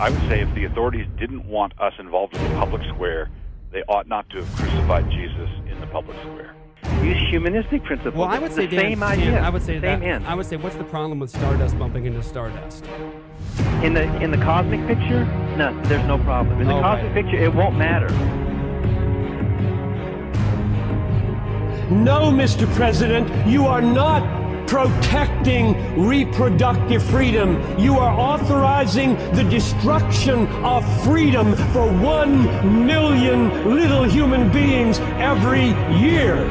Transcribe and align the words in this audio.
I 0.00 0.10
would 0.10 0.20
say 0.28 0.40
if 0.40 0.54
the 0.54 0.64
authorities 0.64 1.06
didn't 1.18 1.44
want 1.46 1.72
us 1.80 1.92
involved 1.98 2.36
in 2.36 2.42
the 2.44 2.50
public 2.50 2.82
square, 2.94 3.30
they 3.72 3.82
ought 3.88 4.06
not 4.06 4.28
to 4.30 4.36
have 4.44 4.56
crucified 4.56 5.10
Jesus 5.10 5.48
in 5.70 5.80
the 5.80 5.86
public 5.88 6.16
square. 6.20 6.54
Use 7.02 7.20
humanistic 7.30 7.82
principles. 7.84 8.14
Well, 8.14 8.28
I 8.28 8.38
would 8.38 8.46
It's 8.46 8.54
say 8.56 8.66
the 8.66 8.76
Dan, 8.76 8.84
same 8.92 9.00
Dan, 9.00 9.08
idea. 9.10 9.40
I 9.40 9.50
would 9.50 9.62
say 9.62 9.80
same 9.80 10.00
that. 10.00 10.02
end. 10.02 10.26
I 10.26 10.34
would 10.34 10.46
say, 10.46 10.56
what's 10.56 10.76
the 10.76 10.84
problem 10.84 11.18
with 11.18 11.30
Stardust 11.30 11.76
bumping 11.78 12.04
into 12.06 12.22
Stardust? 12.22 12.84
In 13.82 13.94
the 13.94 14.04
in 14.22 14.30
the 14.30 14.36
cosmic 14.38 14.86
picture, 14.86 15.24
no, 15.56 15.78
there's 15.84 16.06
no 16.06 16.18
problem. 16.18 16.60
In 16.60 16.68
the 16.68 16.74
Oh, 16.76 16.80
cosmic 16.80 17.14
right. 17.14 17.24
picture, 17.24 17.42
it 17.42 17.52
won't 17.54 17.76
matter. 17.76 18.08
No, 21.90 22.30
Mr. 22.30 22.72
President, 22.74 23.28
you 23.48 23.66
are 23.66 23.80
not 23.80 24.22
protecting 24.68 25.74
reproductive 25.98 27.02
freedom. 27.02 27.58
You 27.78 27.98
are 27.98 28.12
authorizing 28.12 29.16
the 29.32 29.42
destruction 29.44 30.46
of 30.62 30.84
freedom 31.04 31.56
for 31.72 31.90
one 31.90 32.86
million 32.86 33.74
little 33.74 34.04
human 34.04 34.52
beings 34.52 34.98
every 35.18 35.68
year. 35.98 36.48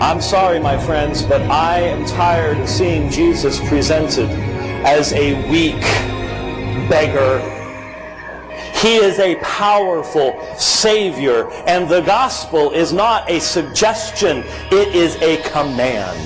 I'm 0.00 0.20
sorry, 0.20 0.60
my 0.60 0.78
friends, 0.78 1.22
but 1.22 1.40
I 1.50 1.80
am 1.80 2.06
tired 2.06 2.58
of 2.58 2.68
seeing 2.68 3.10
Jesus 3.10 3.58
presented 3.68 4.30
as 4.86 5.12
a 5.14 5.34
weak 5.50 5.80
beggar. 6.88 7.55
He 8.80 8.96
is 8.96 9.18
a 9.18 9.36
powerful 9.36 10.38
Savior, 10.58 11.50
and 11.66 11.88
the 11.88 12.02
gospel 12.02 12.72
is 12.72 12.92
not 12.92 13.28
a 13.30 13.40
suggestion, 13.40 14.44
it 14.70 14.94
is 14.94 15.16
a 15.22 15.38
command. 15.50 16.16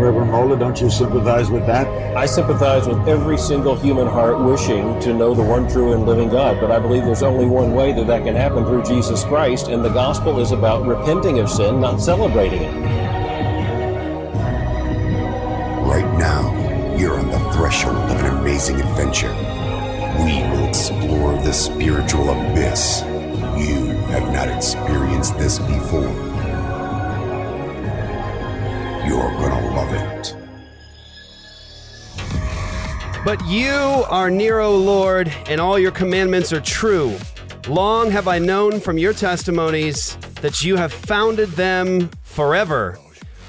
Reverend 0.00 0.30
Mola, 0.30 0.56
don't 0.56 0.80
you 0.80 0.88
sympathize 0.88 1.50
with 1.50 1.66
that? 1.66 1.86
I 2.16 2.24
sympathize 2.24 2.86
with 2.86 3.06
every 3.08 3.36
single 3.36 3.76
human 3.76 4.06
heart 4.06 4.40
wishing 4.40 4.98
to 5.00 5.12
know 5.12 5.34
the 5.34 5.42
one 5.42 5.68
true 5.68 5.92
and 5.92 6.06
living 6.06 6.30
God, 6.30 6.60
but 6.60 6.70
I 6.70 6.78
believe 6.78 7.04
there's 7.04 7.22
only 7.22 7.46
one 7.46 7.74
way 7.74 7.92
that 7.92 8.06
that 8.06 8.24
can 8.24 8.34
happen 8.34 8.64
through 8.64 8.84
Jesus 8.84 9.22
Christ, 9.24 9.68
and 9.68 9.84
the 9.84 9.90
gospel 9.90 10.40
is 10.40 10.52
about 10.52 10.86
repenting 10.86 11.40
of 11.40 11.50
sin, 11.50 11.80
not 11.80 12.00
celebrating 12.00 12.62
it. 12.62 12.97
Threshold 17.68 18.10
of 18.10 18.20
an 18.20 18.38
amazing 18.38 18.80
adventure. 18.80 19.30
We 20.24 20.40
will 20.48 20.66
explore 20.66 21.34
the 21.42 21.52
spiritual 21.52 22.30
abyss. 22.30 23.02
You 23.02 23.88
have 24.08 24.32
not 24.32 24.48
experienced 24.48 25.36
this 25.36 25.58
before. 25.58 26.08
You're 29.06 29.32
gonna 29.36 29.74
love 29.76 29.92
it. 29.92 30.34
But 33.22 33.46
you 33.46 33.74
are 34.08 34.30
Nero, 34.30 34.70
Lord, 34.70 35.30
and 35.50 35.60
all 35.60 35.78
your 35.78 35.92
commandments 35.92 36.54
are 36.54 36.62
true. 36.62 37.18
Long 37.68 38.10
have 38.10 38.28
I 38.28 38.38
known 38.38 38.80
from 38.80 38.96
your 38.96 39.12
testimonies 39.12 40.16
that 40.40 40.64
you 40.64 40.76
have 40.76 40.90
founded 40.90 41.50
them 41.50 42.08
forever. 42.22 42.98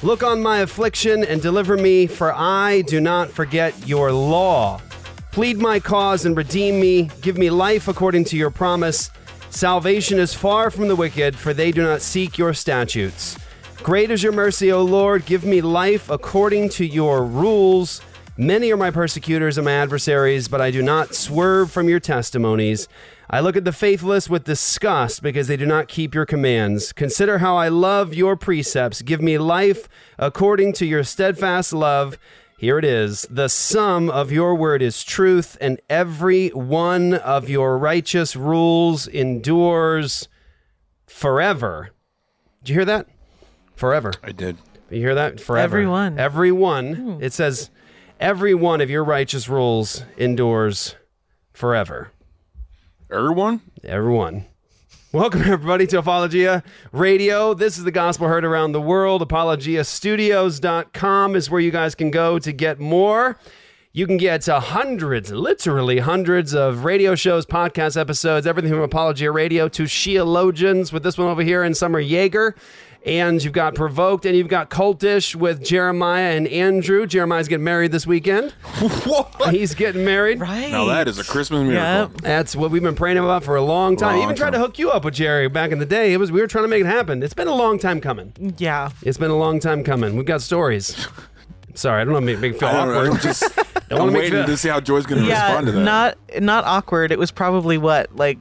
Look 0.02 0.24
on 0.24 0.42
my 0.42 0.60
affliction 0.60 1.26
and 1.26 1.42
deliver 1.42 1.76
me, 1.76 2.08
for 2.08 2.34
I 2.34 2.84
do 2.84 3.02
not 3.02 3.30
forget 3.30 3.86
your 3.86 4.14
law. 4.14 4.80
Plead 5.34 5.58
my 5.58 5.82
cause 5.82 6.26
and 6.26 6.38
redeem 6.38 6.80
me. 6.80 7.10
Give 7.22 7.38
me 7.38 7.50
life 7.50 7.90
according 7.90 8.24
to 8.26 8.38
your 8.38 8.50
promise. 8.50 9.12
Salvation 9.50 10.18
is 10.18 10.34
far 10.34 10.72
from 10.72 10.88
the 10.88 10.96
wicked, 10.96 11.36
for 11.36 11.54
they 11.54 11.74
do 11.74 11.84
not 11.84 12.02
seek 12.02 12.38
your 12.38 12.54
statutes. 12.54 13.38
Great 13.84 14.10
is 14.10 14.24
your 14.24 14.32
mercy, 14.32 14.72
O 14.72 14.84
Lord. 14.84 15.26
Give 15.26 15.44
me 15.44 15.60
life 15.60 16.10
according 16.10 16.70
to 16.70 16.86
your 16.86 17.26
rules. 17.26 18.00
Many 18.38 18.72
are 18.72 18.78
my 18.78 18.92
persecutors 18.92 19.58
and 19.58 19.66
my 19.66 19.74
adversaries, 19.74 20.48
but 20.48 20.62
I 20.62 20.72
do 20.72 20.82
not 20.82 21.14
swerve 21.14 21.72
from 21.72 21.90
your 21.90 22.00
testimonies. 22.00 22.88
I 23.32 23.42
look 23.42 23.56
at 23.56 23.64
the 23.64 23.72
faithless 23.72 24.28
with 24.28 24.46
disgust 24.46 25.22
because 25.22 25.48
they 25.48 25.58
do 25.58 25.68
not 25.68 25.88
keep 25.88 26.16
your 26.16 26.26
commands. 26.26 26.92
Consider 26.92 27.38
how 27.38 27.58
I 27.58 27.68
love 27.68 28.16
your 28.16 28.36
precepts. 28.36 29.04
Give 29.04 29.22
me 29.22 29.38
life 29.38 29.88
according 30.18 30.74
to 30.74 30.86
your 30.86 31.04
steadfast 31.04 31.72
love. 31.72 32.18
Here 32.58 32.80
it 32.80 32.86
is. 32.86 33.28
The 33.30 33.48
sum 33.48 34.10
of 34.10 34.32
your 34.32 34.56
word 34.56 34.82
is 34.82 35.04
truth, 35.04 35.58
and 35.62 35.80
every 35.90 36.50
one 36.50 37.14
of 37.14 37.48
your 37.48 37.78
righteous 37.78 38.36
rules 38.36 39.08
endures 39.08 40.28
forever. 41.06 41.92
Did 42.64 42.70
you 42.70 42.76
hear 42.76 42.86
that? 42.86 43.08
Forever. 43.76 44.12
I 44.24 44.32
did. 44.32 44.58
You 44.90 45.02
hear 45.02 45.16
that? 45.16 45.40
Forever. 45.40 45.64
Every 45.64 45.88
one. 45.88 46.18
Every 46.18 46.52
one. 46.52 46.94
Hmm. 46.96 47.24
It 47.24 47.32
says, 47.32 47.70
every 48.20 48.56
one 48.56 48.82
of 48.82 48.90
your 48.90 49.04
righteous 49.04 49.48
rules 49.48 50.04
endures 50.18 50.96
forever. 51.54 52.12
Everyone? 53.12 53.62
Everyone. 53.84 54.46
Welcome, 55.12 55.42
everybody, 55.42 55.88
to 55.88 55.98
Apologia 55.98 56.62
Radio. 56.92 57.56
This 57.56 57.80
is 57.80 57.84
the 57.84 57.90
gospel 57.90 58.28
heard 58.28 58.46
around 58.46 58.74
the 58.74 58.82
world. 58.82 59.28
ApologiaStudios.com 59.28 61.36
is 61.36 61.50
where 61.50 61.60
you 61.60 61.72
guys 61.72 61.96
can 61.96 62.12
go 62.12 62.38
to 62.38 62.52
get 62.52 62.80
more. 62.80 63.40
You 63.94 64.06
can 64.06 64.18
get 64.18 64.48
uh, 64.48 64.60
hundreds, 64.60 65.32
literally 65.32 65.98
hundreds 65.98 66.54
of 66.54 66.86
radio 66.86 67.16
shows, 67.16 67.48
podcast 67.48 68.00
episodes, 68.00 68.46
everything 68.46 68.70
from 68.70 68.82
Apologia 68.82 69.32
Radio 69.32 69.68
to 69.70 69.86
Sheologians 69.86 70.94
with 70.94 71.02
this 71.02 71.18
one 71.18 71.30
over 71.30 71.42
here 71.42 71.64
and 71.64 71.76
Summer 71.76 72.00
Jaeger. 72.00 72.54
And 73.06 73.42
you've 73.42 73.54
got 73.54 73.76
Provoked 73.76 74.26
and 74.26 74.36
you've 74.36 74.50
got 74.50 74.70
Cultish 74.70 75.34
with 75.34 75.64
Jeremiah 75.64 76.36
and 76.36 76.48
Andrew. 76.50 77.08
Jeremiah's 77.08 77.48
getting 77.48 77.64
married 77.64 77.94
this 77.94 78.06
weekend. 78.06 78.52
what? 79.06 79.54
He's 79.54 79.74
getting 79.74 80.04
married. 80.04 80.42
Right. 80.42 80.70
Now 80.70 80.86
that 80.86 81.08
is 81.08 81.18
a 81.18 81.24
Christmas 81.24 81.62
miracle. 81.66 82.14
Yep. 82.14 82.22
That's 82.22 82.56
what 82.58 82.72
we've 82.72 82.84
been 82.84 82.96
praying 82.96 83.18
about 83.18 83.44
for 83.46 83.56
a 83.56 83.62
long 83.62 83.96
time. 83.96 84.16
Long 84.18 84.24
Even 84.26 84.36
tried 84.36 84.50
to 84.52 84.60
hook 84.60 84.78
you 84.78 84.92
up 84.92 85.06
with 85.06 85.14
Jerry 85.14 85.48
back 85.48 85.72
in 85.72 85.80
the 85.80 85.86
day. 85.86 86.12
It 86.14 86.18
was 86.18 86.30
we 86.32 86.42
were 86.42 86.48
trying 86.48 86.66
to 86.66 86.68
make 86.68 86.82
it 86.82 86.88
happen. 86.88 87.24
It's 87.24 87.34
been 87.34 87.48
a 87.48 87.56
long 87.56 87.80
time 87.80 88.02
coming. 88.02 88.34
Yeah. 88.58 88.90
It's 89.02 89.18
been 89.18 89.32
a 89.32 89.38
long 89.38 89.62
time 89.62 89.84
coming. 89.86 90.18
We've 90.18 90.26
got 90.26 90.42
stories. 90.42 91.08
Sorry, 91.76 92.02
I 92.02 92.04
don't 92.04 92.14
want 92.14 92.24
to 92.24 92.34
make, 92.34 92.40
make 92.42 92.54
it 92.56 92.60
feel 92.60 92.68
I 92.68 92.74
don't 92.74 92.88
know. 92.90 93.00
awkward. 93.00 93.12
I'm 93.14 93.20
just 93.22 93.56
Don't 93.56 93.92
I'm 93.92 93.98
wanna 94.00 94.12
make 94.12 94.22
waiting 94.24 94.40
feel- 94.40 94.46
to 94.48 94.58
see 94.58 94.68
how 94.70 94.82
Joy's 94.82 95.06
going 95.06 95.22
to 95.22 95.28
Yeah. 95.28 95.46
respond 95.46 95.68
to 95.68 95.72
that. 95.72 95.80
Not 95.84 96.18
not 96.42 96.66
awkward. 96.66 97.14
It 97.14 97.18
was 97.18 97.32
probably 97.32 97.78
what 97.78 98.14
like 98.14 98.38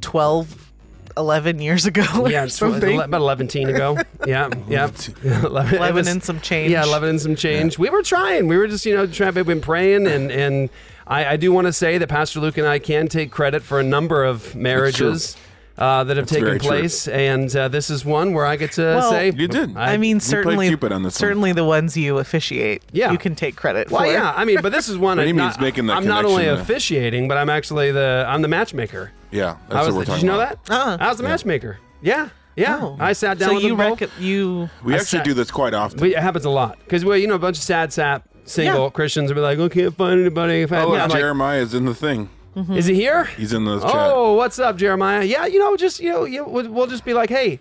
12, 0.00 0.69
11 1.16 1.60
years 1.60 1.86
ago. 1.86 2.04
Yeah, 2.28 2.44
it's 2.44 2.54
something. 2.58 3.00
about 3.00 3.20
11 3.20 3.48
teen 3.48 3.68
ago. 3.68 3.98
Yeah, 4.26 4.50
yeah. 4.68 4.90
11, 5.24 5.74
11 5.76 5.94
was- 5.94 6.06
and 6.08 6.22
some 6.22 6.40
change. 6.40 6.70
Yeah, 6.72 6.84
11 6.84 7.08
and 7.08 7.20
some 7.20 7.34
change. 7.36 7.78
We 7.78 7.88
were 7.90 8.02
trying. 8.02 8.46
We 8.48 8.56
were 8.56 8.68
just, 8.68 8.84
you 8.86 8.94
know, 8.94 9.06
trying. 9.06 9.34
We've 9.34 9.46
been 9.46 9.60
praying, 9.62 10.06
and 10.06 10.30
and 10.30 10.68
I, 11.06 11.24
I 11.24 11.36
do 11.36 11.52
want 11.52 11.66
to 11.66 11.72
say 11.72 11.96
that 11.98 12.08
Pastor 12.08 12.38
Luke 12.40 12.58
and 12.58 12.66
I 12.66 12.78
can 12.78 13.08
take 13.08 13.30
credit 13.30 13.62
for 13.62 13.80
a 13.80 13.82
number 13.82 14.24
of 14.24 14.54
marriages. 14.54 15.36
Uh, 15.80 16.04
that 16.04 16.18
have 16.18 16.26
That's 16.28 16.38
very 16.38 16.58
taken 16.58 16.68
true. 16.68 16.78
place, 16.78 17.08
and 17.08 17.56
uh, 17.56 17.68
this 17.68 17.88
is 17.88 18.04
one 18.04 18.34
where 18.34 18.44
I 18.44 18.56
get 18.56 18.72
to 18.72 18.82
Well, 18.82 19.10
say 19.10 19.32
You 19.34 19.48
did. 19.48 19.74
I 19.78 19.96
mean, 19.96 20.16
we 20.16 20.20
certainly, 20.20 20.68
Cupid 20.68 20.92
on 20.92 21.02
this 21.04 21.14
one. 21.14 21.18
certainly 21.18 21.52
the 21.52 21.64
ones 21.64 21.96
you 21.96 22.18
officiate. 22.18 22.82
Yeah. 22.92 23.12
you 23.12 23.16
can 23.16 23.34
take 23.34 23.56
credit 23.56 23.90
Well, 23.90 24.02
for. 24.02 24.06
yeah, 24.12 24.34
I 24.36 24.44
mean, 24.44 24.58
but 24.60 24.72
this 24.72 24.90
is 24.90 24.98
one. 24.98 25.16
What 25.16 25.24
do 25.24 25.30
I'm 25.30 25.36
not, 25.36 25.58
making 25.58 25.86
that 25.86 25.96
I'm 25.96 26.06
not 26.06 26.26
only 26.26 26.42
connection, 26.42 26.58
uh, 26.58 26.62
officiating, 26.62 27.28
but 27.28 27.38
I'm 27.38 27.48
actually 27.48 27.92
the 27.92 28.26
I'm 28.28 28.42
the 28.42 28.48
matchmaker. 28.48 29.12
Yeah, 29.30 29.56
that's 29.70 29.74
I 29.74 29.78
was 29.86 29.88
what 29.88 29.94
we're 30.00 30.04
the, 30.04 30.12
did 30.16 30.22
you 30.22 30.28
know 30.28 30.40
about. 30.40 30.64
that? 30.66 30.74
Uh-uh. 30.74 30.96
I 31.00 31.08
was 31.08 31.16
the 31.16 31.22
matchmaker. 31.22 31.78
Yeah, 32.02 32.28
yeah. 32.56 32.78
Oh. 32.82 32.96
I 33.00 33.14
sat 33.14 33.38
down 33.38 33.48
So 33.48 33.54
with 33.54 33.64
you 33.64 33.76
them 33.76 33.88
both. 33.90 34.00
rec- 34.02 34.10
you 34.20 34.68
We 34.84 34.92
I 34.92 34.98
actually 34.98 35.20
sat- 35.20 35.24
do 35.24 35.32
this 35.32 35.50
quite 35.50 35.72
often. 35.72 35.98
We, 35.98 36.14
it 36.14 36.20
happens 36.22 36.44
a 36.44 36.50
lot 36.50 36.78
because 36.80 37.06
we, 37.06 37.18
you 37.20 37.26
know, 37.26 37.36
a 37.36 37.38
bunch 37.38 37.56
of 37.56 37.62
sad 37.62 37.90
sap 37.90 38.28
single 38.44 38.84
Yeah. 38.84 38.90
Christians 38.90 39.30
will 39.30 39.36
be 39.36 39.40
like, 39.40 39.58
"Oh, 39.58 39.70
can't 39.70 39.96
find 39.96 40.20
anybody." 40.20 40.60
If 40.60 40.72
I, 40.72 40.82
oh, 40.82 40.94
I'm 40.94 41.08
Jeremiah 41.08 41.60
is 41.62 41.72
in 41.72 41.86
the 41.86 41.94
thing. 41.94 42.28
Is 42.56 42.86
he 42.86 42.94
here? 42.94 43.24
He's 43.36 43.52
in 43.52 43.64
the 43.64 43.80
chat. 43.80 43.90
Oh, 43.92 44.34
what's 44.34 44.58
up, 44.58 44.76
Jeremiah? 44.76 45.24
Yeah, 45.24 45.46
you 45.46 45.58
know, 45.58 45.76
just 45.76 46.00
you 46.00 46.10
know, 46.10 46.24
you, 46.24 46.44
we'll, 46.44 46.68
we'll 46.70 46.86
just 46.86 47.04
be 47.04 47.14
like, 47.14 47.30
"Hey, 47.30 47.60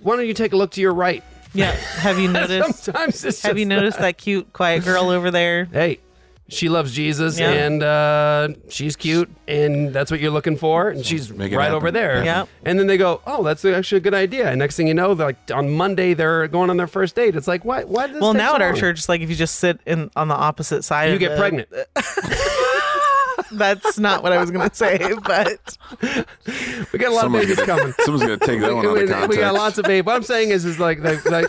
why 0.00 0.16
don't 0.16 0.26
you 0.26 0.34
take 0.34 0.52
a 0.52 0.56
look 0.56 0.72
to 0.72 0.80
your 0.80 0.94
right?" 0.94 1.22
yeah. 1.52 1.70
Have 1.72 2.18
you 2.18 2.28
noticed? 2.32 2.84
Sometimes 2.84 3.24
it's 3.24 3.40
have 3.42 3.58
you 3.58 3.64
noticed 3.66 3.98
that 3.98 4.18
cute, 4.18 4.52
quiet 4.52 4.84
girl 4.84 5.10
over 5.10 5.30
there? 5.30 5.66
hey, 5.66 6.00
she 6.48 6.68
loves 6.68 6.92
Jesus 6.92 7.38
Yeah. 7.38 7.50
and 7.52 7.82
uh, 7.82 8.48
she's 8.68 8.96
cute 8.96 9.30
and 9.48 9.94
that's 9.94 10.10
what 10.10 10.20
you're 10.20 10.30
looking 10.32 10.56
for 10.58 10.90
and 10.90 11.06
she's 11.06 11.30
right 11.32 11.50
happen. 11.52 11.74
over 11.74 11.90
there. 11.90 12.22
Yeah. 12.22 12.44
And 12.66 12.78
then 12.78 12.86
they 12.86 12.98
go, 12.98 13.22
oh, 13.26 13.42
that's 13.44 13.64
actually 13.64 13.96
a 13.98 14.00
good 14.02 14.12
idea. 14.14 14.50
And 14.50 14.58
next 14.58 14.76
thing 14.76 14.86
you 14.86 14.92
know, 14.94 15.12
like 15.12 15.36
on 15.54 15.70
Monday 15.70 16.12
they're 16.12 16.46
going 16.48 16.68
on 16.68 16.76
their 16.76 16.86
first 16.86 17.14
date. 17.14 17.34
It's 17.34 17.48
like, 17.48 17.64
why? 17.64 17.84
Why? 17.84 18.08
Does 18.08 18.14
this 18.16 18.20
Well, 18.22 18.32
take 18.34 18.42
now 18.42 18.50
so 18.50 18.54
at 18.56 18.62
our 18.62 18.72
long? 18.72 18.80
church, 18.80 18.98
it's 18.98 19.08
like 19.08 19.22
if 19.22 19.30
you 19.30 19.36
just 19.36 19.54
sit 19.54 19.80
in 19.86 20.10
on 20.16 20.28
the 20.28 20.34
opposite 20.34 20.82
side, 20.82 21.06
you 21.08 21.14
of 21.14 21.20
get 21.20 21.30
the- 21.30 21.36
pregnant. 21.38 21.68
That's 23.56 23.98
not 23.98 24.22
what 24.22 24.32
I 24.32 24.38
was 24.40 24.50
going 24.50 24.68
to 24.68 24.74
say, 24.74 24.98
but 25.24 25.76
We 26.92 26.98
got 26.98 27.10
a 27.10 27.14
lot 27.14 27.22
Someone's 27.22 27.44
of 27.44 27.48
babies 27.48 27.56
gonna- 27.56 27.66
coming. 27.66 27.94
Someone's 28.00 28.24
going 28.26 28.38
to 28.38 28.46
take 28.46 28.60
that 28.60 28.74
one 28.74 28.86
out 28.86 28.94
we, 28.94 29.02
of 29.10 29.28
we 29.28 29.36
got 29.36 29.54
lots 29.54 29.78
of 29.78 29.84
babies. 29.84 30.06
What 30.06 30.16
I'm 30.16 30.22
saying 30.22 30.50
is, 30.50 30.64
is 30.64 30.78
like, 30.78 31.00
like, 31.00 31.24
like 31.26 31.46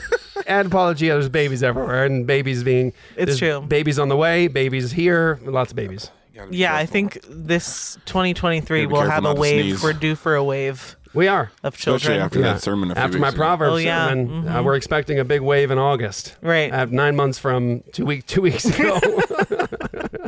at 0.48 0.66
Apologia, 0.66 1.14
there's 1.14 1.30
babies 1.30 1.64
everywhere, 1.64 2.06
and 2.06 2.26
babies 2.28 2.64
being 2.64 2.94
It's 3.16 3.38
true. 3.38 3.62
Babies 3.62 4.00
on 4.00 4.10
the 4.10 4.18
way, 4.18 4.48
babies 4.48 4.92
here, 4.92 5.40
lots 5.44 5.72
of 5.72 5.76
babies. 5.76 6.12
You 6.34 6.40
gotta 6.42 6.52
be 6.52 6.58
yeah, 6.58 6.76
I 6.76 6.86
think 6.86 7.20
this 7.30 7.98
2023 8.06 8.82
Gotta 8.82 8.88
be 8.88 8.94
will 8.94 9.10
have 9.10 9.26
a 9.26 9.34
wave. 9.34 9.82
We're 9.82 9.94
due 9.94 10.16
for 10.16 10.36
a 10.36 10.44
wave. 10.44 10.96
We 11.14 11.30
are. 11.30 11.50
of 11.64 11.78
children. 11.78 11.96
Especially 12.20 12.20
after 12.22 12.42
that 12.42 12.62
sermon 12.62 12.92
a 12.92 12.96
few 12.96 13.02
after 13.02 13.18
my 13.20 13.28
weeks 13.28 13.36
ago. 13.36 13.42
proverbs 13.42 13.74
Oh, 13.74 13.78
yeah. 13.78 14.10
sermon, 14.10 14.48
uh, 14.50 14.62
we're 14.62 14.76
expecting 14.76 15.18
a 15.18 15.24
big 15.24 15.40
wave 15.40 15.72
in 15.72 15.78
August. 15.78 16.36
Right. 16.42 16.70
I 16.74 16.76
have 16.76 16.92
nine 16.92 17.16
months 17.16 17.40
from 17.40 17.84
two 17.94 18.06
week 18.06 18.26
two 18.26 18.42
weeks 18.42 18.66
ago. 18.66 19.00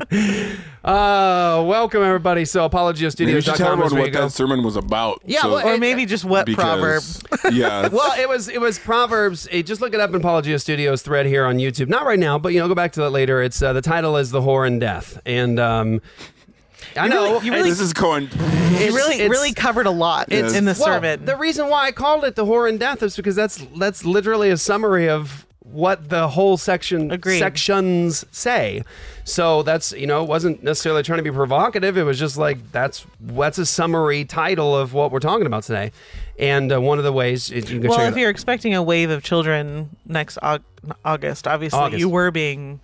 uh, 0.87 1.63
welcome 1.65 2.01
everybody. 2.01 2.45
So 2.45 2.61
Maybe 2.69 2.89
you 2.93 3.41
should 3.41 3.55
tell 3.55 3.73
apologiastudios.com 3.75 3.81
everyone 3.81 3.85
is 3.87 3.93
where 3.93 4.01
you 4.07 4.11
what 4.13 4.13
that 4.13 4.31
sermon 4.31 4.63
was 4.63 4.75
about. 4.75 5.21
Yeah, 5.25 5.41
so- 5.41 5.51
well, 5.53 5.67
or 5.67 5.73
it- 5.73 5.79
maybe 5.79 6.05
just 6.05 6.23
what 6.25 6.47
proverb. 6.47 7.03
yeah. 7.51 7.89
Well, 7.97 8.19
it 8.19 8.29
was 8.29 8.47
it 8.47 8.61
was 8.61 8.79
Proverbs. 8.79 9.47
eh, 9.51 9.61
just 9.61 9.81
look 9.81 9.93
it 9.93 9.99
up 9.99 10.09
in 10.11 10.15
Apologia 10.17 10.57
Studios 10.59 11.01
thread 11.01 11.25
here 11.25 11.45
on 11.45 11.57
YouTube. 11.57 11.89
Not 11.89 12.05
right 12.05 12.19
now, 12.19 12.39
but 12.39 12.53
you 12.53 12.59
know, 12.59 12.67
go 12.67 12.75
back 12.75 12.93
to 12.93 13.01
that 13.01 13.09
later. 13.09 13.41
It's 13.41 13.61
uh, 13.61 13.73
the 13.73 13.81
title 13.81 14.15
is 14.17 14.31
"The 14.31 14.41
Whore 14.41 14.65
and 14.67 14.79
Death," 14.79 15.19
and 15.25 15.59
um, 15.59 16.01
I 16.95 17.07
know 17.07 17.33
really- 17.33 17.45
you 17.47 17.53
really- 17.53 17.69
this 17.69 17.79
is 17.79 17.93
going. 17.93 18.29
It 18.69 18.91
really, 18.91 19.15
it's- 19.15 19.29
really 19.31 19.53
covered 19.53 19.87
a 19.87 19.91
lot 19.91 20.31
It's- 20.31 20.53
in 20.53 20.65
the 20.65 20.75
well, 20.79 20.85
sermon. 21.01 21.25
The 21.25 21.35
reason 21.37 21.67
why 21.69 21.87
I 21.87 21.91
called 21.91 22.23
it 22.25 22.35
"The 22.35 22.45
Whore 22.45 22.69
and 22.69 22.79
Death" 22.79 23.01
is 23.01 23.15
because 23.15 23.35
that's 23.35 23.65
that's 23.77 24.05
literally 24.05 24.49
a 24.51 24.57
summary 24.57 25.09
of 25.09 25.46
what 25.71 26.09
the 26.09 26.27
whole 26.29 26.57
section 26.57 27.11
Agreed. 27.11 27.39
sections 27.39 28.25
say. 28.31 28.83
So 29.23 29.63
that's 29.63 29.91
you 29.91 30.07
know 30.07 30.23
it 30.23 30.29
wasn't 30.29 30.63
necessarily 30.63 31.03
trying 31.03 31.17
to 31.17 31.23
be 31.23 31.31
provocative. 31.31 31.97
It 31.97 32.03
was 32.03 32.17
just 32.17 32.37
like 32.37 32.71
that's 32.71 33.05
that's 33.19 33.57
a 33.57 33.65
summary 33.65 34.25
title 34.25 34.75
of 34.75 34.93
what 34.93 35.11
we're 35.11 35.19
talking 35.19 35.45
about 35.45 35.63
today. 35.63 35.91
And 36.39 36.71
uh, 36.71 36.79
one 36.79 36.97
of 36.97 37.03
the 37.03 37.11
ways 37.11 37.49
you 37.49 37.61
can 37.61 37.81
well, 37.81 37.99
if 38.01 38.15
it 38.15 38.19
you're 38.19 38.29
expecting 38.29 38.75
a 38.75 38.83
wave 38.83 39.09
of 39.09 39.23
children 39.23 39.89
next 40.05 40.37
August, 41.03 41.47
obviously 41.47 41.79
August. 41.79 41.99
you 41.99 42.09
were 42.09 42.31
being 42.31 42.79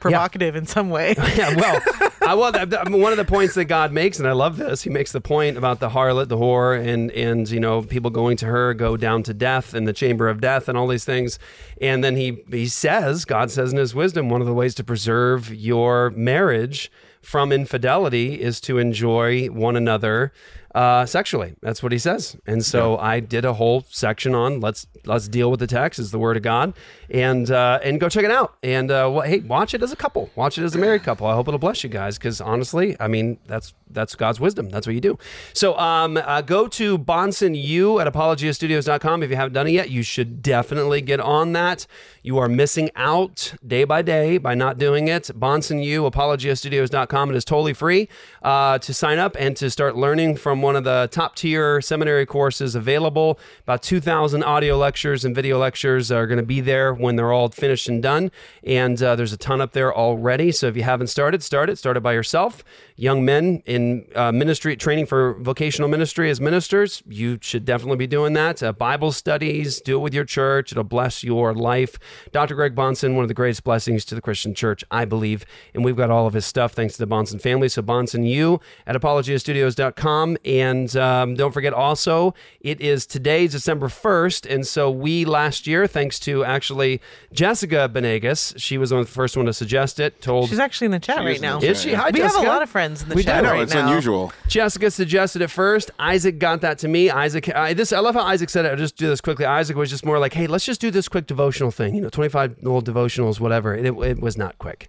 provocative 0.00 0.56
in 0.56 0.66
some 0.66 0.90
way. 0.90 1.14
yeah, 1.36 1.54
well, 1.56 1.82
I 2.22 2.34
well, 2.34 2.52
one 2.52 3.12
of 3.12 3.18
the 3.18 3.24
points 3.24 3.54
that 3.54 3.66
God 3.66 3.92
makes, 3.92 4.18
and 4.18 4.28
I 4.28 4.32
love 4.32 4.56
this. 4.56 4.82
He 4.82 4.90
makes 4.90 5.12
the 5.12 5.20
point 5.20 5.56
about 5.56 5.80
the 5.80 5.90
harlot, 5.90 6.28
the 6.28 6.36
whore, 6.36 6.78
and 6.78 7.10
and 7.12 7.48
you 7.48 7.60
know 7.60 7.82
people 7.82 8.10
going 8.10 8.36
to 8.38 8.46
her 8.46 8.74
go 8.74 8.96
down 8.96 9.22
to 9.24 9.34
death 9.34 9.74
in 9.74 9.84
the 9.84 9.92
chamber 9.92 10.28
of 10.28 10.40
death, 10.40 10.68
and 10.68 10.76
all 10.76 10.88
these 10.88 11.04
things. 11.04 11.38
And 11.80 12.02
then 12.02 12.16
he 12.16 12.42
he 12.50 12.66
says, 12.66 13.24
God 13.24 13.50
says 13.50 13.72
in 13.72 13.78
His 13.78 13.94
wisdom, 13.94 14.28
one 14.28 14.40
of 14.40 14.46
the 14.46 14.54
ways 14.54 14.74
to 14.76 14.84
preserve 14.84 15.54
your 15.54 16.10
marriage 16.10 16.90
from 17.26 17.50
infidelity 17.50 18.40
is 18.40 18.60
to 18.60 18.78
enjoy 18.78 19.46
one 19.46 19.74
another 19.74 20.32
uh, 20.76 21.06
sexually. 21.06 21.54
That's 21.62 21.82
what 21.82 21.90
he 21.90 21.98
says. 21.98 22.36
And 22.46 22.62
so 22.62 22.98
I 22.98 23.20
did 23.20 23.46
a 23.46 23.54
whole 23.54 23.86
section 23.88 24.34
on 24.34 24.60
let's 24.60 24.86
let's 25.06 25.26
deal 25.26 25.50
with 25.50 25.58
the 25.58 25.66
text 25.66 25.98
is 25.98 26.10
the 26.10 26.18
word 26.18 26.36
of 26.36 26.42
God, 26.42 26.74
and 27.08 27.50
uh, 27.50 27.80
and 27.82 27.98
go 27.98 28.10
check 28.10 28.24
it 28.24 28.30
out. 28.30 28.56
And 28.62 28.90
uh, 28.90 29.10
well, 29.10 29.22
hey, 29.22 29.38
watch 29.38 29.72
it 29.72 29.82
as 29.82 29.90
a 29.90 29.96
couple, 29.96 30.28
watch 30.34 30.58
it 30.58 30.64
as 30.64 30.74
a 30.74 30.78
married 30.78 31.02
couple. 31.02 31.26
I 31.26 31.34
hope 31.34 31.48
it'll 31.48 31.58
bless 31.58 31.82
you 31.82 31.88
guys 31.88 32.18
because 32.18 32.42
honestly, 32.42 32.94
I 33.00 33.08
mean 33.08 33.38
that's 33.46 33.72
that's 33.90 34.14
God's 34.14 34.40
wisdom. 34.40 34.68
That's 34.68 34.86
what 34.86 34.94
you 34.94 35.00
do. 35.00 35.18
So 35.52 35.76
um, 35.78 36.16
uh, 36.16 36.42
go 36.42 36.66
to 36.68 36.98
Bahnsen 36.98 37.60
U 37.60 38.00
at 38.00 38.12
apologiastudios.com 38.12 39.22
if 39.22 39.30
you 39.30 39.36
haven't 39.36 39.52
done 39.52 39.66
it 39.66 39.72
yet. 39.72 39.90
You 39.90 40.02
should 40.02 40.42
definitely 40.42 41.00
get 41.00 41.20
on 41.20 41.52
that. 41.52 41.86
You 42.22 42.38
are 42.38 42.48
missing 42.48 42.90
out 42.96 43.54
day 43.64 43.84
by 43.84 44.02
day 44.02 44.38
by 44.38 44.54
not 44.54 44.78
doing 44.78 45.08
it. 45.08 45.30
Bahnsen 45.38 45.84
U, 45.84 46.02
apologiastudios.com. 46.02 47.30
It 47.30 47.36
is 47.36 47.44
totally 47.44 47.72
free 47.72 48.08
uh, 48.42 48.78
to 48.78 48.92
sign 48.92 49.18
up 49.18 49.36
and 49.38 49.56
to 49.56 49.70
start 49.70 49.96
learning 49.96 50.36
from 50.36 50.62
one 50.62 50.74
of 50.74 50.84
the 50.84 51.08
top 51.12 51.36
tier 51.36 51.80
seminary 51.80 52.26
courses 52.26 52.74
available. 52.74 53.38
About 53.62 53.82
2,000 53.82 54.42
audio 54.42 54.76
lectures 54.76 55.24
and 55.24 55.34
video 55.34 55.58
lectures 55.58 56.10
are 56.10 56.26
going 56.26 56.38
to 56.38 56.44
be 56.44 56.60
there 56.60 56.92
when 56.92 57.16
they're 57.16 57.32
all 57.32 57.48
finished 57.48 57.88
and 57.88 58.02
done. 58.02 58.32
And 58.64 59.00
uh, 59.02 59.14
there's 59.14 59.32
a 59.32 59.36
ton 59.36 59.60
up 59.60 59.72
there 59.72 59.94
already. 59.94 60.50
So 60.50 60.66
if 60.66 60.76
you 60.76 60.82
haven't 60.82 61.08
started, 61.08 61.42
start 61.42 61.70
it. 61.70 61.78
Start 61.78 61.96
it 61.96 62.00
by 62.00 62.12
yourself. 62.12 62.64
Young 62.96 63.24
men 63.24 63.62
in 63.76 64.06
uh, 64.16 64.32
ministry, 64.32 64.74
training 64.76 65.06
for 65.06 65.34
vocational 65.34 65.88
ministry 65.88 66.28
as 66.30 66.40
ministers, 66.40 67.02
you 67.08 67.38
should 67.40 67.64
definitely 67.64 67.98
be 67.98 68.06
doing 68.08 68.32
that. 68.32 68.62
Uh, 68.62 68.72
Bible 68.72 69.12
studies, 69.12 69.80
do 69.80 69.96
it 69.96 70.00
with 70.00 70.14
your 70.14 70.24
church. 70.24 70.72
It'll 70.72 70.82
bless 70.82 71.22
your 71.22 71.54
life. 71.54 71.98
Dr. 72.32 72.54
Greg 72.56 72.74
Bahnsen, 72.74 73.14
one 73.14 73.22
of 73.22 73.28
the 73.28 73.34
greatest 73.34 73.62
blessings 73.62 74.04
to 74.06 74.14
the 74.14 74.20
Christian 74.20 74.54
church, 74.54 74.82
I 74.90 75.04
believe. 75.04 75.46
And 75.74 75.84
we've 75.84 75.96
got 75.96 76.10
all 76.10 76.26
of 76.26 76.34
his 76.34 76.44
stuff 76.44 76.72
thanks 76.72 76.94
to 76.96 77.04
the 77.04 77.06
Bahnsen 77.06 77.40
family. 77.40 77.68
So 77.68 77.82
Bahnsen 77.82 78.26
U 78.28 78.60
at 78.86 78.96
apologiastudios.com. 78.96 80.36
And 80.44 80.96
um, 80.96 81.34
don't 81.34 81.52
forget 81.52 81.72
also, 81.72 82.34
it 82.60 82.80
is 82.80 83.06
today's 83.06 83.52
December 83.52 83.88
1st. 83.88 84.52
And 84.52 84.66
so 84.66 84.90
we 84.90 85.24
last 85.24 85.66
year, 85.66 85.86
thanks 85.86 86.18
to 86.20 86.44
actually 86.44 87.00
Jessica 87.32 87.90
Benegas, 87.92 88.54
she 88.56 88.78
was 88.78 88.92
one 88.92 89.00
of 89.02 89.06
the 89.06 89.12
first 89.12 89.36
one 89.36 89.46
to 89.46 89.52
suggest 89.52 90.00
it, 90.00 90.20
told 90.20 90.48
She's 90.48 90.58
actually 90.58 90.86
in 90.86 90.90
the 90.92 90.98
chat 90.98 91.18
She 91.18 91.24
right 91.24 91.40
now. 91.40 91.60
Is 91.60 91.82
she? 91.82 91.92
Hi, 91.92 92.10
we 92.10 92.18
Jessica. 92.20 92.38
have 92.40 92.48
a 92.48 92.52
lot 92.52 92.62
of 92.62 92.70
friends 92.70 93.02
in 93.02 93.08
the 93.08 93.14
We 93.14 93.22
chat 93.22 93.44
do. 93.44 93.50
Right 93.50 93.65
it's 93.66 93.74
now. 93.74 93.88
unusual. 93.88 94.32
Jessica 94.48 94.90
suggested 94.90 95.42
it 95.42 95.50
first. 95.50 95.90
Isaac 95.98 96.38
got 96.38 96.60
that 96.62 96.78
to 96.78 96.88
me. 96.88 97.10
Isaac, 97.10 97.54
I, 97.54 97.74
this 97.74 97.92
I 97.92 98.00
love 98.00 98.14
how 98.14 98.22
Isaac 98.22 98.50
said 98.50 98.64
it. 98.64 98.70
I'll 98.70 98.76
just 98.76 98.96
do 98.96 99.08
this 99.08 99.20
quickly. 99.20 99.44
Isaac 99.44 99.76
was 99.76 99.90
just 99.90 100.04
more 100.04 100.18
like, 100.18 100.32
"Hey, 100.34 100.46
let's 100.46 100.64
just 100.64 100.80
do 100.80 100.90
this 100.90 101.08
quick 101.08 101.26
devotional 101.26 101.70
thing. 101.70 101.94
You 101.94 102.00
know, 102.00 102.08
twenty 102.08 102.28
five 102.28 102.56
little 102.62 102.82
devotionals, 102.82 103.40
whatever." 103.40 103.74
It, 103.74 103.86
it 103.86 104.20
was 104.20 104.36
not 104.36 104.58
quick, 104.58 104.88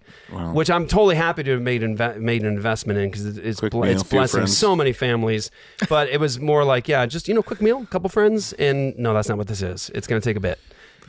which 0.52 0.70
I'm 0.70 0.86
totally 0.86 1.16
happy 1.16 1.42
to 1.44 1.52
have 1.52 1.62
made 1.62 1.82
inve- 1.82 2.18
made 2.18 2.42
an 2.42 2.48
investment 2.48 2.98
in 2.98 3.10
because 3.10 3.38
it's 3.38 3.60
bl- 3.60 3.80
meal, 3.80 3.84
it's 3.84 4.02
blessing 4.02 4.40
friends. 4.40 4.56
so 4.56 4.74
many 4.74 4.92
families. 4.92 5.50
But 5.88 6.08
it 6.08 6.20
was 6.20 6.40
more 6.40 6.64
like, 6.64 6.88
yeah, 6.88 7.04
just 7.06 7.28
you 7.28 7.34
know, 7.34 7.42
quick 7.42 7.60
meal, 7.60 7.86
couple 7.86 8.08
friends, 8.08 8.52
and 8.54 8.96
no, 8.98 9.14
that's 9.14 9.28
not 9.28 9.38
what 9.38 9.48
this 9.48 9.62
is. 9.62 9.90
It's 9.94 10.06
going 10.06 10.20
to 10.20 10.24
take 10.24 10.36
a 10.36 10.40
bit. 10.40 10.58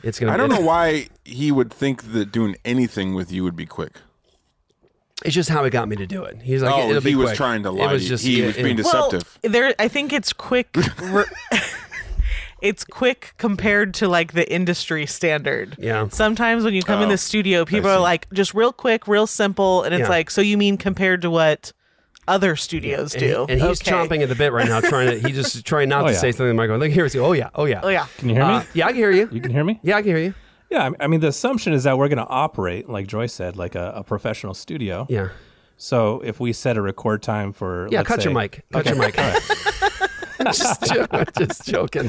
It's 0.02 0.18
going. 0.18 0.32
I 0.32 0.36
don't 0.36 0.48
know 0.48 0.60
why 0.60 1.08
he 1.24 1.52
would 1.52 1.72
think 1.72 2.12
that 2.12 2.32
doing 2.32 2.56
anything 2.64 3.14
with 3.14 3.30
you 3.30 3.44
would 3.44 3.56
be 3.56 3.66
quick. 3.66 3.98
It's 5.24 5.34
just 5.34 5.50
how 5.50 5.62
he 5.64 5.70
got 5.70 5.88
me 5.88 5.96
to 5.96 6.06
do 6.06 6.24
it. 6.24 6.40
He's 6.42 6.62
like, 6.62 6.74
oh, 6.74 6.88
it'll 6.88 7.02
be 7.02 7.10
he 7.10 7.16
was 7.16 7.30
quick. 7.30 7.36
trying 7.36 7.62
to 7.64 7.68
It 7.70 7.72
lie. 7.72 7.92
was 7.92 8.08
just 8.08 8.24
he 8.24 8.42
it- 8.42 8.46
was 8.46 8.56
it- 8.56 8.62
being 8.62 8.76
deceptive. 8.76 9.38
Well, 9.42 9.52
there, 9.52 9.74
I 9.78 9.88
think 9.88 10.12
it's 10.12 10.32
quick. 10.32 10.68
re- 11.02 11.24
it's 12.62 12.84
quick 12.84 13.34
compared 13.38 13.94
to 13.94 14.08
like 14.08 14.32
the 14.32 14.50
industry 14.52 15.06
standard. 15.06 15.76
Yeah. 15.78 16.08
Sometimes 16.08 16.64
when 16.64 16.74
you 16.74 16.82
come 16.82 17.00
in 17.02 17.08
Oh, 17.08 17.12
the 17.12 17.18
studio, 17.18 17.64
people 17.64 17.90
are 17.90 18.00
like, 18.00 18.28
just 18.32 18.54
real 18.54 18.72
quick, 18.72 19.06
real 19.08 19.26
simple, 19.26 19.82
and 19.82 19.94
it's 19.94 20.02
Yeah. 20.02 20.08
like, 20.08 20.30
so 20.30 20.40
you 20.40 20.56
mean 20.58 20.76
compared 20.76 21.22
to 21.22 21.30
what 21.30 21.72
other 22.28 22.54
studios 22.56 23.14
And, 23.14 23.22
he- 23.22 23.28
do? 23.30 23.46
and 23.48 23.60
he's 23.60 23.80
Okay. 23.80 23.90
chomping 23.90 24.22
at 24.22 24.28
the 24.28 24.34
bit 24.34 24.52
right 24.52 24.68
now, 24.68 24.80
trying 24.80 25.10
to. 25.20 25.26
He 25.26 25.32
just 25.34 25.64
trying 25.66 25.88
not 25.88 26.04
Oh, 26.04 26.06
to 26.08 26.12
yeah. 26.12 26.18
say 26.18 26.32
something. 26.32 26.50
in 26.50 26.56
the 26.56 26.62
microphone. 26.62 26.80
Like, 26.80 26.92
here's 26.92 27.16
oh 27.16 27.32
yeah, 27.32 27.48
oh 27.54 27.64
yeah, 27.64 27.80
Oh 27.82 27.88
yeah. 27.88 28.06
Can 28.18 28.28
you 28.28 28.34
hear 28.36 28.46
me? 28.46 28.54
Uh, 28.54 28.62
yeah, 28.74 28.84
I 28.86 28.88
can 28.88 28.96
hear 28.96 29.10
you. 29.10 29.28
You 29.32 29.40
can 29.40 29.50
hear 29.52 29.64
me? 29.64 29.80
Yeah, 29.82 29.96
I 29.96 30.02
can 30.02 30.10
hear 30.10 30.18
you. 30.18 30.34
Yeah, 30.70 30.90
I 31.00 31.06
mean, 31.08 31.20
the 31.20 31.28
assumption 31.28 31.72
is 31.72 31.82
that 31.84 31.98
we're 31.98 32.08
going 32.08 32.18
to 32.18 32.26
operate, 32.28 32.88
like 32.88 33.06
Joyce 33.08 33.32
said, 33.32 33.56
like 33.56 33.74
a, 33.74 33.92
a 33.96 34.04
professional 34.04 34.54
studio. 34.54 35.06
Yeah, 35.08 35.30
So 35.76 36.20
if 36.20 36.38
we 36.38 36.52
set 36.52 36.76
a 36.76 36.82
record 36.82 37.22
time 37.22 37.52
for. 37.52 37.88
yeah. 37.90 38.02
Cut 38.04 38.24
your 38.24 38.32
say- 38.32 38.40
mic. 38.40 38.64
Cut 38.72 38.86
your 38.86 38.94
mic. 38.96 39.16
just, 40.52 40.82
jo- 40.94 41.06
just 41.38 41.66
joking. 41.66 42.08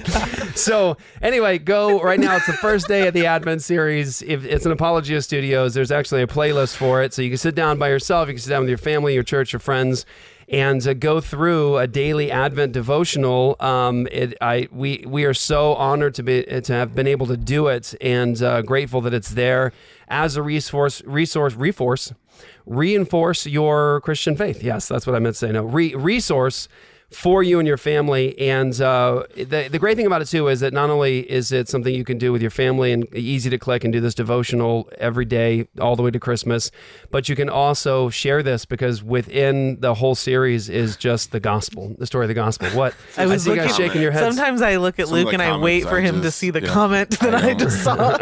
So 0.56 0.96
anyway, 1.22 1.58
go 1.58 2.02
right 2.02 2.20
now. 2.20 2.38
It's 2.38 2.46
the 2.48 2.54
first 2.54 2.88
day 2.88 3.08
of 3.08 3.14
the 3.14 3.26
Advent 3.26 3.62
series. 3.62 4.22
If 4.22 4.46
it's 4.46 4.66
an 4.66 4.72
Apologia 4.72 5.22
Studios, 5.22 5.74
there's 5.74 5.92
actually 5.92 6.22
a 6.22 6.28
playlist 6.28 6.76
for 6.76 7.02
it, 7.04 7.14
so 7.14 7.22
you 7.22 7.30
can 7.30 7.38
sit 7.38 7.56
down 7.56 7.78
by 7.78 7.90
yourself. 7.90 8.28
You 8.30 8.36
can 8.36 8.42
sit 8.42 8.50
down 8.52 8.62
with 8.62 8.70
your 8.70 8.78
family, 8.78 9.14
your 9.16 9.24
church, 9.24 9.52
your 9.54 9.60
friends. 9.60 10.06
And 10.52 10.86
uh, 10.86 10.94
go 10.94 11.22
through 11.22 11.78
a 11.78 11.88
daily 11.88 12.30
Advent 12.30 12.74
devotional. 12.74 13.56
Um, 13.62 14.08
it, 14.12 14.38
I, 14.42 14.68
we, 14.72 15.04
we 15.08 15.24
are 15.24 15.34
so 15.34 15.76
honored 15.76 16.14
to 16.16 16.24
be 16.24 16.44
to 16.44 16.74
have 16.74 16.94
been 16.94 17.08
able 17.08 17.26
to 17.28 17.38
do 17.38 17.68
it, 17.68 17.96
and 18.02 18.42
uh, 18.44 18.62
grateful 18.62 19.00
that 19.02 19.14
it's 19.14 19.32
there 19.32 19.72
as 20.10 20.36
a 20.36 20.44
resource, 20.44 21.02
resource, 21.06 21.54
reforce, 21.56 22.14
reinforce 22.66 23.48
your 23.48 24.02
Christian 24.02 24.36
faith. 24.36 24.62
Yes, 24.62 24.90
that's 24.90 25.08
what 25.08 25.16
I 25.16 25.20
meant 25.20 25.36
to 25.36 25.40
say. 25.40 25.52
No, 25.54 25.64
re- 25.64 25.96
resource 25.96 26.68
for 27.14 27.44
you 27.44 27.60
and 27.60 27.68
your 27.68 27.78
family. 27.78 28.38
And 28.40 28.80
uh, 28.82 29.24
the, 29.36 29.68
the 29.70 29.80
great 29.80 29.98
thing 29.98 30.06
about 30.06 30.22
it, 30.22 30.26
too, 30.26 30.48
is 30.48 30.62
that 30.62 30.74
not 30.74 30.90
only 30.90 31.30
is 31.30 31.52
it 31.52 31.68
something 31.68 31.94
you 31.94 32.06
can 32.06 32.18
do 32.18 32.32
with 32.32 32.42
your 32.42 32.52
family 32.52 32.92
and 32.92 33.14
easy 33.14 33.50
to 33.50 33.58
click 33.58 33.84
and 33.84 33.92
do 33.92 34.00
this 34.00 34.16
devotional 34.16 34.90
every 34.98 35.26
day, 35.26 35.68
all 35.80 35.96
the 35.96 36.04
way 36.04 36.12
to 36.12 36.20
Christmas, 36.20 36.72
but 37.10 37.28
you 37.28 37.36
can 37.36 37.50
also 37.50 38.10
share 38.10 38.42
this 38.42 38.66
because 38.66 39.04
within 39.04 39.80
the 39.82 39.94
whole 39.94 40.16
series 40.16 40.70
is 40.70 40.96
just 40.96 41.32
the 41.32 41.40
gospel, 41.40 41.96
the 42.00 42.06
story 42.06 42.26
of 42.26 42.30
the 42.30 42.34
gospel. 42.34 42.70
What? 42.70 42.96
I 43.18 43.26
was 43.26 43.44
see 43.44 43.50
you 43.52 43.56
guys 43.58 43.72
looking- 43.72 43.86
shaking 43.86 44.02
your 44.02 44.12
heads. 44.12 44.36
Sometimes 44.36 44.62
I 44.62 44.78
look 44.78 45.00
at 45.00 45.08
Some 45.08 45.18
Luke 45.18 45.34
and 45.34 45.42
I 45.42 45.58
wait 45.58 45.84
for 45.84 45.98
I 45.98 46.02
him 46.02 46.22
to 46.22 46.32
see 46.32 46.50
the 46.50 46.62
yeah. 46.62 46.70
comment 46.70 47.20
that 47.20 47.36
I, 47.36 47.54
know. 47.54 47.60
just 47.60 47.84
saw. 47.84 48.18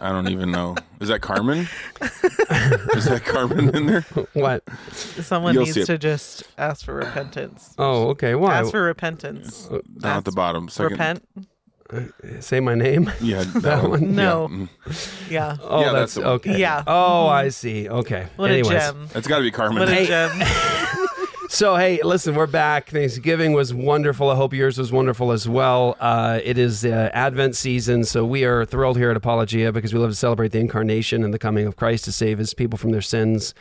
I 0.00 0.10
don't 0.10 0.28
even 0.28 0.50
know. 0.50 0.74
Is 1.00 1.08
that 1.08 1.20
Carmen? 1.20 1.68
Is 2.00 3.04
that 3.04 3.22
Carmen 3.24 3.74
in 3.74 3.86
there? 3.86 4.06
What? 4.32 4.62
Someone 4.92 5.54
You'll 5.54 5.64
needs 5.64 5.86
to 5.86 5.98
just 5.98 6.44
ask 6.58 6.84
for 6.84 6.94
repentance. 6.94 7.74
Oh, 7.78 8.08
okay. 8.08 8.15
Okay, 8.16 8.34
why? 8.34 8.54
Ask 8.58 8.70
for 8.70 8.82
repentance. 8.82 9.66
Down 9.98 10.16
at 10.18 10.24
the 10.24 10.32
bottom. 10.32 10.68
Second. 10.68 10.92
Repent. 10.92 12.42
Say 12.42 12.60
my 12.60 12.74
name. 12.74 13.12
Yeah, 13.20 13.44
that, 13.56 13.82
one. 13.82 13.90
one? 13.90 14.14
No. 14.14 14.48
Yeah. 14.50 14.56
mm. 14.56 15.30
Yeah. 15.30 15.56
Oh, 15.62 15.80
Yeah, 15.80 15.92
that's, 15.92 15.94
that's 15.94 16.14
the 16.14 16.20
one. 16.22 16.30
okay. 16.30 16.58
Yeah. 16.58 16.82
Oh, 16.86 17.26
I 17.26 17.50
see. 17.50 17.88
Okay. 17.88 18.26
What 18.36 18.50
Anyways. 18.50 18.70
a 18.70 18.78
gem. 18.92 19.08
That's 19.12 19.26
got 19.28 19.36
to 19.38 19.42
be 19.42 19.50
Carmen. 19.50 19.78
What 19.78 19.88
a 19.90 20.06
gem. 20.06 20.42
So, 21.48 21.76
hey, 21.76 22.02
listen, 22.02 22.34
we're 22.34 22.48
back. 22.48 22.90
Thanksgiving 22.90 23.52
was 23.52 23.72
wonderful. 23.72 24.30
I 24.30 24.34
hope 24.34 24.52
yours 24.52 24.78
was 24.78 24.90
wonderful 24.90 25.30
as 25.30 25.48
well. 25.48 25.96
Uh, 26.00 26.40
it 26.42 26.58
is 26.58 26.84
uh, 26.84 27.08
Advent 27.12 27.54
season, 27.54 28.02
so 28.04 28.24
we 28.24 28.44
are 28.44 28.64
thrilled 28.64 28.96
here 28.96 29.12
at 29.12 29.16
Apologia 29.16 29.72
because 29.72 29.94
we 29.94 30.00
love 30.00 30.10
to 30.10 30.16
celebrate 30.16 30.50
the 30.50 30.58
incarnation 30.58 31.22
and 31.22 31.32
the 31.32 31.38
coming 31.38 31.64
of 31.68 31.76
Christ 31.76 32.04
to 32.06 32.12
save 32.12 32.38
his 32.38 32.52
people 32.52 32.76
from 32.78 32.90
their 32.90 33.00
sins 33.00 33.54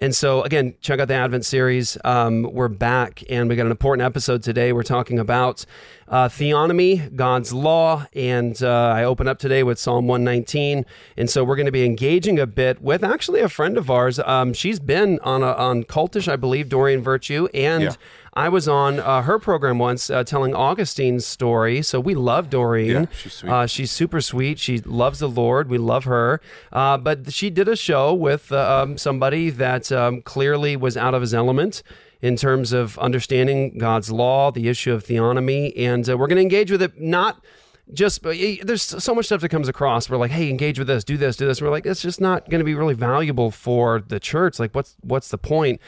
And 0.00 0.14
so, 0.14 0.42
again, 0.42 0.74
check 0.80 1.00
out 1.00 1.08
the 1.08 1.14
Advent 1.14 1.44
series. 1.44 1.98
Um, 2.04 2.44
we're 2.44 2.68
back, 2.68 3.24
and 3.28 3.48
we 3.48 3.56
got 3.56 3.66
an 3.66 3.72
important 3.72 4.06
episode 4.06 4.44
today. 4.44 4.72
We're 4.72 4.84
talking 4.84 5.18
about 5.18 5.64
uh, 6.06 6.28
theonomy, 6.28 7.14
God's 7.16 7.52
law, 7.52 8.06
and 8.14 8.62
uh, 8.62 8.92
I 8.94 9.02
open 9.02 9.26
up 9.26 9.40
today 9.40 9.64
with 9.64 9.76
Psalm 9.78 10.06
119. 10.06 10.86
And 11.16 11.28
so, 11.28 11.42
we're 11.42 11.56
going 11.56 11.66
to 11.66 11.72
be 11.72 11.84
engaging 11.84 12.38
a 12.38 12.46
bit 12.46 12.80
with 12.80 13.02
actually 13.02 13.40
a 13.40 13.48
friend 13.48 13.76
of 13.76 13.90
ours. 13.90 14.20
Um, 14.20 14.52
she's 14.54 14.78
been 14.78 15.18
on 15.24 15.42
a, 15.42 15.52
on 15.52 15.82
Cultish, 15.82 16.30
I 16.30 16.36
believe, 16.36 16.68
Doreen 16.68 17.02
Virtue, 17.02 17.48
and 17.52 17.82
Yeah. 17.82 17.94
I 18.38 18.48
was 18.48 18.68
on 18.68 19.00
uh, 19.00 19.22
her 19.22 19.40
program 19.40 19.80
once 19.80 20.10
uh, 20.10 20.22
telling 20.22 20.54
Augustine's 20.54 21.26
story. 21.26 21.82
So 21.82 21.98
we 21.98 22.14
love 22.14 22.50
Doreen. 22.50 22.90
Yeah, 22.90 23.06
she's 23.12 23.32
sweet. 23.32 23.50
Uh, 23.50 23.66
she's 23.66 23.90
super 23.90 24.20
sweet. 24.20 24.60
She 24.60 24.78
loves 24.78 25.18
the 25.18 25.28
Lord. 25.28 25.68
We 25.68 25.76
love 25.76 26.04
her. 26.04 26.40
Uh, 26.72 26.98
but 26.98 27.32
she 27.32 27.50
did 27.50 27.66
a 27.66 27.74
show 27.74 28.14
with 28.14 28.52
uh, 28.52 28.82
um, 28.82 28.96
somebody 28.96 29.50
that 29.50 29.90
um, 29.90 30.22
clearly 30.22 30.76
was 30.76 30.96
out 30.96 31.14
of 31.14 31.20
his 31.20 31.34
element 31.34 31.82
in 32.22 32.36
terms 32.36 32.72
of 32.72 32.96
understanding 33.00 33.76
God's 33.76 34.12
law, 34.12 34.52
the 34.52 34.68
issue 34.68 34.92
of 34.92 35.02
theonomy. 35.04 35.72
And 35.76 36.08
uh, 36.08 36.16
we're 36.16 36.28
going 36.28 36.36
to 36.36 36.42
engage 36.42 36.70
with 36.70 36.82
it 36.82 37.00
not 37.00 37.44
just 37.92 38.22
but 38.22 38.36
there's 38.62 38.82
so 38.82 39.14
much 39.14 39.26
stuff 39.26 39.40
that 39.40 39.48
comes 39.48 39.66
across. 39.66 40.08
We're 40.08 40.16
like, 40.18 40.30
hey, 40.30 40.48
engage 40.48 40.78
with 40.78 40.86
this, 40.86 41.02
do 41.02 41.16
this, 41.16 41.36
do 41.36 41.46
this. 41.46 41.60
we're 41.60 41.70
like, 41.70 41.86
it's 41.86 42.02
just 42.02 42.20
not 42.20 42.48
going 42.50 42.60
to 42.60 42.64
be 42.64 42.76
really 42.76 42.94
valuable 42.94 43.50
for 43.50 44.00
the 44.00 44.20
church. 44.20 44.60
Like, 44.60 44.74
what's 44.76 44.94
what's 45.00 45.28
the 45.30 45.38
point? 45.38 45.80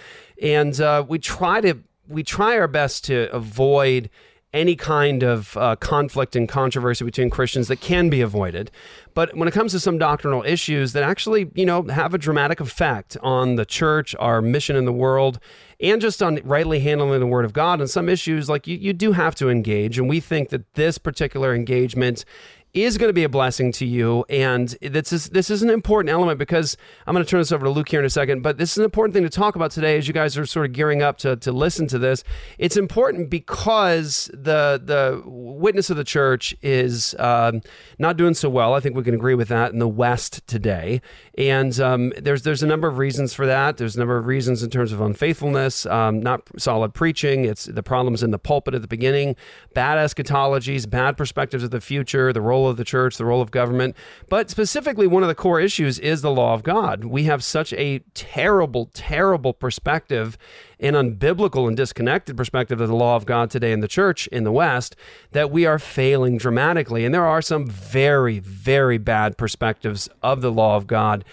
And 0.43 0.81
uh, 0.81 1.05
we 1.07 1.21
try 1.21 1.61
to 1.61 1.79
we 2.11 2.23
try 2.23 2.59
our 2.59 2.69
best 2.69 3.05
to 3.07 3.33
avoid 3.35 4.11
any 4.53 4.75
kind 4.75 5.23
of 5.23 5.57
uh, 5.57 5.77
conflict 5.77 6.35
and 6.35 6.49
controversy 6.49 7.05
between 7.05 7.31
Christians 7.31 7.69
that 7.69 7.81
can 7.81 8.11
be 8.11 8.21
avoided. 8.21 8.71
But 9.15 9.37
when 9.37 9.47
it 9.47 9.53
comes 9.53 9.71
to 9.73 9.81
some 9.81 9.97
doctrinal 9.97 10.43
issues 10.43 10.93
that 10.93 11.05
actually, 11.05 11.51
you 11.55 11.65
know, 11.65 11.85
have 11.85 12.15
a 12.15 12.19
dramatic 12.19 12.59
effect 12.59 13.17
on 13.23 13.55
the 13.55 13.65
church, 13.65 14.15
our 14.19 14.43
mission 14.43 14.75
in 14.75 14.87
the 14.87 14.93
world, 14.93 15.39
and 15.81 16.01
just 16.01 16.21
on 16.21 16.41
rightly 16.43 16.81
handling 16.81 17.21
the 17.21 17.27
word 17.27 17.45
of 17.45 17.53
God, 17.53 17.81
and 17.81 17.89
some 17.89 18.09
issues 18.09 18.49
like 18.49 18.67
you, 18.67 18.77
you 18.77 18.93
do 18.93 19.13
have 19.13 19.37
to 19.37 19.49
engage. 19.49 19.99
And 19.99 20.09
we 20.09 20.19
think 20.19 20.49
that 20.49 20.75
this 20.75 20.99
particular 20.99 21.55
engagement 21.55 22.25
is 22.73 22.99
going 22.99 23.09
to 23.09 23.15
be 23.15 23.25
a 23.25 23.29
blessing 23.29 23.73
to 23.73 23.87
you. 23.87 24.25
And 24.29 24.69
this 24.81 25.13
is 25.13 25.31
this 25.31 25.51
is 25.51 25.63
an 25.63 25.71
important 25.71 26.11
element 26.11 26.39
because 26.39 26.77
I'm 27.07 27.15
going 27.15 27.25
to 27.25 27.31
turn 27.31 27.41
this 27.41 27.53
over 27.53 27.65
to 27.65 27.71
Luke 27.71 27.89
here 27.89 28.01
in 28.01 28.07
a 28.07 28.11
second. 28.11 28.43
But 28.43 28.59
this 28.59 28.73
is 28.73 28.79
an 28.79 28.85
important 28.85 29.15
thing 29.15 29.25
to 29.25 29.31
talk 29.31 29.57
about 29.57 29.71
today 29.71 29.99
as 29.99 30.07
you 30.07 30.15
guys 30.15 30.39
are 30.39 30.47
sort 30.47 30.67
of 30.67 30.73
gearing 30.73 31.03
up 31.03 31.19
to, 31.19 31.37
to 31.37 31.53
listen 31.53 31.89
to 31.89 31.99
this. 31.99 32.23
It's 32.59 32.77
important 32.77 33.29
because 33.29 34.31
the 34.33 34.81
the 34.83 35.23
witness 35.27 35.91
of 35.91 35.97
the 35.97 36.05
church 36.05 36.55
is 36.63 37.15
um, 37.19 37.61
not 37.99 38.17
doing 38.17 38.35
so 38.35 38.49
well. 38.49 38.75
I 38.75 38.81
think 38.81 38.95
we 38.95 39.03
can 39.03 39.15
agree 39.15 39.35
with 39.35 39.49
that 39.49 39.73
in 39.73 39.79
the 39.79 39.89
West 39.89 40.47
today. 40.47 41.01
And 41.37 41.79
um, 41.81 42.13
there's 42.19 42.43
there's 42.43 42.63
a 42.63 42.67
number 42.69 42.87
of 42.87 42.99
reasons 42.99 43.35
for 43.35 43.47
that. 43.47 43.79
There's 43.79 43.97
a 43.97 43.99
number 43.99 44.17
of 44.17 44.27
reasons 44.27 44.63
in 44.63 44.71
terms 44.71 44.93
of 44.93 45.01
unfaithfulness, 45.01 45.87
um, 45.87 46.21
not 46.21 46.43
solid 46.57 46.95
preaching. 46.95 47.45
It's 47.45 47.65
the 47.65 47.83
problems 47.83 48.23
in 48.23 48.31
the 48.31 48.39
pulpit 48.39 48.75
at 48.75 48.83
the 48.83 48.89
beginning, 48.89 49.35
bad 49.75 49.99
eschatologies, 49.99 50.89
bad 50.89 51.17
perspectives 51.17 51.65
of 51.65 51.71
the 51.71 51.81
future, 51.81 52.33
the 52.33 52.41
role 52.41 52.60
of 52.69 52.77
the 52.77 52.85
church, 52.85 53.17
the 53.17 53.25
role 53.25 53.41
of 53.43 53.51
government. 53.51 53.97
But 54.29 54.51
specifically, 54.51 55.07
one 55.07 55.23
of 55.23 55.29
the 55.29 55.35
core 55.35 55.61
issues 55.61 55.99
is 55.99 56.23
the 56.23 56.31
law 56.31 56.55
of 56.55 56.63
God. 56.63 57.05
We 57.05 57.25
have 57.25 57.45
such 57.45 57.73
a 57.75 58.01
terrible, 58.15 58.91
terrible 58.93 59.53
perspective, 59.53 60.39
an 60.79 60.95
unbiblical 60.95 61.69
and 61.69 61.77
disconnected 61.77 62.37
perspective 62.37 62.81
of 62.81 62.89
the 62.89 62.97
law 62.97 63.17
of 63.17 63.27
God 63.27 63.51
today 63.51 63.73
in 63.73 63.81
the 63.81 63.89
church 63.89 64.27
in 64.29 64.45
the 64.45 64.53
West 64.53 64.97
that 65.33 65.51
we 65.51 65.67
are 65.67 65.79
failing 65.79 66.39
dramatically. 66.39 67.05
And 67.05 67.15
there 67.15 67.27
are 67.27 67.43
some 67.43 67.67
very, 67.67 68.39
very 68.39 68.99
bad 68.99 69.37
perspectives 69.37 70.09
of 70.23 70.41
the 70.41 70.53
law 70.53 70.77
of 70.77 70.87
God 70.87 71.25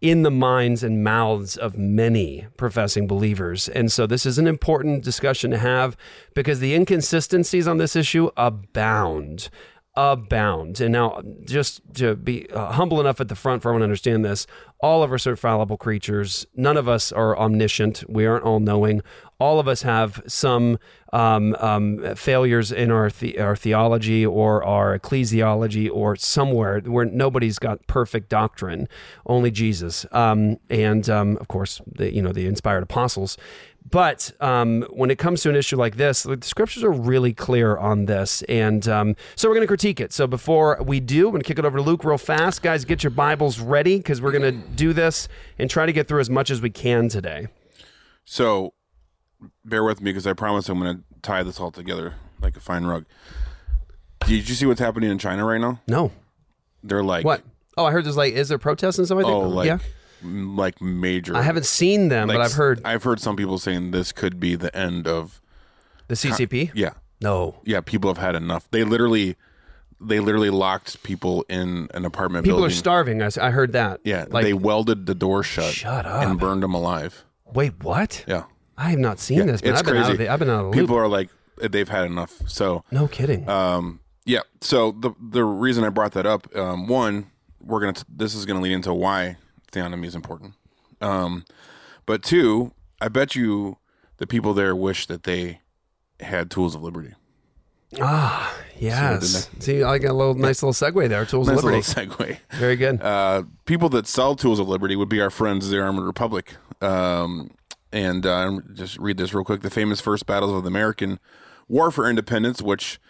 in 0.00 0.22
the 0.22 0.30
minds 0.30 0.82
and 0.82 1.02
mouths 1.02 1.56
of 1.56 1.78
many 1.78 2.46
professing 2.56 3.06
believers. 3.06 3.68
And 3.68 3.90
so 3.90 4.06
this 4.06 4.26
is 4.26 4.38
an 4.38 4.46
important 4.46 5.02
discussion 5.02 5.50
to 5.52 5.58
have 5.58 5.96
because 6.34 6.60
the 6.60 6.74
inconsistencies 6.74 7.66
on 7.66 7.78
this 7.78 7.96
issue 7.96 8.30
abound. 8.36 9.48
Abound. 9.96 10.80
And 10.80 10.92
now, 10.92 11.22
just 11.44 11.80
to 11.94 12.14
be 12.16 12.50
uh, 12.50 12.72
humble 12.72 13.00
enough 13.00 13.20
at 13.20 13.28
the 13.28 13.34
front 13.34 13.62
for 13.62 13.70
everyone 13.70 13.80
to 13.80 13.84
understand 13.84 14.24
this, 14.24 14.46
all 14.80 15.02
of 15.02 15.12
us 15.12 15.26
are 15.26 15.36
fallible 15.36 15.76
creatures. 15.76 16.46
None 16.54 16.76
of 16.76 16.88
us 16.88 17.12
are 17.12 17.36
omniscient. 17.38 18.04
We 18.08 18.26
aren't 18.26 18.44
all 18.44 18.60
knowing. 18.60 19.02
All 19.38 19.58
of 19.58 19.68
us 19.68 19.82
have 19.82 20.22
some 20.26 20.78
um, 21.12 21.54
um, 21.60 22.14
failures 22.14 22.72
in 22.72 22.90
our, 22.90 23.10
the- 23.10 23.38
our 23.38 23.56
theology 23.56 24.24
or 24.24 24.64
our 24.64 24.98
ecclesiology 24.98 25.90
or 25.90 26.16
somewhere 26.16 26.80
where 26.80 27.04
nobody's 27.06 27.58
got 27.58 27.86
perfect 27.86 28.28
doctrine, 28.28 28.88
only 29.26 29.50
Jesus. 29.50 30.06
Um, 30.12 30.58
and 30.70 31.08
um, 31.08 31.36
of 31.38 31.48
course, 31.48 31.80
the, 31.86 32.14
you 32.14 32.22
know, 32.22 32.32
the 32.32 32.46
inspired 32.46 32.82
apostles. 32.82 33.36
But 33.88 34.32
um, 34.40 34.82
when 34.90 35.12
it 35.12 35.18
comes 35.18 35.42
to 35.42 35.48
an 35.50 35.54
issue 35.54 35.76
like 35.76 35.96
this, 35.96 36.24
the 36.24 36.38
scriptures 36.42 36.82
are 36.82 36.90
really 36.90 37.32
clear 37.32 37.76
on 37.76 38.06
this. 38.06 38.42
And 38.48 38.88
um, 38.88 39.14
so 39.36 39.48
we're 39.48 39.54
going 39.54 39.62
to 39.62 39.68
critique 39.68 40.00
it. 40.00 40.12
So 40.12 40.26
before 40.26 40.82
we 40.84 40.98
do, 40.98 41.26
I'm 41.26 41.30
going 41.30 41.40
to 41.42 41.46
kick 41.46 41.60
it 41.60 41.64
over 41.64 41.78
to 41.78 41.84
Luke 41.84 42.02
real 42.04 42.18
fast. 42.18 42.62
Guys, 42.62 42.84
get 42.84 43.04
your 43.04 43.12
Bibles 43.12 43.60
ready 43.60 43.98
because 43.98 44.20
we're 44.20 44.32
going 44.32 44.60
to 44.60 44.65
do 44.74 44.92
this 44.92 45.28
and 45.58 45.70
try 45.70 45.86
to 45.86 45.92
get 45.92 46.08
through 46.08 46.20
as 46.20 46.30
much 46.30 46.50
as 46.50 46.60
we 46.60 46.70
can 46.70 47.08
today. 47.08 47.48
So 48.24 48.74
bear 49.64 49.84
with 49.84 50.00
me 50.00 50.10
because 50.10 50.26
I 50.26 50.32
promise 50.32 50.68
I'm 50.68 50.78
going 50.80 50.96
to 50.98 51.04
tie 51.22 51.42
this 51.42 51.60
all 51.60 51.70
together 51.70 52.14
like 52.40 52.56
a 52.56 52.60
fine 52.60 52.84
rug. 52.84 53.04
Did 54.26 54.48
you 54.48 54.54
see 54.54 54.66
what's 54.66 54.80
happening 54.80 55.10
in 55.10 55.18
China 55.18 55.44
right 55.44 55.60
now? 55.60 55.80
No. 55.86 56.12
They're 56.82 57.02
like 57.04 57.24
What? 57.24 57.42
Oh, 57.76 57.84
I 57.84 57.92
heard 57.92 58.04
there's 58.04 58.16
like, 58.16 58.32
is 58.32 58.48
there 58.48 58.58
protests 58.58 58.98
and 58.98 59.06
stuff 59.06 59.16
like 59.16 59.26
that? 59.26 59.32
Oh, 59.32 59.48
like 59.48 59.66
yeah. 59.66 59.78
m- 60.22 60.56
like 60.56 60.80
major. 60.80 61.36
I 61.36 61.42
haven't 61.42 61.66
seen 61.66 62.08
them, 62.08 62.28
like 62.28 62.36
but 62.36 62.40
I've 62.42 62.54
heard 62.54 62.80
I've 62.84 63.02
heard 63.02 63.20
some 63.20 63.36
people 63.36 63.58
saying 63.58 63.90
this 63.90 64.12
could 64.12 64.40
be 64.40 64.56
the 64.56 64.74
end 64.74 65.06
of 65.06 65.40
the 66.08 66.14
CCP. 66.14 66.70
Yeah. 66.74 66.94
No. 67.20 67.60
Yeah, 67.64 67.80
people 67.80 68.08
have 68.08 68.18
had 68.18 68.34
enough. 68.34 68.70
They 68.70 68.84
literally 68.84 69.36
they 70.00 70.20
literally 70.20 70.50
locked 70.50 71.02
people 71.02 71.44
in 71.48 71.88
an 71.94 72.04
apartment 72.04 72.44
building. 72.44 72.56
People 72.56 72.64
are 72.64 72.68
building. 72.68 72.76
starving. 72.76 73.22
I, 73.22 73.26
s- 73.26 73.38
I 73.38 73.50
heard 73.50 73.72
that. 73.72 74.00
yeah, 74.04 74.26
Like, 74.28 74.44
they 74.44 74.52
welded 74.52 75.06
the 75.06 75.14
door 75.14 75.42
shut, 75.42 75.72
Shut 75.72 76.04
up. 76.06 76.26
and 76.26 76.38
burned 76.38 76.62
them 76.62 76.74
alive. 76.74 77.24
wait, 77.54 77.82
what? 77.82 78.24
Yeah. 78.28 78.44
I 78.78 78.90
have 78.90 78.98
not 78.98 79.18
seen 79.18 79.46
this, 79.46 79.62
but 79.62 79.70
it's 79.70 79.78
I've 79.78 79.84
been 79.86 79.94
crazy. 79.94 80.04
out 80.06 80.12
of 80.12 80.18
the, 80.18 80.28
I've 80.28 80.38
been 80.38 80.50
out 80.50 80.54
of 80.56 80.60
the 80.72 80.76
loop. 80.76 80.86
People 80.86 80.96
are 80.98 81.08
like 81.08 81.30
they've 81.70 81.88
had 81.88 82.04
enough. 82.04 82.42
So 82.46 82.84
no 82.90 83.08
kidding. 83.08 83.48
Um, 83.48 84.00
yeah. 84.26 84.40
So 84.60 84.92
the 84.92 85.12
the 85.18 85.42
reason 85.44 85.82
I 85.82 85.88
brought 85.88 86.12
that 86.12 86.26
up, 86.26 86.54
um, 86.54 86.86
one, 86.86 87.30
we're 87.62 87.80
gonna 87.80 87.94
this 88.14 88.34
is 88.34 88.44
gonna 88.44 88.60
lead 88.60 88.72
into 88.74 88.92
why 88.92 89.38
theonomy 89.72 90.04
is 90.04 90.14
important. 90.14 90.52
Um, 91.00 91.46
but 92.04 92.22
two, 92.22 92.72
I 93.00 93.08
bet 93.08 93.34
you 93.34 93.78
the 94.18 94.26
people 94.26 94.52
there 94.52 94.76
wish 94.76 95.06
that 95.06 95.22
they 95.22 95.60
had 96.20 96.50
tools 96.50 96.74
of 96.74 96.82
liberty. 96.82 97.14
Ah, 97.98 98.54
yes. 98.78 99.48
See, 99.58 99.82
I 99.82 99.98
got 99.98 100.10
a 100.10 100.14
little 100.14 100.34
nice 100.34 100.62
little 100.62 100.72
segue 100.72 101.08
there. 101.08 101.24
Tools 101.24 101.48
Nice 101.48 101.58
of 101.58 101.64
Liberty. 101.64 101.82
little 101.88 102.16
segue. 102.16 102.38
Very 102.58 102.76
good. 102.76 103.00
Uh, 103.02 103.44
people 103.64 103.88
that 103.90 104.06
sell 104.06 104.36
tools 104.36 104.58
of 104.58 104.68
liberty 104.68 104.96
would 104.96 105.08
be 105.08 105.20
our 105.20 105.30
friends, 105.30 105.68
the 105.68 105.80
Armored 105.80 106.04
Republic. 106.04 106.56
Um, 106.80 107.50
and 107.92 108.26
uh, 108.26 108.60
just 108.74 108.98
read 108.98 109.16
this 109.16 109.32
real 109.32 109.44
quick: 109.44 109.62
the 109.62 109.70
famous 109.70 110.00
first 110.00 110.26
battles 110.26 110.52
of 110.52 110.62
the 110.62 110.68
American 110.68 111.18
War 111.68 111.90
for 111.90 112.08
Independence, 112.08 112.60
which 112.60 113.00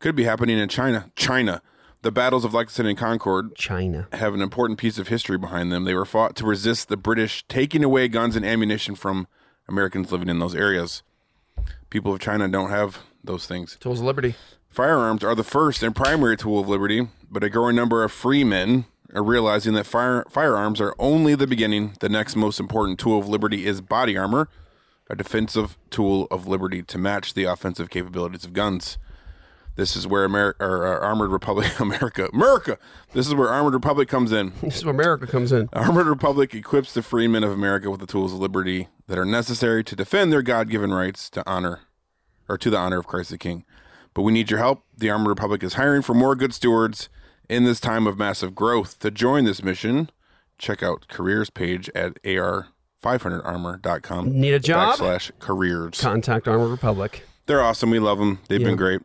could 0.00 0.14
be 0.16 0.24
happening 0.24 0.58
in 0.58 0.68
China. 0.68 1.10
China. 1.16 1.62
The 2.02 2.10
battles 2.10 2.44
of 2.44 2.52
Lexington 2.52 2.86
and 2.88 2.98
Concord, 2.98 3.54
China, 3.54 4.08
have 4.12 4.34
an 4.34 4.42
important 4.42 4.76
piece 4.80 4.98
of 4.98 5.06
history 5.06 5.38
behind 5.38 5.70
them. 5.70 5.84
They 5.84 5.94
were 5.94 6.04
fought 6.04 6.34
to 6.34 6.44
resist 6.44 6.88
the 6.88 6.96
British 6.96 7.44
taking 7.46 7.84
away 7.84 8.08
guns 8.08 8.34
and 8.34 8.44
ammunition 8.44 8.96
from 8.96 9.28
Americans 9.68 10.10
living 10.10 10.28
in 10.28 10.40
those 10.40 10.56
areas. 10.56 11.04
People 11.90 12.12
of 12.12 12.18
China 12.18 12.48
don't 12.48 12.70
have 12.70 12.98
those 13.22 13.46
things. 13.46 13.76
Tools 13.78 14.00
of 14.00 14.06
Liberty. 14.06 14.34
Firearms 14.72 15.22
are 15.22 15.34
the 15.34 15.44
first 15.44 15.82
and 15.82 15.94
primary 15.94 16.34
tool 16.34 16.58
of 16.58 16.66
liberty, 16.66 17.06
but 17.30 17.44
a 17.44 17.50
growing 17.50 17.76
number 17.76 18.02
of 18.02 18.10
free 18.10 18.42
men 18.42 18.86
are 19.12 19.22
realizing 19.22 19.74
that 19.74 19.84
fire, 19.84 20.24
firearms 20.30 20.80
are 20.80 20.94
only 20.98 21.34
the 21.34 21.46
beginning. 21.46 21.92
The 22.00 22.08
next 22.08 22.36
most 22.36 22.58
important 22.58 22.98
tool 22.98 23.18
of 23.18 23.28
liberty 23.28 23.66
is 23.66 23.82
body 23.82 24.16
armor, 24.16 24.48
a 25.10 25.14
defensive 25.14 25.76
tool 25.90 26.26
of 26.30 26.46
liberty 26.48 26.82
to 26.84 26.96
match 26.96 27.34
the 27.34 27.44
offensive 27.44 27.90
capabilities 27.90 28.46
of 28.46 28.54
guns. 28.54 28.96
This 29.76 29.94
is 29.94 30.06
where 30.06 30.24
America, 30.24 30.64
or, 30.64 30.86
uh, 30.86 31.06
Armored 31.06 31.32
Republic, 31.32 31.68
America, 31.78 32.30
America. 32.32 32.78
This 33.12 33.26
is 33.26 33.34
where 33.34 33.50
Armored 33.50 33.74
Republic 33.74 34.08
comes 34.08 34.32
in. 34.32 34.54
This 34.62 34.78
is 34.78 34.86
where 34.86 34.94
America 34.94 35.26
comes 35.26 35.52
in. 35.52 35.68
Armored 35.74 36.06
Republic 36.06 36.54
equips 36.54 36.94
the 36.94 37.02
freemen 37.02 37.44
of 37.44 37.50
America 37.50 37.90
with 37.90 38.00
the 38.00 38.06
tools 38.06 38.32
of 38.32 38.38
liberty 38.38 38.88
that 39.06 39.18
are 39.18 39.26
necessary 39.26 39.84
to 39.84 39.94
defend 39.94 40.32
their 40.32 40.40
God-given 40.40 40.94
rights 40.94 41.28
to 41.28 41.42
honor, 41.46 41.80
or 42.48 42.56
to 42.56 42.70
the 42.70 42.78
honor 42.78 42.98
of 42.98 43.06
Christ 43.06 43.28
the 43.28 43.36
King. 43.36 43.66
But 44.14 44.22
we 44.22 44.32
need 44.32 44.50
your 44.50 44.58
help. 44.58 44.84
The 44.96 45.10
Armored 45.10 45.28
Republic 45.28 45.62
is 45.62 45.74
hiring 45.74 46.02
for 46.02 46.14
more 46.14 46.34
good 46.36 46.54
stewards 46.54 47.08
in 47.48 47.64
this 47.64 47.80
time 47.80 48.06
of 48.06 48.18
massive 48.18 48.54
growth. 48.54 48.98
To 49.00 49.10
join 49.10 49.44
this 49.44 49.62
mission, 49.62 50.10
check 50.58 50.82
out 50.82 51.08
careers 51.08 51.50
page 51.50 51.90
at 51.94 52.22
ar500armor.com. 52.22 54.40
Need 54.40 54.54
a 54.54 54.60
job? 54.60 54.98
Backslash 54.98 55.30
careers. 55.38 56.00
Contact 56.00 56.46
Armored 56.48 56.70
Republic. 56.70 57.24
They're 57.46 57.62
awesome. 57.62 57.90
We 57.90 57.98
love 57.98 58.18
them. 58.18 58.38
They've 58.48 58.60
Yeah. 58.60 58.68
been 58.68 58.76
great. 58.76 59.00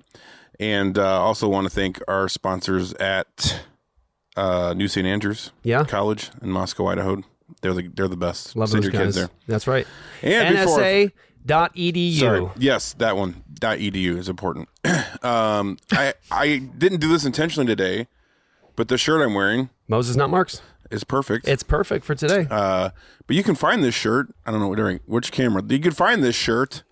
And 0.60 0.98
uh, 0.98 1.22
also 1.22 1.48
want 1.48 1.66
to 1.66 1.70
thank 1.70 2.02
our 2.08 2.28
sponsors 2.30 2.94
at 2.94 3.64
uh, 4.36 4.74
New 4.76 4.88
St. 4.88 5.06
Andrews 5.08 5.52
Yeah. 5.64 5.84
College 5.84 6.30
in 6.42 6.50
Moscow, 6.50 6.88
Idaho. 6.88 7.24
They're 7.62 7.74
the 7.74 7.88
they're 7.88 8.08
the 8.08 8.18
best. 8.18 8.56
Love 8.56 8.70
Send 8.70 8.84
those 8.84 8.86
your 8.86 8.92
guys. 8.94 9.06
kids 9.08 9.16
there. 9.16 9.30
That's 9.48 9.68
right. 9.68 9.88
And 10.22 10.56
before- 10.58 10.80
NSA.edu. 11.48 12.20
Sorry. 12.20 12.48
Yes, 12.58 12.94
that 12.94 13.18
one. 13.18 13.44
.edu 13.60 14.18
is 14.18 14.30
important. 14.30 14.70
um, 15.24 15.78
I 15.92 16.14
I 16.32 16.58
didn't 16.78 17.00
do 17.00 17.10
this 17.10 17.26
intentionally 17.26 17.66
today, 17.66 18.08
but 18.76 18.88
the 18.88 18.98
shirt 18.98 19.22
I'm 19.22 19.34
wearing, 19.34 19.70
Moses, 19.88 20.16
not 20.16 20.30
Marx, 20.30 20.62
is 20.92 21.04
perfect. 21.04 21.48
It's 21.48 21.64
perfect 21.64 22.06
for 22.06 22.14
today. 22.14 22.48
Uh, 22.50 22.92
but 23.26 23.36
you 23.36 23.44
can 23.44 23.56
find 23.56 23.84
this 23.84 23.96
shirt. 23.96 24.28
I 24.46 24.52
don't 24.52 24.60
know 24.60 24.74
during 24.76 25.00
which 25.06 25.32
camera. 25.32 25.64
You 25.68 25.80
can 25.80 25.92
find 25.92 26.24
this 26.24 26.36
shirt 26.36 26.84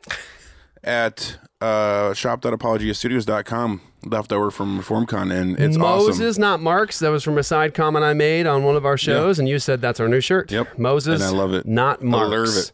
at 0.84 1.38
uh, 1.62 2.14
shop.apologiastudios.com, 2.14 3.82
left 4.06 4.32
over 4.32 4.52
from 4.52 4.80
ReformCon, 4.80 5.32
and 5.32 5.60
it's 5.60 5.78
Moses, 5.78 6.20
awesome. 6.20 6.42
not 6.42 6.62
Marx. 6.62 7.00
That 7.00 7.10
was 7.10 7.24
from 7.24 7.38
a 7.38 7.44
side 7.44 7.74
comment 7.74 8.04
I 8.04 8.14
made 8.14 8.48
on 8.48 8.64
one 8.64 8.76
of 8.76 8.86
our 8.86 8.98
shows, 8.98 9.40
and 9.40 9.48
you 9.48 9.60
said 9.60 9.82
that's 9.82 10.00
our 10.00 10.08
new 10.08 10.22
shirt. 10.22 10.52
Yep. 10.52 10.80
Moses, 10.80 11.22
And 11.22 11.24
I 11.24 11.38
love 11.38 11.54
it. 11.54 11.66
Not 11.68 12.02
I 12.02 12.06
love 12.06 12.58
it. 12.58 12.72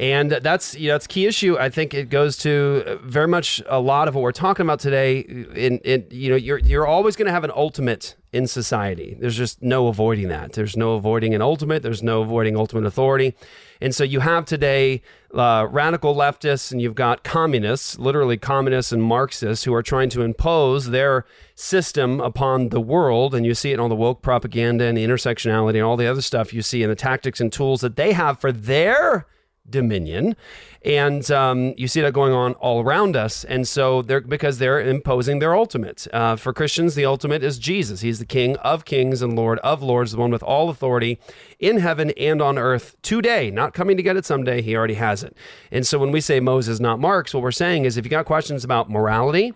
And 0.00 0.30
that's 0.30 0.74
you 0.74 0.88
know 0.88 0.96
it's 0.96 1.06
key 1.06 1.26
issue. 1.26 1.56
I 1.58 1.68
think 1.68 1.94
it 1.94 2.08
goes 2.08 2.36
to 2.38 2.98
very 3.02 3.28
much 3.28 3.62
a 3.66 3.78
lot 3.78 4.08
of 4.08 4.14
what 4.14 4.22
we're 4.22 4.32
talking 4.32 4.66
about 4.66 4.80
today. 4.80 5.20
In, 5.20 5.78
in 5.78 6.06
you 6.10 6.30
know 6.30 6.36
you're 6.36 6.58
you're 6.58 6.86
always 6.86 7.14
going 7.16 7.26
to 7.26 7.32
have 7.32 7.44
an 7.44 7.52
ultimate 7.54 8.16
in 8.34 8.48
society. 8.48 9.16
There's 9.20 9.36
just 9.36 9.62
no 9.62 9.86
avoiding 9.86 10.26
that. 10.28 10.54
There's 10.54 10.76
no 10.76 10.94
avoiding 10.94 11.34
an 11.34 11.42
ultimate. 11.42 11.84
There's 11.84 12.02
no 12.02 12.22
avoiding 12.22 12.56
ultimate 12.56 12.84
authority. 12.84 13.36
And 13.80 13.94
so 13.94 14.02
you 14.02 14.18
have 14.20 14.44
today 14.44 15.02
uh, 15.32 15.68
radical 15.70 16.16
leftists 16.16 16.72
and 16.72 16.82
you've 16.82 16.96
got 16.96 17.22
communists, 17.22 17.96
literally 17.96 18.36
communists 18.36 18.90
and 18.90 19.00
Marxists, 19.00 19.64
who 19.64 19.72
are 19.72 19.84
trying 19.84 20.08
to 20.10 20.22
impose 20.22 20.90
their 20.90 21.24
system 21.54 22.20
upon 22.20 22.70
the 22.70 22.80
world. 22.80 23.36
And 23.36 23.46
you 23.46 23.54
see 23.54 23.70
it 23.70 23.74
in 23.74 23.80
all 23.80 23.88
the 23.88 23.94
woke 23.94 24.20
propaganda 24.20 24.86
and 24.86 24.98
the 24.98 25.06
intersectionality 25.06 25.74
and 25.74 25.84
all 25.84 25.96
the 25.96 26.08
other 26.08 26.22
stuff 26.22 26.52
you 26.52 26.62
see 26.62 26.82
in 26.82 26.88
the 26.88 26.96
tactics 26.96 27.40
and 27.40 27.52
tools 27.52 27.82
that 27.82 27.94
they 27.94 28.12
have 28.14 28.40
for 28.40 28.50
their 28.50 29.26
dominion. 29.68 30.36
And 30.84 31.28
um, 31.30 31.72
you 31.76 31.88
see 31.88 32.02
that 32.02 32.12
going 32.12 32.32
on 32.32 32.52
all 32.54 32.82
around 32.82 33.16
us. 33.16 33.44
And 33.44 33.66
so 33.66 34.02
they're 34.02 34.20
because 34.20 34.58
they're 34.58 34.80
imposing 34.80 35.38
their 35.38 35.54
ultimate. 35.54 36.06
Uh, 36.12 36.36
for 36.36 36.52
christians 36.52 36.94
the 36.94 37.06
ultimate 37.06 37.42
is 37.42 37.58
jesus. 37.58 38.02
He's 38.02 38.18
the 38.18 38.26
king 38.26 38.56
of 38.58 38.84
kings 38.84 39.22
and 39.22 39.34
lord 39.34 39.58
of 39.60 39.82
lords 39.82 40.12
the 40.12 40.18
one 40.18 40.30
with 40.30 40.42
all 40.42 40.68
authority 40.68 41.18
in 41.58 41.78
heaven 41.78 42.10
and 42.18 42.42
on 42.42 42.58
earth 42.58 42.96
today. 43.02 43.50
Not 43.50 43.72
coming 43.72 43.96
to 43.96 44.02
get 44.02 44.16
it 44.16 44.26
someday. 44.26 44.60
He 44.60 44.76
already 44.76 44.94
has 44.94 45.22
it. 45.22 45.36
And 45.70 45.86
so 45.86 45.98
when 45.98 46.12
we 46.12 46.20
say 46.20 46.40
moses 46.40 46.80
not 46.80 47.00
Marx 47.00 47.32
what 47.32 47.42
we're 47.42 47.50
saying 47.52 47.86
is 47.86 47.96
if 47.96 48.04
you 48.04 48.10
got 48.10 48.26
questions 48.26 48.64
about 48.64 48.90
morality 48.90 49.52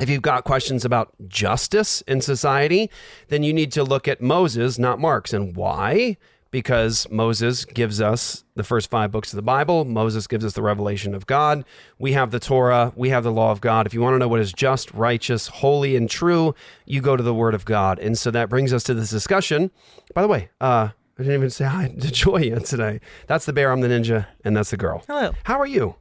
if 0.00 0.08
you've 0.08 0.22
got 0.22 0.44
questions 0.44 0.86
about 0.86 1.12
justice 1.28 2.00
in 2.02 2.22
society, 2.22 2.90
then 3.28 3.42
you 3.42 3.52
need 3.52 3.70
to 3.72 3.84
look 3.84 4.08
at 4.08 4.22
Moses, 4.22 4.78
not 4.78 4.98
Marx. 4.98 5.34
And 5.34 5.54
why? 5.54 6.16
Because 6.50 7.08
Moses 7.10 7.64
gives 7.64 8.00
us 8.00 8.44
the 8.56 8.64
first 8.64 8.90
five 8.90 9.12
books 9.12 9.32
of 9.32 9.36
the 9.36 9.42
Bible. 9.42 9.84
Moses 9.84 10.26
gives 10.26 10.44
us 10.44 10.54
the 10.54 10.62
revelation 10.62 11.14
of 11.14 11.26
God. 11.26 11.64
We 11.98 12.12
have 12.14 12.32
the 12.32 12.40
Torah. 12.40 12.92
We 12.96 13.10
have 13.10 13.22
the 13.22 13.30
law 13.30 13.52
of 13.52 13.60
God. 13.60 13.86
If 13.86 13.94
you 13.94 14.00
want 14.00 14.14
to 14.14 14.18
know 14.18 14.26
what 14.26 14.40
is 14.40 14.52
just, 14.52 14.92
righteous, 14.92 15.46
holy, 15.46 15.94
and 15.94 16.10
true, 16.10 16.54
you 16.86 17.00
go 17.00 17.16
to 17.16 17.22
the 17.22 17.32
Word 17.34 17.54
of 17.54 17.64
God. 17.64 18.00
And 18.00 18.18
so 18.18 18.32
that 18.32 18.48
brings 18.48 18.72
us 18.72 18.82
to 18.84 18.94
this 18.94 19.10
discussion. 19.10 19.70
By 20.12 20.22
the 20.22 20.28
way, 20.28 20.48
uh, 20.60 20.88
I 21.18 21.22
didn't 21.22 21.34
even 21.34 21.50
say 21.50 21.66
hi 21.66 21.86
to 21.88 22.10
Joy 22.10 22.38
yet 22.38 22.64
today. 22.64 23.00
That's 23.28 23.46
the 23.46 23.52
bear, 23.52 23.70
I'm 23.70 23.80
the 23.80 23.88
ninja, 23.88 24.26
and 24.44 24.56
that's 24.56 24.70
the 24.70 24.76
girl. 24.76 25.04
Hello. 25.06 25.32
How 25.44 25.60
are 25.60 25.66
you? 25.66 25.94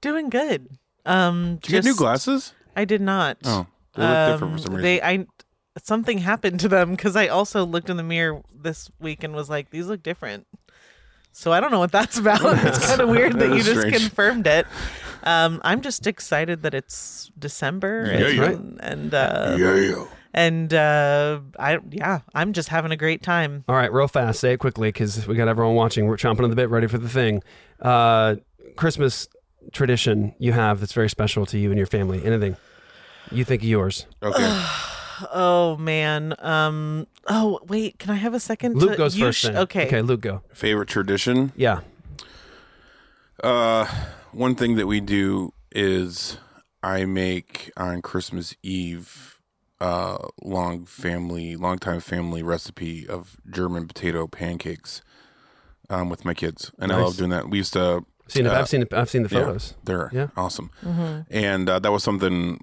Doing 0.00 0.30
good. 0.30 0.68
Um, 1.04 1.56
Did 1.62 1.70
you 1.70 1.78
get 1.78 1.84
new 1.84 1.96
glasses? 1.96 2.54
I 2.74 2.84
did 2.86 3.00
not. 3.02 3.38
Oh, 3.44 3.66
they 3.94 4.02
look 4.02 4.32
different 4.32 4.52
for 4.54 4.58
some 4.58 4.72
Um, 4.72 4.76
reason. 4.76 4.82
They, 4.82 5.02
I, 5.02 5.26
something 5.84 6.18
happened 6.18 6.60
to 6.60 6.68
them 6.68 6.92
because 6.92 7.16
I 7.16 7.28
also 7.28 7.64
looked 7.66 7.90
in 7.90 7.96
the 7.96 8.02
mirror 8.02 8.42
this 8.54 8.90
week 9.00 9.22
and 9.24 9.34
was 9.34 9.50
like, 9.50 9.70
these 9.70 9.86
look 9.86 10.02
different. 10.02 10.46
So 11.32 11.52
I 11.52 11.60
don't 11.60 11.70
know 11.70 11.78
what 11.80 11.92
that's 11.92 12.16
about. 12.24 12.40
it's 12.66 12.86
kind 12.86 13.00
of 13.00 13.08
weird 13.08 13.34
that 13.34 13.48
That 13.50 13.56
you 13.56 13.62
just 13.62 13.80
strange. 13.80 13.96
confirmed 13.98 14.46
it. 14.46 14.66
Um, 15.22 15.60
I'm 15.64 15.80
just 15.82 16.06
excited 16.06 16.62
that 16.62 16.72
it's 16.74 17.30
December 17.38 18.06
Yeah, 18.06 18.26
and 18.26 18.78
yeah. 18.80 18.88
and 18.90 19.14
uh, 19.14 19.56
Yeah. 19.58 20.04
and 20.32 20.72
uh, 20.72 21.40
I 21.58 21.78
yeah, 21.90 22.20
I'm 22.34 22.52
just 22.52 22.68
having 22.68 22.92
a 22.92 22.96
great 22.96 23.22
time. 23.22 23.64
All 23.68 23.74
right, 23.74 23.92
real 23.92 24.06
fast, 24.08 24.40
say 24.40 24.52
it 24.52 24.58
quickly 24.58 24.88
because 24.88 25.26
we 25.26 25.34
got 25.34 25.48
everyone 25.48 25.74
watching. 25.74 26.06
We're 26.06 26.16
chomping 26.16 26.44
on 26.44 26.50
the 26.50 26.56
bit, 26.56 26.70
ready 26.70 26.86
for 26.86 26.98
the 26.98 27.08
thing. 27.08 27.42
Uh, 27.82 28.36
Christmas 28.76 29.26
tradition 29.72 30.32
you 30.38 30.52
have 30.52 30.78
that's 30.80 30.92
very 30.92 31.10
special 31.10 31.44
to 31.46 31.58
you 31.58 31.70
and 31.70 31.76
your 31.78 31.88
family. 31.88 32.24
Anything 32.24 32.56
you 33.32 33.44
think 33.44 33.62
of 33.62 33.68
yours? 33.68 34.06
Okay. 34.22 34.64
Oh 35.32 35.76
man. 35.78 36.34
Um. 36.38 37.06
Oh 37.26 37.60
wait, 37.66 37.98
can 37.98 38.10
I 38.10 38.14
have 38.16 38.34
a 38.34 38.40
second? 38.40 38.76
Luke 38.76 38.92
to, 38.92 38.96
goes 38.96 39.16
you 39.16 39.26
first. 39.26 39.38
sh- 39.40 39.44
then. 39.44 39.56
okay. 39.58 39.86
Okay, 39.86 40.02
Luke 40.02 40.20
go. 40.20 40.42
Favorite 40.52 40.88
tradition? 40.88 41.52
Yeah. 41.56 41.80
Uh, 43.42 43.86
one 44.32 44.54
thing 44.54 44.76
that 44.76 44.86
we 44.86 45.00
do 45.00 45.52
is 45.72 46.38
I 46.82 47.04
make 47.04 47.70
on 47.76 48.02
Christmas 48.02 48.54
Eve 48.62 49.32
uh 49.78 50.16
long 50.42 50.86
family, 50.86 51.54
long 51.54 51.78
time 51.78 52.00
family 52.00 52.42
recipe 52.42 53.06
of 53.06 53.36
German 53.50 53.86
potato 53.86 54.26
pancakes 54.26 55.02
um 55.90 56.08
with 56.08 56.24
my 56.24 56.32
kids, 56.32 56.72
and 56.78 56.90
I 56.92 56.96
love 57.02 57.16
doing 57.18 57.30
that. 57.30 57.50
We 57.50 57.58
used 57.58 57.74
to. 57.74 58.04
Seen 58.28 58.46
it. 58.46 58.48
uh, 58.52 58.58
I've 58.58 58.68
seen 58.68 58.82
it. 58.82 58.92
I've 58.92 59.08
seen 59.10 59.22
the 59.22 59.28
yeah, 59.28 59.44
photos. 59.44 59.74
they're 59.84 60.10
Yeah. 60.12 60.28
awesome, 60.36 60.70
Mhm. 60.82 61.26
and 61.30 61.68
uh, 61.68 61.78
that 61.78 61.92
was 61.92 62.02
something 62.02 62.58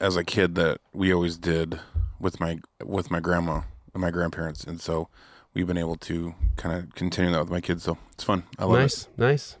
as 0.00 0.16
a 0.16 0.24
kid 0.24 0.54
that 0.56 0.80
we 0.92 1.12
always 1.12 1.36
did 1.36 1.80
with 2.20 2.40
my 2.40 2.58
with 2.84 3.10
my 3.10 3.20
grandma 3.20 3.62
and 3.94 4.00
my 4.00 4.10
grandparents, 4.10 4.64
and 4.64 4.80
so 4.80 5.08
we've 5.54 5.66
been 5.66 5.78
able 5.78 5.96
to 5.96 6.34
kind 6.56 6.76
of 6.78 6.94
continue 6.94 7.32
that 7.32 7.40
with 7.40 7.50
my 7.50 7.60
kids. 7.60 7.82
So 7.84 7.98
it's 8.12 8.24
fun. 8.24 8.44
I 8.58 8.64
love 8.64 8.76
it. 8.76 8.82
Nice, 8.82 9.08
nice. 9.16 9.56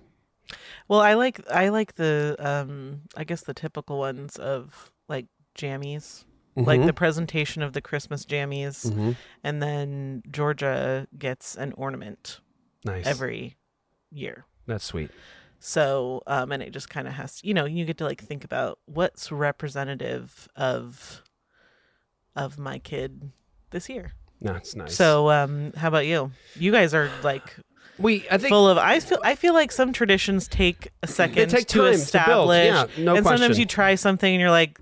Well, 0.88 1.00
I 1.00 1.14
like 1.14 1.40
I 1.50 1.68
like 1.68 1.94
the 1.96 2.36
um 2.38 3.02
I 3.16 3.24
guess 3.24 3.42
the 3.42 3.54
typical 3.54 3.98
ones 3.98 4.36
of 4.36 4.92
like 5.08 5.26
jammies. 5.56 6.24
Like 6.56 6.80
Mhm. 6.80 6.86
the 6.86 6.92
presentation 6.92 7.62
of 7.62 7.72
the 7.72 7.80
Christmas 7.80 8.24
jammies 8.24 8.84
Mhm. 8.90 9.14
and 9.44 9.62
then 9.62 10.24
Georgia 10.28 11.06
gets 11.16 11.54
an 11.54 11.72
ornament 11.76 12.40
Nice. 12.84 13.06
every 13.06 13.56
year. 14.10 14.44
That's 14.66 14.82
sweet. 14.84 15.12
So, 15.60 16.22
um 16.26 16.52
and 16.52 16.62
it 16.62 16.70
just 16.70 16.88
kind 16.88 17.06
of 17.08 17.14
has 17.14 17.40
you 17.42 17.54
know, 17.54 17.64
you 17.64 17.84
get 17.84 17.98
to 17.98 18.04
like 18.04 18.20
think 18.20 18.44
about 18.44 18.78
what's 18.86 19.30
representative 19.32 20.48
of 20.56 21.22
of 22.36 22.58
my 22.58 22.78
kid 22.78 23.32
this 23.70 23.88
year. 23.88 24.12
That's 24.40 24.76
nice. 24.76 24.94
So, 24.94 25.30
um 25.30 25.72
how 25.76 25.88
about 25.88 26.06
you? 26.06 26.30
You 26.54 26.70
guys 26.72 26.94
are 26.94 27.10
like 27.22 27.56
we 27.98 28.24
I 28.30 28.38
think 28.38 28.50
full 28.50 28.68
of 28.68 28.78
I 28.78 29.00
feel 29.00 29.18
I 29.24 29.34
feel 29.34 29.54
like 29.54 29.72
some 29.72 29.92
traditions 29.92 30.46
take 30.46 30.88
a 31.02 31.08
second 31.08 31.50
take 31.50 31.66
to 31.68 31.78
time 31.78 31.84
to 31.84 31.90
establish. 31.90 32.66
Yeah, 32.66 32.86
no 32.96 33.16
and 33.16 33.26
sometimes 33.26 33.58
you 33.58 33.66
try 33.66 33.96
something 33.96 34.32
and 34.32 34.40
you're 34.40 34.50
like, 34.52 34.78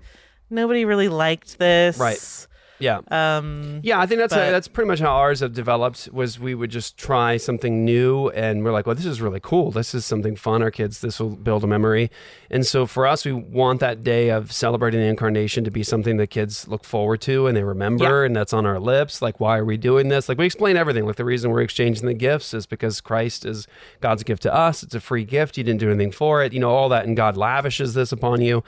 nobody 0.51 0.85
really 0.85 1.09
liked 1.09 1.57
this. 1.57 1.97
Right. 1.97 2.47
Yeah. 2.79 2.99
Um 3.09 3.79
Yeah, 3.83 3.99
I 3.99 4.05
think 4.05 4.19
that's 4.19 4.33
but- 4.33 4.51
that's 4.51 4.67
pretty 4.67 4.87
much 4.87 4.99
how 4.99 5.15
ours 5.15 5.39
have 5.39 5.53
developed. 5.53 6.09
Was 6.11 6.39
we 6.39 6.53
would 6.55 6.69
just 6.69 6.97
try 6.97 7.37
something 7.37 7.83
new, 7.85 8.29
and 8.29 8.63
we're 8.63 8.71
like, 8.71 8.85
"Well, 8.85 8.95
this 8.95 9.05
is 9.05 9.21
really 9.21 9.39
cool. 9.41 9.71
This 9.71 9.95
is 9.95 10.05
something 10.05 10.35
fun. 10.35 10.61
Our 10.61 10.71
kids, 10.71 11.01
this 11.01 11.19
will 11.19 11.29
build 11.31 11.63
a 11.63 11.67
memory." 11.67 12.11
And 12.49 12.65
so 12.65 12.85
for 12.85 13.05
us, 13.07 13.25
we 13.25 13.33
want 13.33 13.79
that 13.81 14.03
day 14.03 14.29
of 14.29 14.51
celebrating 14.51 14.99
the 15.01 15.07
incarnation 15.07 15.63
to 15.65 15.71
be 15.71 15.83
something 15.83 16.17
that 16.17 16.27
kids 16.27 16.67
look 16.67 16.83
forward 16.85 17.19
to 17.21 17.47
and 17.47 17.57
they 17.57 17.63
remember, 17.63 18.23
and 18.23 18.35
that's 18.35 18.53
on 18.53 18.65
our 18.65 18.79
lips. 18.79 19.21
Like, 19.21 19.39
why 19.39 19.57
are 19.57 19.65
we 19.65 19.75
doing 19.77 20.07
this? 20.07 20.29
Like, 20.29 20.37
we 20.37 20.45
explain 20.45 20.77
everything. 20.77 21.05
Like, 21.05 21.17
the 21.17 21.25
reason 21.25 21.51
we're 21.51 21.61
exchanging 21.61 22.05
the 22.05 22.13
gifts 22.13 22.53
is 22.53 22.65
because 22.65 23.01
Christ 23.01 23.45
is 23.45 23.67
God's 24.01 24.23
gift 24.23 24.43
to 24.43 24.53
us. 24.53 24.81
It's 24.83 24.95
a 24.95 24.99
free 25.01 25.25
gift. 25.25 25.57
You 25.57 25.63
didn't 25.65 25.79
do 25.81 25.89
anything 25.89 26.11
for 26.11 26.41
it. 26.43 26.53
You 26.53 26.59
know 26.59 26.69
all 26.71 26.87
that, 26.89 27.05
and 27.05 27.17
God 27.17 27.35
lavishes 27.35 27.93
this 27.95 28.11
upon 28.13 28.39
you. 28.41 28.63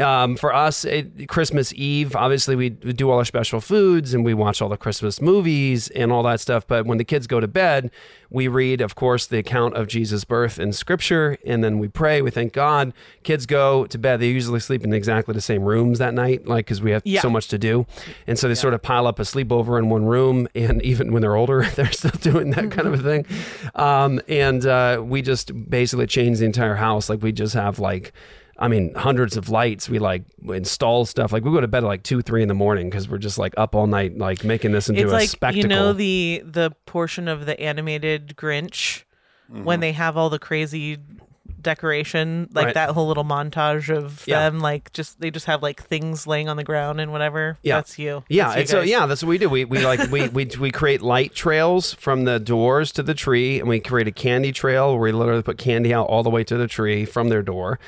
Um, 0.00 0.36
for 0.36 0.52
us, 0.52 0.84
it, 0.84 1.28
Christmas 1.28 1.72
Eve, 1.74 2.16
obviously, 2.16 2.56
we, 2.56 2.70
we 2.84 2.92
do 2.92 3.10
all 3.10 3.18
our 3.18 3.24
special 3.24 3.60
foods 3.60 4.12
and 4.12 4.24
we 4.24 4.34
watch 4.34 4.60
all 4.60 4.68
the 4.68 4.76
Christmas 4.76 5.20
movies 5.20 5.88
and 5.88 6.10
all 6.10 6.22
that 6.24 6.40
stuff. 6.40 6.66
But 6.66 6.84
when 6.86 6.98
the 6.98 7.04
kids 7.04 7.26
go 7.28 7.38
to 7.38 7.46
bed, 7.46 7.90
we 8.28 8.48
read, 8.48 8.80
of 8.80 8.96
course, 8.96 9.26
the 9.26 9.38
account 9.38 9.76
of 9.76 9.86
Jesus' 9.86 10.24
birth 10.24 10.58
in 10.58 10.72
Scripture, 10.72 11.38
and 11.46 11.62
then 11.62 11.78
we 11.78 11.86
pray. 11.86 12.20
We 12.22 12.32
thank 12.32 12.52
God. 12.52 12.92
Kids 13.22 13.46
go 13.46 13.86
to 13.86 13.96
bed. 13.96 14.18
They 14.18 14.28
usually 14.30 14.58
sleep 14.58 14.82
in 14.82 14.92
exactly 14.92 15.32
the 15.34 15.40
same 15.40 15.62
rooms 15.62 16.00
that 16.00 16.12
night, 16.14 16.44
like 16.46 16.64
because 16.66 16.82
we 16.82 16.90
have 16.90 17.02
Yeah. 17.04 17.20
so 17.20 17.30
much 17.30 17.46
to 17.48 17.58
do, 17.58 17.86
and 18.26 18.36
so 18.36 18.48
they 18.48 18.56
sort 18.56 18.74
of 18.74 18.82
pile 18.82 19.06
up 19.06 19.20
a 19.20 19.22
sleepover 19.22 19.78
in 19.78 19.88
one 19.90 20.04
room. 20.06 20.48
And 20.56 20.82
even 20.90 21.12
when 21.12 21.22
they're 21.22 21.36
older, 21.36 21.62
they're 21.76 21.92
still 21.92 22.10
doing 22.20 22.50
that 22.50 22.72
kind 22.72 22.88
of 22.88 22.94
a 22.94 22.98
thing. 23.02 23.26
Um, 23.76 24.20
and 24.28 24.66
uh, 24.66 25.00
we 25.04 25.22
just 25.22 25.52
basically 25.70 26.08
change 26.08 26.40
the 26.40 26.46
entire 26.46 26.74
house. 26.74 27.08
Like 27.08 27.22
we 27.22 27.30
just 27.30 27.54
have 27.54 27.78
like. 27.78 28.12
I 28.58 28.68
mean, 28.68 28.94
hundreds 28.94 29.36
of 29.36 29.48
lights. 29.48 29.88
We 29.88 29.98
like 29.98 30.24
install 30.48 31.06
stuff. 31.06 31.32
Like 31.32 31.44
we 31.44 31.50
go 31.50 31.60
to 31.60 31.68
bed 31.68 31.82
at 31.84 31.86
like 31.86 32.02
two, 32.02 32.22
three 32.22 32.42
in 32.42 32.48
the 32.48 32.54
morning 32.54 32.88
because 32.88 33.08
we're 33.08 33.18
just 33.18 33.38
like 33.38 33.54
up 33.56 33.74
all 33.74 33.86
night, 33.86 34.16
like 34.16 34.44
making 34.44 34.72
this 34.72 34.88
into 34.88 35.02
it's 35.02 35.10
a 35.10 35.14
like 35.14 35.28
spectacle. 35.28 35.62
you 35.62 35.68
know 35.68 35.92
the 35.92 36.42
the 36.44 36.70
portion 36.86 37.28
of 37.28 37.46
the 37.46 37.58
animated 37.60 38.34
Grinch 38.36 39.04
when 39.48 39.64
mm-hmm. 39.64 39.80
they 39.80 39.92
have 39.92 40.16
all 40.16 40.30
the 40.30 40.38
crazy 40.38 40.98
decoration, 41.64 42.48
like 42.54 42.66
Right. 42.66 42.74
that 42.74 42.90
whole 42.90 43.08
little 43.08 43.24
montage 43.24 43.94
of 43.94 44.22
Yeah. 44.26 44.48
them, 44.48 44.60
like 44.60 44.92
just 44.92 45.20
they 45.20 45.30
just 45.32 45.46
have 45.46 45.62
like 45.62 45.82
things 45.82 46.26
laying 46.26 46.48
on 46.48 46.56
the 46.56 46.62
ground 46.64 47.00
and 47.00 47.10
whatever. 47.10 47.58
Yeah. 47.62 47.76
that's 47.76 47.98
you. 47.98 48.22
Yeah, 48.28 48.44
That's 48.44 48.54
you 48.56 48.60
and 48.60 48.68
so 48.68 48.80
yeah, 48.82 49.06
that's 49.06 49.22
what 49.22 49.28
we 49.30 49.38
do. 49.38 49.48
We 49.48 49.64
we 49.64 49.84
like 49.84 50.10
we, 50.10 50.28
we 50.38 50.48
we 50.60 50.70
create 50.70 51.02
light 51.02 51.34
trails 51.34 51.94
from 51.94 52.24
the 52.24 52.38
doors 52.38 52.92
to 52.92 53.02
the 53.02 53.14
tree, 53.14 53.58
and 53.58 53.68
we 53.68 53.80
create 53.80 54.06
a 54.06 54.12
candy 54.12 54.52
trail 54.52 54.92
where 54.92 55.00
we 55.00 55.12
literally 55.12 55.42
put 55.42 55.58
candy 55.58 55.92
out 55.92 56.06
all 56.06 56.22
the 56.22 56.30
way 56.30 56.44
to 56.44 56.56
the 56.56 56.68
tree 56.68 57.04
from 57.04 57.28
their 57.30 57.42
door, 57.42 57.78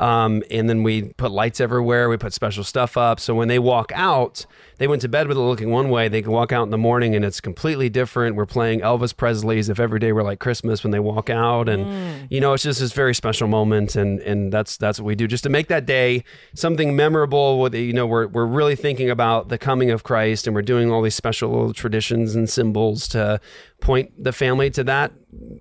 um, 0.00 0.42
and 0.50 0.68
then 0.68 0.82
we 0.82 1.02
put 1.14 1.30
lights 1.30 1.60
everywhere. 1.60 2.08
We 2.08 2.16
put 2.16 2.32
special 2.32 2.64
stuff 2.64 2.96
up, 2.96 3.20
so 3.20 3.34
when 3.34 3.48
they 3.48 3.58
walk 3.58 3.92
out, 3.94 4.46
they 4.78 4.86
went 4.86 5.02
to 5.02 5.08
bed 5.08 5.28
with 5.28 5.36
it 5.36 5.40
looking 5.40 5.70
one 5.70 5.88
way. 5.88 6.08
They 6.08 6.22
can 6.22 6.32
walk 6.32 6.52
out 6.52 6.64
in 6.64 6.70
the 6.70 6.78
morning, 6.78 7.14
and 7.14 7.24
it's 7.24 7.40
completely 7.40 7.88
different. 7.88 8.36
We're 8.36 8.46
playing 8.46 8.80
Elvis 8.80 9.16
Presley's 9.16 9.68
"If 9.68 9.80
Every 9.80 9.98
Day 9.98 10.12
Were 10.12 10.22
Like 10.22 10.38
Christmas" 10.38 10.82
when 10.82 10.90
they 10.90 10.98
walk 10.98 11.30
out, 11.30 11.68
and 11.68 11.84
mm. 11.84 12.26
you 12.30 12.40
know 12.40 12.52
it's 12.52 12.62
just 12.62 12.80
this 12.80 12.92
very 12.92 13.14
special 13.14 13.48
moment, 13.48 13.96
and 13.96 14.20
and 14.20 14.52
that's 14.52 14.76
that's 14.76 15.00
what 15.00 15.06
we 15.06 15.14
do 15.14 15.26
just 15.26 15.44
to 15.44 15.50
make 15.50 15.68
that 15.68 15.86
day 15.86 16.24
something 16.54 16.94
memorable. 16.94 17.60
With 17.60 17.74
you 17.74 17.92
know 17.92 18.06
we're 18.06 18.26
we're 18.26 18.46
really 18.46 18.76
thinking 18.76 19.10
about 19.10 19.48
the 19.48 19.58
coming 19.58 19.90
of 19.90 20.04
Christ, 20.04 20.46
and 20.46 20.54
we're 20.54 20.62
doing 20.62 20.90
all 20.90 21.02
these 21.02 21.14
special 21.14 21.50
little 21.50 21.72
traditions 21.72 22.34
and 22.34 22.48
symbols 22.48 23.08
to 23.08 23.40
point 23.80 24.12
the 24.22 24.32
family 24.32 24.70
to 24.70 24.84
that 24.84 25.12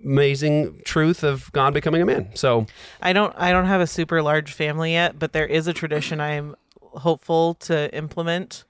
amazing 0.04 0.82
truth 0.86 1.24
of 1.24 1.52
God 1.52 1.74
becoming 1.74 2.02
a 2.02 2.06
man. 2.06 2.30
So 2.36 2.66
I 3.02 3.14
don't 3.14 3.34
I 3.38 3.52
don't 3.52 3.66
have 3.66 3.82
a 3.82 3.88
super 3.88 4.22
large 4.22 4.54
family 4.54 4.94
yet, 4.94 5.20
but 5.20 5.34
there 5.34 5.46
is 5.46 5.68
a 5.68 5.74
tradition 5.74 6.20
I'm 6.20 6.56
hopeful 6.82 7.56
to 7.56 7.94
implement, 7.96 8.64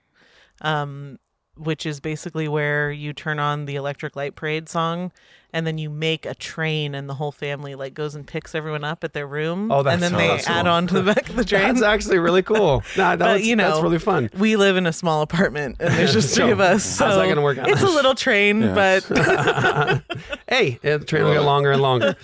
um, 0.61 1.19
which 1.57 1.85
is 1.85 1.99
basically 2.01 2.47
where 2.47 2.91
you 2.91 3.13
turn 3.13 3.39
on 3.39 3.65
the 3.65 3.75
Electric 3.75 4.15
Light 4.15 4.35
Parade 4.35 4.67
song, 4.67 5.11
and 5.53 5.65
then 5.65 5.77
you 5.77 5.89
make 5.89 6.25
a 6.25 6.35
train, 6.35 6.93
and 6.93 7.07
the 7.07 7.13
whole 7.13 7.31
family 7.31 7.75
like 7.75 7.93
goes 7.93 8.13
and 8.13 8.27
picks 8.27 8.53
everyone 8.53 8.83
up 8.83 9.05
at 9.05 9.13
their 9.13 9.25
room, 9.25 9.71
Oh, 9.71 9.81
that's- 9.83 9.93
and 9.93 10.03
then 10.03 10.15
oh, 10.15 10.17
they 10.37 10.43
add 10.43 10.63
cool. 10.65 10.73
on 10.73 10.87
to 10.87 11.01
the 11.01 11.13
back 11.13 11.29
of 11.29 11.37
the 11.37 11.45
train. 11.45 11.61
that's 11.63 11.81
actually 11.81 12.17
really 12.19 12.43
cool. 12.43 12.83
Nah, 12.97 13.15
but 13.15 13.25
that's, 13.25 13.45
you 13.45 13.55
know, 13.55 13.69
that's 13.69 13.81
really 13.81 13.99
fun. 13.99 14.29
We 14.37 14.57
live 14.57 14.75
in 14.75 14.85
a 14.85 14.91
small 14.91 15.21
apartment, 15.21 15.77
and 15.79 15.93
there's 15.93 16.11
just 16.11 16.29
So, 16.35 16.41
three 16.43 16.51
of 16.51 16.59
us. 16.59 16.83
So 16.83 17.05
how's 17.05 17.15
that 17.15 17.29
gonna 17.29 17.41
work 17.41 17.57
out? 17.57 17.69
It's 17.69 17.81
a 17.83 17.85
little 17.85 18.15
train, 18.15 18.61
Yes. 18.61 19.07
but 19.07 20.03
hey, 20.49 20.77
the 20.81 20.99
train 20.99 21.23
will 21.23 21.33
get 21.33 21.43
longer 21.43 21.71
and 21.71 21.81
longer. 21.81 22.15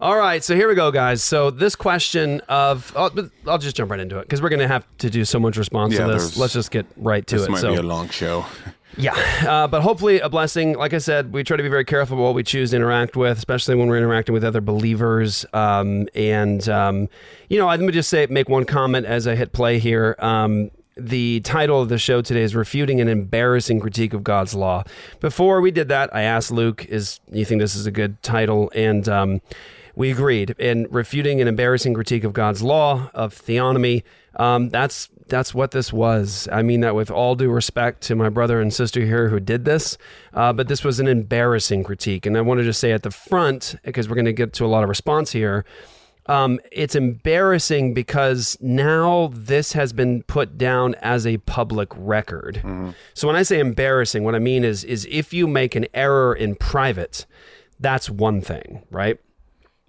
All 0.00 0.16
right, 0.16 0.42
so 0.42 0.56
here 0.56 0.66
we 0.66 0.74
go, 0.74 0.90
guys. 0.90 1.22
So 1.22 1.50
this 1.50 1.76
question 1.76 2.40
of, 2.48 2.90
oh, 2.96 3.10
but 3.10 3.30
I'll 3.46 3.58
just 3.58 3.76
jump 3.76 3.90
right 3.90 4.00
into 4.00 4.18
it 4.18 4.22
because 4.22 4.40
we're 4.40 4.48
going 4.48 4.60
to 4.60 4.68
have 4.68 4.86
to 4.98 5.10
do 5.10 5.26
so 5.26 5.38
much 5.38 5.58
response 5.58 5.92
Yeah, 5.92 6.06
to 6.06 6.14
this. 6.14 6.38
Let's 6.38 6.54
just 6.54 6.70
get 6.70 6.86
right 6.96 7.26
to 7.26 7.34
this 7.34 7.42
it. 7.42 7.50
This 7.50 7.50
might 7.50 7.60
so 7.60 7.72
be 7.72 7.80
a 7.80 7.82
long 7.82 8.08
show. 8.08 8.46
yeah, 8.96 9.12
uh, 9.46 9.68
but 9.68 9.82
hopefully 9.82 10.18
a 10.20 10.30
blessing. 10.30 10.72
Like 10.72 10.94
I 10.94 10.98
said, 10.98 11.34
we 11.34 11.44
try 11.44 11.58
to 11.58 11.62
be 11.62 11.68
very 11.68 11.84
careful 11.84 12.16
what 12.16 12.32
we 12.32 12.42
choose 12.42 12.70
to 12.70 12.76
interact 12.76 13.14
with, 13.14 13.36
especially 13.36 13.74
when 13.74 13.88
we're 13.88 13.98
interacting 13.98 14.32
with 14.32 14.42
other 14.42 14.62
believers. 14.62 15.44
Um, 15.52 16.08
and 16.14 16.66
um, 16.70 17.10
you 17.50 17.58
know, 17.58 17.66
let 17.66 17.80
me 17.80 17.92
just 17.92 18.08
say, 18.08 18.26
make 18.30 18.48
one 18.48 18.64
comment 18.64 19.04
as 19.04 19.26
I 19.26 19.34
hit 19.34 19.52
play 19.52 19.78
here. 19.78 20.16
Um, 20.18 20.70
the 20.96 21.40
title 21.40 21.82
of 21.82 21.90
the 21.90 21.98
show 21.98 22.22
today 22.22 22.40
is 22.40 22.54
"Refuting 22.54 23.02
an 23.02 23.08
Embarrassing 23.08 23.80
Critique 23.80 24.14
of 24.14 24.24
God's 24.24 24.54
Law." 24.54 24.84
Before 25.20 25.60
we 25.60 25.70
did 25.70 25.88
that, 25.88 26.08
I 26.16 26.22
asked 26.22 26.50
Luke, 26.50 26.86
"Is 26.86 27.20
you 27.30 27.44
think 27.44 27.60
this 27.60 27.74
is 27.74 27.84
a 27.84 27.90
good 27.90 28.22
title?" 28.22 28.72
And 28.74 29.06
um, 29.10 29.40
we 30.00 30.10
agreed. 30.10 30.56
In 30.58 30.86
refuting 30.90 31.42
an 31.42 31.46
embarrassing 31.46 31.92
critique 31.92 32.24
of 32.24 32.32
God's 32.32 32.62
law 32.62 33.10
of 33.12 33.34
theonomy, 33.34 34.02
um, 34.36 34.70
that's 34.70 35.10
that's 35.28 35.54
what 35.54 35.72
this 35.72 35.92
was. 35.92 36.48
I 36.50 36.62
mean 36.62 36.80
that 36.80 36.94
with 36.94 37.10
all 37.10 37.34
due 37.34 37.50
respect 37.50 38.00
to 38.04 38.14
my 38.14 38.30
brother 38.30 38.62
and 38.62 38.72
sister 38.72 39.04
here 39.04 39.28
who 39.28 39.38
did 39.38 39.66
this, 39.66 39.98
uh, 40.32 40.54
but 40.54 40.68
this 40.68 40.82
was 40.82 41.00
an 41.00 41.06
embarrassing 41.06 41.84
critique. 41.84 42.24
And 42.24 42.38
I 42.38 42.40
wanted 42.40 42.64
to 42.64 42.72
say 42.72 42.92
at 42.92 43.02
the 43.02 43.10
front 43.10 43.76
because 43.84 44.08
we're 44.08 44.14
going 44.14 44.24
to 44.24 44.32
get 44.32 44.54
to 44.54 44.64
a 44.64 44.68
lot 44.68 44.82
of 44.82 44.88
response 44.88 45.32
here. 45.32 45.66
Um, 46.24 46.60
it's 46.72 46.94
embarrassing 46.94 47.92
because 47.92 48.56
now 48.58 49.30
this 49.34 49.74
has 49.74 49.92
been 49.92 50.22
put 50.22 50.56
down 50.56 50.94
as 51.02 51.26
a 51.26 51.36
public 51.38 51.90
record. 51.94 52.62
So 53.12 53.26
when 53.26 53.36
I 53.36 53.42
say 53.42 53.60
embarrassing, 53.60 54.24
what 54.24 54.34
I 54.34 54.38
mean 54.38 54.64
is 54.64 54.82
is 54.82 55.06
if 55.10 55.34
you 55.34 55.46
make 55.46 55.74
an 55.74 55.86
error 55.92 56.34
in 56.34 56.54
private, 56.54 57.26
that's 57.78 58.08
one 58.08 58.40
thing, 58.40 58.82
right? 58.90 59.18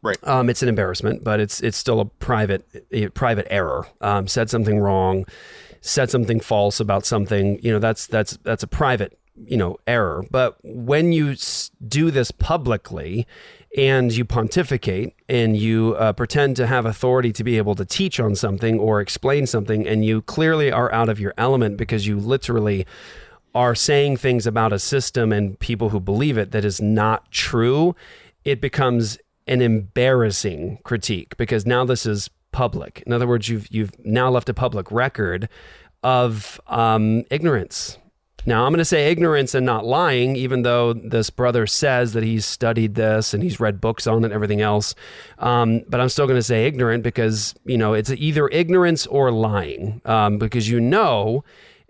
Right. 0.04 0.18
Um, 0.28 0.50
it's 0.50 0.64
an 0.64 0.70
embarrassment, 0.70 1.24
but 1.24 1.40
it's 1.40 1.62
it's 1.62 1.78
still 1.78 2.00
a 2.00 2.06
private 2.06 2.66
a 2.92 3.10
private 3.10 3.48
error. 3.52 3.88
Um, 4.02 4.28
said 4.28 4.50
something 4.50 4.80
wrong, 4.80 5.26
said 5.82 6.10
something 6.10 6.40
false 6.40 6.80
about 6.80 7.06
something. 7.06 7.60
You 7.62 7.72
know, 7.72 7.80
that's 7.80 8.08
that's 8.08 8.38
that's 8.44 8.64
a 8.64 8.68
private 8.68 9.20
you 9.46 9.58
know 9.58 9.78
error. 9.86 10.26
But 10.32 10.58
when 10.64 11.12
you 11.12 11.36
do 11.88 12.10
this 12.10 12.32
publicly 12.32 13.28
and 13.78 14.12
you 14.12 14.26
pontificate 14.26 15.14
and 15.30 15.56
you 15.56 15.96
uh, 16.00 16.14
pretend 16.14 16.56
to 16.56 16.66
have 16.66 16.86
authority 16.88 17.32
to 17.34 17.44
be 17.44 17.58
able 17.58 17.76
to 17.76 17.86
teach 17.86 18.20
on 18.20 18.36
something 18.36 18.80
or 18.80 19.02
explain 19.02 19.46
something, 19.46 19.88
and 19.88 20.04
you 20.04 20.24
clearly 20.24 20.72
are 20.72 20.92
out 20.92 21.10
of 21.10 21.20
your 21.20 21.36
element 21.38 21.78
because 21.78 22.08
you 22.08 22.18
literally 22.18 22.88
are 23.54 23.76
saying 23.76 24.18
things 24.18 24.48
about 24.48 24.74
a 24.74 24.80
system 24.80 25.32
and 25.32 25.60
people 25.60 25.90
who 25.90 26.00
believe 26.00 26.38
it 26.40 26.52
that 26.52 26.66
is 26.66 26.82
not 26.82 27.30
true, 27.32 27.96
it 28.46 28.62
becomes 28.62 29.20
an 29.52 29.62
embarrassing 29.62 30.80
critique 30.84 31.36
because 31.36 31.66
now 31.66 31.84
this 31.84 32.06
is 32.06 32.30
public. 32.54 33.04
In 33.06 33.12
other 33.12 33.28
words, 33.28 33.50
you've 33.50 33.68
you've 33.70 33.92
now 34.06 34.32
left 34.32 34.48
a 34.48 34.54
public 34.54 34.90
record 34.92 35.50
of 36.04 36.60
um, 36.68 37.26
ignorance. 37.30 37.98
Now 38.46 38.66
I'm 38.66 38.72
going 38.72 38.80
to 38.80 38.86
say 38.86 39.12
ignorance 39.12 39.54
and 39.54 39.66
not 39.66 39.86
lying, 39.86 40.36
even 40.38 40.64
though 40.64 40.94
this 40.94 41.30
brother 41.30 41.68
says 41.68 42.14
that 42.14 42.24
he's 42.24 42.46
studied 42.46 42.96
this 42.96 43.34
and 43.34 43.44
he's 43.44 43.60
read 43.60 43.82
books 43.82 44.08
on 44.08 44.24
it 44.24 44.26
and 44.26 44.34
everything 44.34 44.62
else. 44.62 44.96
Um, 45.38 45.82
but 45.88 46.00
I'm 46.00 46.10
still 46.10 46.26
going 46.26 46.40
to 46.40 46.44
say 46.44 46.66
ignorant 46.66 47.04
because 47.04 47.54
you 47.66 47.78
know 47.78 47.94
it's 47.94 48.10
either 48.10 48.48
ignorance 48.48 49.06
or 49.06 49.32
lying 49.32 50.02
um, 50.06 50.38
because 50.38 50.70
you 50.70 50.80
know 50.80 51.44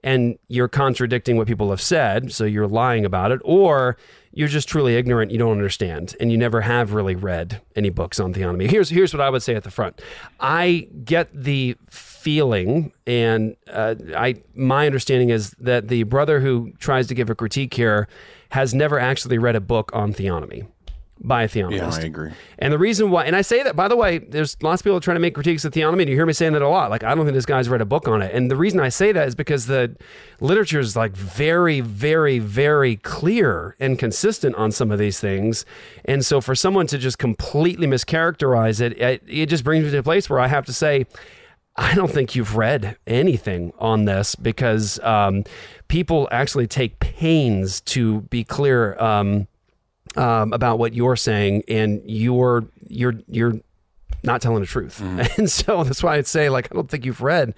and 0.03 0.39
you're 0.47 0.67
contradicting 0.67 1.37
what 1.37 1.45
people 1.45 1.69
have 1.69 1.81
said, 1.81 2.31
so 2.31 2.43
you're 2.43 2.67
lying 2.67 3.05
about 3.05 3.31
it, 3.31 3.39
or 3.43 3.97
you're 4.33 4.47
just 4.47 4.67
truly 4.67 4.95
ignorant, 4.95 5.31
you 5.31 5.37
don't 5.37 5.51
understand, 5.51 6.15
and 6.19 6.31
you 6.31 6.37
never 6.37 6.61
have 6.61 6.93
really 6.93 7.15
read 7.15 7.61
any 7.75 7.89
books 7.89 8.19
on 8.19 8.33
theonomy. 8.33 8.69
Here's 8.69 8.89
here's 8.89 9.13
what 9.13 9.21
I 9.21 9.29
would 9.29 9.43
say 9.43 9.55
at 9.55 9.63
the 9.63 9.71
front. 9.71 10.01
I 10.39 10.87
get 11.03 11.29
the 11.33 11.75
feeling, 11.89 12.93
and 13.05 13.55
uh, 13.69 13.95
I 14.15 14.35
my 14.55 14.85
understanding 14.85 15.29
is 15.29 15.51
that 15.59 15.89
the 15.89 16.03
brother 16.03 16.39
who 16.39 16.71
tries 16.79 17.07
to 17.07 17.15
give 17.15 17.29
a 17.29 17.35
critique 17.35 17.73
here 17.73 18.07
has 18.49 18.73
never 18.73 18.99
actually 18.99 19.37
read 19.37 19.55
a 19.55 19.61
book 19.61 19.91
on 19.93 20.13
theonomy 20.13 20.67
by 21.23 21.43
a 21.43 21.47
theonomist. 21.47 21.77
Yeah, 21.77 21.89
I 21.89 21.99
agree. 22.01 22.31
And 22.57 22.73
the 22.73 22.77
reason 22.79 23.11
why, 23.11 23.25
and 23.25 23.35
I 23.35 23.41
say 23.41 23.63
that, 23.63 23.75
by 23.75 23.87
the 23.87 23.95
way, 23.95 24.17
there's 24.17 24.57
lots 24.61 24.81
of 24.81 24.85
people 24.85 24.99
trying 24.99 25.15
to 25.15 25.21
make 25.21 25.33
critiques 25.33 25.63
of 25.65 25.73
theonomy, 25.73 26.01
and 26.01 26.09
you 26.09 26.15
hear 26.15 26.25
me 26.25 26.33
saying 26.33 26.53
that 26.53 26.61
a 26.61 26.67
lot. 26.67 26.89
Like, 26.89 27.03
I 27.03 27.13
don't 27.13 27.25
think 27.25 27.35
this 27.35 27.45
guy's 27.45 27.69
read 27.69 27.81
a 27.81 27.85
book 27.85 28.07
on 28.07 28.21
it. 28.21 28.33
And 28.33 28.49
the 28.49 28.55
reason 28.55 28.79
I 28.79 28.89
say 28.89 29.11
that 29.11 29.27
is 29.27 29.35
because 29.35 29.67
the 29.67 29.95
literature 30.39 30.79
is 30.79 30.95
like 30.95 31.15
very, 31.15 31.79
very, 31.81 32.39
very 32.39 32.95
clear 32.97 33.75
and 33.79 33.99
consistent 33.99 34.55
on 34.55 34.71
some 34.71 34.91
of 34.91 34.99
these 34.99 35.19
things. 35.19 35.65
And 36.05 36.25
so 36.25 36.41
for 36.41 36.55
someone 36.55 36.87
to 36.87 36.97
just 36.97 37.19
completely 37.19 37.87
mischaracterize 37.87 38.81
it, 38.81 38.99
it, 38.99 39.23
it 39.27 39.45
just 39.47 39.63
brings 39.63 39.85
me 39.85 39.91
to 39.91 39.97
a 39.99 40.03
place 40.03 40.29
where 40.29 40.39
I 40.39 40.47
have 40.47 40.65
to 40.65 40.73
say, 40.73 41.05
I 41.75 41.95
don't 41.95 42.11
think 42.11 42.35
you've 42.35 42.57
read 42.57 42.97
anything 43.07 43.71
on 43.79 44.05
this 44.05 44.35
because 44.35 44.99
um, 44.99 45.45
people 45.87 46.27
actually 46.31 46.67
take 46.67 46.99
pains 46.99 47.79
to 47.81 48.21
be 48.21 48.43
clear. 48.43 48.99
Um, 48.99 49.47
um, 50.15 50.53
about 50.53 50.79
what 50.79 50.93
you're 50.93 51.15
saying, 51.15 51.63
and 51.67 52.01
you're 52.05 52.65
you're 52.87 53.15
you're 53.27 53.53
not 54.23 54.41
telling 54.41 54.61
the 54.61 54.67
truth. 54.67 55.01
And 55.37 55.49
so 55.49 55.83
that's 55.83 56.03
why 56.03 56.15
I'd 56.17 56.27
say, 56.27 56.49
like, 56.49 56.67
I 56.71 56.75
don't 56.75 56.89
think 56.89 57.05
you've 57.05 57.21
read 57.21 57.55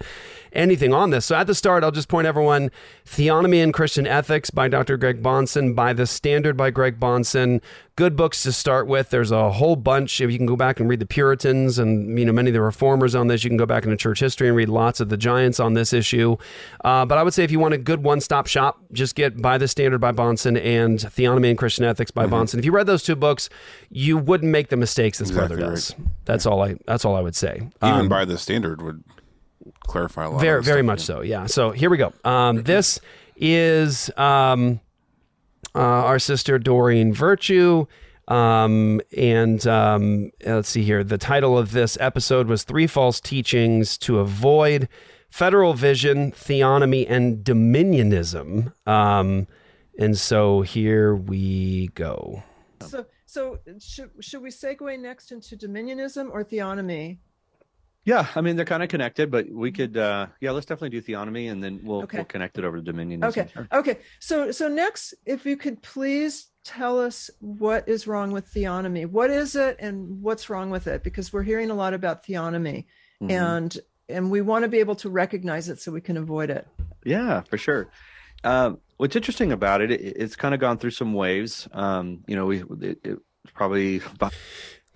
anything 0.54 0.92
on 0.94 1.10
this. 1.10 1.26
So 1.26 1.34
at 1.36 1.46
the 1.46 1.54
start, 1.54 1.84
I'll 1.84 1.90
just 1.90 2.08
point 2.08 2.26
everyone 2.26 2.70
Theonomy 3.06 3.62
and 3.62 3.72
Christian 3.72 4.06
Ethics 4.06 4.50
by 4.50 4.68
Dr. 4.68 4.96
Greg 4.96 5.22
Bahnsen, 5.22 5.74
by 5.74 5.92
The 5.92 6.06
Standard 6.06 6.56
by 6.56 6.70
Greg 6.70 6.98
Bahnsen. 6.98 7.60
Good 7.96 8.16
books 8.16 8.42
to 8.42 8.50
start 8.52 8.88
with. 8.88 9.10
There's 9.10 9.30
a 9.30 9.52
whole 9.52 9.76
bunch. 9.76 10.20
If 10.20 10.30
you 10.32 10.36
can 10.36 10.46
go 10.46 10.56
back 10.56 10.80
and 10.80 10.88
read 10.88 10.98
the 10.98 11.06
Puritans 11.06 11.78
and 11.78 12.18
you 12.18 12.24
know 12.24 12.32
many 12.32 12.50
of 12.50 12.54
the 12.54 12.60
reformers 12.60 13.14
on 13.14 13.28
this, 13.28 13.44
you 13.44 13.50
can 13.50 13.56
go 13.56 13.66
back 13.66 13.84
into 13.84 13.96
church 13.96 14.18
history 14.18 14.48
and 14.48 14.56
read 14.56 14.68
lots 14.68 14.98
of 14.98 15.10
the 15.10 15.16
giants 15.16 15.60
on 15.60 15.74
this 15.74 15.92
issue. 15.92 16.36
Uh, 16.84 17.04
but 17.04 17.18
I 17.18 17.22
would 17.22 17.34
say 17.34 17.44
if 17.44 17.52
you 17.52 17.60
want 17.60 17.72
a 17.74 17.78
good 17.78 18.02
one-stop 18.02 18.48
shop, 18.48 18.80
just 18.92 19.14
get 19.14 19.40
by 19.40 19.58
the 19.58 19.68
Standard 19.68 20.00
by 20.00 20.10
Bahnsen 20.10 20.60
and 20.60 20.98
Theonomy 20.98 21.50
and 21.50 21.56
Christian 21.58 21.84
Ethics 21.84 22.10
by 22.10 22.26
Bahnsen. 22.26 22.58
If 22.58 22.64
you 22.64 22.72
read 22.72 22.86
those 22.86 23.04
two 23.04 23.14
books, 23.14 23.48
you 23.90 24.18
wouldn't 24.18 24.50
make 24.50 24.70
the 24.70 24.76
mistakes 24.76 25.18
this 25.18 25.28
Exactly 25.30 25.56
brother 25.56 25.62
right. 25.68 25.74
does. 25.76 25.94
That's 26.24 26.46
all 26.46 26.62
I. 26.62 26.74
That's 26.86 27.04
all 27.04 27.14
I 27.14 27.20
would 27.20 27.36
say. 27.36 27.68
Even 27.80 28.00
Um, 28.00 28.08
by 28.08 28.24
the 28.24 28.38
standard 28.38 28.82
would 28.82 29.04
clarify 29.86 30.24
a 30.24 30.30
lot. 30.30 30.40
very 30.40 30.58
of 30.58 30.64
very 30.64 30.78
stuff. 30.80 30.86
much 30.86 31.00
so 31.00 31.20
yeah 31.22 31.46
so 31.46 31.70
here 31.70 31.90
we 31.90 31.96
go 31.96 32.12
um, 32.24 32.62
this 32.62 33.00
is 33.36 34.10
um, 34.16 34.80
uh, 35.74 35.78
our 35.80 36.18
sister 36.18 36.58
doreen 36.58 37.12
virtue 37.12 37.86
um, 38.28 39.00
and 39.16 39.66
um, 39.66 40.30
let's 40.46 40.68
see 40.68 40.82
here 40.82 41.04
the 41.04 41.18
title 41.18 41.58
of 41.58 41.72
this 41.72 41.96
episode 42.00 42.46
was 42.46 42.62
three 42.64 42.86
false 42.86 43.20
teachings 43.20 43.98
to 43.98 44.18
avoid 44.18 44.88
federal 45.30 45.74
vision 45.74 46.30
theonomy 46.32 47.04
and 47.08 47.44
dominionism 47.44 48.72
um, 48.88 49.46
and 49.98 50.18
so 50.18 50.62
here 50.62 51.14
we 51.14 51.88
go 51.94 52.42
So, 52.82 53.06
So 53.26 53.58
should 53.80 54.10
should 54.20 54.42
we 54.42 54.50
segue 54.50 54.98
next 55.00 55.32
into 55.32 55.56
dominionism 55.56 56.30
or 56.30 56.44
theonomy? 56.44 57.18
Yeah, 58.06 58.26
I 58.34 58.40
mean 58.42 58.56
they're 58.56 58.64
kind 58.66 58.82
of 58.82 58.88
connected, 58.90 59.30
but 59.30 59.48
we 59.50 59.72
could 59.72 59.96
uh 59.96 60.26
yeah, 60.40 60.50
let's 60.50 60.66
definitely 60.66 61.00
do 61.00 61.02
theonomy 61.12 61.50
and 61.50 61.62
then 61.62 61.80
we'll 61.82 62.02
Okay. 62.02 62.18
we'll 62.18 62.24
connect 62.26 62.58
it 62.58 62.64
over 62.64 62.76
to 62.76 62.82
Dominion. 62.82 63.24
Okay. 63.24 63.48
Okay. 63.72 63.98
So 64.20 64.50
so 64.50 64.68
next, 64.68 65.14
if 65.24 65.46
you 65.46 65.56
could 65.56 65.82
please 65.82 66.48
tell 66.64 66.98
us 66.98 67.30
what 67.40 67.86
is 67.88 68.06
wrong 68.06 68.30
with 68.30 68.46
theonomy. 68.52 69.06
What 69.06 69.30
is 69.30 69.54
it 69.56 69.76
and 69.80 70.22
what's 70.22 70.48
wrong 70.48 70.70
with 70.70 70.86
it? 70.86 71.02
Because 71.02 71.32
we're 71.32 71.42
hearing 71.42 71.70
a 71.70 71.74
lot 71.74 71.92
about 71.94 72.24
theonomy 72.24 72.86
Mhm. 73.22 73.30
and 73.30 73.78
and 74.08 74.30
we 74.30 74.42
want 74.42 74.64
to 74.64 74.68
be 74.68 74.80
able 74.80 74.96
to 74.96 75.08
recognize 75.08 75.68
it 75.70 75.80
so 75.80 75.90
we 75.90 76.00
can 76.02 76.16
avoid 76.18 76.50
it. 76.50 76.66
Yeah, 77.04 77.40
for 77.42 77.56
sure. 77.56 77.90
Um, 78.44 78.80
what's 78.98 79.16
interesting 79.16 79.50
about 79.52 79.80
it, 79.80 79.90
it 79.90 80.00
it's 80.16 80.36
kind 80.36 80.52
of 80.54 80.60
gone 80.60 80.76
through 80.78 80.90
some 80.90 81.14
waves. 81.14 81.66
Um, 81.72 82.22
you 82.26 82.36
know, 82.36 82.44
we 82.44 82.62
it, 82.82 82.98
it's 83.02 83.52
probably 83.54 84.02
about 84.14 84.34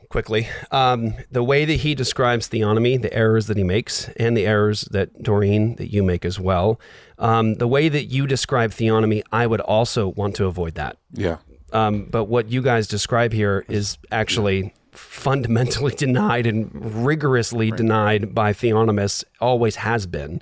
quickly. 0.08 0.48
Um, 0.70 1.14
the 1.30 1.42
way 1.42 1.64
that 1.64 1.74
he 1.74 1.94
describes 1.94 2.48
theonomy, 2.48 3.00
the 3.00 3.12
errors 3.12 3.46
that 3.46 3.56
he 3.56 3.64
makes, 3.64 4.08
and 4.10 4.36
the 4.36 4.46
errors 4.46 4.82
that 4.90 5.22
Doreen 5.22 5.76
that 5.76 5.92
you 5.92 6.02
make 6.02 6.24
as 6.24 6.40
well. 6.40 6.80
Um, 7.18 7.54
the 7.54 7.68
way 7.68 7.88
that 7.88 8.04
you 8.04 8.26
describe 8.26 8.70
theonomy, 8.70 9.22
I 9.32 9.46
would 9.46 9.60
also 9.60 10.08
want 10.08 10.36
to 10.36 10.46
avoid 10.46 10.74
that. 10.74 10.96
Yeah. 11.12 11.38
Um, 11.72 12.06
but 12.06 12.24
what 12.24 12.50
you 12.50 12.62
guys 12.62 12.86
describe 12.86 13.32
here 13.32 13.64
is 13.68 13.98
actually 14.10 14.72
fundamentally 14.92 15.94
denied 15.96 16.46
and 16.46 16.70
rigorously 17.04 17.70
denied 17.70 18.34
by 18.34 18.52
theonomists. 18.52 19.24
Always 19.40 19.76
has 19.76 20.06
been. 20.06 20.40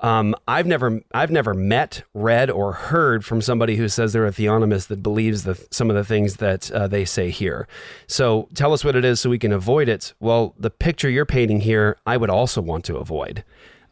Um, 0.00 0.34
I've 0.46 0.66
never, 0.66 1.00
I've 1.12 1.30
never 1.30 1.54
met, 1.54 2.02
read, 2.12 2.50
or 2.50 2.72
heard 2.72 3.24
from 3.24 3.40
somebody 3.40 3.76
who 3.76 3.88
says 3.88 4.12
they're 4.12 4.26
a 4.26 4.30
theonomist 4.30 4.88
that 4.88 5.02
believes 5.02 5.44
the, 5.44 5.66
some 5.70 5.88
of 5.88 5.96
the 5.96 6.04
things 6.04 6.36
that 6.36 6.70
uh, 6.70 6.86
they 6.86 7.04
say 7.04 7.30
here. 7.30 7.66
So 8.06 8.48
tell 8.54 8.72
us 8.72 8.84
what 8.84 8.94
it 8.94 9.04
is 9.04 9.20
so 9.20 9.30
we 9.30 9.38
can 9.38 9.52
avoid 9.52 9.88
it. 9.88 10.12
Well, 10.20 10.54
the 10.58 10.70
picture 10.70 11.08
you're 11.08 11.24
painting 11.24 11.60
here, 11.60 11.96
I 12.06 12.18
would 12.18 12.30
also 12.30 12.60
want 12.60 12.84
to 12.86 12.96
avoid. 12.96 13.42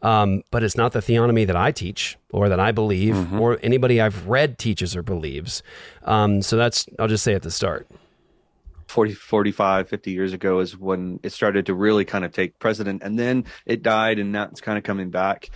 Um, 0.01 0.43
but 0.51 0.61
it's 0.61 0.77
not 0.77 0.91
the 0.91 0.99
theonomy 0.99 1.47
that 1.47 1.55
I 1.55 1.71
teach 1.71 2.17
or 2.31 2.47
that 2.49 2.59
I 2.59 2.71
believe 2.71 3.33
or 3.33 3.57
anybody 3.63 3.99
I've 3.99 4.27
read 4.27 4.59
teaches 4.59 4.95
or 4.95 5.01
believes. 5.01 5.63
Um, 6.03 6.43
so 6.43 6.57
that's, 6.57 6.87
I'll 6.99 7.07
just 7.07 7.23
say 7.23 7.33
at 7.33 7.41
the 7.41 7.49
start. 7.49 7.87
40, 8.87 9.13
45, 9.13 9.89
50 9.89 10.11
years 10.11 10.31
ago 10.31 10.59
is 10.59 10.77
when 10.77 11.19
it 11.23 11.31
started 11.31 11.65
to 11.65 11.73
really 11.73 12.05
kind 12.05 12.23
of 12.23 12.31
take 12.31 12.59
precedent 12.59 13.01
and 13.03 13.17
then 13.17 13.45
it 13.65 13.81
died 13.81 14.19
and 14.19 14.31
now 14.31 14.43
it's 14.43 14.61
kind 14.61 14.77
of 14.77 14.83
coming 14.83 15.09
back. 15.09 15.49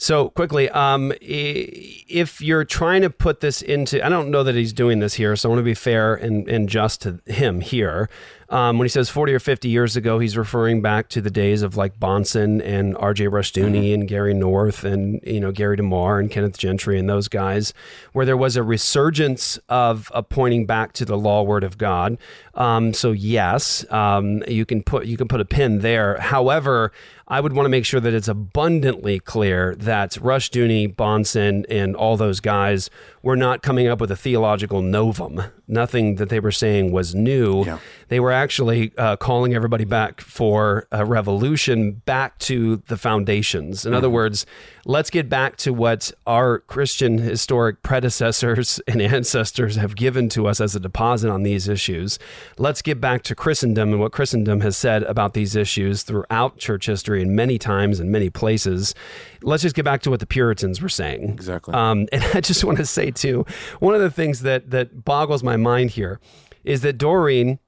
So 0.00 0.30
quickly, 0.30 0.70
um, 0.70 1.12
if 1.20 2.40
you're 2.40 2.64
trying 2.64 3.02
to 3.02 3.10
put 3.10 3.40
this 3.40 3.62
into, 3.62 4.04
I 4.04 4.08
don't 4.08 4.30
know 4.30 4.44
that 4.44 4.54
he's 4.54 4.72
doing 4.72 5.00
this 5.00 5.14
here, 5.14 5.34
so 5.34 5.48
I 5.48 5.50
want 5.50 5.58
to 5.58 5.64
be 5.64 5.74
fair 5.74 6.14
and, 6.14 6.48
and 6.48 6.68
just 6.68 7.02
to 7.02 7.20
him 7.26 7.60
here. 7.60 8.08
Um, 8.50 8.78
when 8.78 8.86
he 8.86 8.88
says 8.88 9.10
40 9.10 9.34
or 9.34 9.40
50 9.40 9.68
years 9.68 9.94
ago, 9.94 10.18
he's 10.18 10.36
referring 10.36 10.80
back 10.80 11.10
to 11.10 11.20
the 11.20 11.30
days 11.30 11.60
of 11.60 11.76
like 11.76 12.00
Bahnsen 12.00 12.62
and 12.64 12.96
R.J. 12.96 13.26
Rushdoony 13.26 13.92
and 13.92 14.08
Gary 14.08 14.32
North 14.32 14.84
and 14.84 15.20
you 15.22 15.38
know 15.38 15.52
Gary 15.52 15.76
DeMar 15.76 16.18
and 16.18 16.30
Kenneth 16.30 16.56
Gentry 16.56 16.98
and 16.98 17.10
those 17.10 17.28
guys, 17.28 17.74
where 18.12 18.24
there 18.24 18.38
was 18.38 18.56
a 18.56 18.62
resurgence 18.62 19.58
of, 19.68 20.10
of 20.12 20.30
pointing 20.30 20.64
back 20.64 20.94
to 20.94 21.04
the 21.04 21.18
law 21.18 21.42
word 21.42 21.62
of 21.62 21.76
God. 21.76 22.16
Um, 22.54 22.94
so 22.94 23.12
yes, 23.12 23.84
um, 23.92 24.42
you 24.48 24.64
can 24.64 24.82
put 24.82 25.04
you 25.04 25.18
can 25.18 25.28
put 25.28 25.42
a 25.42 25.44
pin 25.44 25.80
there. 25.80 26.18
However, 26.18 26.90
I 27.26 27.40
would 27.40 27.52
want 27.52 27.66
to 27.66 27.70
make 27.70 27.84
sure 27.84 28.00
that 28.00 28.14
it's 28.14 28.28
abundantly 28.28 29.20
clear 29.20 29.74
that 29.76 30.12
Rushdoony, 30.12 30.94
Bahnsen, 30.94 31.66
and 31.68 31.94
all 31.94 32.16
those 32.16 32.40
guys 32.40 32.88
were 33.22 33.36
not 33.36 33.62
coming 33.62 33.88
up 33.88 34.00
with 34.00 34.10
a 34.10 34.16
theological 34.16 34.80
novum. 34.80 35.42
Nothing 35.68 36.14
that 36.16 36.30
they 36.30 36.40
were 36.40 36.50
saying 36.50 36.92
was 36.92 37.14
new. 37.14 37.62
They 38.08 38.20
were 38.20 38.32
actually 38.32 38.92
uh, 38.96 39.16
calling 39.16 39.54
everybody 39.54 39.84
back 39.84 40.20
for 40.22 40.88
a 40.90 41.04
revolution 41.04 41.92
back 42.06 42.38
to 42.40 42.78
the 42.88 42.96
foundations. 42.96 43.84
In 43.84 43.92
other 43.92 44.08
words, 44.08 44.46
let's 44.86 45.10
get 45.10 45.28
back 45.28 45.56
to 45.58 45.72
what 45.74 46.10
our 46.26 46.60
Christian 46.60 47.18
historic 47.18 47.82
predecessors 47.82 48.80
and 48.88 49.02
ancestors 49.02 49.76
have 49.76 49.94
given 49.94 50.30
to 50.30 50.46
us 50.46 50.60
as 50.60 50.74
a 50.74 50.80
deposit 50.80 51.30
on 51.30 51.42
these 51.42 51.68
issues. 51.68 52.18
Let's 52.56 52.80
get 52.80 52.98
back 52.98 53.22
to 53.24 53.34
Christendom 53.34 53.90
and 53.90 54.00
what 54.00 54.12
Christendom 54.12 54.62
has 54.62 54.76
said 54.76 55.02
about 55.02 55.34
these 55.34 55.54
issues 55.54 56.02
throughout 56.02 56.56
church 56.56 56.86
history 56.86 57.22
and 57.22 57.36
many 57.36 57.58
times 57.58 58.00
and 58.00 58.10
many 58.10 58.30
places. 58.30 58.94
Let's 59.42 59.62
just 59.62 59.74
get 59.76 59.84
back 59.84 60.02
to 60.02 60.10
what 60.10 60.20
the 60.20 60.26
Puritans 60.26 60.80
were 60.82 60.88
saying. 60.88 61.30
Exactly. 61.30 61.74
Um, 61.74 62.06
and 62.12 62.22
I 62.34 62.40
just 62.40 62.64
want 62.64 62.78
to 62.78 62.86
say 62.86 63.10
too, 63.10 63.46
one 63.80 63.94
of 63.94 64.00
the 64.00 64.10
things 64.10 64.42
that 64.42 64.70
that 64.70 65.04
boggles 65.04 65.42
my 65.42 65.56
mind 65.56 65.90
here 65.90 66.20
is 66.64 66.80
that 66.82 66.98
Doreen 66.98 67.58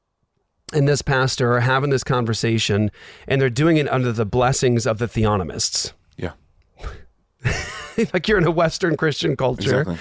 and 0.73 0.87
this 0.87 1.03
pastor 1.03 1.53
are 1.55 1.61
having 1.61 1.91
this 1.91 2.05
conversation, 2.05 2.91
and 3.27 3.41
they're 3.41 3.51
doing 3.51 3.77
it 3.77 3.89
under 3.91 4.13
the 4.13 4.25
blessings 4.27 4.87
of 4.87 4.99
the 4.99 5.07
theonomists. 5.07 5.93
Yeah. 6.17 6.33
like 8.13 8.29
you're 8.29 8.39
in 8.39 8.47
a 8.47 8.51
Western 8.51 8.97
Christian 8.97 9.37
culture, 9.37 9.81
Exactly. 9.83 9.97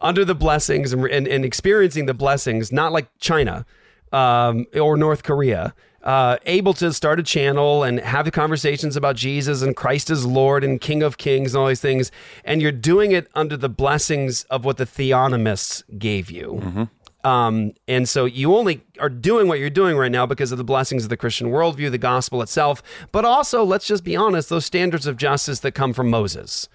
under 0.00 0.24
the 0.24 0.34
blessings 0.34 0.92
and, 0.92 1.04
and, 1.06 1.28
and 1.28 1.44
experiencing 1.44 2.06
the 2.06 2.14
blessings, 2.14 2.72
not 2.72 2.92
like 2.92 3.08
China 3.18 3.66
um, 4.12 4.66
or 4.74 4.96
North 4.96 5.22
Korea. 5.22 5.74
Uh, 6.02 6.36
able 6.46 6.72
to 6.74 6.92
start 6.92 7.18
a 7.18 7.22
channel 7.24 7.82
and 7.82 7.98
have 8.00 8.24
the 8.24 8.30
conversations 8.30 8.96
about 8.96 9.16
Jesus 9.16 9.62
and 9.62 9.74
Christ 9.74 10.10
as 10.10 10.24
Lord 10.24 10.62
and 10.62 10.80
King 10.80 11.02
of 11.02 11.18
Kings 11.18 11.54
and 11.54 11.60
all 11.60 11.66
these 11.68 11.80
things, 11.80 12.12
and 12.44 12.62
you're 12.62 12.70
doing 12.70 13.10
it 13.12 13.28
under 13.34 13.56
the 13.56 13.68
blessings 13.68 14.44
of 14.44 14.64
what 14.64 14.76
the 14.76 14.86
theonomists 14.86 15.82
gave 15.98 16.30
you. 16.30 16.88
Um, 17.24 17.72
and 17.88 18.08
so 18.08 18.26
you 18.26 18.54
only 18.56 18.80
are 19.00 19.08
doing 19.08 19.48
what 19.48 19.58
you're 19.58 19.70
doing 19.70 19.96
right 19.96 20.10
now 20.12 20.24
because 20.24 20.52
of 20.52 20.58
the 20.58 20.64
blessings 20.64 21.02
of 21.02 21.10
the 21.10 21.16
Christian 21.16 21.48
worldview, 21.48 21.90
the 21.90 21.98
gospel 21.98 22.42
itself, 22.42 22.80
but 23.10 23.24
also, 23.24 23.64
let's 23.64 23.86
just 23.86 24.04
be 24.04 24.14
honest, 24.14 24.48
those 24.48 24.64
standards 24.64 25.06
of 25.06 25.16
justice 25.16 25.60
that 25.60 25.72
come 25.72 25.92
from 25.92 26.08
Moses. 26.08 26.68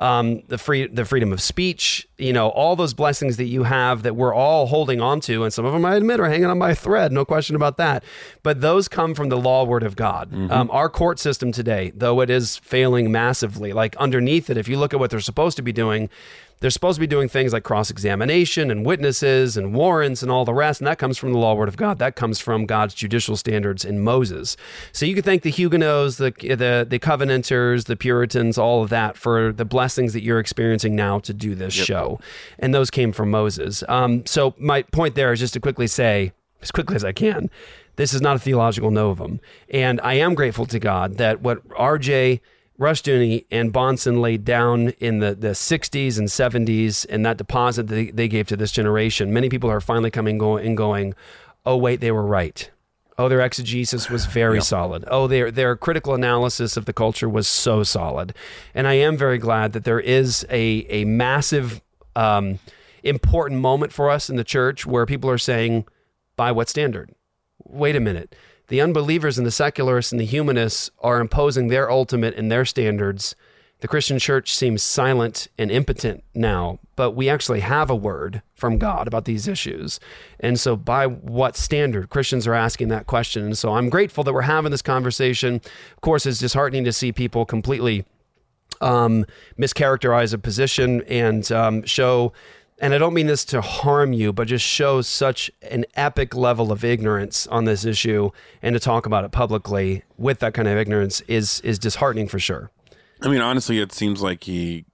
Um, 0.00 0.42
the 0.48 0.58
free, 0.58 0.88
the 0.88 1.04
freedom 1.04 1.32
of 1.32 1.40
speech, 1.40 2.08
you 2.18 2.32
know, 2.32 2.48
all 2.48 2.74
those 2.74 2.92
blessings 2.92 3.36
that 3.36 3.44
you 3.44 3.62
have 3.62 4.02
that 4.02 4.16
we're 4.16 4.34
all 4.34 4.66
holding 4.66 5.00
on 5.00 5.20
to, 5.20 5.44
and 5.44 5.52
some 5.52 5.64
of 5.64 5.72
them 5.72 5.84
I 5.84 5.94
admit 5.94 6.18
are 6.18 6.28
hanging 6.28 6.46
on 6.46 6.58
by 6.58 6.70
a 6.70 6.74
thread, 6.74 7.12
no 7.12 7.24
question 7.24 7.54
about 7.54 7.76
that. 7.76 8.02
But 8.42 8.60
those 8.60 8.88
come 8.88 9.14
from 9.14 9.28
the 9.28 9.38
law 9.38 9.62
word 9.62 9.84
of 9.84 9.94
God. 9.94 10.32
Um, 10.50 10.68
our 10.72 10.88
court 10.88 11.20
system 11.20 11.52
today, 11.52 11.92
though 11.94 12.20
it 12.22 12.28
is 12.28 12.56
failing 12.56 13.12
massively, 13.12 13.72
like 13.72 13.94
underneath 13.96 14.50
it, 14.50 14.56
if 14.56 14.66
you 14.66 14.78
look 14.78 14.92
at 14.92 14.98
what 14.98 15.10
they're 15.10 15.20
supposed 15.20 15.56
to 15.58 15.62
be 15.62 15.72
doing, 15.72 16.10
they're 16.64 16.70
supposed 16.70 16.96
to 16.96 17.00
be 17.00 17.06
doing 17.06 17.28
things 17.28 17.52
like 17.52 17.62
cross 17.62 17.90
examination 17.90 18.70
and 18.70 18.86
witnesses 18.86 19.58
and 19.58 19.74
warrants 19.74 20.22
and 20.22 20.32
all 20.32 20.46
the 20.46 20.54
rest. 20.54 20.80
And 20.80 20.88
that 20.88 20.96
comes 20.96 21.18
from 21.18 21.34
the 21.34 21.38
law 21.38 21.52
word 21.52 21.68
of 21.68 21.76
God. 21.76 21.98
That 21.98 22.16
comes 22.16 22.40
from 22.40 22.64
God's 22.64 22.94
judicial 22.94 23.36
standards 23.36 23.84
in 23.84 24.00
Moses. 24.00 24.56
So 24.90 25.04
you 25.04 25.14
could 25.14 25.26
thank 25.26 25.42
the 25.42 25.50
Huguenots, 25.50 26.16
the, 26.16 26.30
the, 26.30 26.86
the 26.88 26.98
Covenanters, 26.98 27.84
the 27.84 27.96
Puritans, 27.96 28.56
all 28.56 28.82
of 28.82 28.88
that 28.88 29.18
for 29.18 29.52
the 29.52 29.66
blessings 29.66 30.14
that 30.14 30.22
you're 30.22 30.38
experiencing 30.38 30.96
now 30.96 31.18
to 31.18 31.34
do 31.34 31.54
this 31.54 31.74
show. 31.74 32.18
And 32.58 32.74
those 32.74 32.90
came 32.90 33.12
from 33.12 33.30
Moses. 33.30 33.84
Um, 33.86 34.24
so 34.24 34.54
my 34.56 34.84
point 34.84 35.16
there 35.16 35.34
is 35.34 35.40
just 35.40 35.52
to 35.52 35.60
quickly 35.60 35.86
say, 35.86 36.32
as 36.62 36.70
quickly 36.70 36.96
as 36.96 37.04
I 37.04 37.12
can, 37.12 37.50
this 37.96 38.14
is 38.14 38.22
not 38.22 38.36
a 38.36 38.38
theological 38.38 38.90
novum. 38.90 39.38
And 39.68 40.00
I 40.00 40.14
am 40.14 40.34
grateful 40.34 40.64
to 40.64 40.78
God 40.78 41.18
that 41.18 41.42
what 41.42 41.62
RJ 41.68 42.40
Rushdoony 42.78 43.44
and 43.50 43.72
Bahnsen 43.72 44.20
laid 44.20 44.44
down 44.44 44.88
in 44.98 45.20
the, 45.20 45.34
the 45.34 45.48
60s 45.48 46.18
and 46.18 46.28
70s 46.28 47.06
and 47.08 47.24
that 47.24 47.36
deposit 47.36 47.86
that 47.86 47.94
they, 47.94 48.10
they 48.10 48.28
gave 48.28 48.48
to 48.48 48.56
this 48.56 48.72
generation, 48.72 49.32
many 49.32 49.48
people 49.48 49.70
are 49.70 49.80
finally 49.80 50.10
coming 50.10 50.38
go, 50.38 50.56
and 50.56 50.76
going, 50.76 51.14
oh, 51.64 51.76
wait, 51.76 52.00
they 52.00 52.10
were 52.10 52.26
right. 52.26 52.70
Oh, 53.16 53.28
their 53.28 53.40
exegesis 53.40 54.10
was 54.10 54.26
very 54.26 54.60
solid. 54.60 55.04
Oh, 55.06 55.28
their 55.28 55.52
their 55.52 55.76
critical 55.76 56.14
analysis 56.14 56.76
of 56.76 56.84
the 56.84 56.92
culture 56.92 57.28
was 57.28 57.46
so 57.46 57.84
solid, 57.84 58.34
and 58.74 58.88
I 58.88 58.94
am 58.94 59.16
very 59.16 59.38
glad 59.38 59.72
that 59.74 59.84
there 59.84 60.00
is 60.00 60.44
a 60.50 60.84
a 60.88 61.04
massive, 61.04 61.80
um, 62.16 62.58
important 63.04 63.60
moment 63.60 63.92
for 63.92 64.10
us 64.10 64.28
in 64.28 64.34
the 64.34 64.42
church 64.42 64.84
where 64.84 65.06
people 65.06 65.30
are 65.30 65.38
saying, 65.38 65.86
by 66.36 66.50
what 66.50 66.68
standard? 66.68 67.14
Wait 67.62 67.94
a 67.94 68.00
minute. 68.00 68.34
The 68.68 68.80
unbelievers 68.80 69.36
and 69.38 69.46
the 69.46 69.50
secularists 69.50 70.12
and 70.12 70.20
the 70.20 70.24
humanists 70.24 70.90
are 71.00 71.20
imposing 71.20 71.68
their 71.68 71.90
ultimate 71.90 72.34
and 72.34 72.50
their 72.50 72.64
standards. 72.64 73.36
The 73.80 73.88
Christian 73.88 74.18
church 74.18 74.54
seems 74.54 74.82
silent 74.82 75.48
and 75.58 75.70
impotent 75.70 76.24
now, 76.34 76.78
but 76.96 77.10
we 77.10 77.28
actually 77.28 77.60
have 77.60 77.90
a 77.90 77.94
word 77.94 78.40
from 78.54 78.78
God 78.78 79.06
about 79.06 79.26
these 79.26 79.46
issues. 79.46 80.00
And 80.40 80.58
so, 80.58 80.74
by 80.74 81.06
what 81.06 81.56
standard? 81.56 82.08
Christians 82.08 82.46
are 82.46 82.54
asking 82.54 82.88
that 82.88 83.06
question. 83.06 83.44
And 83.44 83.58
so, 83.58 83.74
I'm 83.74 83.90
grateful 83.90 84.24
that 84.24 84.32
we're 84.32 84.42
having 84.42 84.70
this 84.70 84.80
conversation. 84.80 85.56
Of 85.56 86.00
course, 86.00 86.24
it's 86.24 86.38
disheartening 86.38 86.84
to 86.84 86.92
see 86.94 87.12
people 87.12 87.44
completely 87.44 88.06
um, 88.80 89.26
mischaracterize 89.58 90.32
a 90.32 90.38
position 90.38 91.02
and 91.02 91.50
um, 91.52 91.84
show, 91.84 92.32
and 92.84 92.92
I 92.92 92.98
don't 92.98 93.14
mean 93.14 93.26
this 93.28 93.46
to 93.46 93.62
harm 93.62 94.12
you, 94.12 94.30
but 94.32 94.46
just 94.46 94.64
show 94.64 95.00
such 95.00 95.50
an 95.62 95.86
epic 95.94 96.34
level 96.34 96.70
of 96.70 96.84
ignorance 96.84 97.46
on 97.46 97.64
this 97.64 97.86
issue, 97.86 98.30
and 98.60 98.74
to 98.74 98.80
talk 98.80 99.06
about 99.06 99.24
it 99.24 99.32
publicly 99.32 100.02
with 100.18 100.40
that 100.40 100.52
kind 100.52 100.68
of 100.68 100.76
ignorance 100.76 101.22
is 101.22 101.60
is 101.60 101.78
disheartening 101.78 102.28
for 102.28 102.38
sure. 102.38 102.70
I 103.22 103.28
mean, 103.28 103.40
honestly, 103.40 103.78
it 103.80 103.90
seems 103.92 104.20
like 104.20 104.44
he. 104.44 104.84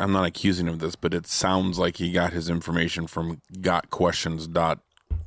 I'm 0.00 0.12
not 0.12 0.26
accusing 0.26 0.66
him 0.66 0.74
of 0.74 0.80
this, 0.80 0.96
but 0.96 1.14
it 1.14 1.26
sounds 1.28 1.78
like 1.78 1.98
he 1.98 2.10
got 2.10 2.32
his 2.32 2.48
information 2.48 3.06
from 3.06 3.40
gotquestions.org 3.60 4.80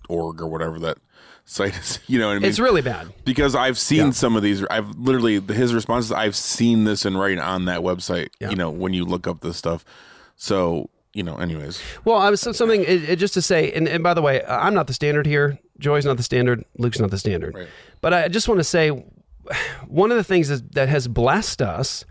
org 0.09 0.41
or 0.41 0.47
whatever 0.47 0.77
that 0.79 0.97
site 1.45 1.77
is. 1.77 1.99
You 2.07 2.19
know 2.19 2.27
what 2.27 2.35
I 2.35 2.39
mean? 2.39 2.49
It's 2.49 2.59
really 2.59 2.81
bad. 2.81 3.13
because 3.23 3.55
I've 3.55 3.77
seen 3.79 4.07
Yeah. 4.07 4.11
some 4.11 4.35
of 4.35 4.43
these. 4.43 4.65
I've 4.65 4.89
literally 4.97 5.39
his 5.39 5.73
responses. 5.73 6.11
I've 6.11 6.35
seen 6.35 6.83
this 6.83 7.05
in 7.05 7.15
writing 7.15 7.39
on 7.39 7.63
that 7.65 7.79
website. 7.79 8.29
You 8.41 8.57
know, 8.57 8.69
when 8.69 8.93
you 8.93 9.05
look 9.05 9.25
up 9.25 9.39
this 9.39 9.55
stuff. 9.55 9.85
So 10.35 10.89
you 11.13 11.23
know, 11.23 11.35
anyways, 11.35 11.81
Well, 12.05 12.17
I 12.17 12.29
was 12.29 12.41
so- 12.41 12.51
something 12.51 12.81
it, 12.81 13.09
it, 13.09 13.15
just 13.17 13.33
to 13.35 13.41
say, 13.41 13.71
and, 13.71 13.87
and 13.87 14.03
by 14.03 14.13
the 14.13 14.21
way, 14.21 14.41
uh, 14.41 14.57
I'm 14.59 14.73
not 14.73 14.87
the 14.87 14.93
standard 14.93 15.25
here. 15.25 15.59
Joy's 15.79 16.05
not 16.05 16.17
the 16.17 16.23
standard. 16.23 16.63
Luke's 16.77 16.99
not 16.99 17.11
the 17.11 17.17
standard. 17.17 17.55
But 18.01 18.13
I 18.13 18.27
just 18.27 18.47
want 18.47 18.59
to 18.59 18.63
say, 18.63 18.89
one 19.87 20.11
of 20.11 20.17
the 20.17 20.23
things 20.23 20.49
is, 20.49 20.61
that 20.71 20.89
has 20.89 21.07
blessed 21.07 21.61
us 21.61 22.05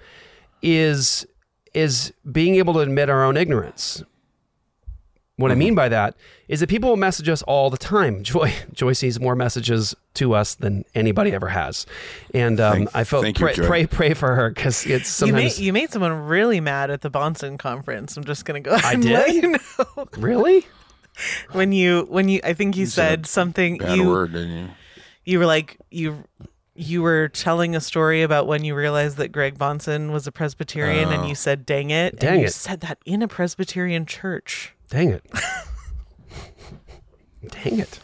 is 0.62 1.26
is 1.74 2.12
being 2.30 2.56
able 2.56 2.74
to 2.74 2.80
admit 2.80 3.08
our 3.08 3.24
own 3.24 3.36
ignorance. 3.36 4.04
What 5.42 5.50
I 5.52 5.54
mean 5.56 5.74
by 5.74 5.88
that 5.90 6.14
is 6.48 6.60
that 6.60 6.68
people 6.68 6.88
will 6.90 6.96
message 6.96 7.28
us 7.28 7.42
all 7.42 7.68
the 7.68 7.76
time. 7.76 8.22
Joy 8.32 8.52
Joy 8.72 8.92
sees 8.94 9.20
more 9.20 9.34
messages 9.34 9.94
to 10.14 10.34
us 10.34 10.54
than 10.54 10.84
anybody 10.94 11.32
ever 11.32 11.48
has, 11.48 11.84
and 12.34 12.60
um, 12.60 12.72
Thank- 12.78 12.96
I 12.96 13.04
felt 13.04 13.22
thank 13.24 13.38
you, 13.38 13.46
pray, 13.46 13.54
Joy. 13.54 13.66
pray 13.66 13.86
pray 13.86 14.14
for 14.14 14.34
her 14.34 14.50
because 14.50 14.86
it's 14.86 14.90
You 15.20 15.28
sometimes 15.28 15.58
made 15.58 15.64
you 15.64 15.72
made 15.72 15.90
someone 15.90 16.12
really 16.26 16.60
mad 16.60 16.90
at 16.90 17.00
the 17.02 17.10
Bahnsen 17.10 17.58
conference. 17.58 18.16
I'm 18.16 18.24
just 18.24 18.44
gonna 18.44 18.60
go. 18.60 18.72
Ahead 18.72 18.84
I 18.84 18.92
and 18.94 19.02
did? 19.02 19.12
let 19.12 19.34
you 19.34 19.48
know. 19.52 20.08
really 20.16 20.66
when 21.52 21.72
you 21.72 22.06
when 22.08 22.28
you 22.28 22.40
I 22.44 22.54
think 22.54 22.76
you 22.76 22.86
said 22.86 23.26
something 23.26 23.78
bad 23.78 23.96
you 23.96 24.08
word, 24.08 24.32
didn't 24.32 24.50
you? 24.56 24.68
you 25.24 25.38
were 25.38 25.46
like 25.46 25.76
you 25.90 26.24
you 26.74 27.02
were 27.02 27.28
telling 27.28 27.76
a 27.76 27.80
story 27.80 28.22
about 28.22 28.46
when 28.46 28.64
you 28.64 28.74
realized 28.74 29.18
that 29.18 29.28
Greg 29.30 29.58
Bahnsen 29.58 30.10
was 30.10 30.26
a 30.26 30.32
Presbyterian 30.32 31.10
and 31.12 31.24
Oh. 31.24 31.26
you 31.26 31.34
said 31.34 31.66
dang 31.66 31.90
it 31.90 32.18
Dang 32.18 32.30
and 32.32 32.40
you 32.40 32.46
it. 32.46 32.52
said 32.54 32.80
that 32.80 32.98
in 33.04 33.20
a 33.22 33.28
Presbyterian 33.28 34.06
church. 34.06 34.74
Dang 34.92 35.08
it, 35.10 35.24
dang 37.48 37.78
it. 37.80 37.98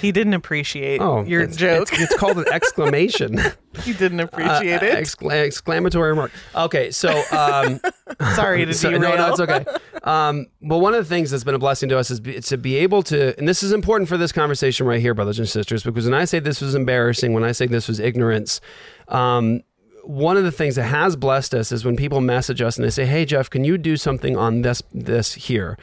He 0.00 0.12
didn't 0.12 0.34
appreciate 0.34 1.00
Oh, 1.00 1.22
your 1.24 1.42
it's, 1.42 1.56
joke. 1.56 1.88
It's, 1.92 2.02
it's 2.02 2.16
called 2.16 2.38
an 2.38 2.44
exclamation. 2.52 3.38
he 3.82 3.92
didn't 3.92 4.20
appreciate 4.20 4.82
Uh, 4.82 4.86
it. 4.86 4.98
excla- 5.04 5.44
exclamatory 5.46 6.10
remark. 6.10 6.30
Okay, 6.54 6.90
so 6.92 7.10
um, 7.32 7.80
Sorry 8.36 8.64
to 8.64 8.72
so- 8.74 8.90
derail. 8.90 9.10
no, 9.10 9.16
no, 9.16 9.30
it's 9.32 9.40
okay. 9.40 9.64
Um, 10.04 10.46
but 10.62 10.78
one 10.78 10.94
of 10.94 11.02
the 11.02 11.08
things 11.08 11.30
that's 11.30 11.44
been 11.44 11.54
a 11.54 11.58
blessing 11.58 11.88
to 11.88 11.98
us 11.98 12.10
is 12.10 12.20
be, 12.20 12.40
to 12.40 12.56
be 12.56 12.76
able 12.76 13.02
to, 13.04 13.36
and 13.38 13.48
this 13.48 13.62
is 13.62 13.72
important 13.72 14.08
for 14.08 14.16
this 14.16 14.30
conversation 14.32 14.86
right 14.86 15.00
here, 15.00 15.14
brothers 15.14 15.38
and 15.38 15.48
sisters, 15.48 15.82
because 15.82 16.04
when 16.04 16.14
I 16.14 16.24
say 16.26 16.38
this 16.38 16.60
was 16.60 16.74
embarrassing, 16.74 17.32
when 17.32 17.42
I 17.42 17.52
say 17.52 17.66
this 17.66 17.88
was 17.88 17.98
ignorance, 17.98 18.60
um, 19.08 19.62
one 20.04 20.36
of 20.36 20.44
the 20.44 20.52
things 20.52 20.76
that 20.76 20.84
has 20.84 21.16
blessed 21.16 21.54
us 21.54 21.72
is 21.72 21.82
when 21.84 21.96
people 21.96 22.20
message 22.20 22.60
us 22.60 22.76
and 22.76 22.84
they 22.84 22.90
say, 22.90 23.06
"Hey, 23.06 23.24
Jeff, 23.24 23.48
can 23.48 23.64
you 23.64 23.78
do 23.78 23.96
something 23.96 24.36
on 24.36 24.60
this 24.60 24.82
this 24.92 25.32
here?" 25.32 25.78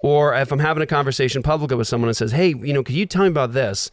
Or 0.00 0.34
if 0.34 0.52
I'm 0.52 0.58
having 0.58 0.82
a 0.82 0.86
conversation 0.86 1.42
publicly 1.42 1.76
with 1.76 1.88
someone 1.88 2.08
and 2.08 2.16
says, 2.16 2.32
"Hey, 2.32 2.48
you 2.48 2.72
know, 2.72 2.82
could 2.82 2.94
you 2.94 3.06
tell 3.06 3.22
me 3.22 3.28
about 3.28 3.52
this?" 3.52 3.90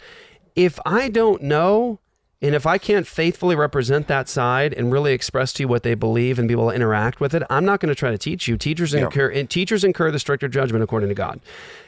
If 0.56 0.80
I 0.86 1.08
don't 1.08 1.42
know, 1.44 2.00
and 2.42 2.56
if 2.56 2.66
I 2.66 2.78
can't 2.80 3.06
faithfully 3.06 3.56
represent 3.56 4.08
that 4.08 4.28
side 4.28 4.74
and 4.74 4.92
really 4.92 5.14
express 5.14 5.54
to 5.54 5.64
you 5.64 5.68
what 5.68 5.84
they 5.84 5.94
believe 5.94 6.40
and 6.40 6.48
be 6.48 6.54
able 6.54 6.70
to 6.70 6.76
interact 6.76 7.22
with 7.22 7.36
it, 7.36 7.44
I'm 7.50 7.64
not 7.66 7.80
going 7.80 7.90
to 7.90 7.96
try 7.96 8.10
to 8.12 8.18
teach 8.18 8.48
you. 8.48 8.58
Teachers 8.58 8.94
Yeah. 8.94 9.02
incur 9.02 9.30
and 9.30 9.50
teachers 9.50 9.84
incur 9.84 10.10
the 10.12 10.20
stricter 10.20 10.48
judgment 10.48 10.84
according 10.84 11.10
to 11.10 11.16
God. 11.16 11.40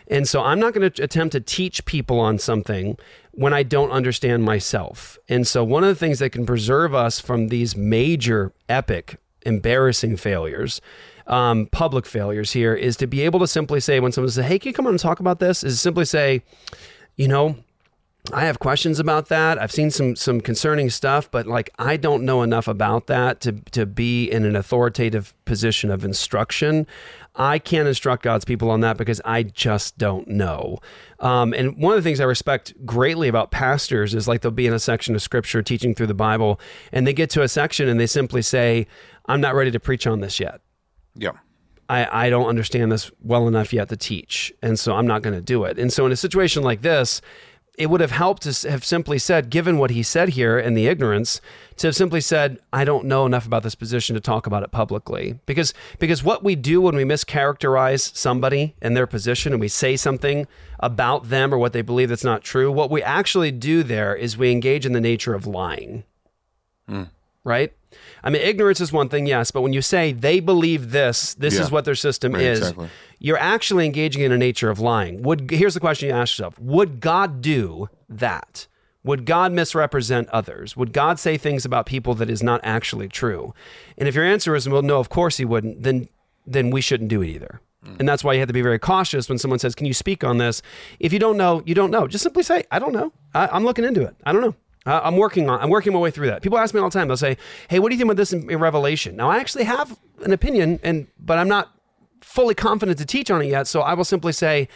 And 0.07 0.27
so 0.27 0.41
I'm 0.43 0.59
not 0.59 0.73
going 0.73 0.89
to 0.91 1.03
attempt 1.03 1.31
to 1.31 1.39
teach 1.41 1.83
people 1.85 2.19
on 2.19 2.37
something 2.37 2.97
when 3.31 3.51
I 3.51 3.63
don't 3.63 3.89
understand 3.89 4.43
myself. 4.43 5.17
And 5.27 5.47
so 5.47 5.63
one 5.63 5.83
of 5.83 5.89
the 5.89 5.95
things 5.95 6.19
that 6.19 6.29
can 6.29 6.45
preserve 6.45 6.93
us 6.93 7.19
from 7.19 7.47
these 7.47 7.75
major 7.75 8.53
epic 8.69 9.17
embarrassing 9.45 10.17
failures 10.17 10.79
um, 11.27 11.67
public 11.67 12.05
failures 12.05 12.51
here 12.51 12.73
is 12.73 12.95
to 12.97 13.07
be 13.07 13.21
able 13.21 13.39
to 13.39 13.47
simply 13.47 13.79
say 13.79 13.99
when 13.99 14.11
someone 14.11 14.29
says 14.29 14.45
hey 14.45 14.59
can 14.59 14.69
you 14.69 14.73
come 14.73 14.87
on 14.87 14.93
and 14.93 14.99
talk 14.99 15.19
about 15.19 15.39
this 15.39 15.63
is 15.63 15.79
simply 15.79 16.05
say 16.05 16.41
you 17.15 17.27
know 17.27 17.55
I 18.31 18.45
have 18.45 18.59
questions 18.59 18.99
about 18.99 19.27
that. 19.27 19.61
I've 19.61 19.71
seen 19.71 19.91
some 19.91 20.15
some 20.15 20.39
concerning 20.39 20.89
stuff, 20.89 21.29
but 21.29 21.45
like 21.45 21.69
I 21.77 21.97
don't 21.97 22.23
know 22.23 22.41
enough 22.41 22.69
about 22.69 23.07
that 23.07 23.41
to 23.41 23.51
to 23.71 23.85
be 23.85 24.31
in 24.31 24.45
an 24.45 24.55
authoritative 24.55 25.33
position 25.43 25.91
of 25.91 26.05
instruction. 26.05 26.87
I 27.35 27.59
can't 27.59 27.87
instruct 27.87 28.23
God's 28.23 28.45
people 28.45 28.69
on 28.69 28.79
that 28.79 28.95
because 28.95 29.19
I 29.25 29.43
just 29.43 29.97
don't 29.97 30.27
know. 30.27 30.79
Um, 31.19 31.53
and 31.53 31.75
one 31.77 31.97
of 31.97 32.01
the 32.01 32.07
things 32.07 32.21
I 32.21 32.25
respect 32.25 32.73
greatly 32.85 33.27
about 33.27 33.51
pastors 33.51 34.13
is 34.13 34.27
like 34.27 34.41
they'll 34.41 34.51
be 34.51 34.67
in 34.67 34.73
a 34.73 34.79
section 34.79 35.15
of 35.15 35.21
scripture 35.21 35.61
teaching 35.61 35.93
through 35.93 36.07
the 36.07 36.13
Bible, 36.13 36.61
and 36.93 37.05
they 37.05 37.13
get 37.13 37.29
to 37.31 37.41
a 37.41 37.49
section 37.49 37.89
and 37.89 37.99
they 37.99 38.07
simply 38.07 38.41
say, 38.41 38.87
"I'm 39.25 39.41
not 39.41 39.53
ready 39.53 39.71
to 39.71 39.81
preach 39.81 40.07
on 40.07 40.21
this 40.21 40.39
yet." 40.39 40.61
Yeah. 41.15 41.31
I, 41.89 42.25
I 42.25 42.29
don't 42.29 42.47
understand 42.47 42.91
this 42.91 43.11
well 43.21 43.47
enough 43.47 43.73
yet 43.73 43.89
to 43.89 43.97
teach. 43.97 44.53
And 44.61 44.79
so 44.79 44.95
I'm 44.95 45.07
not 45.07 45.21
going 45.21 45.35
to 45.35 45.41
do 45.41 45.63
it. 45.65 45.77
And 45.77 45.91
so 45.91 46.05
in 46.05 46.11
a 46.11 46.15
situation 46.15 46.63
like 46.63 46.81
this, 46.81 47.21
it 47.77 47.89
would 47.89 48.01
have 48.01 48.11
helped 48.11 48.43
to 48.43 48.69
have 48.69 48.85
simply 48.85 49.17
said, 49.17 49.49
given 49.49 49.79
what 49.79 49.89
he 49.89 50.03
said 50.03 50.29
here 50.29 50.59
and 50.59 50.77
the 50.77 50.85
ignorance, 50.85 51.41
to 51.77 51.87
have 51.87 51.95
simply 51.95 52.21
said, 52.21 52.59
I 52.71 52.85
don't 52.85 53.05
know 53.05 53.25
enough 53.25 53.47
about 53.47 53.63
this 53.63 53.73
position 53.73 54.13
to 54.13 54.21
talk 54.21 54.45
about 54.45 54.61
it 54.61 54.71
publicly. 54.71 55.39
Because 55.47 55.73
because 55.97 56.23
what 56.23 56.43
we 56.43 56.55
do 56.55 56.81
when 56.81 56.95
we 56.95 57.03
mischaracterize 57.03 58.15
somebody 58.15 58.75
and 58.81 58.95
their 58.95 59.07
position 59.07 59.53
and 59.53 59.59
we 59.59 59.67
say 59.67 59.95
something 59.95 60.45
about 60.79 61.29
them 61.29 61.51
or 61.51 61.57
what 61.57 61.73
they 61.73 61.81
believe 61.81 62.09
that's 62.09 62.23
not 62.23 62.43
true, 62.43 62.71
what 62.71 62.91
we 62.91 63.01
actually 63.01 63.51
do 63.51 63.81
there 63.81 64.15
is 64.15 64.37
we 64.37 64.51
engage 64.51 64.85
in 64.85 64.93
the 64.93 65.01
nature 65.01 65.33
of 65.33 65.47
lying 65.47 66.03
hmm. 66.87 67.03
Right? 67.43 67.73
I 68.23 68.29
mean, 68.29 68.41
ignorance 68.41 68.81
is 68.81 68.91
one 68.91 69.09
thing, 69.09 69.25
yes, 69.27 69.51
but 69.51 69.61
when 69.61 69.73
you 69.73 69.81
say 69.81 70.11
they 70.13 70.39
believe 70.39 70.91
this, 70.91 71.33
this 71.35 71.55
Yeah. 71.55 71.61
is 71.61 71.71
what 71.71 71.85
their 71.85 71.95
system 71.95 72.33
Right, 72.33 72.43
is, 72.43 72.59
exactly. 72.59 72.89
you're 73.19 73.37
actually 73.37 73.85
engaging 73.85 74.23
in 74.23 74.31
a 74.31 74.37
nature 74.37 74.69
of 74.69 74.79
lying. 74.79 75.21
Would 75.23 75.51
here's 75.51 75.73
the 75.75 75.79
question 75.79 76.09
you 76.09 76.15
ask 76.15 76.37
yourself: 76.37 76.57
Would 76.59 76.99
God 77.01 77.41
do 77.41 77.89
that? 78.09 78.67
Would 79.03 79.25
God 79.25 79.51
misrepresent 79.51 80.29
others? 80.29 80.77
Would 80.77 80.93
God 80.93 81.19
say 81.19 81.37
things 81.37 81.65
about 81.65 81.85
people 81.85 82.13
that 82.15 82.29
is 82.29 82.41
not 82.41 82.61
actually 82.63 83.09
true? 83.09 83.53
And 83.97 84.07
if 84.07 84.15
your 84.15 84.23
answer 84.25 84.55
is 84.55 84.67
well, 84.67 84.81
no, 84.81 84.97
of 84.99 85.09
course 85.09 85.37
He 85.37 85.45
wouldn't, 85.45 85.83
then 85.83 86.07
then 86.47 86.71
we 86.71 86.81
shouldn't 86.81 87.09
do 87.09 87.21
it 87.21 87.27
either. 87.29 87.61
Mm. 87.85 87.99
And 87.99 88.09
that's 88.09 88.23
why 88.23 88.33
you 88.33 88.39
have 88.39 88.47
to 88.47 88.53
be 88.53 88.61
very 88.61 88.79
cautious 88.79 89.27
when 89.29 89.37
someone 89.37 89.59
says, 89.59 89.75
"Can 89.75 89.85
you 89.85 89.93
speak 89.93 90.23
on 90.23 90.37
this?" 90.39 90.61
If 90.99 91.11
you 91.13 91.19
don't 91.19 91.37
know, 91.37 91.61
you 91.65 91.75
don't 91.75 91.91
know. 91.91 92.07
Just 92.07 92.23
simply 92.23 92.43
say, 92.43 92.63
"I 92.71 92.79
don't 92.79 92.93
know. 92.93 93.11
I, 93.35 93.47
I'm 93.51 93.65
looking 93.65 93.85
into 93.85 94.01
it. 94.01 94.15
I 94.25 94.31
don't 94.31 94.41
know." 94.41 94.55
Uh, 94.85 95.01
I'm 95.03 95.17
working 95.17 95.49
on. 95.49 95.59
I'm 95.61 95.69
working 95.69 95.93
my 95.93 95.99
way 95.99 96.11
through 96.11 96.27
that. 96.27 96.41
People 96.41 96.57
ask 96.57 96.73
me 96.73 96.79
all 96.81 96.89
the 96.89 96.93
time. 96.93 97.07
They'll 97.07 97.17
say, 97.17 97.37
"Hey, 97.69 97.79
what 97.79 97.89
do 97.89 97.95
you 97.95 97.99
think 97.99 98.07
about 98.07 98.17
this 98.17 98.33
in, 98.33 98.49
in 98.49 98.59
Revelation?" 98.59 99.15
Now, 99.15 99.29
I 99.29 99.37
actually 99.37 99.63
have 99.63 99.97
an 100.23 100.33
opinion, 100.33 100.79
and 100.83 101.07
but 101.19 101.37
I'm 101.37 101.47
not 101.47 101.71
fully 102.21 102.55
confident 102.55 102.97
to 102.97 103.05
teach 103.05 103.29
on 103.31 103.41
it 103.41 103.47
yet. 103.47 103.67
So 103.67 103.81
I 103.81 103.93
will 103.93 104.05
simply 104.05 104.31
say, 104.31 104.67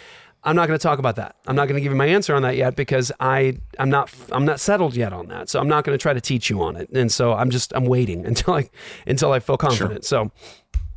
I'm 0.43 0.56
not 0.56 0.67
going 0.67 0.78
to 0.78 0.84
talk 0.84 1.00
about 1.00 1.15
that. 1.15 1.36
I'm 1.48 1.56
not 1.56 1.67
going 1.67 1.76
to 1.76 1.82
give 1.82 1.91
you 1.91 1.98
my 1.98 2.06
answer 2.06 2.36
on 2.36 2.41
that 2.43 2.56
yet 2.56 2.76
because 2.76 3.12
I 3.20 3.58
I'm 3.80 3.89
not 3.89 4.13
I'm 4.32 4.46
not 4.46 4.60
settled 4.60 4.96
yet 4.96 5.12
on 5.12 5.28
that. 5.28 5.50
So 5.50 5.60
I'm 5.60 5.67
not 5.67 5.84
going 5.84 5.98
to 5.98 6.02
try 6.02 6.13
to 6.13 6.22
teach 6.22 6.50
you 6.50 6.62
on 6.62 6.76
it. 6.76 6.89
And 6.91 7.12
so 7.12 7.34
I'm 7.34 7.50
just 7.50 7.74
I'm 7.76 7.86
waiting 7.86 8.26
until 8.32 8.54
I 8.54 8.70
until 9.06 9.32
I 9.32 9.39
feel 9.39 9.58
confident. 9.58 10.06
Sure. 10.06 10.30
So 10.30 10.32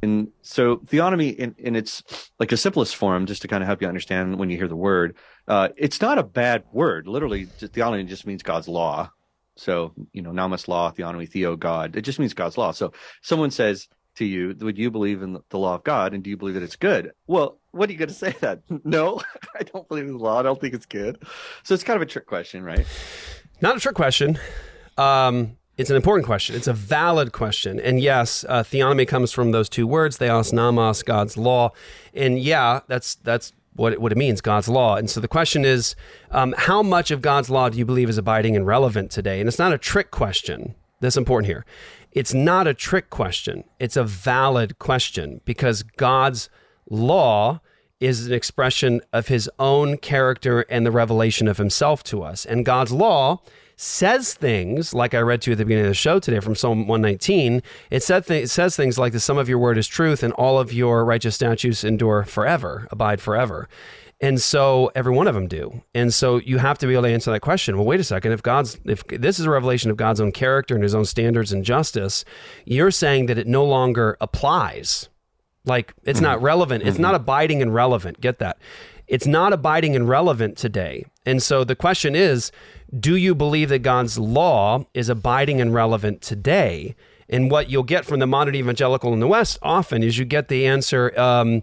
And 0.03 0.29
so 0.43 0.77
theonomy 0.79 1.35
in, 1.35 1.55
in 1.59 1.75
its 1.75 2.03
like 2.39 2.51
the 2.51 2.57
simplest 2.57 2.97
form, 2.97 3.27
just 3.27 3.43
to 3.43 3.49
kind 3.49 3.63
of 3.63 3.67
help 3.67 3.81
you 3.83 3.89
understand 3.89 4.39
when 4.39 4.51
you 4.51 4.57
hear 4.57 4.69
the 4.69 4.77
word, 4.77 5.17
uh, 5.51 5.69
it's 5.77 6.01
not 6.01 6.17
a 6.17 6.23
bad 6.23 6.63
word. 6.73 7.09
Literally, 7.09 7.47
theonomy 7.47 8.07
just 8.07 8.25
means 8.25 8.41
God's 8.41 8.69
law. 8.69 9.11
So, 9.57 9.93
you 10.13 10.23
know, 10.23 10.31
nomos 10.31 10.69
law, 10.69 10.93
theonomy, 10.93 11.29
theo, 11.29 11.57
God. 11.57 11.97
It 11.97 12.03
just 12.03 12.21
means 12.21 12.33
God's 12.33 12.57
law. 12.57 12.71
So 12.71 12.93
someone 13.21 13.51
says 13.51 13.89
to 14.15 14.25
you, 14.25 14.55
would 14.61 14.79
you 14.79 14.93
believe 14.93 15.23
in 15.23 15.41
the 15.49 15.59
law 15.59 15.75
of 15.75 15.83
God 15.83 16.15
and 16.15 16.23
do 16.23 16.31
you 16.31 16.37
believe 16.37 16.55
that 16.55 16.63
it's 16.63 16.77
good? 16.77 17.11
Well, 17.27 17.59
what 17.73 17.89
are 17.89 17.93
you 17.93 17.99
going 17.99 18.11
to 18.11 18.15
say 18.15 18.33
that? 18.41 18.63
No, 18.85 19.21
I 19.59 19.65
don't 19.65 19.89
believe 19.89 20.05
in 20.05 20.13
the 20.13 20.23
law. 20.23 20.39
I 20.39 20.43
don't 20.43 20.61
think 20.61 20.73
it's 20.73 20.87
good. 20.87 21.21
So 21.65 21.75
it's 21.75 21.83
kind 21.83 21.97
of 21.97 22.03
a 22.03 22.07
trick 22.07 22.27
question, 22.27 22.63
right? 22.63 22.87
Not 23.61 23.77
a 23.77 23.81
trick 23.81 23.97
question. 23.97 24.39
Um, 24.97 25.57
it's 25.77 25.91
an 25.91 25.97
important 25.97 26.27
question. 26.27 26.55
It's 26.55 26.69
a 26.69 26.73
valid 26.73 27.33
question. 27.33 27.81
And 27.81 27.99
yes, 27.99 28.45
uh, 28.49 28.63
theonomy 28.63 29.09
comes 29.09 29.33
from 29.33 29.51
those 29.51 29.69
two 29.69 29.89
words, 29.89 30.17
theos 30.17 30.53
nomos, 30.53 31.03
God's 31.03 31.37
law. 31.37 31.73
And 32.15 32.39
yeah, 32.39 32.81
that's 32.87 33.17
that's 33.17 33.53
what 33.81 33.95
it, 33.95 34.01
what 34.01 34.13
it 34.13 34.19
means, 34.19 34.43
God's 34.43 34.69
law. 34.69 34.97
And 34.97 35.09
so 35.09 35.21
the 35.21 35.27
question 35.27 35.65
is, 35.65 35.97
um, 36.31 36.55
how 36.59 36.83
much 36.83 37.11
of 37.11 37.23
God's 37.23 37.49
law 37.49 37.71
do 37.71 37.79
you 37.79 37.87
believe 37.87 38.11
is 38.11 38.19
abiding 38.19 38.55
and 38.55 38.67
relevant 38.67 39.11
today? 39.11 39.41
And 39.41 39.49
it's 39.49 39.59
not 39.59 39.73
a 39.73 39.79
trick 39.79 40.11
question. 40.11 40.75
That's 41.01 41.17
important 41.17 41.47
here. 41.47 41.65
It's 42.13 42.35
not 42.35 42.67
a 42.67 42.75
trick 42.75 43.09
question. 43.09 43.65
It's 43.79 43.97
a 43.97 44.05
valid 44.05 44.79
question 44.79 45.41
because 45.47 45.83
God's 45.83 46.51
law 46.91 47.61
is 48.01 48.27
an 48.27 48.35
expression 48.35 49.01
of 49.15 49.29
his 49.29 49.49
own 49.59 49.97
character 49.97 50.67
and 50.69 50.85
the 50.85 50.91
revelation 50.91 51.49
of 51.49 51.57
himself 51.57 52.05
to 52.05 52.23
us. 52.23 52.45
And 52.45 52.67
God's 52.67 52.93
law 52.93 53.41
says 53.81 54.35
things 54.35 54.93
like 54.93 55.15
I 55.15 55.21
read 55.21 55.41
to 55.43 55.51
you 55.51 55.53
at 55.53 55.59
the 55.59 55.65
beginning 55.65 55.87
of 55.87 55.91
the 55.91 55.95
show 55.95 56.19
today 56.19 56.41
from 56.41 56.55
Psalm 56.55 56.87
119. 56.87 57.63
It 57.91 58.03
said 58.03 58.27
th- 58.27 58.45
it 58.45 58.49
says 58.49 58.77
things 58.77 58.99
like 58.99 59.15
the 59.15 59.21
sum 59.21 59.39
of 59.39 59.49
your 59.49 59.59
word 59.59 59.79
is 59.79 59.87
truth 59.87 60.23
and 60.23 60.35
all 60.35 60.59
of 60.59 60.71
your 60.71 61.03
righteous 61.03 61.35
statutes 61.35 61.83
endure 61.83 62.25
forever, 62.25 62.87
abide 62.91 63.23
forever. 63.23 63.71
And 64.21 64.39
so 64.39 64.93
every 64.95 65.13
one 65.13 65.27
of 65.27 65.35
them 65.35 65.49
do. 65.49 65.83
And 65.95 66.13
so 66.13 66.37
you 66.37 66.59
have 66.59 66.77
to 66.79 66.87
be 66.87 66.93
able 66.93 67.05
to 67.05 67.09
answer 67.09 67.31
that 67.31 67.41
question. 67.41 67.79
Well, 67.79 67.87
wait 67.87 68.01
a 68.01 68.05
second. 68.05 68.33
If 68.33 68.43
God's 68.43 68.79
if 68.85 69.03
this 69.07 69.39
is 69.39 69.47
a 69.47 69.51
revelation 69.51 69.91
of 69.91 69.97
God's 69.97 70.21
own 70.21 70.31
character 70.31 70.75
and 70.75 70.83
his 70.83 70.95
own 70.95 71.07
standards 71.07 71.51
and 71.51 71.65
justice, 71.65 72.27
you're 72.67 72.91
saying 72.91 73.27
that 73.27 73.39
it 73.39 73.47
no 73.47 73.65
longer 73.65 74.19
applies. 74.21 75.09
Like 75.65 75.95
it's 76.05 76.21
not 76.21 76.37
mm-hmm. 76.37 76.45
relevant. 76.47 76.83
It's 76.85 76.95
mm-hmm. 76.95 77.03
not 77.03 77.15
abiding 77.15 77.63
and 77.63 77.75
relevant. 77.75 78.21
Get 78.21 78.41
that. 78.41 78.59
It's 79.07 79.27
not 79.27 79.53
abiding 79.55 79.97
and 79.97 80.09
relevant 80.09 80.59
today. 80.59 81.05
And 81.27 81.43
so 81.43 81.65
the 81.65 81.77
question 81.77 82.15
is 82.15 82.51
do 82.99 83.15
you 83.15 83.35
believe 83.35 83.69
that 83.69 83.81
God's 83.81 84.19
law 84.19 84.85
is 84.95 85.09
abiding 85.09 85.61
and 85.61 85.73
relevant 85.73 86.23
today? 86.23 86.97
And 87.29 87.51
what 87.51 87.71
you'll 87.71 87.85
get 87.85 88.05
from 88.05 88.19
the 88.19 88.27
modern 88.27 88.57
evangelical 88.57 89.13
in 89.13 89.21
the 89.21 89.29
West 89.29 89.59
often 89.63 90.03
is 90.03 90.19
you 90.19 90.25
get 90.25 90.49
the 90.49 90.67
answer, 90.67 91.19
um, 91.19 91.63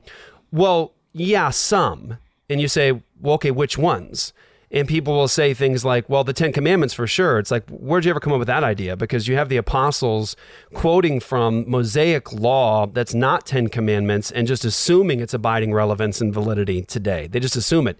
well, 0.51 0.93
yeah, 1.11 1.49
some. 1.49 2.17
And 2.49 2.61
you 2.61 2.69
say, 2.69 2.93
well, 3.19 3.35
okay, 3.35 3.51
which 3.51 3.77
ones? 3.77 4.31
And 4.69 4.87
people 4.87 5.13
will 5.13 5.29
say 5.29 5.53
things 5.53 5.85
like, 5.85 6.09
well, 6.09 6.23
the 6.23 6.33
Ten 6.33 6.51
Commandments 6.51 6.93
for 6.93 7.07
sure. 7.07 7.39
It's 7.39 7.51
like, 7.51 7.69
where'd 7.69 8.03
you 8.03 8.11
ever 8.11 8.19
come 8.19 8.33
up 8.33 8.39
with 8.39 8.47
that 8.47 8.63
idea? 8.63 8.97
Because 8.97 9.27
you 9.27 9.35
have 9.35 9.47
the 9.49 9.57
apostles 9.57 10.35
quoting 10.73 11.19
from 11.19 11.69
Mosaic 11.69 12.33
law 12.33 12.85
that's 12.85 13.13
not 13.13 13.45
Ten 13.45 13.69
Commandments 13.69 14.29
and 14.31 14.45
just 14.45 14.65
assuming 14.65 15.21
it's 15.21 15.33
abiding 15.33 15.73
relevance 15.73 16.19
and 16.19 16.33
validity 16.33 16.81
today. 16.81 17.27
They 17.27 17.39
just 17.39 17.55
assume 17.55 17.87
it. 17.87 17.97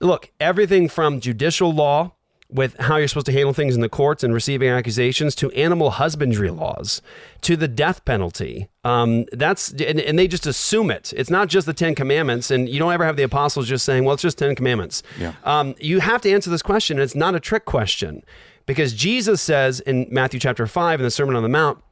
Look, 0.00 0.30
everything 0.40 0.88
from 0.88 1.20
judicial 1.20 1.72
law 1.72 2.12
with 2.50 2.76
how 2.78 2.96
you're 2.96 3.08
supposed 3.08 3.26
to 3.26 3.32
handle 3.32 3.52
things 3.52 3.74
in 3.74 3.82
the 3.82 3.88
courts 3.88 4.24
and 4.24 4.32
receiving 4.32 4.70
accusations 4.70 5.34
to 5.34 5.50
animal 5.50 5.90
husbandry 5.90 6.50
laws 6.50 7.02
to 7.42 7.56
the 7.56 7.68
death 7.68 8.04
penalty. 8.04 8.68
Um, 8.84 9.26
that's 9.32 9.70
and, 9.72 10.00
and, 10.00 10.18
they 10.18 10.26
just 10.26 10.46
assume 10.46 10.90
it. 10.90 11.12
It's 11.14 11.28
not 11.28 11.48
just 11.48 11.66
the 11.66 11.74
Ten 11.74 11.94
Commandments, 11.94 12.50
and 12.50 12.68
you 12.68 12.78
don't 12.78 12.92
ever 12.92 13.04
have 13.04 13.16
the 13.16 13.22
apostles 13.22 13.68
just 13.68 13.84
saying, 13.84 14.04
"Well, 14.04 14.14
it's 14.14 14.22
just 14.22 14.38
Ten 14.38 14.54
Commandments." 14.54 15.02
Yeah. 15.18 15.34
Um, 15.44 15.74
you 15.78 16.00
have 16.00 16.22
to 16.22 16.32
answer 16.32 16.48
this 16.48 16.62
question. 16.62 16.96
And 16.96 17.04
it's 17.04 17.14
not 17.14 17.34
a 17.34 17.40
trick 17.40 17.66
question 17.66 18.22
because 18.64 18.94
Jesus 18.94 19.42
says 19.42 19.80
in 19.80 20.06
Matthew 20.10 20.40
chapter 20.40 20.66
five 20.66 21.00
in 21.00 21.04
the 21.04 21.10
Sermon 21.10 21.36
on 21.36 21.42
the 21.42 21.48
Mount. 21.50 21.82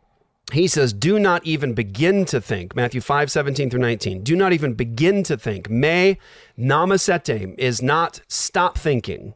He 0.53 0.69
says, 0.69 0.93
do 0.93 1.19
not 1.19 1.45
even 1.45 1.75
begin 1.75 2.25
to 2.27 2.41
think. 2.41 2.77
Matthew 2.77 3.01
5, 3.01 3.31
17 3.31 3.69
through 3.69 3.81
19. 3.81 4.23
Do 4.23 4.37
not 4.37 4.53
even 4.53 4.75
begin 4.75 5.25
to 5.25 5.37
think. 5.37 5.69
Me 5.69 6.19
namasete 6.57 7.55
is 7.59 7.83
not 7.83 8.21
stop 8.29 8.79
thinking 8.79 9.35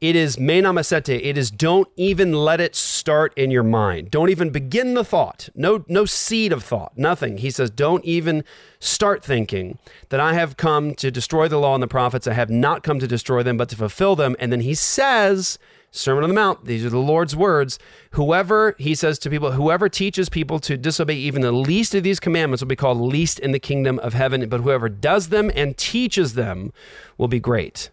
it 0.00 0.16
is 0.16 0.36
menamasete. 0.36 1.20
It 1.22 1.36
is 1.36 1.50
don't 1.50 1.88
even 1.96 2.32
let 2.32 2.60
it 2.60 2.74
start 2.74 3.36
in 3.36 3.50
your 3.50 3.62
mind. 3.62 4.10
Don't 4.10 4.30
even 4.30 4.48
begin 4.50 4.94
the 4.94 5.04
thought. 5.04 5.50
No, 5.54 5.84
no 5.88 6.06
seed 6.06 6.52
of 6.52 6.64
thought. 6.64 6.96
Nothing. 6.96 7.38
He 7.38 7.50
says, 7.50 7.70
don't 7.70 8.04
even 8.04 8.44
start 8.78 9.22
thinking 9.22 9.78
that 10.08 10.18
I 10.18 10.32
have 10.32 10.56
come 10.56 10.94
to 10.96 11.10
destroy 11.10 11.48
the 11.48 11.58
law 11.58 11.74
and 11.74 11.82
the 11.82 11.88
prophets. 11.88 12.26
I 12.26 12.32
have 12.32 12.50
not 12.50 12.82
come 12.82 12.98
to 12.98 13.06
destroy 13.06 13.42
them, 13.42 13.58
but 13.58 13.68
to 13.70 13.76
fulfill 13.76 14.16
them. 14.16 14.36
And 14.38 14.50
then 14.50 14.60
he 14.60 14.74
says, 14.74 15.58
Sermon 15.92 16.22
on 16.22 16.30
the 16.30 16.34
Mount, 16.34 16.66
these 16.66 16.84
are 16.84 16.90
the 16.90 16.98
Lord's 16.98 17.34
words. 17.34 17.78
Whoever, 18.12 18.76
he 18.78 18.94
says 18.94 19.18
to 19.20 19.30
people, 19.30 19.52
whoever 19.52 19.88
teaches 19.88 20.28
people 20.28 20.60
to 20.60 20.76
disobey 20.76 21.16
even 21.16 21.42
the 21.42 21.50
least 21.50 21.94
of 21.94 22.04
these 22.04 22.20
commandments 22.20 22.62
will 22.62 22.68
be 22.68 22.76
called 22.76 22.98
least 22.98 23.40
in 23.40 23.50
the 23.50 23.58
kingdom 23.58 23.98
of 23.98 24.14
heaven. 24.14 24.48
But 24.48 24.60
whoever 24.60 24.88
does 24.88 25.30
them 25.30 25.50
and 25.54 25.76
teaches 25.76 26.34
them 26.34 26.72
will 27.18 27.28
be 27.28 27.40
great. 27.40 27.90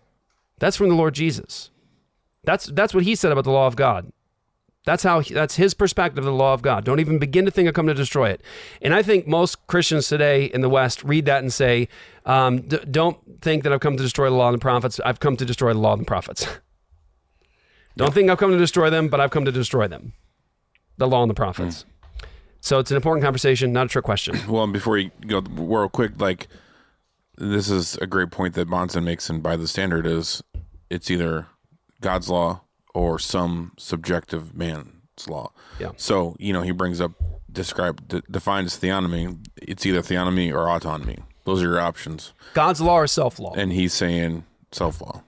That's 0.59 0.77
from 0.77 0.89
the 0.89 0.95
Lord 0.95 1.15
Jesus. 1.15 1.71
That's 2.43 2.67
that's 2.67 2.93
what 2.93 3.03
he 3.03 3.15
said 3.15 3.31
about 3.31 3.43
the 3.43 3.51
law 3.51 3.67
of 3.67 3.75
God. 3.75 4.11
That's 4.85 5.03
how 5.03 5.21
that's 5.21 5.57
his 5.57 5.73
perspective 5.73 6.19
of 6.19 6.25
the 6.25 6.31
law 6.31 6.53
of 6.53 6.61
God. 6.61 6.85
Don't 6.85 7.01
even 7.01 7.19
begin 7.19 7.43
to 7.45 7.51
think 7.51 7.67
I 7.67 7.73
come 7.73 7.87
to 7.87 7.93
destroy 7.93 8.29
it. 8.29 8.41
And 8.81 8.93
I 8.93 9.03
think 9.03 9.27
most 9.27 9.67
Christians 9.67 10.07
today 10.07 10.45
in 10.45 10.61
the 10.61 10.69
West 10.69 11.03
read 11.03 11.25
that 11.25 11.41
and 11.41 11.51
say, 11.51 11.89
um, 12.25 12.61
d- 12.61 12.79
"Don't 12.89 13.17
think 13.41 13.63
that 13.63 13.73
I've 13.73 13.81
come 13.81 13.97
to 13.97 14.03
destroy 14.03 14.29
the 14.29 14.35
law 14.35 14.47
and 14.47 14.55
the 14.55 14.61
prophets. 14.61 15.01
I've 15.03 15.19
come 15.19 15.35
to 15.35 15.45
destroy 15.45 15.73
the 15.73 15.79
law 15.79 15.93
and 15.93 16.01
the 16.01 16.05
prophets." 16.05 16.47
Don't 17.97 18.13
think 18.13 18.29
I've 18.29 18.37
come 18.37 18.51
to 18.51 18.57
destroy 18.57 18.89
them, 18.89 19.07
but 19.09 19.19
I've 19.19 19.31
come 19.31 19.45
to 19.45 19.51
destroy 19.51 19.87
them. 19.87 20.13
The 20.97 21.07
law 21.07 21.21
and 21.21 21.29
the 21.29 21.35
prophets. 21.35 21.83
Mm. 21.83 22.27
So 22.59 22.79
it's 22.79 22.91
an 22.91 22.97
important 22.97 23.23
conversation, 23.23 23.71
not 23.71 23.85
a 23.85 23.89
trick 23.89 24.05
question. 24.05 24.37
Well, 24.47 24.67
before 24.67 24.97
you 24.97 25.11
go 25.25 25.41
real 25.41 25.89
quick, 25.89 26.19
like 26.19 26.47
this 27.37 27.69
is 27.69 27.95
a 27.97 28.07
great 28.07 28.31
point 28.31 28.55
that 28.55 28.69
Bahnsen 28.69 29.03
makes, 29.03 29.29
and 29.29 29.43
by 29.43 29.55
the 29.55 29.67
standard 29.67 30.07
is 30.07 30.43
it's 30.89 31.11
either 31.11 31.47
God's 32.01 32.29
law 32.29 32.61
or 32.93 33.19
some 33.19 33.73
subjective 33.77 34.55
man's 34.55 35.27
law. 35.27 35.51
Yeah. 35.79 35.91
So 35.97 36.35
you 36.39 36.53
know 36.53 36.61
he 36.61 36.71
brings 36.71 36.99
up 36.99 37.11
describe 37.51 38.07
d- 38.07 38.23
defines 38.29 38.77
theonomy. 38.77 39.37
It's 39.57 39.85
either 39.85 40.01
theonomy 40.01 40.51
or 40.53 40.69
autonomy. 40.69 41.19
Those 41.43 41.61
are 41.61 41.67
your 41.67 41.79
options. 41.79 42.33
God's 42.53 42.81
law 42.81 42.95
or 42.95 43.07
self 43.07 43.39
law. 43.39 43.53
And 43.55 43.71
he's 43.71 43.93
saying 43.93 44.45
self 44.71 45.01
law. 45.01 45.23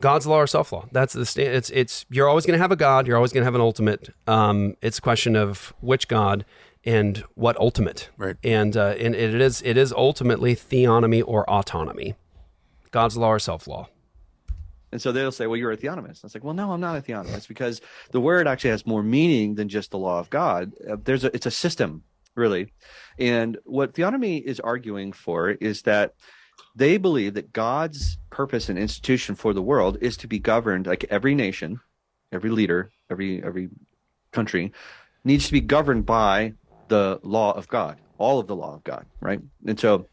God's 0.00 0.26
law 0.26 0.36
or 0.36 0.46
self 0.46 0.72
law. 0.72 0.88
That's 0.92 1.12
the 1.12 1.26
sta- 1.26 1.42
it's 1.46 1.70
it's 1.70 2.06
you're 2.10 2.28
always 2.28 2.46
going 2.46 2.56
to 2.56 2.62
have 2.62 2.72
a 2.72 2.76
God. 2.76 3.06
You're 3.06 3.16
always 3.16 3.32
going 3.32 3.42
to 3.42 3.46
have 3.46 3.54
an 3.54 3.60
ultimate. 3.60 4.14
Um, 4.26 4.76
it's 4.82 4.98
a 4.98 5.02
question 5.02 5.36
of 5.36 5.74
which 5.80 6.08
God 6.08 6.44
and 6.84 7.18
what 7.34 7.56
ultimate. 7.58 8.08
Right. 8.16 8.36
And 8.42 8.76
uh, 8.76 8.94
and 8.98 9.14
it 9.14 9.34
is 9.40 9.62
it 9.62 9.76
is 9.76 9.92
ultimately 9.92 10.54
theonomy 10.54 11.22
or 11.26 11.48
autonomy. 11.50 12.14
God's 12.90 13.16
law 13.16 13.32
or 13.32 13.38
self 13.38 13.66
law. 13.66 13.88
And 14.90 15.02
so 15.02 15.12
they'll 15.12 15.32
say, 15.32 15.46
well, 15.46 15.58
you're 15.58 15.72
a 15.72 15.76
theonomist. 15.76 16.24
It's 16.24 16.34
like, 16.34 16.44
well, 16.44 16.54
no, 16.54 16.72
I'm 16.72 16.80
not 16.80 16.96
a 16.96 17.02
theonomist 17.02 17.46
because 17.46 17.82
the 18.10 18.20
word 18.20 18.48
actually 18.48 18.70
has 18.70 18.86
more 18.86 19.02
meaning 19.02 19.54
than 19.54 19.68
just 19.68 19.90
the 19.90 19.98
law 19.98 20.18
of 20.18 20.30
God. 20.30 20.72
Uh, 20.88 20.96
there's 21.04 21.24
a, 21.24 21.34
it's 21.34 21.44
a 21.44 21.50
system, 21.50 22.02
really. 22.34 22.72
And 23.18 23.58
what 23.64 23.92
theonomy 23.92 24.42
is 24.42 24.60
arguing 24.60 25.12
for 25.12 25.50
is 25.50 25.82
that 25.82 26.14
they 26.78 26.96
believe 26.96 27.34
that 27.34 27.52
God's 27.52 28.18
purpose 28.30 28.68
and 28.68 28.78
institution 28.78 29.34
for 29.34 29.52
the 29.52 29.60
world 29.60 29.98
is 30.00 30.16
to 30.18 30.28
be 30.28 30.38
governed 30.38 30.86
like 30.86 31.04
every 31.10 31.34
nation, 31.34 31.80
every 32.32 32.50
leader, 32.50 32.92
every 33.10 33.42
every 33.42 33.68
country 34.30 34.72
needs 35.24 35.46
to 35.46 35.52
be 35.52 35.60
governed 35.60 36.06
by 36.06 36.54
the 36.86 37.18
law 37.24 37.52
of 37.52 37.66
God, 37.66 37.98
all 38.16 38.38
of 38.38 38.46
the 38.46 38.54
law 38.54 38.74
of 38.74 38.84
God, 38.84 39.04
right? 39.20 39.40
And 39.66 39.78
so 39.78 40.06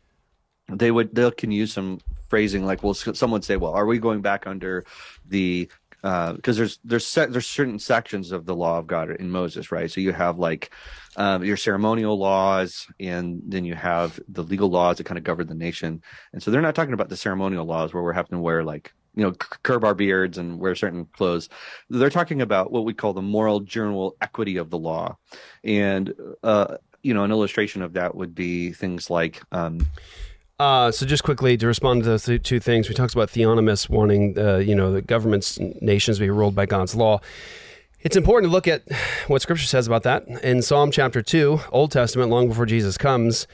they 0.67 0.89
would 0.89 1.13
they 1.13 1.29
can 1.31 1.51
use 1.51 1.71
some 1.71 1.99
phrasing 2.29 2.65
like 2.65 2.81
well 2.81 2.95
someone 2.95 3.43
say 3.43 3.55
well 3.55 3.73
are 3.73 3.85
we 3.85 3.99
going 3.99 4.21
back 4.21 4.47
under 4.47 4.83
the 5.27 5.69
because 6.05 6.57
uh, 6.57 6.59
there's 6.59 6.79
there's 6.83 7.07
set, 7.07 7.31
there's 7.31 7.47
certain 7.47 7.79
sections 7.79 8.31
of 8.31 8.45
the 8.45 8.55
law 8.55 8.77
of 8.77 8.85
God 8.85 9.09
in 9.09 9.31
Moses, 9.31 9.71
right? 9.71 9.89
So 9.89 10.01
you 10.01 10.11
have 10.11 10.37
like 10.37 10.71
um, 11.15 11.43
your 11.43 11.57
ceremonial 11.57 12.15
laws, 12.19 12.85
and 12.99 13.41
then 13.43 13.65
you 13.65 13.73
have 13.73 14.19
the 14.27 14.43
legal 14.43 14.69
laws 14.69 14.97
that 14.97 15.05
kind 15.05 15.17
of 15.17 15.23
govern 15.23 15.47
the 15.47 15.55
nation. 15.55 16.03
And 16.31 16.43
so 16.43 16.51
they're 16.51 16.61
not 16.61 16.75
talking 16.75 16.93
about 16.93 17.09
the 17.09 17.17
ceremonial 17.17 17.65
laws 17.65 17.91
where 17.91 18.03
we're 18.03 18.13
having 18.13 18.37
to 18.37 18.39
wear 18.39 18.63
like 18.63 18.93
you 19.15 19.23
know 19.23 19.31
curb 19.63 19.83
our 19.83 19.95
beards 19.95 20.37
and 20.37 20.59
wear 20.59 20.75
certain 20.75 21.05
clothes. 21.05 21.49
They're 21.89 22.11
talking 22.11 22.43
about 22.43 22.71
what 22.71 22.85
we 22.85 22.93
call 22.93 23.13
the 23.13 23.23
moral 23.23 23.61
general 23.61 24.15
equity 24.21 24.57
of 24.57 24.69
the 24.69 24.77
law, 24.77 25.17
and 25.63 26.13
uh, 26.43 26.77
you 27.01 27.15
know 27.15 27.23
an 27.23 27.31
illustration 27.31 27.81
of 27.81 27.93
that 27.93 28.13
would 28.13 28.35
be 28.35 28.73
things 28.73 29.09
like. 29.09 29.41
Um, 29.51 29.87
uh, 30.59 30.91
so 30.91 31.05
just 31.05 31.23
quickly 31.23 31.57
to 31.57 31.67
respond 31.67 32.03
to 32.03 32.09
those 32.09 32.29
two 32.43 32.59
things, 32.59 32.87
we 32.87 32.95
talked 32.95 33.13
about 33.13 33.29
theonomists 33.29 33.89
wanting, 33.89 34.37
uh, 34.37 34.57
you 34.57 34.75
know, 34.75 34.91
the 34.91 35.01
governments, 35.01 35.59
nations 35.81 36.19
be 36.19 36.29
ruled 36.29 36.55
by 36.55 36.65
God's 36.65 36.95
law. 36.95 37.19
It's 38.01 38.15
important 38.15 38.49
to 38.49 38.53
look 38.53 38.67
at 38.67 38.83
what 39.27 39.41
Scripture 39.41 39.65
says 39.65 39.87
about 39.87 40.03
that. 40.03 40.27
In 40.43 40.61
Psalm 40.61 40.91
chapter 40.91 41.21
two, 41.21 41.59
Old 41.71 41.91
Testament, 41.91 42.29
long 42.29 42.47
before 42.47 42.65
Jesus 42.65 42.97
comes, 42.97 43.47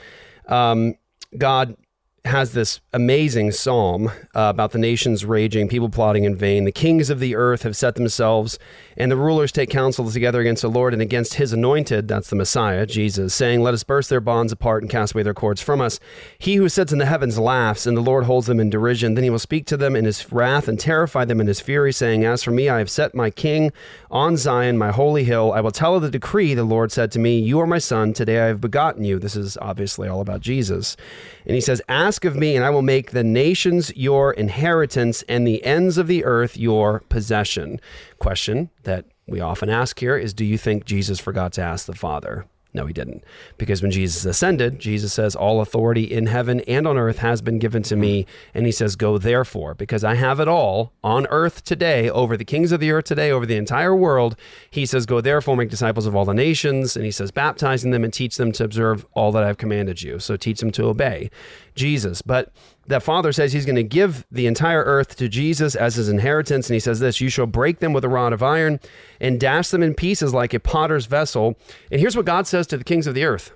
um, 0.48 0.96
God 1.38 1.78
has 2.26 2.52
this 2.52 2.82
amazing 2.94 3.52
psalm 3.52 4.08
uh, 4.36 4.50
about 4.50 4.72
the 4.72 4.78
nations 4.78 5.26
raging, 5.26 5.68
people 5.68 5.90
plotting 5.90 6.24
in 6.24 6.36
vain. 6.36 6.66
The 6.66 6.72
kings 6.72 7.10
of 7.10 7.20
the 7.20 7.36
earth 7.36 7.64
have 7.64 7.76
set 7.76 7.96
themselves, 7.96 8.60
and 8.98 9.12
the 9.12 9.18
rulers 9.18 9.52
take 9.52 9.70
counsel 9.70 10.10
together 10.10 10.42
against 10.42 10.62
the 10.62 10.70
Lord 10.70 10.94
and 10.94 11.02
against 11.02 11.36
his 11.36 11.54
anointed, 11.54 12.08
that's 12.08 12.30
the 12.30 12.36
Messiah, 12.36 12.86
Jesus, 12.86 13.34
saying, 13.34 13.62
Let 13.62 13.74
us 13.74 13.84
burst 13.84 14.10
their 14.10 14.20
bonds 14.20 14.52
apart 14.52 14.84
and 14.84 14.92
cast 14.92 15.14
away 15.14 15.24
their 15.24 15.34
cords 15.34 15.62
from 15.62 15.82
us. 15.82 16.00
He 16.38 16.56
who 16.56 16.70
sits 16.70 16.92
in 16.92 17.00
the 17.00 17.06
heavens 17.06 17.40
laughs, 17.40 17.86
and 17.86 17.96
the 17.96 18.02
Lord 18.02 18.26
holds 18.26 18.48
them 18.48 18.60
in 18.60 18.70
derision. 18.70 19.14
Then 19.14 19.24
he 19.24 19.30
will 19.30 19.40
speak 19.40 19.66
to 19.68 19.78
them 19.78 19.96
in 19.96 20.06
his 20.06 20.32
wrath 20.32 20.68
and 20.68 20.80
terrify 20.80 21.26
them 21.26 21.40
in 21.40 21.48
his 21.48 21.62
fury, 21.62 21.94
saying, 21.94 22.26
As 22.26 22.44
for 22.44 22.52
me, 22.52 22.70
I 22.70 22.80
have 22.80 22.90
set 22.90 23.16
my 23.16 23.30
king 23.30 23.72
on 24.10 24.38
Zion, 24.38 24.78
my 24.78 24.92
holy 24.92 25.24
hill. 25.24 25.54
I 25.54 25.62
will 25.62 25.72
tell 25.72 25.96
of 25.96 26.02
the 26.02 26.10
decree, 26.10 26.54
the 26.54 26.64
Lord 26.64 26.92
said 26.92 27.12
to 27.14 27.20
me, 27.20 27.40
You 27.40 27.60
are 27.60 27.68
my 27.68 27.80
son, 27.80 28.14
today 28.14 28.42
I 28.42 28.48
have 28.48 28.62
begotten 28.62 29.04
you. 29.04 29.20
This 29.20 29.36
is 29.36 29.58
obviously 29.62 30.08
all 30.08 30.22
about 30.22 30.42
Jesus. 30.42 30.98
And 31.46 31.56
he 31.56 31.62
says, 31.62 31.82
Ask 31.88 32.26
of 32.26 32.36
me, 32.36 32.56
and 32.56 32.66
I 32.66 32.70
will 32.70 32.82
make 32.82 33.12
the 33.12 33.24
nations 33.24 33.92
your 33.96 34.34
inheritance 34.34 35.24
and 35.24 35.48
the 35.48 35.64
ends 35.64 35.98
of 35.98 36.08
the 36.08 36.26
earth 36.26 36.58
your 36.58 37.02
possession. 37.10 37.80
Question 38.20 38.70
that 38.84 38.91
we 39.28 39.40
often 39.40 39.70
ask 39.70 40.00
here 40.00 40.18
is 40.18 40.34
Do 40.34 40.46
you 40.46 40.58
think 40.58 40.86
Jesus 40.86 41.20
forgot 41.20 41.54
to 41.54 41.62
ask 41.62 41.86
the 41.86 41.96
Father? 41.96 42.46
No, 42.74 42.86
he 42.86 42.94
didn't. 42.94 43.26
Because 43.58 43.82
when 43.82 43.92
Jesus 43.92 44.24
ascended, 44.24 44.80
Jesus 44.80 45.12
says, 45.12 45.36
All 45.36 45.60
authority 45.60 46.04
in 46.04 46.28
heaven 46.28 46.62
and 46.62 46.88
on 46.88 46.98
earth 46.98 47.18
has 47.18 47.42
been 47.42 47.60
given 47.60 47.84
to 47.84 47.98
me. 47.98 48.26
And 48.54 48.66
he 48.66 48.72
says, 48.72 48.96
Go 48.96 49.18
therefore, 49.18 49.76
because 49.76 50.06
I 50.06 50.16
have 50.16 50.40
it 50.40 50.48
all 50.48 50.94
on 51.04 51.28
earth 51.28 51.66
today, 51.66 52.10
over 52.10 52.38
the 52.38 52.46
kings 52.46 52.72
of 52.72 52.80
the 52.80 52.92
earth 52.92 53.06
today, 53.06 53.30
over 53.30 53.46
the 53.46 53.58
entire 53.58 53.96
world. 53.96 54.38
He 54.70 54.86
says, 54.86 55.06
Go 55.06 55.20
therefore, 55.20 55.58
make 55.58 55.70
disciples 55.70 56.06
of 56.06 56.16
all 56.16 56.24
the 56.24 56.34
nations. 56.34 56.96
And 56.96 57.04
he 57.04 57.12
says, 57.12 57.30
Baptizing 57.30 57.92
them 57.92 58.06
and 58.06 58.14
teach 58.14 58.38
them 58.38 58.54
to 58.54 58.64
observe 58.64 59.06
all 59.14 59.34
that 59.34 59.44
I've 59.44 59.58
commanded 59.58 60.02
you. 60.02 60.20
So 60.20 60.38
teach 60.38 60.62
them 60.62 60.72
to 60.72 60.86
obey 60.86 61.30
Jesus. 61.76 62.22
But 62.22 62.54
that 62.88 63.04
father 63.04 63.32
says 63.32 63.54
he's 63.54 63.66
going 63.66 63.76
to 63.76 63.84
give 63.84 64.26
the 64.32 64.48
entire 64.48 64.84
earth 64.84 65.16
to 65.18 65.30
Jesus 65.30 65.76
as 65.76 65.96
his 65.96 66.10
inheritance. 66.10 66.70
And 66.70 66.74
he 66.74 66.80
says 66.80 67.00
this 67.00 67.22
You 67.22 67.30
shall 67.30 67.46
break 67.46 67.80
them 67.80 67.94
with 67.94 68.04
a 68.04 68.10
rod 68.10 68.34
of 68.34 68.44
iron 68.44 68.80
and 69.20 69.40
dash 69.40 69.70
them 69.70 69.84
in 69.84 69.94
pieces 69.94 70.34
like 70.34 70.54
a 70.54 70.60
potter's 70.60 71.06
vessel. 71.06 71.58
And 71.92 72.00
here's 72.02 72.16
what 72.16 72.26
God 72.26 72.48
says 72.48 72.68
to 72.68 72.78
the 72.78 72.84
kings 72.84 73.08
of 73.08 73.16
the 73.16 73.26
earth 73.26 73.52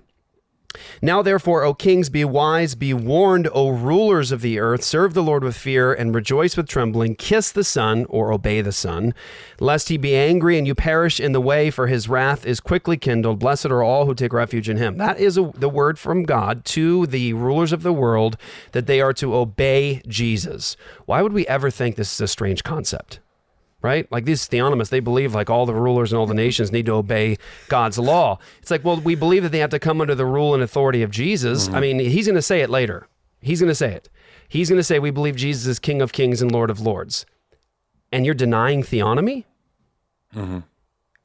Now, 1.02 1.22
therefore, 1.22 1.64
O 1.64 1.74
kings, 1.74 2.10
be 2.10 2.26
wise, 2.26 2.76
be 2.76 2.94
warned, 2.94 3.50
O 3.54 3.70
rulers 3.70 4.32
of 4.32 4.42
the 4.42 4.60
earth, 4.60 4.84
serve 4.84 5.14
the 5.14 5.24
Lord 5.24 5.44
with 5.44 5.56
fear 5.56 5.94
and 5.94 6.14
rejoice 6.14 6.58
with 6.58 6.68
trembling. 6.68 7.16
Kiss 7.16 7.52
the 7.52 7.64
Son, 7.64 8.06
or 8.10 8.32
obey 8.32 8.62
the 8.62 8.72
Son, 8.72 9.14
lest 9.60 9.90
he 9.90 9.98
be 9.98 10.16
angry 10.16 10.58
and 10.58 10.68
you 10.68 10.76
perish 10.76 11.20
in 11.20 11.32
the 11.32 11.42
way, 11.42 11.70
for 11.70 11.88
his 11.88 12.10
wrath 12.10 12.46
is 12.46 12.60
quickly 12.60 12.98
kindled. 12.98 13.40
Blessed 13.40 13.68
are 13.68 13.84
all 13.84 14.06
who 14.06 14.16
take 14.16 14.34
refuge 14.34 14.70
in 14.70 14.78
him. 14.78 14.98
That 14.98 15.20
is 15.20 15.38
a, 15.38 15.52
the 15.56 15.70
word 15.70 16.00
from 16.00 16.24
God 16.24 16.66
to 16.66 17.06
the 17.08 17.34
rulers 17.34 17.72
of 17.72 17.84
the 17.84 17.94
world 17.94 18.38
that 18.72 18.88
they 18.88 19.02
are 19.02 19.14
to 19.14 19.36
obey 19.36 20.02
Jesus. 20.08 20.78
Why 21.06 21.22
would 21.22 21.34
we 21.34 21.48
ever 21.48 21.70
think 21.70 21.96
this 21.96 22.14
is 22.14 22.22
a 22.22 22.28
strange 22.28 22.64
concept? 22.64 23.20
Right? 23.86 24.12
Like 24.12 24.26
these 24.26 24.50
theonomists, 24.50 24.90
they 24.90 25.00
believe 25.00 25.36
like 25.36 25.50
all 25.50 25.68
the 25.68 25.74
rulers 25.76 26.12
and 26.12 26.20
all 26.20 26.26
the 26.26 26.34
nations 26.34 26.72
need 26.72 26.88
to 26.88 26.94
obey 26.94 27.38
God's 27.70 28.00
law. 28.00 28.40
It's 28.62 28.72
like, 28.72 28.84
well, 28.84 28.98
we 29.00 29.14
believe 29.14 29.44
that 29.44 29.52
they 29.52 29.60
have 29.60 29.70
to 29.70 29.80
come 29.80 30.02
under 30.02 30.16
the 30.16 30.26
rule 30.26 30.56
and 30.56 30.64
authority 30.64 31.04
of 31.04 31.12
Jesus. 31.12 31.70
I 31.70 31.80
mean, 31.80 32.00
he's 32.00 32.26
going 32.26 32.36
to 32.36 32.42
say 32.42 32.62
it 32.62 32.70
later. 32.72 33.08
He's 33.42 33.62
going 33.62 33.70
to 33.70 33.76
say 33.76 33.94
it. 33.94 34.10
He's 34.50 34.70
going 34.70 34.80
to 34.80 34.84
say, 34.84 34.98
we 34.98 35.12
believe 35.12 35.36
Jesus 35.36 35.68
is 35.68 35.78
King 35.78 36.02
of 36.02 36.12
Kings 36.12 36.42
and 36.42 36.52
Lord 36.52 36.72
of 36.72 36.80
Lords. 36.82 37.28
And 38.12 38.26
you're 38.26 38.34
denying 38.34 38.82
theonomy? 38.82 39.46
Mm-hmm. 40.36 40.60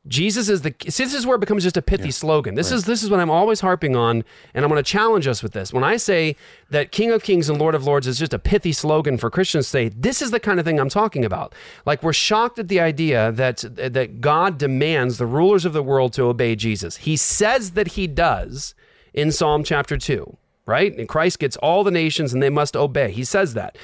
Jesus 0.07 0.48
is 0.48 0.62
the 0.62 0.74
see, 0.88 1.05
this 1.05 1.12
is 1.12 1.26
where 1.26 1.36
it 1.36 1.40
becomes 1.40 1.62
just 1.62 1.76
a 1.76 1.82
pithy 1.82 2.11
slogan. 2.11 2.55
This 2.55 2.72
is 2.72 2.84
this 2.84 3.03
is 3.03 3.11
what 3.11 3.20
I'm 3.20 3.30
always 3.30 3.61
harping 3.61 3.96
on, 3.96 4.24
and 4.55 4.64
I'm 4.64 4.70
going 4.70 4.82
to 4.82 4.90
challenge 4.90 5.26
us 5.26 5.42
with 5.42 5.53
this. 5.53 5.74
When 5.74 5.84
I 5.84 5.98
say 5.98 6.36
that 6.70 6.90
King 6.90 7.11
of 7.11 7.22
Kings 7.22 7.51
and 7.51 7.59
Lord 7.59 7.74
of 7.74 7.84
Lords 7.84 8.07
is 8.07 8.18
just 8.18 8.32
a 8.32 8.38
pithy 8.38 8.72
slogan 8.72 9.18
for 9.18 9.28
Christians 9.28 9.66
to 9.66 9.70
say, 9.70 9.88
this 9.90 10.22
is 10.22 10.30
the 10.30 10.40
kind 10.40 10.59
of 10.59 10.64
thing 10.64 10.80
I'm 10.80 10.88
talking 10.88 11.22
about. 11.22 11.55
Like 11.84 12.03
we're 12.03 12.14
shocked 12.14 12.59
at 12.59 12.68
the 12.68 12.80
idea 12.80 13.30
that 13.32 13.59
that 13.76 14.22
God 14.22 14.57
demands 14.57 15.18
the 15.18 15.26
rulers 15.26 15.66
of 15.66 15.74
the 15.74 15.82
world 15.82 16.14
to 16.14 16.22
obey 16.22 16.57
Jesus. 16.57 16.96
He 16.96 17.18
says 17.18 17.72
that 17.72 17.88
he 17.88 18.07
does 18.07 18.74
in 19.12 19.30
Psalm 19.30 19.64
chapter 19.64 19.98
2, 19.98 20.34
right? 20.64 20.96
And 20.96 21.11
Christ 21.11 21.38
gets 21.40 21.59
all 21.59 21.84
the 21.84 21.90
nations 21.90 22.32
and 22.32 22.42
they 22.42 22.48
must 22.48 22.74
obey. 22.74 23.11
He 23.11 23.24
says 23.24 23.53
that. 23.53 23.76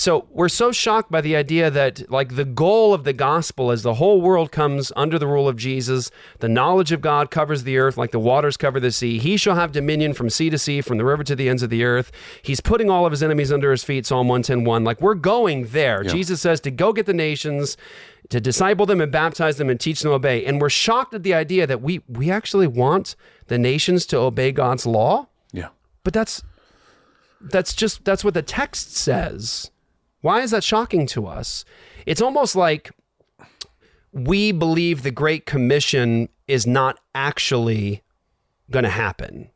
So 0.00 0.26
we're 0.30 0.48
so 0.48 0.72
shocked 0.72 1.10
by 1.10 1.20
the 1.20 1.36
idea 1.36 1.70
that, 1.70 2.10
like, 2.10 2.34
the 2.34 2.46
goal 2.46 2.94
of 2.94 3.04
the 3.04 3.12
gospel 3.12 3.70
is 3.70 3.82
the 3.82 3.92
whole 3.92 4.22
world 4.22 4.50
comes 4.50 4.90
under 4.96 5.18
the 5.18 5.26
rule 5.26 5.46
of 5.46 5.56
Jesus. 5.56 6.10
The 6.38 6.48
knowledge 6.48 6.90
of 6.90 7.02
God 7.02 7.30
covers 7.30 7.64
the 7.64 7.76
earth 7.76 7.98
like 7.98 8.10
the 8.10 8.18
waters 8.18 8.56
cover 8.56 8.80
the 8.80 8.92
sea. 8.92 9.18
He 9.18 9.36
shall 9.36 9.56
have 9.56 9.72
dominion 9.72 10.14
from 10.14 10.30
sea 10.30 10.48
to 10.48 10.56
sea, 10.56 10.80
from 10.80 10.96
the 10.96 11.04
river 11.04 11.22
to 11.24 11.36
the 11.36 11.50
ends 11.50 11.62
of 11.62 11.68
the 11.68 11.84
earth. 11.84 12.12
He's 12.40 12.62
putting 12.62 12.88
all 12.88 13.04
of 13.04 13.12
his 13.12 13.22
enemies 13.22 13.52
under 13.52 13.70
his 13.70 13.84
feet. 13.84 14.06
Psalm 14.06 14.28
110.1. 14.28 14.86
Like, 14.86 15.02
we're 15.02 15.12
going 15.14 15.66
there. 15.66 16.02
Yeah. 16.02 16.12
Jesus 16.12 16.40
says 16.40 16.62
to 16.62 16.70
go 16.70 16.94
get 16.94 17.04
the 17.04 17.12
nations, 17.12 17.76
to 18.30 18.40
disciple 18.40 18.86
them 18.86 19.02
and 19.02 19.12
baptize 19.12 19.58
them 19.58 19.68
and 19.68 19.78
teach 19.78 20.00
them 20.00 20.12
to 20.12 20.14
obey. 20.14 20.46
And 20.46 20.62
we're 20.62 20.70
shocked 20.70 21.12
at 21.12 21.24
the 21.24 21.34
idea 21.34 21.66
that 21.66 21.82
we 21.82 22.00
we 22.08 22.30
actually 22.30 22.68
want 22.68 23.16
the 23.48 23.58
nations 23.58 24.06
to 24.06 24.16
obey 24.16 24.50
God's 24.50 24.86
law. 24.86 25.28
Yeah. 25.52 25.68
But 26.04 26.14
that's 26.14 26.42
that's 27.38 27.74
just 27.74 28.02
that's 28.06 28.24
what 28.24 28.32
the 28.32 28.40
text 28.40 28.96
says. 28.96 29.70
Why 30.20 30.42
is 30.42 30.50
that 30.50 30.64
shocking 30.64 31.06
to 31.08 31.26
us? 31.26 31.64
It's 32.06 32.20
almost 32.20 32.56
like 32.56 32.90
we 34.12 34.52
believe 34.52 35.02
the 35.02 35.10
Great 35.10 35.46
Commission 35.46 36.28
is 36.48 36.66
not 36.66 36.98
actually 37.14 38.02
going 38.70 38.84
to 38.84 38.90
happen, 38.90 39.50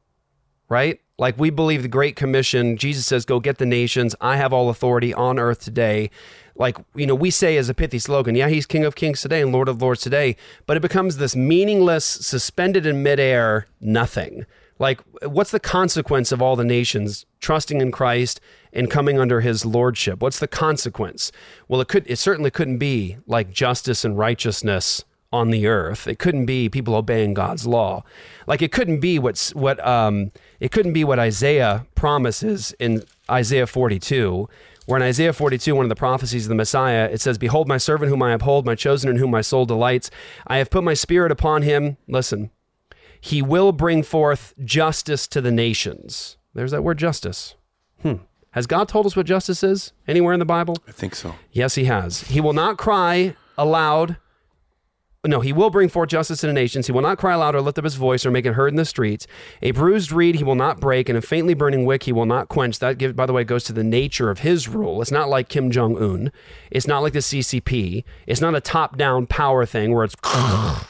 right? 0.69 1.01
Like 1.19 1.39
we 1.39 1.51
believe 1.51 1.83
the 1.83 1.89
Great 1.89 2.17
Commission, 2.17 2.77
Jesus 2.77 3.07
says, 3.07 3.25
Go 3.25 3.41
get 3.41 3.59
the 3.59 3.67
nations. 3.67 4.15
I 4.21 4.37
have 4.37 4.53
all 4.53 4.69
authority 4.69 5.12
on 5.15 5.39
earth 5.39 5.61
today. 5.61 6.11
Like, 6.57 6.79
you 6.95 7.07
know, 7.07 7.15
we 7.15 7.31
say 7.31 7.57
as 7.57 7.69
a 7.69 7.75
pithy 7.75 7.99
slogan, 7.99 8.37
yeah, 8.37 8.49
he's 8.49 8.67
King 8.67 8.85
of 8.85 8.95
Kings 8.95 9.21
today 9.21 9.43
and 9.43 9.53
Lord 9.53 9.69
of 9.69 9.83
Lords 9.83 10.01
today, 10.01 10.37
but 10.67 10.77
it 10.77 10.81
becomes 10.81 11.17
this 11.17 11.35
meaningless, 11.35 12.05
suspended 12.05 12.87
in 12.87 13.03
midair 13.03 13.67
nothing. 13.81 14.47
Like, 14.79 15.01
what's 15.22 15.51
the 15.51 15.61
consequence 15.61 16.33
of 16.33 16.43
all 16.43 16.57
the 16.57 16.64
nations 16.64 17.27
trusting 17.41 17.81
in 17.81 17.93
Christ 17.93 18.41
and 18.72 18.91
coming 18.91 19.18
under 19.18 19.41
his 19.41 19.64
lordship? 19.64 20.20
What's 20.20 20.41
the 20.41 20.49
consequence? 20.49 21.31
Well, 21.68 21.81
it 21.81 21.89
could 21.89 22.05
it 22.07 22.16
certainly 22.16 22.51
couldn't 22.51 22.79
be 22.79 23.18
like 23.27 23.51
justice 23.51 24.05
and 24.05 24.18
righteousness 24.18 25.05
on 25.33 25.51
the 25.51 25.66
earth. 25.66 26.07
It 26.07 26.18
couldn't 26.18 26.47
be 26.47 26.68
people 26.68 26.95
obeying 26.95 27.35
God's 27.35 27.66
law. 27.66 28.05
Like 28.47 28.62
it 28.62 28.72
couldn't 28.72 29.01
be 29.01 29.18
what's 29.18 29.55
what 29.55 29.85
um 29.87 30.33
it 30.61 30.72
couldn't 30.72 30.93
be 30.93 31.05
what 31.05 31.18
Isaiah 31.18 31.87
promises 31.95 32.75
in 32.79 33.03
Isaiah 33.31 33.66
42 33.66 34.49
where 34.87 34.99
in 34.99 35.03
Isaiah 35.03 35.33
42, 35.33 35.75
one 35.75 35.85
of 35.85 35.89
the 35.89 35.95
prophecies 35.95 36.45
of 36.45 36.51
the 36.51 36.55
Messiah, 36.55 37.09
it 37.11 37.20
says, 37.20 37.39
Behold, 37.39 37.68
my 37.68 37.79
servant 37.79 38.11
whom 38.11 38.22
I 38.22 38.33
uphold, 38.33 38.66
my 38.66 38.75
chosen 38.75 39.09
in 39.09 39.16
whom 39.16 39.31
my 39.31 39.41
soul 39.41 39.64
delights. 39.64 40.11
I 40.47 40.59
have 40.59 40.68
put 40.68 40.85
my 40.85 40.95
spirit 40.95 41.33
upon 41.33 41.62
him. 41.62 41.97
Listen, 42.07 42.51
he 43.25 43.41
will 43.41 43.72
bring 43.72 44.03
forth 44.03 44.53
justice 44.62 45.27
to 45.27 45.41
the 45.41 45.51
nations. 45.51 46.37
There's 46.53 46.72
that 46.72 46.85
word 46.85 46.99
justice. 46.99 47.55
Hmm. 48.03 48.16
Has 48.51 48.66
God 48.66 48.87
told 48.87 49.07
us 49.07 49.16
what 49.16 49.25
justice 49.25 49.62
is 49.62 49.95
anywhere 50.07 50.35
in 50.35 50.41
the 50.41 50.45
Bible? 50.45 50.77
I 50.87 50.93
think 50.93 51.14
so. 51.14 51.35
Yes, 51.51 51.75
he 51.75 51.87
has. 51.87 52.20
He 52.25 52.43
will 52.43 52.53
not 52.53 52.77
cry 52.77 53.35
aloud. 53.57 54.18
No, 55.27 55.41
he 55.41 55.53
will 55.53 55.70
bring 55.70 55.89
forth 55.89 56.11
justice 56.11 56.41
to 56.41 56.47
the 56.47 56.53
nations. 56.53 56.87
He 56.87 56.93
will 56.93 57.01
not 57.01 57.18
cry 57.18 57.33
aloud 57.33 57.55
or 57.55 57.62
lift 57.62 57.79
up 57.79 57.85
his 57.85 57.95
voice 57.95 58.27
or 58.27 58.31
make 58.31 58.45
it 58.45 58.53
heard 58.53 58.68
in 58.68 58.77
the 58.77 58.85
streets. 58.85 59.27
A 59.62 59.70
bruised 59.70 60.12
reed 60.12 60.35
he 60.35 60.45
will 60.45 60.55
not 60.55 60.81
break, 60.81 61.09
and 61.09 61.16
a 61.16 61.22
faintly 61.22 61.55
burning 61.55 61.87
wick 61.87 62.03
he 62.03 62.12
will 62.12 62.27
not 62.27 62.49
quench. 62.49 62.79
That, 62.79 62.99
give, 62.99 63.16
by 63.16 63.25
the 63.25 63.33
way, 63.33 63.43
goes 63.43 63.64
to 63.64 63.72
the 63.72 63.85
nature 63.85 64.31
of 64.31 64.41
his 64.41 64.68
rule. 64.68 65.01
It's 65.01 65.11
not 65.11 65.31
like 65.31 65.49
Kim 65.49 65.70
Jong 65.70 65.97
Un. 65.97 66.31
It's 66.70 66.87
not 66.87 67.01
like 67.01 67.14
the 67.14 67.20
CCP. 67.20 68.05
It's 68.27 68.41
not 68.41 68.55
a 68.55 68.61
top-down 68.61 69.27
power 69.27 69.64
thing 69.64 69.95
where 69.95 70.05
it's 70.05 70.16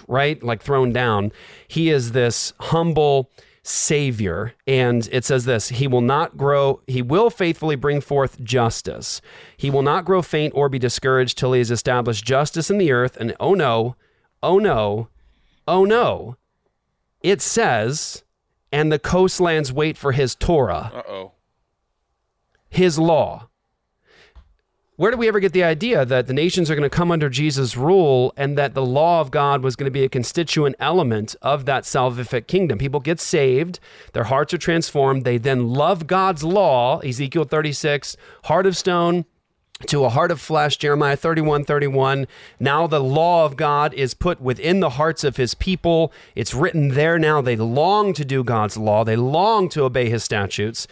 right, 0.09 0.43
like 0.43 0.63
thrown 0.63 0.93
down. 0.93 1.31
He 1.69 1.91
is 1.91 2.13
this 2.13 2.53
humble 2.59 3.31
savior 3.67 4.53
and 4.67 5.09
it 5.11 5.25
says 5.25 5.47
this 5.47 5.71
he 5.71 5.89
will 5.89 6.03
not 6.03 6.37
grow 6.37 6.83
he 6.87 7.01
will 7.01 7.31
faithfully 7.31 7.75
bring 7.75 7.99
forth 7.99 8.39
justice 8.43 9.23
he 9.57 9.71
will 9.71 9.81
not 9.81 10.05
grow 10.05 10.21
faint 10.21 10.53
or 10.55 10.69
be 10.69 10.79
discouraged 10.79 11.39
till 11.39 11.55
he 11.55 11.61
has 11.61 11.71
established 11.71 12.27
justice 12.27 12.69
in 12.69 12.77
the 12.77 12.93
earth 12.93 13.17
and 13.17 13.35
oh 13.41 13.55
no 13.55 13.97
oh 14.45 14.59
no 14.59 15.09
oh 15.67 15.85
no 15.85 16.37
it 17.23 17.41
says 17.41 18.23
and 18.71 18.93
the 18.93 18.99
coastlands 18.99 19.73
wait 19.73 19.97
for 19.97 20.13
his 20.13 20.35
torah 20.35 20.93
Uh-oh. 20.95 21.33
his 22.69 22.99
law 22.99 23.49
where 24.97 25.11
did 25.11 25.19
we 25.19 25.27
ever 25.27 25.41
get 25.41 25.53
the 25.53 25.65
idea 25.65 26.05
that 26.05 26.29
the 26.29 26.33
nations 26.33 26.71
are 26.71 26.77
going 26.77 26.89
to 26.89 26.97
come 26.97 27.11
under 27.11 27.29
Jesus' 27.29 27.77
rule 27.77 28.33
and 28.37 28.57
that 28.57 28.75
the 28.75 28.87
law 28.87 29.21
of 29.21 29.33
God 29.33 29.61
was 29.61 29.75
going 29.75 29.87
to 29.87 29.91
be 29.91 30.05
a 30.05 30.09
constituent 30.09 30.77
element 30.79 31.35
of 31.43 31.65
that 31.65 31.83
salvific 31.83 32.47
kingdom? 32.47 32.79
People 32.79 33.01
get 33.01 33.19
saved, 33.19 33.81
their 34.13 34.23
hearts 34.23 34.55
are 34.55 34.59
transformed, 34.59 35.25
they 35.25 35.37
then 35.37 35.71
love 35.71 36.07
God's 36.07 36.45
law, 36.45 37.01
Ezekiel 37.01 37.43
36, 37.43 38.17
heart 38.45 38.67
of 38.67 38.77
stone 38.77 39.25
to 39.85 40.05
a 40.05 40.09
heart 40.09 40.31
of 40.31 40.41
flesh, 40.41 40.77
Jeremiah 40.77 41.17
31, 41.17 41.65
31. 41.65 42.27
Now 42.59 42.87
the 42.87 43.01
law 43.01 43.45
of 43.45 43.57
God 43.57 43.95
is 43.95 44.15
put 44.15 44.41
within 44.41 44.81
the 44.81 44.91
hearts 44.91 45.25
of 45.25 45.37
his 45.37 45.55
people. 45.55 46.13
It's 46.35 46.55
written 46.55 46.89
there 46.89 47.19
now. 47.19 47.41
They 47.41 47.57
long 47.57 48.13
to 48.15 48.25
do 48.25 48.45
God's 48.45 48.77
law, 48.77 49.05
they 49.05 49.17
long 49.17 49.69
to 49.71 49.85
obey 49.85 50.09
his 50.09 50.25
statutes 50.25 50.87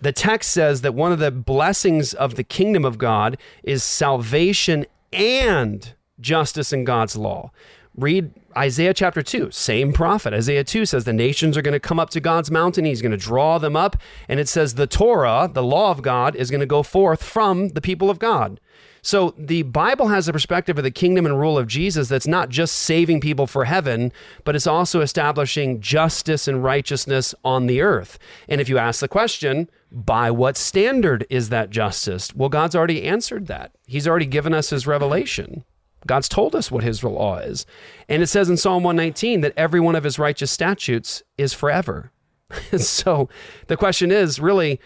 the 0.00 0.12
text 0.12 0.52
says 0.52 0.82
that 0.82 0.94
one 0.94 1.12
of 1.12 1.18
the 1.18 1.30
blessings 1.30 2.14
of 2.14 2.36
the 2.36 2.44
kingdom 2.44 2.84
of 2.84 2.98
God 2.98 3.36
is 3.62 3.82
salvation 3.82 4.86
and 5.12 5.94
justice 6.20 6.72
in 6.72 6.84
God's 6.84 7.16
law. 7.16 7.50
Read 7.96 8.32
Isaiah 8.58 8.92
chapter 8.92 9.22
2, 9.22 9.52
same 9.52 9.92
prophet. 9.92 10.34
Isaiah 10.34 10.64
2 10.64 10.84
says 10.84 11.04
the 11.04 11.12
nations 11.12 11.56
are 11.56 11.62
going 11.62 11.74
to 11.74 11.80
come 11.80 12.00
up 12.00 12.10
to 12.10 12.20
God's 12.20 12.50
mountain. 12.50 12.84
He's 12.84 13.00
going 13.00 13.12
to 13.12 13.16
draw 13.16 13.58
them 13.58 13.76
up. 13.76 13.96
And 14.28 14.40
it 14.40 14.48
says 14.48 14.74
the 14.74 14.88
Torah, 14.88 15.48
the 15.52 15.62
law 15.62 15.92
of 15.92 16.02
God, 16.02 16.34
is 16.34 16.50
going 16.50 16.60
to 16.60 16.66
go 16.66 16.82
forth 16.82 17.22
from 17.22 17.68
the 17.68 17.80
people 17.80 18.10
of 18.10 18.18
God. 18.18 18.58
So 19.00 19.32
the 19.38 19.62
Bible 19.62 20.08
has 20.08 20.26
a 20.26 20.32
perspective 20.32 20.76
of 20.76 20.82
the 20.82 20.90
kingdom 20.90 21.24
and 21.24 21.38
rule 21.38 21.56
of 21.56 21.68
Jesus 21.68 22.08
that's 22.08 22.26
not 22.26 22.48
just 22.48 22.74
saving 22.74 23.20
people 23.20 23.46
for 23.46 23.64
heaven, 23.64 24.12
but 24.42 24.56
it's 24.56 24.66
also 24.66 25.02
establishing 25.02 25.80
justice 25.80 26.48
and 26.48 26.64
righteousness 26.64 27.36
on 27.44 27.66
the 27.66 27.80
earth. 27.80 28.18
And 28.48 28.60
if 28.60 28.68
you 28.68 28.76
ask 28.76 28.98
the 28.98 29.06
question, 29.06 29.70
by 29.92 30.32
what 30.32 30.56
standard 30.56 31.24
is 31.30 31.48
that 31.50 31.70
justice? 31.70 32.34
Well, 32.34 32.48
God's 32.48 32.74
already 32.74 33.04
answered 33.04 33.46
that. 33.46 33.70
He's 33.86 34.08
already 34.08 34.26
given 34.26 34.52
us 34.52 34.70
his 34.70 34.86
revelation. 34.86 35.64
God's 36.06 36.28
told 36.28 36.54
us 36.54 36.70
what 36.70 36.84
his 36.84 37.02
law 37.02 37.38
is. 37.38 37.66
And 38.08 38.22
it 38.22 38.28
says 38.28 38.48
in 38.48 38.56
Psalm 38.56 38.82
119 38.82 39.40
that 39.40 39.52
every 39.56 39.80
one 39.80 39.96
of 39.96 40.04
his 40.04 40.18
righteous 40.18 40.50
statutes 40.50 41.22
is 41.36 41.52
forever. 41.52 42.12
so 42.78 43.28
the 43.66 43.76
question 43.76 44.10
is 44.10 44.40
really, 44.40 44.80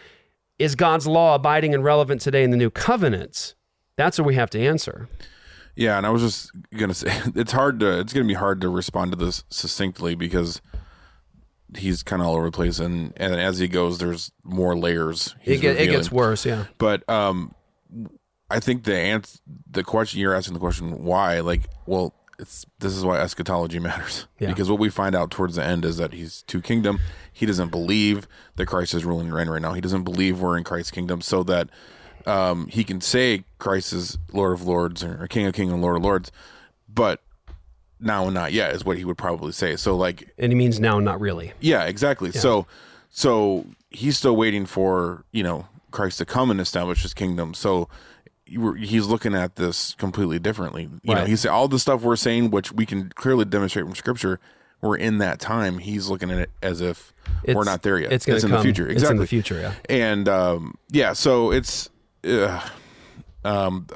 is 0.59 0.75
God's 0.75 1.07
law 1.07 1.35
abiding 1.35 1.75
and 1.75 1.85
relevant 1.85 2.21
today 2.21 2.43
in 2.43 2.51
the 2.51 2.57
new 2.57 2.71
covenant? 2.71 3.55
That's 3.97 4.19
what 4.19 4.27
we 4.27 4.35
have 4.35 4.51
to 4.51 4.61
answer. 4.61 5.09
Yeah, 5.75 5.97
and 5.97 6.07
I 6.07 6.11
was 6.11 6.23
just 6.23 6.51
gonna 6.77 6.95
say 6.95 7.11
it's 7.35 7.53
hard 7.53 7.81
to 7.81 8.01
it's 8.01 8.13
gonna 8.13 8.27
be 8.27 8.35
hard 8.35 8.61
to 8.61 8.69
respond 8.69 9.13
to 9.13 9.17
this 9.17 9.45
succinctly 9.49 10.15
because 10.15 10.61
he's 11.77 12.03
kind 12.03 12.21
of 12.21 12.29
all 12.29 12.35
over 12.35 12.47
the 12.47 12.53
place, 12.53 12.79
and 12.79 13.13
and 13.17 13.35
as 13.35 13.59
he 13.59 13.69
goes, 13.69 13.99
there's 13.99 14.33
more 14.45 14.77
layers. 14.77 15.35
It, 15.45 15.61
get, 15.61 15.79
it 15.79 15.89
gets 15.89 16.13
worse, 16.13 16.45
yeah. 16.45 16.67
But 16.79 17.09
um, 17.09 17.55
I 18.53 18.61
think 18.61 18.85
the 18.85 18.97
answer, 18.97 19.39
the 19.71 19.83
question 19.83 20.21
you're 20.21 20.35
asking, 20.35 20.55
the 20.55 20.61
question 20.61 21.05
why, 21.05 21.41
like, 21.41 21.63
well, 21.87 22.15
it's 22.39 22.67
this 22.81 22.93
is 22.93 23.05
why 23.05 23.19
eschatology 23.19 23.79
matters 23.89 24.27
Yeah. 24.39 24.49
because 24.49 24.69
what 24.71 24.79
we 24.81 24.89
find 24.91 25.15
out 25.15 25.31
towards 25.31 25.57
the 25.57 25.65
end 25.65 25.85
is 25.85 25.97
that 25.99 26.13
he's 26.13 26.43
two 26.43 26.61
kingdom. 26.61 26.99
He 27.33 27.47
doesn't 27.47 27.71
believe 27.71 28.27
that 28.57 28.67
Christ 28.67 28.95
is 28.95 29.05
ruling 29.05 29.27
and 29.27 29.35
reigning 29.35 29.53
right 29.53 29.63
now. 29.63 29.73
He 29.75 29.81
doesn't 29.81 30.03
believe 30.05 30.41
we're 30.41 30.57
in 30.59 30.65
Christ's 30.65 30.91
kingdom, 30.91 31.21
so 31.21 31.43
that 31.45 31.69
um, 32.27 32.69
he 32.69 32.85
can 32.85 33.01
say 33.01 33.45
Christ 33.59 33.93
is 33.93 34.19
Lord 34.33 34.53
of 34.55 34.65
Lords 34.67 35.03
or 35.05 35.27
King 35.29 35.47
of 35.47 35.55
Kings 35.55 35.73
and 35.73 35.83
Lord 35.83 35.97
of 35.97 36.03
Lords, 36.03 36.31
but 36.93 37.21
now 38.01 38.25
and 38.25 38.35
not 38.35 38.53
yet 38.53 38.75
is 38.75 38.85
what 38.85 38.99
he 38.99 39.05
would 39.05 39.19
probably 39.19 39.53
say. 39.53 39.77
So 39.77 39.97
like 39.97 40.33
And 40.39 40.51
he 40.53 40.57
means 40.57 40.81
now, 40.81 40.99
not 40.99 41.21
really. 41.21 41.53
yeah, 41.61 41.85
exactly. 41.85 42.33
So, 42.33 42.67
so 43.11 43.67
he's 43.91 44.17
still 44.19 44.37
waiting 44.37 44.67
for 44.67 45.25
you 45.33 45.43
know 45.43 45.67
Christ 45.91 46.19
to 46.19 46.25
come 46.25 46.51
and 46.51 46.61
establish 46.61 47.03
His 47.03 47.15
kingdom. 47.15 47.55
So 47.55 47.89
were- 48.57 48.77
he's 48.77 49.07
looking 49.07 49.35
at 49.35 49.57
this 49.57 49.95
completely 49.95 50.39
differently. 50.39 50.89
You 51.03 51.15
know, 51.15 51.25
he 51.25 51.37
said 51.37 51.51
all 51.51 51.69
the 51.69 51.79
stuff 51.79 52.03
we're 52.03 52.17
saying, 52.17 52.51
which 52.51 52.73
we 52.73 52.87
can 52.87 53.11
clearly 53.15 53.45
demonstrate 53.45 53.85
from 53.87 53.95
Scripture. 53.95 54.41
We're 54.81 54.97
in 54.97 55.19
that 55.19 55.39
time. 55.39 55.79
He's 55.79 56.09
looking 56.09 56.31
at 56.31 56.39
it 56.39 56.51
as 56.61 56.81
if 56.81 57.13
we're 57.47 57.63
not 57.65 57.83
there 57.83 57.99
yet. 57.99 58.13
it's 58.13 58.27
gonna 58.27 58.41
in 58.41 58.43
the 58.51 58.57
come. 58.57 58.63
future. 58.65 58.83
It's 58.85 58.91
in 58.91 58.97
Exactly. 58.97 59.19
the 59.19 59.27
future, 59.29 59.61
yeah. 59.61 59.75
And 59.89 60.29
um, 60.29 60.75
yeah, 60.91 61.13
so 61.13 61.53
it's. 61.53 61.89
Uh, 62.27 62.61
um, 63.45 63.87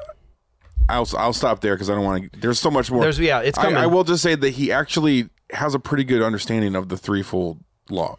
I'll 0.89 1.09
I'll 1.19 1.33
stop 1.33 1.61
there 1.61 1.75
because 1.75 1.91
I 1.91 1.95
don't 1.97 2.05
want 2.05 2.33
to. 2.33 2.39
There's 2.41 2.61
so 2.61 2.71
much 2.71 2.91
more. 2.91 3.01
There's- 3.01 3.19
yeah, 3.19 3.41
it's 3.41 3.59
I- 3.59 3.63
coming. 3.63 3.77
I 3.79 3.87
will 3.87 4.05
just 4.05 4.23
say 4.23 4.37
that 4.37 4.51
he 4.51 4.71
actually 4.71 5.29
has 5.53 5.75
a 5.75 5.79
pretty 5.81 6.05
good 6.05 6.23
understanding 6.23 6.77
of 6.77 6.89
the 6.89 6.97
threefold 6.97 7.59
law. 7.91 8.15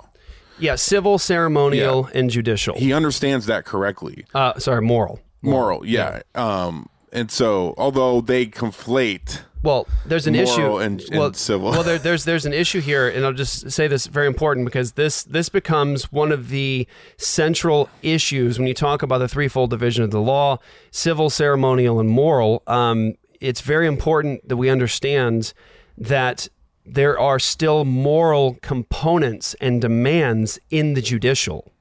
Yeah, 0.59 0.75
civil, 0.75 1.19
ceremonial, 1.19 2.09
and 2.13 2.29
judicial. 2.29 2.75
He 2.75 2.91
understands 2.91 3.45
that 3.45 3.63
correctly. 3.63 4.25
Uh, 4.33 4.57
sorry, 4.59 4.81
moral. 4.81 5.19
Moral, 5.41 5.85
yeah. 5.85 6.21
Um, 6.35 6.89
and 7.11 7.31
so 7.31 7.73
although 7.77 8.21
they 8.21 8.45
conflate, 8.47 9.41
Well, 9.63 9.87
there's 10.05 10.27
an 10.27 10.35
issue. 10.35 10.77
and, 10.77 11.01
and 11.01 11.19
well, 11.19 11.33
civil. 11.33 11.71
well, 11.71 11.83
there, 11.83 11.97
there's 11.97 12.25
there's 12.25 12.45
an 12.45 12.53
issue 12.53 12.81
here, 12.81 13.07
and 13.07 13.25
I'll 13.25 13.33
just 13.33 13.71
say 13.71 13.87
this 13.87 14.07
very 14.07 14.27
important 14.27 14.65
because 14.65 14.93
this 14.93 15.23
this 15.23 15.49
becomes 15.49 16.11
one 16.11 16.31
of 16.31 16.49
the 16.49 16.87
central 17.17 17.89
issues 18.01 18.59
when 18.59 18.67
you 18.67 18.73
talk 18.73 19.01
about 19.01 19.19
the 19.19 19.27
threefold 19.27 19.69
division 19.69 20.03
of 20.03 20.11
the 20.11 20.21
law: 20.21 20.57
civil, 20.91 21.29
ceremonial, 21.29 21.99
and 21.99 22.09
moral. 22.09 22.61
Um, 22.67 23.15
it's 23.39 23.61
very 23.61 23.87
important 23.87 24.47
that 24.49 24.57
we 24.57 24.69
understand 24.69 25.53
that 25.97 26.47
there 26.85 27.19
are 27.19 27.37
still 27.39 27.85
moral 27.85 28.57
components 28.61 29.55
and 29.61 29.81
demands 29.81 30.59
in 30.69 30.93
the 30.93 31.01
judicial. 31.01 31.71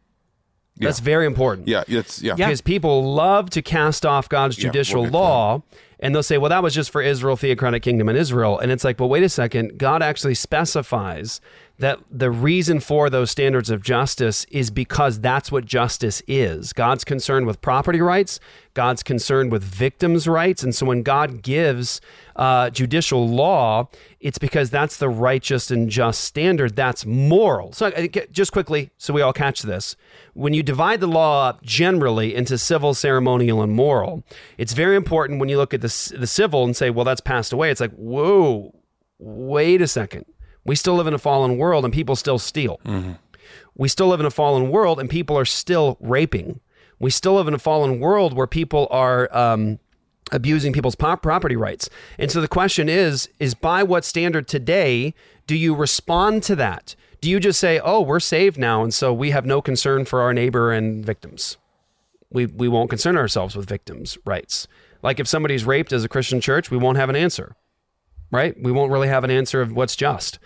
That's 0.79 1.01
very 1.01 1.27
important. 1.27 1.69
yeah, 1.69 1.85
it's 1.89 2.23
yeah. 2.23 2.35
Because 2.35 2.61
people 2.61 3.15
love 3.15 3.51
to 3.51 3.63
cast 3.63 4.05
off 4.05 4.29
God's 4.29 4.59
Yeah, 4.59 4.65
we'll 4.65 4.73
judicial 4.73 5.05
get 5.05 5.13
law 5.13 5.63
and 5.99 6.15
they'll 6.15 6.23
say, 6.23 6.37
well, 6.37 6.51
that 6.51 6.63
was 6.63 6.75
just 6.75 6.91
for 6.91 7.01
Israel, 7.01 7.37
theocratic 7.37 7.83
kingdom, 7.83 8.09
and 8.09 8.19
Israel. 8.19 8.59
And 8.59 8.71
it's 8.71 8.85
like, 8.85 9.01
well, 9.01 9.09
wait 9.09 9.23
a 9.23 9.29
second. 9.29 9.79
God 9.79 10.03
actually 10.03 10.35
specifies 10.35 11.41
that 11.79 11.99
the 12.11 12.31
reason 12.31 12.81
for 12.81 13.09
those 13.09 13.31
standards 13.31 13.71
of 13.71 13.83
justice 13.83 14.45
is 14.51 14.71
because 14.71 15.21
that's 15.21 15.51
what 15.51 15.65
justice 15.65 16.23
is. 16.27 16.73
God's 16.73 17.05
concerned 17.05 17.47
with 17.47 17.61
property 17.61 18.01
rights, 18.01 18.41
God's 18.75 19.03
concerned 19.03 19.53
with 19.53 19.63
victims' 19.63 20.29
rights. 20.29 20.63
And 20.63 20.75
so 20.75 20.87
when 20.87 21.03
God 21.03 21.43
gives 21.43 22.01
uh, 22.37 22.71
judicial 22.71 23.27
law, 23.29 23.89
it's 24.21 24.39
because 24.39 24.71
that's 24.71 24.99
the 24.99 25.09
righteous 25.09 25.71
and 25.71 25.89
just 25.89 26.21
standard. 26.23 26.77
That's 26.77 27.05
moral. 27.05 27.73
So, 27.73 27.91
just 28.31 28.53
quickly, 28.53 28.91
so 28.99 29.13
we 29.13 29.23
all 29.23 29.33
catch 29.33 29.63
this. 29.63 29.97
When 30.35 30.53
you 30.53 30.63
divide 30.63 31.01
the 31.01 31.07
law 31.07 31.49
up 31.49 31.63
generally 31.63 32.35
into 32.35 32.59
civil, 32.59 32.95
ceremonial, 32.95 33.63
and 33.63 33.73
moral, 33.73 34.23
it's 34.59 34.75
very 34.75 34.97
important 34.97 35.41
when 35.41 35.49
you 35.49 35.57
look 35.57 35.73
at 35.75 35.81
the, 35.81 36.15
the 36.17 36.27
civil 36.27 36.65
and 36.65 36.77
say, 36.77 36.91
well, 36.91 37.05
that's 37.05 37.21
passed 37.23 37.53
away. 37.53 37.71
It's 37.71 37.81
like, 37.81 37.95
whoa, 37.95 38.75
wait 39.19 39.81
a 39.81 39.89
second. 39.89 40.27
We 40.65 40.77
still 40.77 40.95
live 40.95 41.07
in 41.07 41.15
a 41.15 41.19
fallen 41.19 41.57
world 41.59 41.85
and 41.85 41.95
people 41.95 42.17
still 42.17 42.39
steal. 42.39 42.81
We 43.75 43.89
still 43.89 44.09
live 44.09 44.21
in 44.21 44.27
a 44.27 44.31
fallen 44.31 44.71
world 44.71 44.99
and 45.01 45.09
people 45.09 45.39
are 45.39 45.45
still 45.45 45.97
raping. 46.01 46.61
We 46.99 47.11
still 47.11 47.35
live 47.35 47.47
in 47.47 47.55
a 47.55 47.59
fallen 47.59 48.01
world 48.01 48.35
where 48.35 48.47
people 48.47 48.89
are 48.91 49.35
um, 49.37 49.79
abusing 50.33 50.73
people's 50.73 50.95
property 50.95 51.57
rights. 51.57 51.89
And 52.19 52.31
so 52.31 52.41
the 52.41 52.49
question 52.49 52.89
is 52.89 53.29
is 53.39 53.55
by 53.55 53.83
what 53.83 54.05
standard 54.05 54.49
today 54.49 55.15
do 55.47 55.57
you 55.57 55.75
respond 55.75 56.43
to 56.45 56.57
that? 56.57 56.95
Do 57.21 57.31
you 57.31 57.41
just 57.41 57.61
say, 57.61 57.81
"Oh, 57.83 58.01
we're 58.01 58.21
saved 58.21 58.59
now 58.59 58.83
and 58.83 58.93
so 58.93 59.13
we 59.13 59.31
have 59.31 59.47
no 59.47 59.63
concern 59.63 60.05
for 60.05 60.21
our 60.21 60.35
neighbor 60.35 60.73
and 60.73 61.05
victims." 61.05 61.57
We 62.31 62.47
we 62.47 62.69
won't 62.69 62.91
concern 62.91 63.17
ourselves 63.17 63.57
with 63.57 63.69
victims' 63.69 64.19
rights. 64.25 64.67
Like 65.03 65.21
if 65.21 65.29
somebody's 65.29 65.65
raped 65.65 65.93
as 65.93 66.05
a 66.05 66.09
Christian 66.09 66.41
church, 66.41 66.71
we 66.71 66.77
won't 66.77 66.99
have 66.99 67.09
an 67.09 67.17
answer. 67.17 67.55
Right? 68.33 68.61
We 68.61 68.73
won't 68.73 68.91
really 68.91 69.09
have 69.09 69.23
an 69.23 69.31
answer 69.31 69.61
of 69.61 69.73
what's 69.73 69.95
just. 69.95 70.41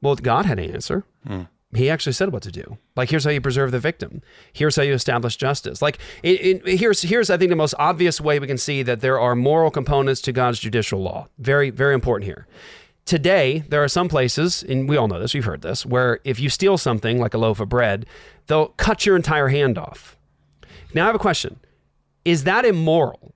Well, 0.00 0.14
God 0.14 0.46
had 0.46 0.60
an 0.60 0.72
answer. 0.72 1.04
Hmm. 1.26 1.42
He 1.74 1.90
actually 1.90 2.12
said 2.12 2.32
what 2.32 2.42
to 2.44 2.52
do. 2.52 2.78
Like, 2.94 3.10
here's 3.10 3.24
how 3.24 3.30
you 3.30 3.40
preserve 3.40 3.72
the 3.72 3.80
victim. 3.80 4.22
Here's 4.52 4.76
how 4.76 4.82
you 4.82 4.92
establish 4.92 5.36
justice. 5.36 5.82
Like, 5.82 5.98
it, 6.22 6.62
it, 6.64 6.78
here's 6.78 7.02
here's 7.02 7.28
I 7.28 7.36
think 7.36 7.50
the 7.50 7.56
most 7.56 7.74
obvious 7.78 8.20
way 8.20 8.38
we 8.38 8.46
can 8.46 8.58
see 8.58 8.82
that 8.84 9.00
there 9.00 9.18
are 9.18 9.34
moral 9.34 9.70
components 9.70 10.20
to 10.22 10.32
God's 10.32 10.60
judicial 10.60 11.02
law. 11.02 11.28
Very 11.38 11.70
very 11.70 11.94
important 11.94 12.24
here. 12.24 12.46
Today, 13.04 13.64
there 13.68 13.82
are 13.84 13.88
some 13.88 14.08
places, 14.08 14.64
and 14.64 14.88
we 14.88 14.96
all 14.96 15.06
know 15.06 15.20
this, 15.20 15.32
we've 15.32 15.44
heard 15.44 15.62
this, 15.62 15.86
where 15.86 16.18
if 16.24 16.40
you 16.40 16.48
steal 16.48 16.76
something 16.76 17.20
like 17.20 17.34
a 17.34 17.38
loaf 17.38 17.60
of 17.60 17.68
bread, 17.68 18.04
they'll 18.48 18.68
cut 18.68 19.06
your 19.06 19.14
entire 19.14 19.46
hand 19.46 19.78
off. 19.78 20.16
Now, 20.92 21.04
I 21.04 21.06
have 21.06 21.14
a 21.14 21.20
question: 21.20 21.58
Is 22.24 22.44
that 22.44 22.64
immoral? 22.64 23.34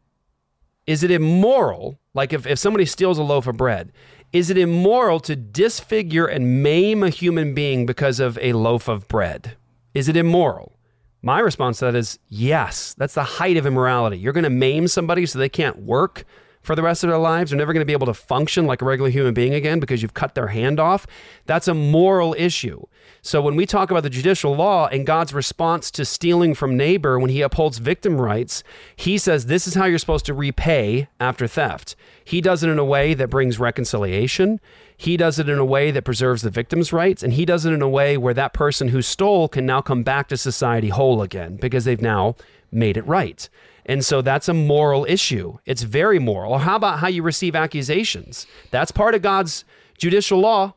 Is 0.86 1.02
it 1.02 1.10
immoral? 1.10 1.98
Like 2.14 2.32
if, 2.32 2.46
if 2.46 2.58
somebody 2.58 2.84
steals 2.84 3.18
a 3.18 3.22
loaf 3.22 3.46
of 3.46 3.56
bread, 3.56 3.92
is 4.32 4.50
it 4.50 4.58
immoral 4.58 5.20
to 5.20 5.34
disfigure 5.34 6.26
and 6.26 6.62
maim 6.62 7.02
a 7.02 7.10
human 7.10 7.54
being 7.54 7.86
because 7.86 8.20
of 8.20 8.38
a 8.40 8.52
loaf 8.52 8.88
of 8.88 9.08
bread? 9.08 9.56
Is 9.94 10.08
it 10.08 10.16
immoral? 10.16 10.76
My 11.22 11.40
response 11.40 11.80
to 11.80 11.86
that 11.86 11.94
is 11.94 12.18
yes. 12.28 12.94
That's 12.96 13.14
the 13.14 13.24
height 13.24 13.56
of 13.56 13.66
immorality. 13.66 14.18
You're 14.18 14.32
going 14.32 14.44
to 14.44 14.50
maim 14.50 14.88
somebody 14.88 15.26
so 15.26 15.38
they 15.38 15.48
can't 15.48 15.82
work 15.82 16.24
for 16.62 16.76
the 16.76 16.82
rest 16.82 17.02
of 17.02 17.10
their 17.10 17.18
lives. 17.18 17.50
They're 17.50 17.58
never 17.58 17.72
going 17.72 17.82
to 17.82 17.86
be 17.86 17.92
able 17.92 18.06
to 18.06 18.14
function 18.14 18.66
like 18.66 18.82
a 18.82 18.84
regular 18.84 19.10
human 19.10 19.34
being 19.34 19.54
again 19.54 19.80
because 19.80 20.00
you've 20.02 20.14
cut 20.14 20.34
their 20.34 20.48
hand 20.48 20.78
off. 20.78 21.06
That's 21.46 21.68
a 21.68 21.74
moral 21.74 22.34
issue. 22.38 22.82
So 23.22 23.42
when 23.42 23.54
we 23.54 23.66
talk 23.66 23.90
about 23.90 24.02
the 24.02 24.10
judicial 24.10 24.54
law 24.54 24.86
and 24.86 25.06
God's 25.06 25.34
response 25.34 25.90
to 25.92 26.04
stealing 26.04 26.54
from 26.54 26.76
neighbor 26.76 27.18
when 27.18 27.30
he 27.30 27.42
upholds 27.42 27.78
victim 27.78 28.20
rights, 28.20 28.62
he 28.96 29.18
says 29.18 29.46
this 29.46 29.66
is 29.66 29.74
how 29.74 29.84
you're 29.84 29.98
supposed 29.98 30.24
to 30.26 30.34
repay 30.34 31.08
after 31.18 31.46
theft. 31.46 31.96
He 32.24 32.40
does 32.40 32.62
it 32.62 32.70
in 32.70 32.78
a 32.78 32.84
way 32.84 33.12
that 33.14 33.28
brings 33.28 33.58
reconciliation. 33.58 34.58
He 34.96 35.16
does 35.16 35.38
it 35.38 35.48
in 35.48 35.58
a 35.58 35.64
way 35.64 35.90
that 35.90 36.04
preserves 36.04 36.42
the 36.42 36.50
victim's 36.50 36.92
rights, 36.92 37.22
and 37.22 37.32
he 37.32 37.44
does 37.44 37.66
it 37.66 37.72
in 37.72 37.82
a 37.82 37.88
way 37.88 38.16
where 38.16 38.34
that 38.34 38.52
person 38.52 38.88
who 38.88 39.02
stole 39.02 39.48
can 39.48 39.66
now 39.66 39.80
come 39.80 40.02
back 40.02 40.28
to 40.28 40.36
society 40.36 40.88
whole 40.88 41.22
again 41.22 41.56
because 41.56 41.84
they've 41.84 42.00
now 42.00 42.36
made 42.72 42.96
it 42.96 43.06
right. 43.06 43.48
And 43.86 44.04
so 44.04 44.22
that's 44.22 44.48
a 44.48 44.54
moral 44.54 45.04
issue. 45.08 45.58
It's 45.66 45.82
very 45.82 46.18
moral. 46.18 46.52
Or 46.52 46.60
how 46.60 46.76
about 46.76 47.00
how 47.00 47.08
you 47.08 47.22
receive 47.22 47.56
accusations? 47.56 48.46
That's 48.70 48.90
part 48.90 49.14
of 49.14 49.22
God's 49.22 49.64
judicial 49.98 50.38
law. 50.38 50.74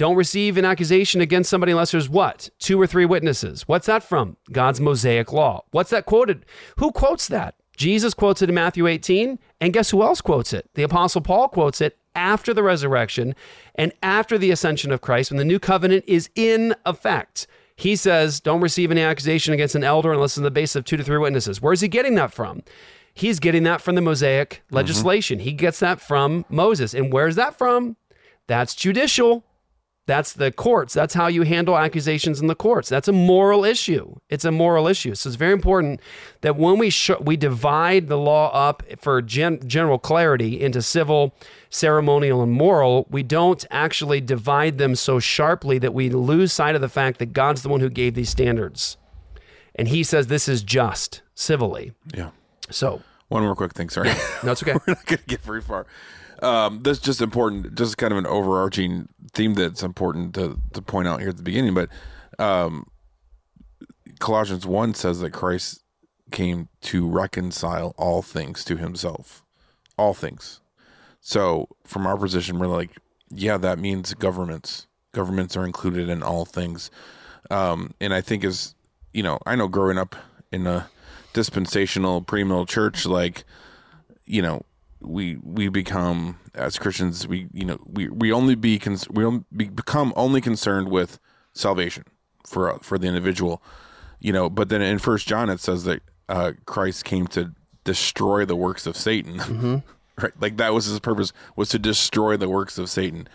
Don't 0.00 0.16
receive 0.16 0.56
an 0.56 0.64
accusation 0.64 1.20
against 1.20 1.50
somebody 1.50 1.72
unless 1.72 1.90
there's 1.90 2.08
what? 2.08 2.48
Two 2.58 2.80
or 2.80 2.86
three 2.86 3.04
witnesses. 3.04 3.68
What's 3.68 3.84
that 3.84 4.02
from? 4.02 4.38
God's 4.50 4.80
Mosaic 4.80 5.30
law. 5.30 5.64
What's 5.72 5.90
that 5.90 6.06
quoted? 6.06 6.46
Who 6.78 6.90
quotes 6.90 7.28
that? 7.28 7.56
Jesus 7.76 8.14
quotes 8.14 8.40
it 8.40 8.48
in 8.48 8.54
Matthew 8.54 8.86
18. 8.86 9.38
And 9.60 9.72
guess 9.74 9.90
who 9.90 10.02
else 10.02 10.22
quotes 10.22 10.54
it? 10.54 10.70
The 10.72 10.84
Apostle 10.84 11.20
Paul 11.20 11.50
quotes 11.50 11.82
it 11.82 11.98
after 12.14 12.54
the 12.54 12.62
resurrection 12.62 13.34
and 13.74 13.92
after 14.02 14.38
the 14.38 14.50
ascension 14.50 14.90
of 14.90 15.02
Christ 15.02 15.30
when 15.30 15.36
the 15.36 15.44
new 15.44 15.58
covenant 15.58 16.04
is 16.06 16.30
in 16.34 16.74
effect. 16.86 17.46
He 17.76 17.94
says, 17.94 18.40
Don't 18.40 18.62
receive 18.62 18.90
any 18.90 19.02
accusation 19.02 19.52
against 19.52 19.74
an 19.74 19.84
elder 19.84 20.14
unless 20.14 20.38
on 20.38 20.44
the 20.44 20.50
basis 20.50 20.76
of 20.76 20.86
two 20.86 20.96
to 20.96 21.04
three 21.04 21.18
witnesses. 21.18 21.60
Where's 21.60 21.82
he 21.82 21.88
getting 21.88 22.14
that 22.14 22.32
from? 22.32 22.62
He's 23.12 23.38
getting 23.38 23.64
that 23.64 23.82
from 23.82 23.96
the 23.96 24.00
Mosaic 24.00 24.62
mm-hmm. 24.64 24.76
legislation. 24.76 25.40
He 25.40 25.52
gets 25.52 25.78
that 25.80 26.00
from 26.00 26.46
Moses. 26.48 26.94
And 26.94 27.12
where's 27.12 27.36
that 27.36 27.58
from? 27.58 27.98
That's 28.46 28.74
judicial. 28.74 29.44
That's 30.10 30.32
the 30.32 30.50
courts. 30.50 30.92
That's 30.92 31.14
how 31.14 31.28
you 31.28 31.42
handle 31.42 31.78
accusations 31.78 32.40
in 32.40 32.48
the 32.48 32.56
courts. 32.56 32.88
That's 32.88 33.06
a 33.06 33.12
moral 33.12 33.64
issue. 33.64 34.16
It's 34.28 34.44
a 34.44 34.50
moral 34.50 34.88
issue. 34.88 35.14
So 35.14 35.28
it's 35.28 35.36
very 35.36 35.52
important 35.52 36.00
that 36.40 36.56
when 36.56 36.78
we 36.78 36.90
sh- 36.90 37.20
we 37.20 37.36
divide 37.36 38.08
the 38.08 38.18
law 38.18 38.50
up 38.52 38.82
for 39.00 39.22
gen- 39.22 39.60
general 39.68 40.00
clarity 40.00 40.60
into 40.60 40.82
civil, 40.82 41.32
ceremonial, 41.68 42.42
and 42.42 42.50
moral, 42.50 43.06
we 43.08 43.22
don't 43.22 43.64
actually 43.70 44.20
divide 44.20 44.78
them 44.78 44.96
so 44.96 45.20
sharply 45.20 45.78
that 45.78 45.94
we 45.94 46.10
lose 46.10 46.52
sight 46.52 46.74
of 46.74 46.80
the 46.80 46.88
fact 46.88 47.20
that 47.20 47.32
God's 47.32 47.62
the 47.62 47.68
one 47.68 47.78
who 47.78 47.88
gave 47.88 48.14
these 48.14 48.30
standards, 48.30 48.96
and 49.76 49.86
He 49.86 50.02
says 50.02 50.26
this 50.26 50.48
is 50.48 50.64
just 50.64 51.22
civilly. 51.36 51.92
Yeah. 52.12 52.30
So 52.68 53.02
One 53.28 53.44
more 53.44 53.54
quick 53.54 53.74
thing. 53.74 53.90
Sorry. 53.90 54.08
no, 54.42 54.50
it's 54.50 54.62
okay. 54.64 54.72
We're 54.86 54.94
not 54.94 55.06
going 55.06 55.18
to 55.18 55.24
get 55.26 55.42
very 55.42 55.62
far. 55.62 55.86
Um, 56.42 56.82
this 56.84 56.96
is 56.96 57.02
just 57.04 57.20
important, 57.20 57.74
just 57.76 57.98
kind 57.98 58.12
of 58.12 58.18
an 58.18 58.26
overarching 58.26 59.10
theme 59.34 59.54
that's 59.54 59.82
important 59.82 60.34
to, 60.34 60.58
to 60.72 60.82
point 60.82 61.08
out 61.08 61.20
here 61.20 61.30
at 61.30 61.36
the 61.36 61.42
beginning. 61.42 61.74
But 61.74 61.88
um, 62.38 62.86
Colossians 64.18 64.66
1 64.66 64.94
says 64.94 65.20
that 65.20 65.32
Christ 65.32 65.82
came 66.30 66.68
to 66.82 67.08
reconcile 67.08 67.94
all 67.96 68.22
things 68.22 68.64
to 68.64 68.76
himself. 68.76 69.44
All 69.96 70.14
things. 70.14 70.60
So 71.20 71.68
from 71.84 72.06
our 72.06 72.16
position, 72.16 72.58
we're 72.58 72.66
like, 72.66 72.92
yeah, 73.30 73.56
that 73.58 73.78
means 73.78 74.14
governments. 74.14 74.86
Governments 75.12 75.56
are 75.56 75.64
included 75.64 76.08
in 76.08 76.22
all 76.22 76.44
things. 76.44 76.90
Um, 77.50 77.94
and 78.00 78.14
I 78.14 78.20
think 78.20 78.44
as 78.44 78.74
you 79.12 79.22
know, 79.22 79.38
I 79.44 79.56
know 79.56 79.68
growing 79.68 79.98
up 79.98 80.14
in 80.52 80.66
a 80.66 80.88
dispensational 81.32 82.22
premill 82.22 82.68
church, 82.68 83.06
like 83.06 83.44
you 84.24 84.40
know, 84.40 84.62
we 85.00 85.36
we 85.42 85.68
become 85.68 86.38
as 86.54 86.78
Christians, 86.78 87.26
we 87.26 87.48
you 87.52 87.64
know, 87.64 87.78
we 87.86 88.08
we 88.08 88.32
only 88.32 88.54
be 88.54 88.78
cons- 88.78 89.08
we 89.10 89.24
only 89.24 89.44
be, 89.54 89.68
become 89.68 90.12
only 90.16 90.40
concerned 90.40 90.88
with 90.88 91.18
salvation 91.52 92.04
for 92.46 92.78
for 92.82 92.98
the 92.98 93.06
individual, 93.06 93.62
you 94.18 94.32
know. 94.32 94.50
But 94.50 94.68
then 94.68 94.82
in 94.82 94.98
First 94.98 95.26
John, 95.26 95.48
it 95.50 95.60
says 95.60 95.84
that 95.84 96.02
uh, 96.28 96.52
Christ 96.66 97.04
came 97.04 97.26
to 97.28 97.52
destroy 97.84 98.44
the 98.44 98.56
works 98.56 98.86
of 98.86 98.96
Satan. 98.96 99.82
right, 100.22 100.32
like 100.40 100.56
that 100.58 100.74
was 100.74 100.86
his 100.86 101.00
purpose 101.00 101.32
was 101.56 101.68
to 101.70 101.78
destroy 101.78 102.36
the 102.36 102.48
works 102.48 102.78
of 102.78 102.88
Satan. 102.88 103.28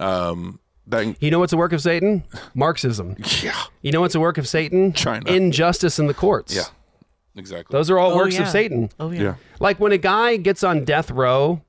Um, 0.00 0.60
that 0.88 1.20
You 1.20 1.30
know 1.30 1.38
what's 1.38 1.52
a 1.52 1.56
work 1.56 1.72
of 1.72 1.82
Satan? 1.82 2.24
Marxism. 2.54 3.16
Yeah. 3.42 3.60
You 3.82 3.92
know 3.92 4.00
what's 4.00 4.14
a 4.14 4.20
work 4.20 4.38
of 4.38 4.46
Satan? 4.46 4.92
China. 4.92 5.30
Injustice 5.30 5.98
in 5.98 6.06
the 6.06 6.14
courts. 6.14 6.54
Yeah. 6.54 6.64
Exactly. 7.36 7.72
Those 7.76 7.90
are 7.90 7.98
all 7.98 8.12
Oh, 8.12 8.16
works 8.16 8.34
yeah. 8.36 8.42
of 8.42 8.48
Satan. 8.48 8.90
Oh, 8.98 9.10
yeah. 9.10 9.22
Yeah. 9.22 9.34
Like 9.60 9.78
when 9.78 9.92
a 9.92 9.98
guy 9.98 10.36
gets 10.36 10.64
on 10.64 10.84
death 10.84 11.10
row, 11.10 11.60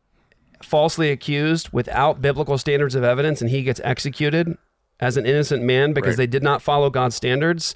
falsely 0.64 1.12
accused 1.12 1.70
without 1.72 2.22
biblical 2.22 2.58
standards 2.58 2.96
of 2.96 3.04
evidence, 3.04 3.42
and 3.42 3.50
he 3.50 3.64
gets 3.64 3.80
executed 3.84 4.58
as 5.00 5.18
an 5.18 5.26
innocent 5.26 5.62
man 5.64 5.94
because 5.94 6.12
Right. 6.14 6.18
they 6.18 6.28
did 6.28 6.42
not 6.44 6.62
follow 6.62 6.90
God's 6.90 7.16
standards. 7.16 7.76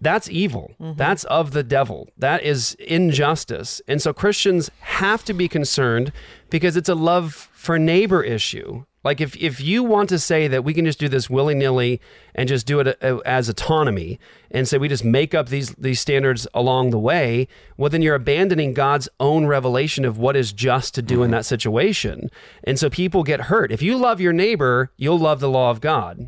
That's 0.00 0.28
evil. 0.28 0.74
Mm-hmm. 0.80 0.96
That's 0.98 1.24
of 1.24 1.52
the 1.52 1.62
devil. 1.62 2.08
That 2.18 2.42
is 2.42 2.74
injustice. 2.80 3.80
And 3.88 4.00
so 4.00 4.12
Christians 4.12 4.70
have 4.80 5.24
to 5.24 5.32
be 5.34 5.48
concerned 5.48 6.12
because 6.50 6.76
it's 6.76 6.88
a 6.88 6.94
love 6.94 7.48
for 7.52 7.78
neighbor 7.78 8.22
issue. 8.22 8.84
Like 9.06 9.20
if, 9.20 9.36
if 9.36 9.60
you 9.60 9.84
want 9.84 10.08
to 10.08 10.18
say 10.18 10.48
that 10.48 10.64
we 10.64 10.74
can 10.74 10.84
just 10.84 10.98
do 10.98 11.08
this 11.08 11.30
willy 11.30 11.54
nilly 11.54 12.00
and 12.34 12.48
just 12.48 12.66
do 12.66 12.80
it 12.80 13.00
uh, 13.00 13.18
as 13.18 13.48
autonomy 13.48 14.18
and 14.50 14.66
say 14.66 14.78
we 14.78 14.88
just 14.88 15.04
make 15.04 15.32
up 15.32 15.48
these 15.48 15.70
these 15.76 16.00
standards 16.00 16.48
along 16.52 16.90
the 16.90 16.98
way, 16.98 17.46
well 17.76 17.88
then 17.88 18.02
you're 18.02 18.16
abandoning 18.16 18.74
God's 18.74 19.08
own 19.20 19.46
revelation 19.46 20.04
of 20.04 20.18
what 20.18 20.34
is 20.34 20.52
just 20.52 20.92
to 20.96 21.02
do 21.02 21.22
in 21.22 21.30
that 21.30 21.46
situation. 21.46 22.30
And 22.64 22.80
so 22.80 22.90
people 22.90 23.22
get 23.22 23.42
hurt. 23.42 23.70
If 23.70 23.80
you 23.80 23.96
love 23.96 24.20
your 24.20 24.32
neighbor, 24.32 24.90
you'll 24.96 25.20
love 25.20 25.38
the 25.38 25.48
law 25.48 25.70
of 25.70 25.80
God. 25.80 26.18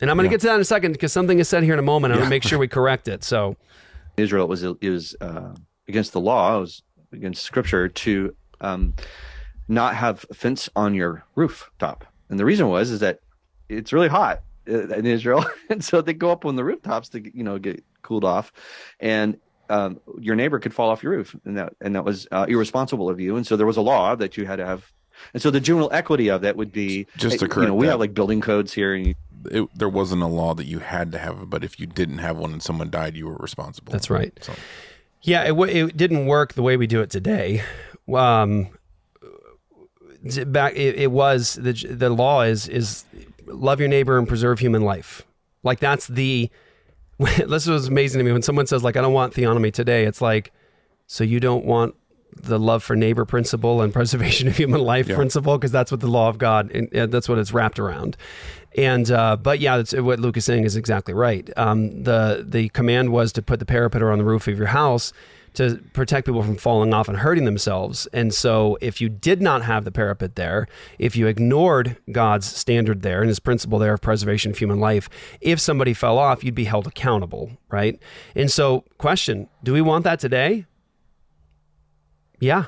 And 0.00 0.08
I'm 0.08 0.16
going 0.16 0.28
to 0.28 0.32
get 0.32 0.40
to 0.42 0.46
that 0.46 0.54
in 0.54 0.60
a 0.60 0.64
second 0.64 0.92
because 0.92 1.12
something 1.12 1.40
is 1.40 1.48
said 1.48 1.64
here 1.64 1.72
in 1.72 1.80
a 1.80 1.82
moment. 1.82 2.12
I'm 2.12 2.20
going 2.20 2.28
to 2.28 2.30
make 2.30 2.44
sure 2.44 2.60
we 2.60 2.68
correct 2.68 3.08
it. 3.08 3.24
So 3.24 3.56
Israel 4.16 4.44
it 4.44 4.50
was 4.50 4.62
it 4.62 4.88
was 4.88 5.16
uh, 5.20 5.52
against 5.88 6.12
the 6.12 6.20
law, 6.20 6.58
it 6.58 6.60
was 6.60 6.82
against 7.12 7.42
Scripture 7.42 7.88
to 7.88 8.36
um, 8.60 8.94
not 9.66 9.96
have 9.96 10.24
a 10.30 10.34
fence 10.34 10.68
on 10.76 10.94
your 10.94 11.24
rooftop, 11.34 12.04
and 12.30 12.38
the 12.38 12.44
reason 12.46 12.68
was 12.68 12.90
is 12.90 13.00
that 13.00 13.20
it's 13.68 13.92
really 13.92 14.08
hot 14.08 14.42
uh, 14.68 14.88
in 14.88 15.04
Israel, 15.06 15.44
and 15.70 15.84
so 15.84 16.00
they 16.00 16.14
go 16.14 16.30
up 16.30 16.44
on 16.46 16.56
the 16.56 16.64
rooftops 16.64 17.10
to 17.10 17.36
you 17.36 17.44
know 17.44 17.58
get 17.58 17.84
cooled 18.02 18.24
off, 18.24 18.52
and 18.98 19.36
um, 19.68 20.00
your 20.18 20.34
neighbor 20.34 20.58
could 20.58 20.72
fall 20.74 20.88
off 20.90 21.02
your 21.02 21.12
roof, 21.12 21.36
and 21.44 21.58
that 21.58 21.74
and 21.80 21.94
that 21.94 22.04
was 22.04 22.26
uh, 22.32 22.46
irresponsible 22.48 23.08
of 23.10 23.20
you, 23.20 23.36
and 23.36 23.46
so 23.46 23.56
there 23.56 23.66
was 23.66 23.76
a 23.76 23.82
law 23.82 24.14
that 24.16 24.36
you 24.36 24.46
had 24.46 24.56
to 24.56 24.66
have. 24.66 24.90
And 25.34 25.42
so 25.42 25.50
the 25.50 25.60
general 25.60 25.90
equity 25.92 26.30
of 26.30 26.40
that 26.42 26.56
would 26.56 26.72
be 26.72 27.06
Just 27.18 27.40
to 27.40 27.44
uh, 27.44 27.60
you 27.60 27.66
know 27.68 27.74
we 27.74 27.84
that. 27.86 27.92
have 27.92 28.00
like 28.00 28.14
building 28.14 28.40
codes 28.40 28.72
here, 28.72 28.94
and 28.94 29.06
you, 29.08 29.14
it, 29.50 29.68
there 29.78 29.88
wasn't 29.88 30.22
a 30.22 30.26
law 30.26 30.54
that 30.54 30.64
you 30.64 30.78
had 30.78 31.12
to 31.12 31.18
have, 31.18 31.50
but 31.50 31.62
if 31.62 31.78
you 31.78 31.86
didn't 31.86 32.18
have 32.18 32.38
one 32.38 32.52
and 32.52 32.62
someone 32.62 32.88
died, 32.90 33.16
you 33.16 33.26
were 33.26 33.36
responsible. 33.36 33.92
That's 33.92 34.08
right. 34.08 34.32
So, 34.42 34.54
Yeah, 35.22 35.42
it, 35.44 35.48
w- 35.48 35.86
it 35.86 35.96
didn't 35.96 36.24
work 36.26 36.54
the 36.54 36.62
way 36.62 36.78
we 36.78 36.86
do 36.86 37.02
it 37.02 37.10
today. 37.10 37.62
Um, 38.12 38.64
t- 38.66 38.70
back, 40.46 40.74
it, 40.76 40.96
it 40.96 41.10
was 41.10 41.54
the 41.54 41.72
the 41.72 42.10
law 42.10 42.42
is 42.42 42.68
is 42.68 43.04
love 43.46 43.80
your 43.80 43.88
neighbor 43.88 44.18
and 44.18 44.28
preserve 44.28 44.58
human 44.58 44.82
life. 44.82 45.22
Like 45.62 45.80
that's 45.80 46.06
the. 46.06 46.50
this 47.46 47.66
was 47.66 47.86
amazing 47.88 48.18
to 48.18 48.24
me 48.24 48.32
when 48.32 48.40
someone 48.42 48.66
says 48.66 48.82
like 48.82 48.96
I 48.96 49.02
don't 49.02 49.12
want 49.12 49.34
theonomy 49.34 49.72
today. 49.72 50.04
It's 50.06 50.22
like, 50.22 50.52
so 51.06 51.22
you 51.22 51.38
don't 51.38 51.66
want 51.66 51.94
the 52.34 52.58
love 52.58 52.82
for 52.82 52.96
neighbor 52.96 53.24
principle 53.26 53.82
and 53.82 53.92
preservation 54.00 54.48
of 54.48 54.56
human 54.56 54.80
life 54.80 55.06
Yeah. 55.08 55.16
principle 55.16 55.58
because 55.58 55.72
that's 55.72 55.90
what 55.90 56.00
the 56.00 56.06
law 56.06 56.28
of 56.30 56.38
God 56.38 56.70
and 56.70 57.12
that's 57.12 57.28
what 57.28 57.38
it's 57.38 57.52
wrapped 57.52 57.78
around. 57.78 58.16
And 58.76 59.10
uh, 59.10 59.36
but 59.36 59.58
yeah, 59.60 59.76
that's, 59.78 59.92
what 59.92 60.18
Luke 60.20 60.36
is 60.38 60.44
saying 60.46 60.64
is 60.64 60.76
exactly 60.76 61.12
right. 61.12 61.50
Um, 61.58 62.04
the 62.04 62.42
the 62.48 62.68
command 62.70 63.10
was 63.12 63.32
to 63.32 63.42
put 63.42 63.58
the 63.58 63.66
parapet 63.66 64.02
on 64.02 64.16
the 64.18 64.24
roof 64.24 64.48
of 64.48 64.56
your 64.56 64.68
house 64.68 65.12
to 65.54 65.82
protect 65.92 66.26
people 66.26 66.42
from 66.42 66.56
falling 66.56 66.94
off 66.94 67.08
and 67.08 67.18
hurting 67.18 67.44
themselves. 67.44 68.06
And 68.12 68.32
so, 68.32 68.78
if 68.80 69.00
you 69.00 69.08
did 69.08 69.42
not 69.42 69.62
have 69.62 69.84
the 69.84 69.92
parapet 69.92 70.36
there, 70.36 70.66
if 70.98 71.16
you 71.16 71.26
ignored 71.26 71.96
God's 72.12 72.46
standard 72.46 73.02
there 73.02 73.20
and 73.20 73.28
His 73.28 73.40
principle 73.40 73.78
there 73.78 73.94
of 73.94 74.00
preservation 74.00 74.50
of 74.50 74.58
human 74.58 74.80
life, 74.80 75.08
if 75.40 75.60
somebody 75.60 75.94
fell 75.94 76.18
off, 76.18 76.44
you'd 76.44 76.54
be 76.54 76.64
held 76.64 76.86
accountable, 76.86 77.50
right? 77.70 78.00
And 78.34 78.50
so, 78.50 78.84
question: 78.98 79.48
Do 79.62 79.72
we 79.72 79.80
want 79.80 80.04
that 80.04 80.20
today? 80.20 80.66
Yeah, 82.38 82.66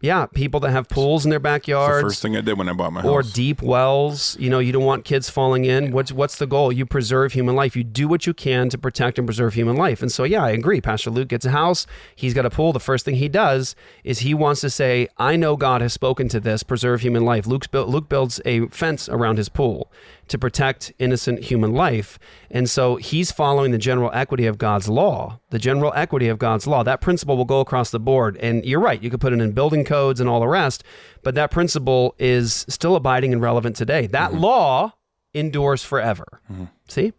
yeah. 0.00 0.26
People 0.26 0.60
that 0.60 0.70
have 0.70 0.88
pools 0.88 1.24
in 1.24 1.30
their 1.30 1.40
backyards 1.40 2.02
first 2.02 2.22
thing 2.22 2.36
I 2.36 2.40
did 2.40 2.56
when 2.58 2.68
I 2.68 2.72
bought 2.72 2.92
my 2.92 3.00
house. 3.02 3.10
or 3.10 3.22
deep 3.22 3.62
wells. 3.62 4.36
You 4.38 4.50
know, 4.50 4.58
you 4.58 4.72
don't 4.72 4.84
want 4.84 5.04
kids 5.04 5.28
falling 5.28 5.64
in. 5.64 5.92
What's 5.92 6.12
what's 6.12 6.36
the 6.36 6.46
goal? 6.46 6.72
You 6.72 6.86
preserve 6.86 7.32
human 7.32 7.56
life. 7.56 7.76
You 7.76 7.84
do 7.84 8.08
what 8.08 8.26
you 8.26 8.34
can 8.34 8.68
to 8.70 8.78
protect 8.78 9.18
and 9.18 9.26
preserve 9.26 9.54
human 9.54 9.76
life. 9.76 10.02
And 10.02 10.10
so, 10.12 10.24
yeah, 10.24 10.44
I 10.44 10.50
agree. 10.50 10.80
Pastor 10.80 11.10
Luke 11.10 11.28
gets 11.28 11.44
a 11.44 11.50
house. 11.50 11.86
He's 12.14 12.34
got 12.34 12.46
a 12.46 12.50
pool. 12.50 12.72
The 12.72 12.80
first 12.80 13.04
thing 13.04 13.16
he 13.16 13.28
does 13.28 13.74
is 14.04 14.20
he 14.20 14.34
wants 14.34 14.60
to 14.62 14.70
say, 14.70 15.08
"I 15.18 15.36
know 15.36 15.56
God 15.56 15.80
has 15.80 15.92
spoken 15.92 16.28
to 16.28 16.40
this. 16.40 16.62
Preserve 16.62 17.00
human 17.00 17.24
life." 17.24 17.46
Luke's 17.46 17.66
built, 17.66 17.88
Luke 17.88 18.08
builds 18.08 18.40
a 18.44 18.66
fence 18.68 19.08
around 19.08 19.38
his 19.38 19.48
pool 19.48 19.90
to 20.28 20.38
protect 20.38 20.92
innocent 20.98 21.44
human 21.44 21.72
life. 21.72 22.18
And 22.50 22.68
so 22.68 22.96
he's 22.96 23.30
following 23.30 23.70
the 23.70 23.78
general 23.78 24.10
equity 24.12 24.46
of 24.46 24.58
God's 24.58 24.88
law. 24.88 25.40
The 25.50 25.58
general 25.58 25.92
equity 25.94 26.28
of 26.28 26.38
God's 26.38 26.66
law. 26.66 26.82
That 26.82 27.00
principle 27.00 27.36
will 27.36 27.44
go 27.44 27.60
across 27.60 27.90
the 27.90 28.00
board. 28.00 28.36
And 28.38 28.64
you're 28.64 28.80
right. 28.80 29.02
You 29.02 29.10
could 29.10 29.20
put 29.20 29.32
it 29.32 29.40
in 29.40 29.52
building 29.52 29.84
codes 29.84 30.20
and 30.20 30.28
all 30.28 30.40
the 30.40 30.48
rest, 30.48 30.84
but 31.22 31.34
that 31.34 31.50
principle 31.50 32.14
is 32.18 32.66
still 32.68 32.96
abiding 32.96 33.32
and 33.32 33.42
relevant 33.42 33.76
today. 33.76 34.06
That 34.06 34.34
law 34.34 34.94
endures 35.34 35.84
forever. 35.84 36.40
See? 36.88 37.12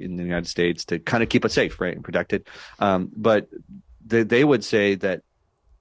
in 0.00 0.16
the 0.16 0.22
United 0.22 0.48
States 0.48 0.84
to 0.86 0.98
kind 0.98 1.22
of 1.22 1.28
keep 1.28 1.44
it 1.44 1.52
safe, 1.52 1.80
right, 1.80 1.94
and 1.94 2.04
protected. 2.04 2.46
Um, 2.78 3.10
but 3.14 3.48
they, 4.04 4.22
they 4.22 4.44
would 4.44 4.64
say 4.64 4.94
that 4.96 5.22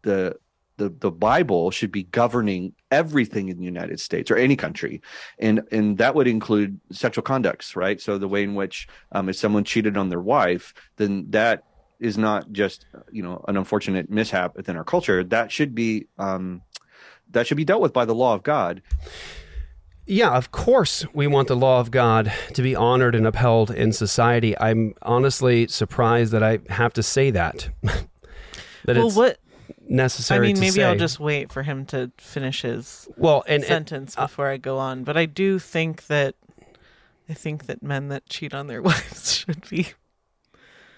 the 0.02 0.36
the 0.78 0.90
the 0.90 1.12
Bible 1.12 1.72
should 1.72 1.92
be 1.92 2.04
governing 2.04 2.74
everything 2.92 3.50
in 3.50 3.58
the 3.58 3.66
United 3.66 4.00
States 4.00 4.32
or 4.32 4.36
any 4.36 4.56
country, 4.56 5.02
and 5.38 5.62
and 5.72 5.98
that 5.98 6.16
would 6.16 6.28
include 6.28 6.80
sexual 6.92 7.24
conducts, 7.24 7.76
right? 7.76 8.02
So 8.02 8.18
the 8.18 8.28
way 8.28 8.44
in 8.44 8.56
which 8.56 8.88
um, 9.12 9.30
if 9.30 9.36
someone 9.36 9.64
cheated 9.64 9.98
on 9.98 10.10
their 10.10 10.22
wife, 10.22 10.74
then 10.98 11.26
that 11.30 11.64
is 12.00 12.18
not 12.18 12.52
just 12.52 12.86
you 13.12 13.24
know 13.24 13.44
an 13.48 13.58
unfortunate 13.58 14.10
mishap 14.10 14.56
within 14.56 14.76
our 14.76 14.84
culture. 14.84 15.24
That 15.24 15.52
should 15.52 15.76
be 15.76 16.08
um, 16.18 16.62
that 17.32 17.48
should 17.48 17.58
be 17.58 17.66
dealt 17.66 17.82
with 17.82 17.94
by 17.94 18.06
the 18.06 18.16
law 18.16 18.34
of 18.34 18.44
God. 18.44 18.82
Yeah, 20.06 20.32
of 20.32 20.52
course, 20.52 21.06
we 21.14 21.28
want 21.28 21.50
the 21.50 21.56
law 21.56 21.80
of 21.80 21.92
God 21.92 22.34
to 22.56 22.64
be 22.64 22.76
honored 22.76 23.14
and 23.14 23.28
upheld 23.28 23.70
in 23.70 23.92
society. 23.92 24.58
I'm 24.58 24.96
honestly 25.04 25.68
surprised 25.68 26.32
that 26.32 26.42
I 26.42 26.60
have 26.70 26.94
to 26.94 27.04
say 27.04 27.30
that. 27.30 27.70
that 27.84 28.08
well, 28.98 29.08
it's 29.08 29.16
what? 29.16 29.38
Necessary 29.88 30.50
I 30.50 30.54
mean, 30.54 30.60
maybe 30.60 30.84
I'll 30.84 30.96
just 30.96 31.20
wait 31.20 31.52
for 31.52 31.64
him 31.64 31.86
to 31.88 32.12
finish 32.18 32.62
his 32.62 33.08
Well, 33.18 33.44
and- 33.48 33.64
and, 33.64 33.66
sentence 33.66 34.16
before 34.16 34.48
I 34.48 34.58
go 34.58 34.78
on. 34.78 35.04
But 35.04 35.18
I 35.18 35.26
do 35.26 35.60
think 35.60 36.08
that 36.08 36.36
I 37.30 37.34
think 37.34 37.68
that 37.68 37.84
men 37.84 38.08
that 38.10 38.28
cheat 38.28 38.54
on 38.54 38.68
their 38.68 38.82
wives 38.84 39.34
should 39.36 39.68
be 39.70 39.90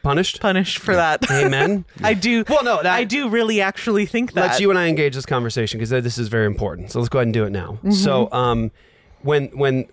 punished 0.04 0.40
punished 0.40 0.80
for 0.80 0.96
that. 0.96 1.30
Amen. 1.30 1.86
I 2.04 2.14
do. 2.14 2.44
Well, 2.50 2.64
no, 2.64 2.80
I 2.80 3.04
do 3.04 3.30
really 3.30 3.62
actually 3.62 4.06
think 4.06 4.34
that. 4.34 4.42
Let's 4.42 4.60
you 4.60 4.70
and 4.70 4.80
I 4.80 4.88
engage 4.88 5.16
this 5.16 5.26
conversation 5.26 5.78
because 5.80 5.90
this 5.90 6.18
is 6.18 6.28
very 6.28 6.46
important. 6.46 6.92
So 6.92 7.00
let's 7.00 7.10
go 7.10 7.20
ahead 7.20 7.28
and 7.28 7.34
do 7.34 7.44
it 7.46 7.52
now. 7.52 7.80
Mhm. 7.84 7.94
So, 7.94 8.32
um, 8.32 8.72
when 9.22 9.48
when 9.50 9.88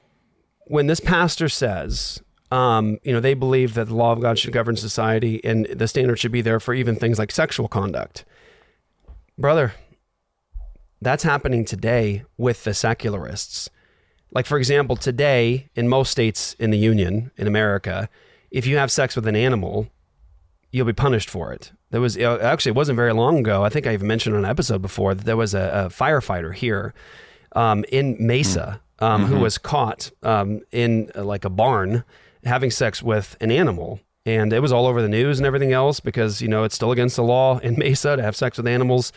when 0.65 0.87
this 0.87 1.01
pastor 1.01 1.49
says, 1.49 2.23
um, 2.51 2.99
you 3.03 3.13
know, 3.13 3.21
they 3.21 3.35
believe 3.35 3.75
that 3.75 3.89
the 3.89 3.95
law 3.95 4.13
of 4.13 4.21
God 4.21 4.39
should 4.39 4.53
govern 4.53 4.77
society 4.77 5.43
and 5.45 5.67
the 5.67 5.89
standard 5.89 6.19
should 6.19 6.33
be 6.33 6.41
there 6.43 6.61
for 6.61 6.75
even 6.75 6.97
things 6.97 7.19
like 7.19 7.31
sexual 7.33 7.69
conduct, 7.69 8.25
brother, 9.39 9.73
that's 11.01 11.23
happening 11.23 11.65
today 11.65 12.25
with 12.37 12.65
the 12.65 12.75
secularists. 12.75 13.71
Like, 14.31 14.47
for 14.47 14.59
example, 14.59 14.97
today 14.97 15.69
in 15.75 15.89
most 15.89 16.11
states 16.11 16.55
in 16.59 16.71
the 16.71 16.79
Union 16.79 17.31
in 17.37 17.47
America, 17.47 18.09
if 18.51 18.67
you 18.67 18.77
have 18.77 18.91
sex 18.91 19.15
with 19.17 19.27
an 19.27 19.37
animal, 19.37 19.89
you'll 20.71 20.87
be 20.87 20.93
punished 20.93 21.31
for 21.31 21.53
it. 21.53 21.73
There 21.91 22.01
was 22.01 22.19
uh, 22.19 22.39
actually 22.43 22.71
it 22.71 22.77
wasn't 22.77 22.97
very 22.97 23.15
long 23.15 23.39
ago. 23.39 23.65
I 23.65 23.71
think 23.71 23.87
I 23.87 23.95
even 23.95 24.07
mentioned 24.07 24.37
on 24.37 24.45
an 24.45 24.51
episode 24.51 24.83
before 24.83 25.15
that 25.15 25.25
there 25.25 25.37
was 25.37 25.55
a, 25.55 25.87
a 25.87 25.89
firefighter 25.89 26.55
here 26.55 26.93
um, 27.57 27.85
in 27.91 28.17
Mesa 28.21 28.81
um, 28.99 29.25
who 29.27 29.37
Mhm. 29.37 29.41
was 29.41 29.57
caught 29.57 30.11
um, 30.23 30.61
in 30.73 31.11
uh, 31.15 31.25
like 31.25 31.47
a 31.47 31.51
barn 31.51 32.05
having 32.45 32.71
sex 32.71 33.03
with 33.03 33.37
an 33.41 33.51
animal. 33.51 34.01
And 34.29 34.53
it 34.53 34.61
was 34.61 34.73
all 34.73 34.87
over 34.87 35.01
the 35.01 35.09
news 35.09 35.39
and 35.39 35.47
everything 35.47 35.73
else 35.73 36.01
because, 36.01 36.43
you 36.43 36.49
know, 36.49 36.65
it's 36.65 36.75
still 36.75 36.93
against 36.93 37.17
the 37.17 37.23
law 37.23 37.59
in 37.61 37.77
Mesa 37.79 38.17
to 38.17 38.23
have 38.23 38.37
sex 38.37 38.59
with 38.59 38.67
animals. 38.67 39.13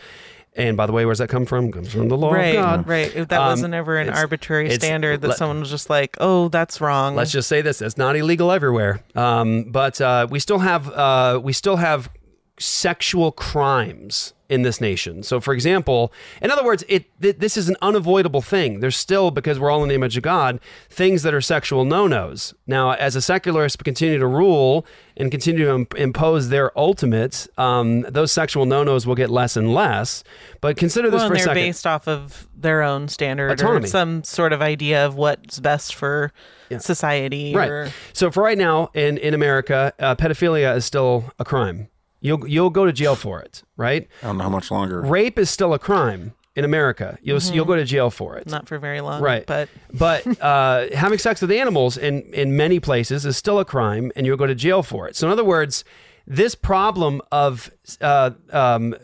And 0.54 0.76
by 0.76 0.86
the 0.86 0.92
way, 0.92 1.04
where's 1.06 1.18
that 1.18 1.28
come 1.28 1.44
from? 1.44 1.70
Comes 1.72 1.92
from 1.92 2.08
the 2.08 2.16
law 2.16 2.32
right, 2.32 2.54
of 2.56 2.64
God. 2.64 2.88
right. 2.88 3.14
If 3.14 3.28
that 3.28 3.40
Um, 3.40 3.46
wasn't 3.48 3.74
ever 3.74 3.96
an 3.98 4.08
arbitrary 4.10 4.70
standard 4.70 5.20
that 5.22 5.28
let- 5.28 5.36
someone 5.38 5.60
was 5.60 5.70
just 5.70 5.88
like, 5.90 6.16
"Oh, 6.20 6.48
that's 6.48 6.78
wrong." 6.80 7.16
Let's 7.16 7.32
just 7.32 7.48
say 7.48 7.62
this: 7.62 7.80
it's 7.82 7.96
not 7.96 8.16
illegal 8.16 8.52
everywhere, 8.52 9.02
um, 9.14 9.64
but 9.70 9.98
uh, 10.00 10.26
we 10.30 10.38
still 10.38 10.58
have 10.58 10.90
uh, 10.92 11.40
we 11.42 11.52
still 11.54 11.76
have 11.76 12.10
sexual 12.58 13.32
crimes 13.32 14.34
in 14.52 14.60
this 14.62 14.82
nation. 14.82 15.22
So, 15.22 15.40
for 15.40 15.54
example, 15.54 16.12
in 16.42 16.50
other 16.50 16.62
words, 16.62 16.84
it 16.86 17.06
th- 17.22 17.38
this 17.38 17.56
is 17.56 17.70
an 17.70 17.76
unavoidable 17.80 18.42
thing. 18.42 18.80
There's 18.80 18.98
still 18.98 19.30
because 19.30 19.58
we're 19.58 19.70
all 19.70 19.82
in 19.82 19.88
the 19.88 19.94
image 19.94 20.18
of 20.18 20.22
God, 20.22 20.60
things 20.90 21.22
that 21.22 21.32
are 21.32 21.40
sexual 21.40 21.86
no-nos. 21.86 22.52
Now, 22.66 22.90
as 22.92 23.16
a 23.16 23.22
secularist 23.22 23.82
continue 23.82 24.18
to 24.18 24.26
rule 24.26 24.84
and 25.16 25.30
continue 25.30 25.64
to 25.64 25.74
im- 25.74 25.86
impose 25.96 26.50
their 26.50 26.78
ultimate, 26.78 27.46
um, 27.56 28.02
those 28.02 28.30
sexual 28.30 28.66
no-nos 28.66 29.06
will 29.06 29.14
get 29.14 29.30
less 29.30 29.56
and 29.56 29.72
less. 29.72 30.22
But 30.60 30.76
consider 30.76 31.10
this 31.10 31.20
well, 31.20 31.28
for 31.28 31.34
a 31.34 31.38
they're 31.38 31.54
based 31.54 31.86
off 31.86 32.06
of 32.06 32.46
their 32.54 32.82
own 32.82 33.08
standard 33.08 33.52
Autonomy. 33.52 33.86
or 33.86 33.88
some 33.88 34.22
sort 34.22 34.52
of 34.52 34.60
idea 34.60 35.06
of 35.06 35.16
what's 35.16 35.60
best 35.60 35.94
for 35.94 36.30
society. 36.78 37.54
Right. 37.54 37.70
Or, 37.70 37.90
So 38.12 38.30
for 38.30 38.42
right 38.42 38.58
now 38.58 38.90
in 38.92 39.16
in 39.16 39.32
America, 39.32 39.94
uh, 39.98 40.14
pedophilia 40.14 40.76
is 40.76 40.84
still 40.84 41.32
a 41.38 41.44
crime. 41.44 41.88
You'll 42.22 42.48
you'll 42.48 42.70
go 42.70 42.86
to 42.86 42.92
jail 42.92 43.14
for 43.16 43.40
it, 43.40 43.62
right? 43.76 44.08
I 44.22 44.26
don't 44.28 44.38
know 44.38 44.44
how 44.44 44.50
much 44.50 44.70
longer. 44.70 45.02
Rape 45.02 45.38
is 45.38 45.50
still 45.50 45.74
a 45.74 45.78
crime 45.78 46.32
in 46.54 46.64
America. 46.64 47.18
You'll 47.20 47.38
Mhm. 47.40 47.54
you'll 47.54 47.64
go 47.66 47.76
to 47.76 47.84
jail 47.84 48.08
for 48.10 48.36
it. 48.38 48.46
not 48.46 48.68
for 48.68 48.78
very 48.78 49.00
long. 49.00 49.20
Right. 49.20 49.44
But 49.46 49.68
But 49.92 50.40
uh, 50.40 50.86
having 50.94 51.18
sex 51.18 51.40
with 51.42 51.50
animals 51.50 51.96
in, 51.98 52.22
in 52.32 52.56
many 52.56 52.78
places 52.80 53.26
is 53.26 53.36
still 53.36 53.58
a 53.58 53.64
crime, 53.64 54.12
and 54.16 54.24
you'll 54.26 54.36
go 54.38 54.46
to 54.46 54.54
jail 54.54 54.82
for 54.82 55.08
it. 55.08 55.16
So, 55.16 55.26
in 55.26 55.32
other 55.32 55.44
words, 55.44 55.84
this 56.26 56.54
problem 56.54 57.20
of 57.32 57.70
uh, 58.00 58.30
um, 58.52 58.94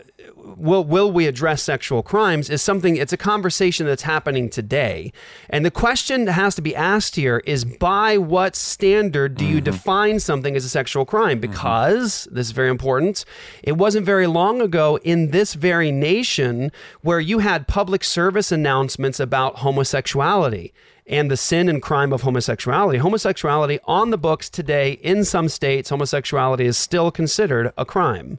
will 0.57 0.85
will 0.85 1.11
we 1.11 1.27
address 1.27 1.63
sexual 1.63 2.03
crimes 2.03 2.51
is 2.51 2.63
something. 2.63 2.97
It's 2.97 3.13
a 3.13 3.17
conversation 3.17 3.87
that's 3.87 4.03
happening 4.03 4.49
today, 4.49 5.13
and 5.51 5.65
the 5.65 5.71
question 5.71 6.25
that 6.25 6.33
has 6.33 6.55
to 6.57 6.63
be 6.63 6.75
asked 6.75 7.17
here 7.17 7.43
is 7.47 7.65
by 7.65 8.19
what 8.19 8.57
standard 8.57 9.37
do 9.37 9.45
you 9.45 9.57
mm-hmm. 9.57 9.65
define 9.65 10.21
something 10.21 10.57
as 10.57 10.65
a 10.65 10.69
sexual 10.69 11.05
crime? 11.05 11.41
Mm-hmm. 11.41 11.53
Because 11.53 12.29
this 12.31 12.47
is 12.47 12.53
very 12.53 12.71
important. 12.71 13.25
It 13.63 13.73
wasn't 13.73 14.07
very 14.07 14.27
long 14.27 14.61
ago 14.61 14.99
in 15.05 15.31
this 15.31 15.55
very 15.55 15.93
nation 15.93 16.73
where 17.03 17.21
you 17.21 17.41
had 17.41 17.69
public 17.69 18.05
service 18.05 18.53
announcements 18.53 19.21
about 19.21 19.57
homosexuality 19.57 20.73
and 21.09 21.31
the 21.31 21.37
sin 21.37 21.69
and 21.69 21.83
crime 21.83 22.13
of 22.13 22.23
homosexuality. 22.23 22.99
Homosexuality 22.99 23.79
on 23.85 24.11
the 24.11 24.19
books 24.19 24.51
today 24.51 24.93
in 25.03 25.25
some 25.25 25.49
states, 25.49 25.89
homosexuality 25.89 26.67
is 26.67 26.77
still 26.77 27.11
considered 27.11 27.73
a 27.79 27.85
crime. 27.85 28.39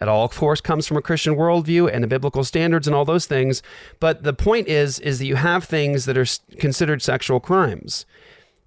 It 0.00 0.08
all, 0.08 0.24
of 0.24 0.34
course, 0.36 0.60
comes 0.60 0.86
from 0.86 0.96
a 0.96 1.02
Christian 1.02 1.36
worldview 1.36 1.90
and 1.92 2.02
the 2.02 2.08
biblical 2.08 2.44
standards 2.44 2.86
and 2.86 2.94
all 2.94 3.04
those 3.04 3.26
things. 3.26 3.62
But 4.00 4.22
the 4.24 4.32
point 4.32 4.68
is, 4.68 4.98
is 5.00 5.18
that 5.18 5.26
you 5.26 5.36
have 5.36 5.64
things 5.64 6.04
that 6.06 6.18
are 6.18 6.26
considered 6.58 7.00
sexual 7.00 7.40
crimes. 7.40 8.06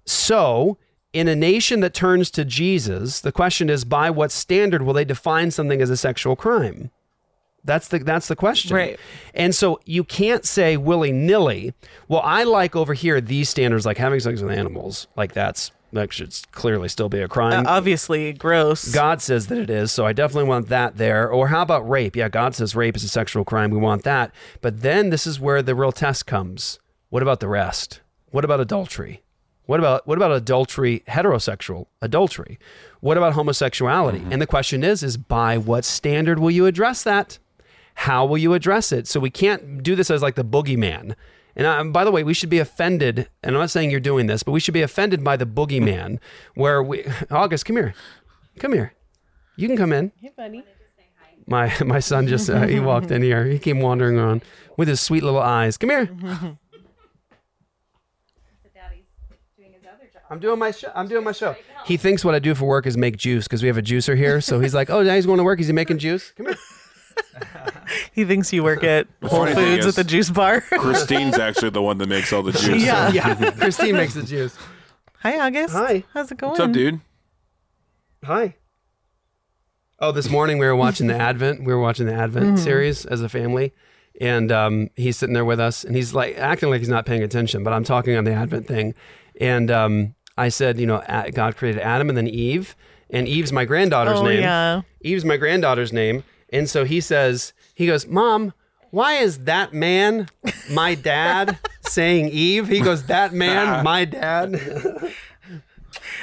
So, 0.06 0.78
in 1.12 1.28
a 1.28 1.36
nation 1.36 1.80
that 1.80 1.94
turns 1.94 2.30
to 2.32 2.44
Jesus, 2.44 3.20
the 3.20 3.32
question 3.32 3.68
is, 3.68 3.84
by 3.84 4.10
what 4.10 4.30
standard 4.30 4.82
will 4.82 4.94
they 4.94 5.04
define 5.04 5.50
something 5.50 5.82
as 5.82 5.90
a 5.90 5.96
sexual 5.96 6.36
crime? 6.36 6.90
That's 7.64 7.88
the 7.88 7.98
that's 7.98 8.28
the 8.28 8.36
question. 8.36 8.74
Right. 8.74 8.98
And 9.34 9.54
so 9.54 9.80
you 9.84 10.04
can't 10.04 10.44
say 10.44 10.76
willy 10.76 11.12
nilly. 11.12 11.74
Well, 12.06 12.22
I 12.24 12.44
like 12.44 12.74
over 12.74 12.94
here 12.94 13.20
these 13.20 13.48
standards, 13.48 13.84
like 13.84 13.98
having 13.98 14.20
sex 14.20 14.40
with 14.40 14.56
animals. 14.56 15.06
Like 15.16 15.32
that's 15.32 15.70
that 15.92 16.12
should 16.12 16.34
clearly 16.52 16.88
still 16.88 17.08
be 17.08 17.20
a 17.20 17.28
crime. 17.28 17.66
uh, 17.66 17.70
obviously, 17.70 18.32
gross. 18.32 18.92
God 18.92 19.22
says 19.22 19.46
that 19.48 19.58
it 19.58 19.70
is, 19.70 19.90
so 19.92 20.04
I 20.06 20.12
definitely 20.12 20.48
want 20.48 20.68
that 20.68 20.96
there. 20.96 21.28
Or 21.30 21.48
how 21.48 21.62
about 21.62 21.88
rape? 21.88 22.16
Yeah, 22.16 22.28
God 22.28 22.54
says 22.54 22.74
rape 22.76 22.96
is 22.96 23.04
a 23.04 23.08
sexual 23.08 23.44
crime. 23.44 23.70
We 23.70 23.78
want 23.78 24.04
that. 24.04 24.32
But 24.60 24.82
then 24.82 25.10
this 25.10 25.26
is 25.26 25.40
where 25.40 25.62
the 25.62 25.74
real 25.74 25.92
test 25.92 26.26
comes. 26.26 26.78
What 27.10 27.22
about 27.22 27.40
the 27.40 27.48
rest? 27.48 28.00
What 28.30 28.44
about 28.44 28.60
adultery? 28.60 29.22
What 29.64 29.80
about 29.80 30.06
what 30.06 30.16
about 30.16 30.32
adultery, 30.32 31.02
heterosexual 31.08 31.86
adultery? 32.00 32.58
What 33.00 33.18
about 33.18 33.34
homosexuality? 33.34 34.22
And 34.30 34.40
the 34.40 34.46
question 34.46 34.82
is 34.82 35.02
is 35.02 35.16
by 35.18 35.58
what 35.58 35.84
standard 35.84 36.38
will 36.38 36.50
you 36.50 36.64
address 36.66 37.02
that? 37.02 37.38
How 37.94 38.24
will 38.24 38.38
you 38.38 38.54
address 38.54 38.92
it? 38.92 39.06
So 39.06 39.20
we 39.20 39.28
can't 39.28 39.82
do 39.82 39.94
this 39.94 40.10
as 40.10 40.22
like 40.22 40.36
the 40.36 40.44
boogeyman. 40.44 41.14
And 41.58 41.66
uh, 41.66 41.84
by 41.84 42.04
the 42.04 42.12
way, 42.12 42.22
we 42.22 42.32
should 42.32 42.48
be 42.48 42.60
offended. 42.60 43.28
And 43.42 43.54
I'm 43.54 43.60
not 43.60 43.70
saying 43.70 43.90
you're 43.90 44.00
doing 44.00 44.28
this, 44.28 44.44
but 44.44 44.52
we 44.52 44.60
should 44.60 44.74
be 44.74 44.82
offended 44.82 45.24
by 45.24 45.36
the 45.36 45.44
boogeyman, 45.44 46.20
where 46.54 46.82
we. 46.82 47.04
August, 47.30 47.66
come 47.66 47.76
here, 47.76 47.94
come 48.58 48.72
here. 48.72 48.94
You 49.56 49.66
can 49.66 49.76
come 49.76 49.92
in. 49.92 50.12
Hey, 50.20 50.32
buddy. 50.34 50.64
My 51.46 51.74
my 51.84 51.98
son 51.98 52.28
just 52.28 52.48
uh, 52.48 52.66
he 52.66 52.78
walked 52.78 53.10
in 53.10 53.22
here. 53.22 53.44
He 53.46 53.58
came 53.58 53.80
wandering 53.80 54.18
around 54.18 54.42
with 54.76 54.86
his 54.86 55.00
sweet 55.00 55.22
little 55.22 55.40
eyes. 55.40 55.76
Come 55.76 55.90
here. 55.90 56.08
I'm 60.30 60.40
doing 60.40 60.58
my 60.58 60.70
show. 60.72 60.92
I'm 60.94 61.08
doing 61.08 61.24
my 61.24 61.32
show. 61.32 61.56
He 61.86 61.96
thinks 61.96 62.22
what 62.22 62.34
I 62.34 62.38
do 62.38 62.54
for 62.54 62.66
work 62.66 62.86
is 62.86 62.98
make 62.98 63.16
juice 63.16 63.44
because 63.44 63.62
we 63.62 63.68
have 63.68 63.78
a 63.78 63.82
juicer 63.82 64.14
here. 64.14 64.42
So 64.42 64.60
he's 64.60 64.74
like, 64.74 64.90
"Oh, 64.90 65.02
now 65.02 65.14
he's 65.14 65.24
going 65.24 65.38
to 65.38 65.44
work. 65.44 65.58
Is 65.58 65.68
he 65.68 65.72
making 65.72 65.98
juice? 65.98 66.32
Come 66.32 66.46
here." 66.46 66.56
he 68.12 68.24
thinks 68.24 68.52
you 68.52 68.62
work 68.62 68.84
at 68.84 69.06
Whole 69.22 69.40
funny 69.40 69.54
thing 69.54 69.64
Foods 69.74 69.86
is, 69.86 69.98
at 69.98 70.04
the 70.06 70.10
juice 70.10 70.30
bar. 70.30 70.60
Christine's 70.72 71.38
actually 71.38 71.70
the 71.70 71.82
one 71.82 71.98
that 71.98 72.08
makes 72.08 72.32
all 72.32 72.42
the 72.42 72.52
juice. 72.52 72.82
Yeah. 72.82 73.10
yeah. 73.10 73.50
Christine 73.58 73.96
makes 73.96 74.14
the 74.14 74.22
juice. 74.22 74.56
Hi, 75.22 75.38
August. 75.46 75.74
Hi. 75.74 76.04
How's 76.14 76.30
it 76.30 76.38
going? 76.38 76.50
What's 76.50 76.60
up, 76.60 76.72
dude? 76.72 77.00
Hi. 78.24 78.56
Oh, 80.00 80.12
this 80.12 80.30
morning 80.30 80.58
we 80.58 80.66
were 80.66 80.76
watching 80.76 81.08
the 81.08 81.16
Advent. 81.16 81.64
We 81.64 81.72
were 81.74 81.80
watching 81.80 82.06
the 82.06 82.14
Advent 82.14 82.46
Mhm. 82.56 82.58
series 82.58 83.04
as 83.04 83.20
a 83.20 83.28
family, 83.28 83.72
and 84.20 84.52
um, 84.52 84.90
he's 84.94 85.16
sitting 85.16 85.34
there 85.34 85.44
with 85.44 85.58
us, 85.58 85.82
and 85.84 85.96
he's 85.96 86.14
like 86.14 86.36
acting 86.38 86.70
like 86.70 86.78
he's 86.80 86.88
not 86.88 87.04
paying 87.04 87.22
attention, 87.22 87.64
but 87.64 87.72
I'm 87.72 87.82
talking 87.84 88.16
on 88.16 88.22
the 88.24 88.32
Advent 88.32 88.68
thing, 88.68 88.94
and 89.40 89.70
um, 89.72 90.14
I 90.36 90.50
said, 90.50 90.78
you 90.78 90.86
know, 90.86 91.02
A- 91.08 91.32
God 91.32 91.56
created 91.56 91.80
Adam 91.82 92.08
and 92.08 92.16
then 92.16 92.28
Eve, 92.28 92.76
and 93.10 93.26
Eve's 93.26 93.52
my 93.52 93.64
granddaughter's 93.64 94.20
Oh, 94.20 94.24
name. 94.24 94.40
yeah. 94.40 94.82
Eve's 95.00 95.24
my 95.24 95.36
granddaughter's 95.36 95.92
name, 95.92 96.22
and 96.52 96.70
so 96.70 96.84
he 96.84 97.00
says, 97.00 97.52
he 97.78 97.86
goes, 97.86 98.08
Mom. 98.08 98.52
Why 98.90 99.18
is 99.18 99.44
that 99.44 99.72
man 99.72 100.28
my 100.70 100.96
dad 100.96 101.58
saying 101.82 102.30
Eve? 102.30 102.66
He 102.66 102.80
goes, 102.80 103.04
That 103.04 103.32
man, 103.32 103.84
my 103.84 104.04
dad. 104.04 104.60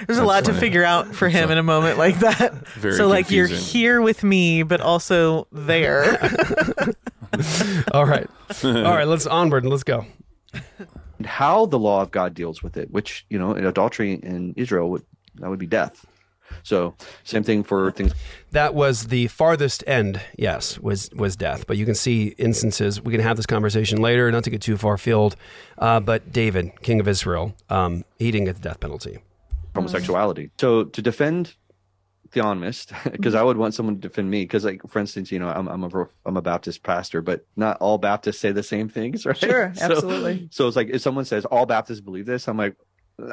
There's 0.06 0.20
a 0.20 0.26
lot 0.26 0.46
to 0.46 0.54
figure 0.54 0.84
out 0.84 1.16
for 1.16 1.30
him 1.30 1.50
in 1.52 1.58
a 1.58 1.64
moment 1.64 1.98
like 1.98 2.20
that. 2.20 2.68
Very 2.70 2.96
so, 2.96 3.08
like, 3.08 3.32
you're 3.32 3.48
here 3.48 4.02
with 4.02 4.22
me, 4.22 4.64
but 4.64 4.82
also 4.82 5.48
there. 5.54 6.20
All 7.94 8.06
right. 8.06 8.30
All 8.64 8.74
right, 8.74 9.08
let's 9.08 9.26
onward 9.26 9.64
and 9.64 9.72
let's 9.72 9.84
go. 9.84 10.06
And 11.18 11.26
how 11.26 11.68
the 11.68 11.80
law 11.80 12.02
of 12.02 12.12
God 12.12 12.34
deals 12.34 12.62
with 12.62 12.76
it, 12.76 12.92
which 12.92 13.26
you 13.30 13.40
know, 13.40 13.54
in 13.54 13.66
adultery 13.66 14.16
in 14.16 14.54
Israel 14.58 14.90
would 14.90 15.06
that 15.36 15.50
would 15.50 15.60
be 15.60 15.68
death. 15.68 16.06
So 16.64 16.96
same 17.24 17.44
thing 17.44 17.64
for 17.64 17.92
things. 17.92 18.14
That 18.52 18.74
was 18.74 19.08
the 19.08 19.28
farthest 19.28 19.84
end, 19.88 20.22
yes, 20.38 20.80
was 20.80 21.10
was 21.14 21.36
death. 21.36 21.68
But 21.68 21.78
you 21.78 21.86
can 21.86 21.96
see 21.96 22.36
instances. 22.38 23.02
We 23.02 23.12
can 23.12 23.22
have 23.22 23.38
this 23.38 23.46
conversation 23.46 24.02
later, 24.02 24.32
not 24.32 24.44
to 24.46 24.50
get 24.50 24.62
too 24.62 24.78
far 24.78 24.94
afield. 24.96 25.36
Uh, 25.78 26.00
but 26.00 26.32
David, 26.32 26.72
king 26.82 27.00
of 27.00 27.08
Israel, 27.08 27.54
um, 27.70 28.04
he 28.18 28.32
didn't 28.32 28.46
get 28.46 28.56
the 28.56 28.62
death 28.62 28.80
penalty. 28.80 29.20
homosexuality. 29.76 30.52
So 30.60 30.86
to 30.86 31.02
defend 31.02 31.56
theonomist, 32.30 32.94
because 33.12 33.36
I 33.40 33.44
would 33.44 33.58
want 33.58 33.74
someone 33.74 33.96
to 33.96 34.02
defend 34.02 34.30
me, 34.30 34.44
because 34.44 34.66
like 34.66 34.82
for 34.90 35.00
instance, 35.00 35.32
you 35.32 35.40
know, 35.40 35.48
I'm 35.50 35.68
I'm 35.68 35.84
a 35.84 36.08
I'm 36.26 36.38
a 36.38 36.42
Baptist 36.42 36.84
pastor, 36.84 37.22
but 37.22 37.46
not 37.56 37.78
all 37.82 37.98
Baptists 37.98 38.40
say 38.40 38.52
the 38.52 38.64
same 38.64 38.90
things, 38.90 39.26
right? 39.28 39.38
Sure, 39.38 39.74
So- 39.76 39.86
absolutely. 39.86 40.48
So, 40.52 40.68
it's 40.68 40.76
like 40.76 40.90
if 40.90 41.02
someone 41.02 41.26
says 41.26 41.46
all 41.46 41.66
Baptists 41.66 42.02
believe 42.02 42.26
this, 42.26 42.48
I'm 42.48 42.58
like, 42.58 42.76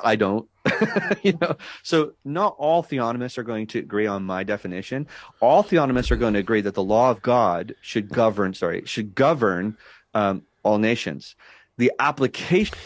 I 0.04 0.16
don't. 0.16 0.48
you 1.22 1.36
know, 1.40 1.56
so 1.82 2.12
not 2.24 2.54
all 2.58 2.82
theonomists 2.82 3.36
are 3.38 3.42
going 3.42 3.66
to 3.68 3.78
agree 3.80 4.06
on 4.06 4.22
my 4.24 4.44
definition. 4.44 5.06
All 5.40 5.64
theonomists 5.64 6.10
are 6.10 6.16
going 6.16 6.34
to 6.34 6.38
agree 6.40 6.60
that 6.60 6.74
the 6.74 6.84
law 6.84 7.10
of 7.10 7.20
God 7.22 7.74
should 7.80 8.08
govern. 8.08 8.54
Sorry, 8.54 8.82
should 8.86 9.14
govern 9.14 9.76
um, 10.14 10.42
all 10.62 10.78
nations. 10.78 11.34
The 11.78 11.90
application. 11.98 12.76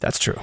That's 0.00 0.18
true. 0.18 0.40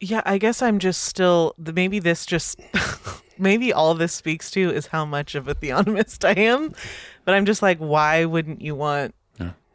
yeah, 0.00 0.22
I 0.24 0.38
guess 0.38 0.62
I'm 0.62 0.78
just 0.78 1.02
still. 1.02 1.54
the- 1.58 1.72
Maybe 1.72 1.98
this 1.98 2.24
just. 2.26 2.60
maybe 3.38 3.72
all 3.72 3.94
this 3.94 4.12
speaks 4.12 4.50
to 4.50 4.68
is 4.70 4.86
how 4.88 5.04
much 5.04 5.34
of 5.36 5.46
a 5.48 5.54
theonomist 5.54 6.24
I 6.36 6.40
am. 6.40 6.74
But 7.24 7.34
I'm 7.34 7.44
just 7.44 7.62
like, 7.62 7.78
why 7.78 8.24
wouldn't 8.24 8.60
you 8.62 8.74
want 8.74 9.14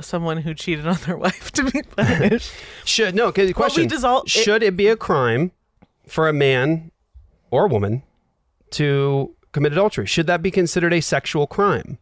someone 0.04 0.38
who 0.38 0.54
cheated 0.54 0.86
on 0.88 0.98
their 1.06 1.18
wife 1.26 1.52
to 1.54 1.70
be 1.72 1.82
punished? 1.82 2.52
Should 2.86 3.16
no? 3.16 3.28
Because 3.28 3.48
the 3.50 3.54
Well, 3.58 3.68
we 3.70 3.74
question: 3.74 3.88
dissolve- 3.88 4.26
it- 4.26 4.30
Should 4.30 4.64
it 4.64 4.76
be 4.78 4.88
a 4.88 4.96
crime 4.96 5.52
for 6.08 6.28
a 6.30 6.34
man 6.34 6.92
or 7.52 7.68
woman 7.68 8.04
to 8.72 9.36
commit 9.52 9.72
adultery? 9.72 10.06
Should 10.06 10.28
that 10.28 10.42
be 10.42 10.52
considered 10.52 10.94
a 10.94 11.02
sexual 11.02 11.48
crime? 11.48 11.98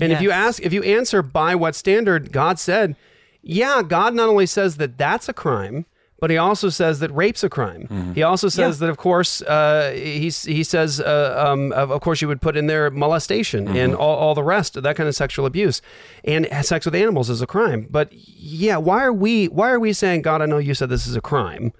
And 0.00 0.12
if 0.12 0.20
you 0.20 0.28
Yes. 0.28 0.48
ask, 0.60 0.62
if 0.62 0.72
you 0.72 0.82
answer 0.84 1.20
by 1.22 1.54
what 1.56 1.74
standard, 1.74 2.30
God 2.32 2.58
said, 2.60 2.94
yeah, 3.42 3.82
God 3.82 4.14
not 4.14 4.28
only 4.28 4.46
says 4.46 4.76
that 4.76 4.96
that's 4.96 5.28
a 5.28 5.32
crime, 5.32 5.84
but 6.20 6.30
he 6.30 6.36
also 6.36 6.68
says 6.68 6.98
that 7.00 7.10
rape's 7.14 7.42
a 7.42 7.48
crime. 7.48 8.12
He 8.14 8.22
also 8.22 8.48
says 8.48 8.78
that, 8.80 8.88
of 8.90 8.96
course, 8.96 9.42
uh, 9.42 9.92
he 9.94 10.30
he 10.30 10.62
says, 10.62 11.00
uh, 11.00 11.44
um, 11.48 11.72
of, 11.72 11.90
of 11.90 12.00
course, 12.00 12.20
you 12.22 12.28
would 12.28 12.40
put 12.40 12.56
in 12.56 12.66
there 12.66 12.90
molestation 12.90 13.68
and 13.76 13.94
all, 13.94 14.16
all 14.16 14.34
the 14.34 14.42
rest 14.42 14.76
of 14.76 14.82
that 14.82 14.96
kind 14.96 15.08
of 15.08 15.14
sexual 15.16 15.46
abuse, 15.46 15.80
and 16.24 16.46
sex 16.62 16.84
with 16.84 16.94
animals 16.94 17.30
is 17.30 17.40
a 17.42 17.46
crime. 17.46 17.86
But 17.90 18.08
yeah, 18.12 18.76
why 18.76 19.02
are 19.04 19.12
we 19.12 19.46
why 19.46 19.70
are 19.70 19.80
we 19.80 19.92
saying, 19.92 20.22
God, 20.22 20.42
I 20.42 20.46
know 20.46 20.58
you 20.58 20.74
said 20.74 20.88
this 20.90 21.06
is 21.06 21.16
a 21.16 21.20
crime, 21.20 21.72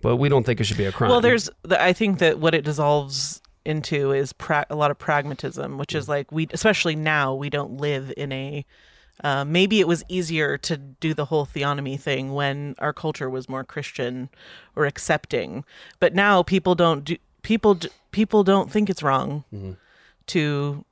but 0.00 0.16
we 0.16 0.28
don't 0.28 0.44
think 0.44 0.60
it 0.60 0.64
should 0.64 0.78
be 0.78 0.84
a 0.86 0.92
crime. 0.92 1.10
Well, 1.10 1.20
there's, 1.20 1.50
the, 1.62 1.82
I 1.82 1.92
think 1.92 2.18
that 2.20 2.38
what 2.38 2.54
it 2.54 2.64
dissolves 2.64 3.42
into 3.64 4.12
is 4.12 4.32
pra- 4.32 4.66
a 4.70 4.76
lot 4.76 4.90
of 4.90 4.98
pragmatism, 4.98 5.76
which 5.76 5.94
is 5.94 6.08
like 6.08 6.30
we, 6.32 6.46
especially 6.52 6.96
now, 6.96 7.34
we 7.34 7.50
don't 7.50 7.80
live 7.80 8.12
in 8.16 8.32
a. 8.32 8.64
Uh, 9.24 9.44
maybe 9.44 9.80
it 9.80 9.88
was 9.88 10.04
easier 10.08 10.56
to 10.58 10.76
do 10.76 11.12
the 11.14 11.24
whole 11.24 11.44
theonomy 11.44 11.98
thing 11.98 12.32
when 12.34 12.74
our 12.78 12.92
culture 12.92 13.28
was 13.28 13.48
more 13.48 13.64
Christian 13.64 14.28
or 14.76 14.86
accepting, 14.86 15.64
but 15.98 16.14
now 16.14 16.42
people 16.42 16.74
don't 16.74 17.04
do 17.04 17.16
people 17.42 17.78
people 18.12 18.44
don't 18.44 18.70
think 18.70 18.88
it's 18.88 19.02
wrong 19.02 19.44
to 20.28 20.84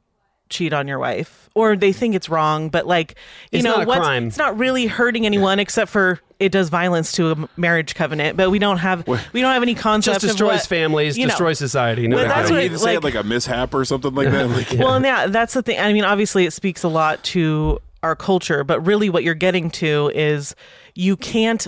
cheat 0.48 0.72
on 0.72 0.86
your 0.86 0.98
wife, 0.98 1.50
or 1.54 1.76
they 1.76 1.92
think 1.92 2.14
it's 2.14 2.28
wrong, 2.28 2.68
but 2.68 2.86
like 2.86 3.16
you 3.50 3.58
It's 3.58 3.64
know 3.64 3.76
not 3.78 3.82
a 3.82 4.00
crime. 4.00 4.26
It's 4.28 4.38
not 4.38 4.56
really 4.58 4.86
hurting 4.86 5.26
anyone 5.26 5.58
except 5.58 5.90
for 5.90 6.20
it 6.38 6.52
does 6.52 6.68
violence 6.68 7.12
to 7.12 7.32
a 7.32 7.48
marriage 7.56 7.94
covenant, 7.94 8.36
but 8.36 8.50
we 8.50 8.58
don't 8.58 8.78
have 8.78 9.06
we 9.32 9.40
don't 9.40 9.52
have 9.52 9.62
any 9.62 9.74
concept 9.74 10.16
just 10.16 10.24
of 10.24 10.30
destroys 10.30 10.60
what- 10.60 10.66
families, 10.66 11.18
you 11.18 11.26
know. 11.26 11.30
destroys 11.30 11.58
society. 11.58 12.06
No 12.08 12.16
Well, 12.16 12.28
that's 12.28 12.48
you 12.50 12.56
what 12.56 12.62
need 12.62 12.68
to 12.70 12.78
say 12.78 12.84
like- 12.96 12.96
it 12.98 13.04
like 13.04 13.14
a 13.14 13.22
mishap 13.26 13.74
or 13.74 13.84
something 13.84 14.14
like 14.14 14.30
that. 14.30 14.48
Like, 14.50 14.70
Well, 14.78 14.94
and 14.94 15.04
yeah, 15.04 15.26
that's 15.26 15.54
the 15.54 15.62
thing. 15.62 15.78
I 15.80 15.92
mean, 15.92 16.04
obviously, 16.04 16.44
it 16.46 16.52
speaks 16.52 16.82
a 16.84 16.88
lot 16.88 17.22
to 17.24 17.80
our 18.06 18.16
culture, 18.16 18.62
but 18.62 18.80
really, 18.86 19.10
what 19.10 19.24
you're 19.24 19.34
getting 19.34 19.68
to 19.72 20.10
is 20.14 20.54
you 20.94 21.16
can't 21.16 21.66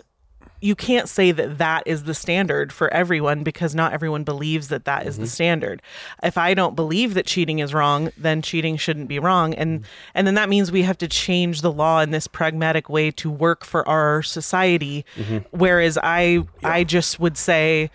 you 0.60 0.74
can't 0.74 1.08
say 1.08 1.30
that 1.30 1.58
that 1.58 1.82
is 1.86 2.04
the 2.04 2.14
standard 2.14 2.72
for 2.72 2.92
everyone 2.92 3.42
because 3.44 3.74
not 3.74 3.92
everyone 3.92 4.24
believes 4.24 4.68
that 4.68 4.84
that 4.86 5.06
is 5.06 5.16
the 5.16 5.22
mm-hmm. 5.22 5.28
standard. 5.28 5.82
If 6.22 6.36
I 6.36 6.54
don't 6.54 6.74
believe 6.74 7.14
that 7.14 7.26
cheating 7.26 7.60
is 7.60 7.72
wrong, 7.72 8.10
then 8.16 8.42
cheating 8.42 8.76
shouldn't 8.76 9.08
be 9.08 9.18
wrong, 9.18 9.54
and 9.54 9.80
mm-hmm. 9.80 10.10
and 10.14 10.26
then 10.26 10.34
that 10.34 10.48
means 10.48 10.70
we 10.70 10.82
have 10.82 10.98
to 10.98 11.08
change 11.08 11.60
the 11.60 11.72
law 11.72 12.00
in 12.00 12.10
this 12.10 12.26
pragmatic 12.26 12.88
way 12.88 13.10
to 13.12 13.30
work 13.30 13.64
for 13.64 13.88
our 13.88 14.22
society. 14.22 15.04
Mm-hmm. 15.16 15.38
Whereas 15.50 15.98
I 16.02 16.44
I 16.62 16.84
just 16.84 17.18
would 17.18 17.36
say 17.36 17.90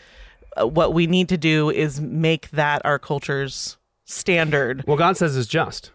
uh, 0.59 0.67
what 0.67 0.93
we 0.93 1.07
need 1.07 1.29
to 1.29 1.37
do 1.37 1.69
is 1.69 2.01
make 2.01 2.49
that 2.51 2.81
our 2.85 2.99
culture's 2.99 3.77
standard. 4.05 4.83
well, 4.85 4.97
God 4.97 5.17
says 5.17 5.35
is 5.35 5.47
just. 5.47 5.91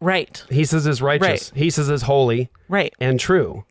Right. 0.00 0.44
He 0.50 0.64
says 0.64 0.86
is 0.86 1.00
righteous. 1.00 1.50
He 1.54 1.70
says 1.70 1.88
is 1.88 2.02
holy. 2.02 2.50
Right. 2.68 2.94
And 3.00 3.18
true. 3.18 3.64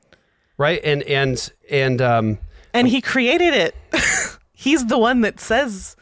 Right. 0.58 0.82
And 0.84 1.04
and 1.04 1.52
and 1.70 2.02
um 2.02 2.38
And 2.74 2.88
he 2.88 3.02
created 3.02 3.54
it. 3.54 3.76
He's 4.54 4.86
the 4.86 4.98
one 4.98 5.22
that 5.22 5.40
says 5.40 5.96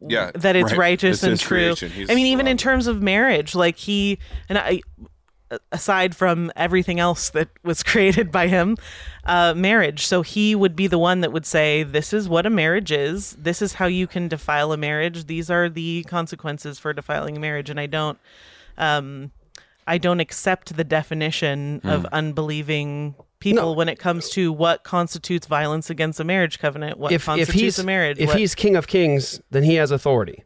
yeah, 0.00 0.30
that 0.34 0.56
it's 0.56 0.72
right. 0.72 0.78
righteous 0.78 1.22
It's 1.22 1.24
and 1.24 1.40
true. 1.40 1.74
I 2.08 2.14
mean, 2.14 2.26
even 2.26 2.46
in 2.46 2.56
terms 2.56 2.86
of 2.86 3.00
marriage, 3.00 3.54
like 3.54 3.76
he 3.76 4.18
and 4.48 4.58
I, 4.58 4.80
aside 5.72 6.14
from 6.14 6.52
everything 6.56 7.00
else 7.00 7.30
that 7.30 7.48
was 7.62 7.82
created 7.84 8.30
by 8.30 8.48
him, 8.48 8.76
uh, 9.24 9.54
marriage. 9.54 10.06
So 10.06 10.22
he 10.22 10.54
would 10.54 10.76
be 10.76 10.86
the 10.86 10.98
one 10.98 11.20
that 11.22 11.32
would 11.32 11.46
say, 11.46 11.82
"This 11.82 12.12
is 12.12 12.28
what 12.28 12.46
a 12.46 12.50
marriage 12.50 12.92
is. 12.92 13.36
This 13.38 13.62
is 13.62 13.74
how 13.74 13.86
you 13.86 14.06
can 14.06 14.28
defile 14.28 14.72
a 14.72 14.76
marriage. 14.76 15.26
These 15.26 15.50
are 15.50 15.68
the 15.68 16.04
consequences 16.04 16.78
for 16.78 16.92
defiling 16.92 17.36
a 17.36 17.40
marriage." 17.40 17.70
And 17.70 17.80
I 17.80 17.86
don't, 17.86 18.18
um, 18.78 19.30
I 19.86 19.98
don't 19.98 20.20
accept 20.20 20.76
the 20.76 20.84
definition 20.84 21.80
of 21.84 22.02
Hmm. 22.02 22.06
unbelieving 22.12 23.14
people 23.38 23.74
when 23.74 23.88
it 23.88 23.98
comes 23.98 24.28
to 24.30 24.52
what 24.52 24.82
constitutes 24.82 25.46
violence 25.46 25.90
against 25.90 26.18
a 26.18 26.24
marriage 26.24 26.58
covenant. 26.58 26.98
What 26.98 27.12
if 27.12 27.22
if 27.22 27.26
constitutes 27.26 27.60
he's 27.60 27.78
a 27.78 27.84
marriage? 27.84 28.18
if 28.18 28.28
what- 28.28 28.38
he's 28.38 28.54
king 28.54 28.76
of 28.76 28.86
kings, 28.86 29.40
then 29.50 29.62
he 29.62 29.74
has 29.76 29.90
authority. 29.90 30.42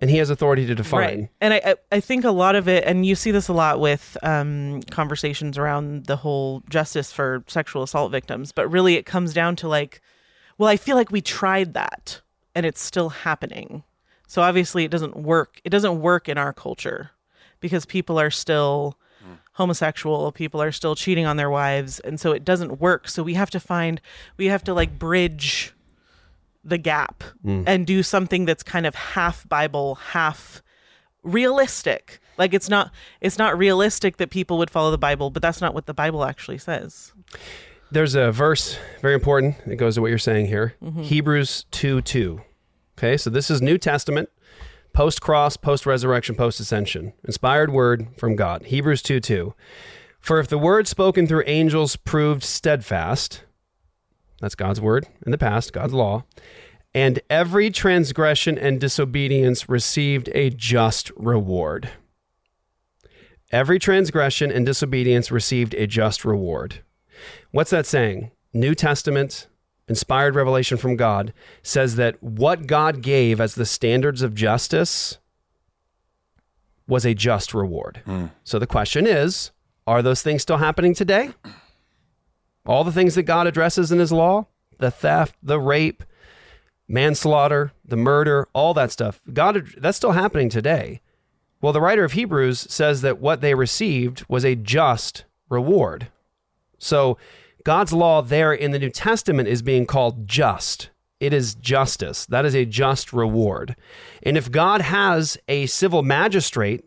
And 0.00 0.10
he 0.10 0.18
has 0.18 0.30
authority 0.30 0.64
to 0.66 0.76
define. 0.76 1.00
Right. 1.00 1.28
And 1.40 1.54
I, 1.54 1.60
I, 1.64 1.74
I 1.92 2.00
think 2.00 2.24
a 2.24 2.30
lot 2.30 2.54
of 2.54 2.68
it, 2.68 2.84
and 2.86 3.04
you 3.04 3.16
see 3.16 3.32
this 3.32 3.48
a 3.48 3.52
lot 3.52 3.80
with 3.80 4.16
um, 4.22 4.80
conversations 4.92 5.58
around 5.58 6.06
the 6.06 6.14
whole 6.16 6.62
justice 6.68 7.10
for 7.10 7.42
sexual 7.48 7.82
assault 7.82 8.12
victims, 8.12 8.52
but 8.52 8.68
really 8.70 8.94
it 8.94 9.06
comes 9.06 9.34
down 9.34 9.56
to 9.56 9.66
like, 9.68 10.00
well, 10.56 10.68
I 10.68 10.76
feel 10.76 10.94
like 10.94 11.10
we 11.10 11.20
tried 11.20 11.74
that 11.74 12.20
and 12.54 12.64
it's 12.64 12.80
still 12.80 13.08
happening. 13.08 13.82
So 14.28 14.40
obviously 14.42 14.84
it 14.84 14.90
doesn't 14.92 15.16
work. 15.16 15.60
It 15.64 15.70
doesn't 15.70 16.00
work 16.00 16.28
in 16.28 16.38
our 16.38 16.52
culture 16.52 17.10
because 17.60 17.84
people 17.86 18.18
are 18.20 18.30
still 18.30 18.98
homosexual, 19.54 20.30
people 20.30 20.62
are 20.62 20.70
still 20.70 20.94
cheating 20.94 21.26
on 21.26 21.36
their 21.36 21.50
wives. 21.50 21.98
And 22.00 22.20
so 22.20 22.30
it 22.32 22.44
doesn't 22.44 22.80
work. 22.80 23.08
So 23.08 23.22
we 23.24 23.34
have 23.34 23.50
to 23.50 23.58
find, 23.60 24.00
we 24.36 24.46
have 24.46 24.62
to 24.64 24.72
like 24.74 24.98
bridge 24.98 25.74
the 26.64 26.78
gap 26.78 27.24
Mm. 27.44 27.64
and 27.66 27.86
do 27.86 28.02
something 28.02 28.44
that's 28.44 28.62
kind 28.62 28.86
of 28.86 28.94
half 28.94 29.48
Bible, 29.48 29.96
half 29.96 30.62
realistic. 31.22 32.20
Like 32.36 32.54
it's 32.54 32.68
not 32.68 32.92
it's 33.20 33.38
not 33.38 33.58
realistic 33.58 34.16
that 34.18 34.30
people 34.30 34.58
would 34.58 34.70
follow 34.70 34.90
the 34.90 34.98
Bible, 34.98 35.30
but 35.30 35.42
that's 35.42 35.60
not 35.60 35.74
what 35.74 35.86
the 35.86 35.94
Bible 35.94 36.24
actually 36.24 36.58
says. 36.58 37.12
There's 37.90 38.14
a 38.14 38.30
verse 38.30 38.78
very 39.00 39.14
important 39.14 39.56
that 39.66 39.76
goes 39.76 39.94
to 39.96 40.00
what 40.00 40.08
you're 40.08 40.18
saying 40.18 40.46
here. 40.46 40.74
Mhm. 40.82 41.02
Hebrews 41.04 41.64
2 41.70 42.00
2. 42.02 42.40
Okay, 42.98 43.16
so 43.16 43.30
this 43.30 43.50
is 43.50 43.62
New 43.62 43.78
Testament, 43.78 44.28
post 44.98 45.20
cross, 45.20 45.56
post 45.56 45.86
resurrection, 45.86 46.34
post 46.34 46.58
ascension. 46.58 47.12
Inspired 47.22 47.70
word 47.70 48.08
from 48.16 48.34
God. 48.34 48.64
Hebrews 48.64 49.00
2 49.00 49.20
2. 49.20 49.54
For 50.18 50.40
if 50.40 50.48
the 50.48 50.58
word 50.58 50.88
spoken 50.88 51.24
through 51.24 51.44
angels 51.46 51.94
proved 51.94 52.42
steadfast, 52.42 53.44
that's 54.40 54.56
God's 54.56 54.80
word 54.80 55.06
in 55.24 55.30
the 55.30 55.38
past, 55.38 55.72
God's 55.72 55.92
law, 55.92 56.24
and 56.92 57.20
every 57.30 57.70
transgression 57.70 58.58
and 58.58 58.80
disobedience 58.80 59.68
received 59.68 60.30
a 60.34 60.50
just 60.50 61.12
reward. 61.14 61.90
Every 63.52 63.78
transgression 63.78 64.50
and 64.50 64.66
disobedience 64.66 65.30
received 65.30 65.74
a 65.74 65.86
just 65.86 66.24
reward. 66.24 66.82
What's 67.52 67.70
that 67.70 67.86
saying? 67.86 68.32
New 68.52 68.74
Testament, 68.74 69.46
inspired 69.88 70.34
revelation 70.34 70.76
from 70.76 70.96
God, 70.96 71.32
says 71.62 71.96
that 71.96 72.22
what 72.22 72.66
God 72.66 73.02
gave 73.02 73.40
as 73.40 73.54
the 73.54 73.66
standards 73.66 74.22
of 74.22 74.34
justice 74.34 75.18
was 76.86 77.04
a 77.04 77.14
just 77.14 77.54
reward. 77.54 78.02
Hmm. 78.04 78.26
So 78.44 78.58
the 78.58 78.66
question 78.66 79.06
is 79.06 79.50
are 79.86 80.02
those 80.02 80.22
things 80.22 80.42
still 80.42 80.58
happening 80.58 80.94
today? 80.94 81.30
All 82.66 82.84
the 82.84 82.92
things 82.92 83.14
that 83.14 83.22
God 83.22 83.46
addresses 83.46 83.90
in 83.90 83.98
his 83.98 84.12
law 84.12 84.46
the 84.78 84.90
theft, 84.90 85.34
the 85.42 85.58
rape, 85.58 86.04
manslaughter, 86.86 87.72
the 87.84 87.96
murder, 87.96 88.48
all 88.52 88.74
that 88.74 88.92
stuff. 88.92 89.20
God 89.32 89.66
that's 89.76 89.96
still 89.96 90.12
happening 90.12 90.48
today. 90.48 91.00
Well, 91.60 91.72
the 91.72 91.80
writer 91.80 92.04
of 92.04 92.12
Hebrews 92.12 92.66
says 92.70 93.02
that 93.02 93.18
what 93.18 93.40
they 93.40 93.54
received 93.54 94.24
was 94.28 94.44
a 94.44 94.54
just 94.54 95.24
reward. 95.48 96.08
So 96.78 97.18
God's 97.68 97.92
law 97.92 98.22
there 98.22 98.54
in 98.54 98.70
the 98.70 98.78
New 98.78 98.88
Testament 98.88 99.46
is 99.46 99.60
being 99.60 99.84
called 99.84 100.26
just. 100.26 100.88
It 101.20 101.34
is 101.34 101.54
justice. 101.54 102.24
That 102.24 102.46
is 102.46 102.54
a 102.54 102.64
just 102.64 103.12
reward. 103.12 103.76
And 104.22 104.38
if 104.38 104.50
God 104.50 104.80
has 104.80 105.36
a 105.48 105.66
civil 105.66 106.02
magistrate 106.02 106.86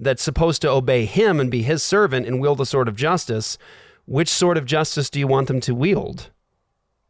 that's 0.00 0.22
supposed 0.22 0.62
to 0.62 0.70
obey 0.70 1.04
him 1.04 1.38
and 1.38 1.50
be 1.50 1.60
his 1.60 1.82
servant 1.82 2.26
and 2.26 2.40
wield 2.40 2.56
the 2.56 2.64
sword 2.64 2.88
of 2.88 2.96
justice, 2.96 3.58
which 4.06 4.30
sort 4.30 4.56
of 4.56 4.64
justice 4.64 5.10
do 5.10 5.18
you 5.18 5.26
want 5.26 5.48
them 5.48 5.60
to 5.60 5.74
wield? 5.74 6.30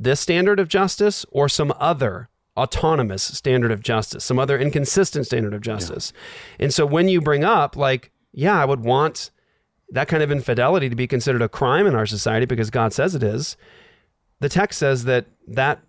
This 0.00 0.18
standard 0.18 0.58
of 0.58 0.66
justice 0.66 1.24
or 1.30 1.48
some 1.48 1.72
other 1.78 2.28
autonomous 2.56 3.22
standard 3.22 3.70
of 3.70 3.84
justice, 3.84 4.24
some 4.24 4.40
other 4.40 4.58
inconsistent 4.58 5.26
standard 5.26 5.54
of 5.54 5.60
justice? 5.60 6.12
And 6.58 6.74
so 6.74 6.84
when 6.84 7.06
you 7.06 7.20
bring 7.20 7.44
up, 7.44 7.76
like, 7.76 8.10
yeah, 8.32 8.60
I 8.60 8.64
would 8.64 8.80
want 8.80 9.30
that 9.92 10.08
kind 10.08 10.22
of 10.22 10.32
infidelity 10.32 10.88
to 10.88 10.96
be 10.96 11.06
considered 11.06 11.42
a 11.42 11.48
crime 11.48 11.86
in 11.86 11.94
our 11.94 12.06
society 12.06 12.46
because 12.46 12.70
God 12.70 12.92
says 12.92 13.14
it 13.14 13.22
is, 13.22 13.56
the 14.40 14.48
text 14.48 14.78
says 14.78 15.04
that 15.04 15.26
that 15.46 15.80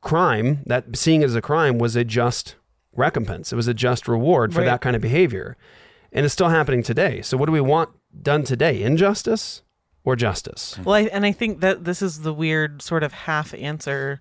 crime, 0.00 0.62
that 0.66 0.96
seeing 0.96 1.22
it 1.22 1.26
as 1.26 1.34
a 1.36 1.42
crime, 1.42 1.78
was 1.78 1.94
a 1.94 2.02
just 2.04 2.56
recompense. 2.94 3.52
It 3.52 3.56
was 3.56 3.68
a 3.68 3.74
just 3.74 4.08
reward 4.08 4.52
for 4.52 4.60
Right. 4.60 4.66
that 4.66 4.80
kind 4.80 4.96
of 4.96 5.02
behavior. 5.02 5.56
And 6.12 6.24
it's 6.24 6.32
still 6.34 6.48
happening 6.48 6.82
today. 6.82 7.22
So, 7.22 7.36
what 7.36 7.46
do 7.46 7.52
we 7.52 7.60
want 7.60 7.90
done 8.22 8.42
today? 8.44 8.82
Injustice 8.82 9.62
or 10.04 10.16
justice? 10.16 10.78
Well, 10.84 10.96
I, 10.96 11.00
and 11.02 11.24
I 11.24 11.32
think 11.32 11.60
that 11.60 11.84
this 11.84 12.02
is 12.02 12.20
the 12.22 12.34
weird 12.34 12.82
sort 12.82 13.02
of 13.02 13.12
half 13.12 13.54
answer 13.54 14.20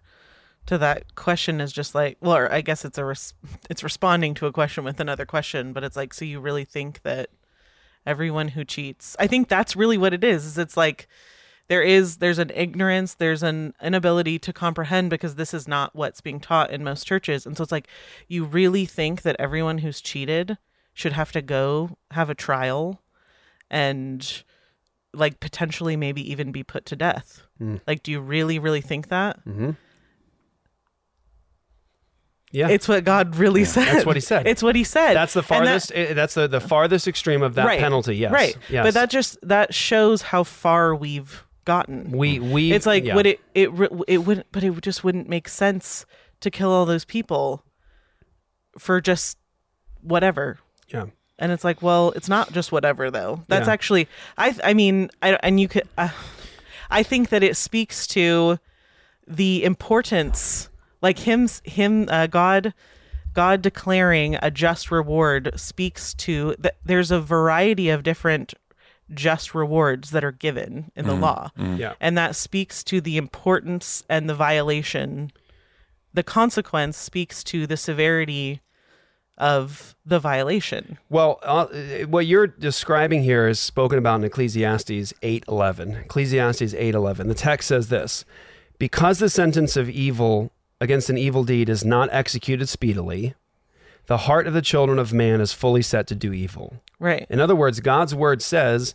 to 0.68 0.78
that 0.78 1.16
question 1.16 1.60
is 1.60 1.74
just 1.74 1.96
like, 1.96 2.18
well, 2.22 2.36
or 2.38 2.52
I 2.54 2.62
guess 2.62 2.86
it's 2.86 2.98
a 2.98 3.04
res- 3.06 3.34
it's 3.70 3.84
responding 3.84 4.34
to 4.36 4.46
a 4.46 4.52
question 4.54 4.84
with 4.84 5.00
another 5.00 5.26
question, 5.26 5.74
but 5.74 5.84
it's 5.84 5.98
like, 5.98 6.14
so 6.14 6.24
you 6.24 6.40
really 6.40 6.66
think 6.66 7.02
that 7.02 7.30
everyone 8.06 8.50
who 8.50 8.64
cheats? 8.64 9.16
I 9.20 9.28
think 9.28 9.48
that's 9.48 9.76
really 9.76 9.98
what 9.98 10.14
it 10.14 10.24
is. 10.24 10.46
Is 10.46 10.58
it's 10.58 10.78
like 10.78 11.08
there 11.68 11.82
is 11.82 12.18
there's 12.18 12.40
an 12.40 12.52
ignorance, 12.54 13.14
there's 13.14 13.44
an 13.44 13.74
inability 13.82 14.40
to 14.40 14.54
comprehend 14.54 15.10
because 15.10 15.36
this 15.36 15.54
is 15.54 15.68
not 15.68 15.96
what's 15.96 16.22
being 16.22 16.40
taught 16.40 16.72
in 16.72 16.84
most 16.84 17.06
churches, 17.06 17.46
and 17.46 17.56
so 17.56 17.64
it's 17.64 17.72
like 17.72 17.88
you 18.28 18.44
really 18.44 18.86
think 18.86 19.22
that 19.22 19.36
everyone 19.40 19.80
who's 19.80 20.02
cheated 20.02 20.58
should 20.94 21.14
have 21.14 21.32
to 21.32 21.42
go 21.42 21.98
have 22.12 22.30
a 22.30 22.36
trial 22.36 23.02
and 23.70 24.44
like 25.14 25.40
potentially 25.40 25.96
maybe 25.96 26.30
even 26.30 26.52
be 26.52 26.64
put 26.64 26.86
to 26.86 26.96
death. 26.96 27.44
Mm. 27.60 27.82
Like, 27.88 28.04
do 28.04 28.12
you 28.12 28.22
really, 28.22 28.60
really 28.60 28.82
think 28.82 29.10
that? 29.10 29.46
Mm-hmm. 29.46 29.72
Yeah, 32.52 32.68
It's 32.70 32.88
what 32.88 33.04
God 33.06 33.36
really 33.38 33.64
said. 33.66 33.86
That's 33.86 34.06
what 34.06 34.16
he 34.18 34.22
said. 34.22 34.46
It's 34.46 34.62
what 34.62 34.76
he 34.76 34.84
said. 34.84 35.14
That's 35.14 35.34
the 35.34 35.40
And 35.40 35.48
that- 35.48 35.84
farthest. 35.84 35.92
eh, 35.96 36.14
that's 36.14 36.34
the, 36.34 36.48
the 36.48 36.60
farthest 36.60 37.08
extreme 37.08 37.42
of 37.44 37.56
that 37.56 37.66
right, 37.66 37.80
penalty. 37.80 38.18
Yes. 38.18 38.32
Right. 38.32 38.58
Yes. 38.70 38.86
But 38.86 38.94
that 38.96 39.10
just 39.10 39.38
that 39.44 39.74
shows 39.74 40.22
how 40.22 40.44
far 40.44 40.94
we've 40.94 41.44
gotten. 41.64 42.12
we 42.12 42.40
we. 42.40 42.72
it's 42.74 42.86
like 42.86 43.06
yeah. 43.06 43.16
would 43.16 43.26
it 43.26 43.40
it 43.56 43.70
it 44.08 44.18
wouldn't 44.20 44.48
but 44.52 44.64
it 44.64 44.82
just 44.82 45.04
wouldn't 45.04 45.30
make 45.30 45.48
sense 45.48 46.06
to 46.42 46.50
kill 46.52 46.72
all 46.72 46.86
those 46.86 47.06
people 47.06 47.64
for 48.78 49.00
just 49.00 49.38
whatever. 50.02 50.60
Yeah. 50.90 51.06
And 51.40 51.52
it's 51.52 51.64
like, 51.64 51.82
well, 51.82 52.12
it's 52.16 52.28
not 52.30 52.52
just 52.52 52.72
whatever 52.72 53.10
though. 53.12 53.44
That's 53.48 53.68
Yeah. 53.68 53.74
actually 53.74 54.08
I 54.38 54.56
I 54.64 54.74
mean, 54.74 55.10
I 55.22 55.38
and 55.44 55.60
you 55.60 55.68
could 55.68 55.88
uh, 55.98 56.10
I 56.90 57.04
think 57.04 57.30
that 57.30 57.44
it 57.44 57.56
speaks 57.56 58.06
to 58.08 58.60
the 59.28 59.64
importance 59.64 60.68
like 61.02 61.20
him 61.20 61.48
him 61.64 62.08
uh, 62.10 62.28
God 62.28 62.74
God 63.34 63.62
declaring 63.62 64.38
a 64.42 64.52
just 64.52 64.92
reward 64.92 65.52
speaks 65.56 66.14
to 66.16 66.56
that 66.60 66.76
there's 66.84 67.12
a 67.12 67.20
variety 67.22 67.90
of 67.90 68.04
different 68.04 68.54
just 69.14 69.54
rewards 69.56 70.12
that 70.12 70.24
are 70.24 70.32
given 70.32 70.92
in 70.96 71.06
the 71.06 71.14
Mhm. 71.14 71.22
law. 71.22 71.52
Mhm. 71.58 71.78
Yeah. 71.78 71.94
And 72.00 72.18
that 72.18 72.36
speaks 72.36 72.84
to 72.86 73.02
the 73.02 73.18
importance 73.18 74.04
and 74.10 74.30
the 74.30 74.34
violation. 74.36 75.32
The 76.14 76.24
consequence 76.24 76.98
speaks 76.98 77.44
to 77.46 77.68
the 77.68 77.76
severity 77.78 78.62
of 79.38 79.96
the 80.06 80.20
violation. 80.20 80.98
Well, 81.10 81.40
uh, 81.42 81.68
what 82.08 82.26
you're 82.28 82.48
describing 82.48 83.24
here 83.24 83.48
is 83.48 83.60
spoken 83.60 83.98
about 83.98 84.16
in 84.20 84.24
Ecclesiastes 84.26 85.14
8:11. 85.22 85.96
Ecclesiastes 86.06 86.74
8:11. 86.74 87.28
The 87.28 87.34
text 87.34 87.68
says 87.70 87.88
this: 87.90 88.24
"Because 88.78 89.20
the 89.20 89.30
sentence 89.30 89.76
of 89.76 89.90
evil 89.90 90.52
against 90.82 91.10
an 91.10 91.18
evil 91.18 91.46
deed 91.46 91.70
is 91.70 91.86
not 91.86 92.10
executed 92.12 92.68
speedily, 92.68 93.36
the 94.08 94.18
heart 94.18 94.48
of 94.48 94.54
the 94.54 94.62
children 94.62 95.00
of 95.00 95.14
man 95.14 95.40
is 95.40 95.54
fully 95.54 95.82
set 95.82 96.08
to 96.08 96.16
do 96.16 96.34
evil." 96.34 96.82
Right. 97.00 97.26
In 97.30 97.40
other 97.40 97.56
words, 97.56 97.80
God's 97.80 98.14
word 98.14 98.42
says, 98.42 98.94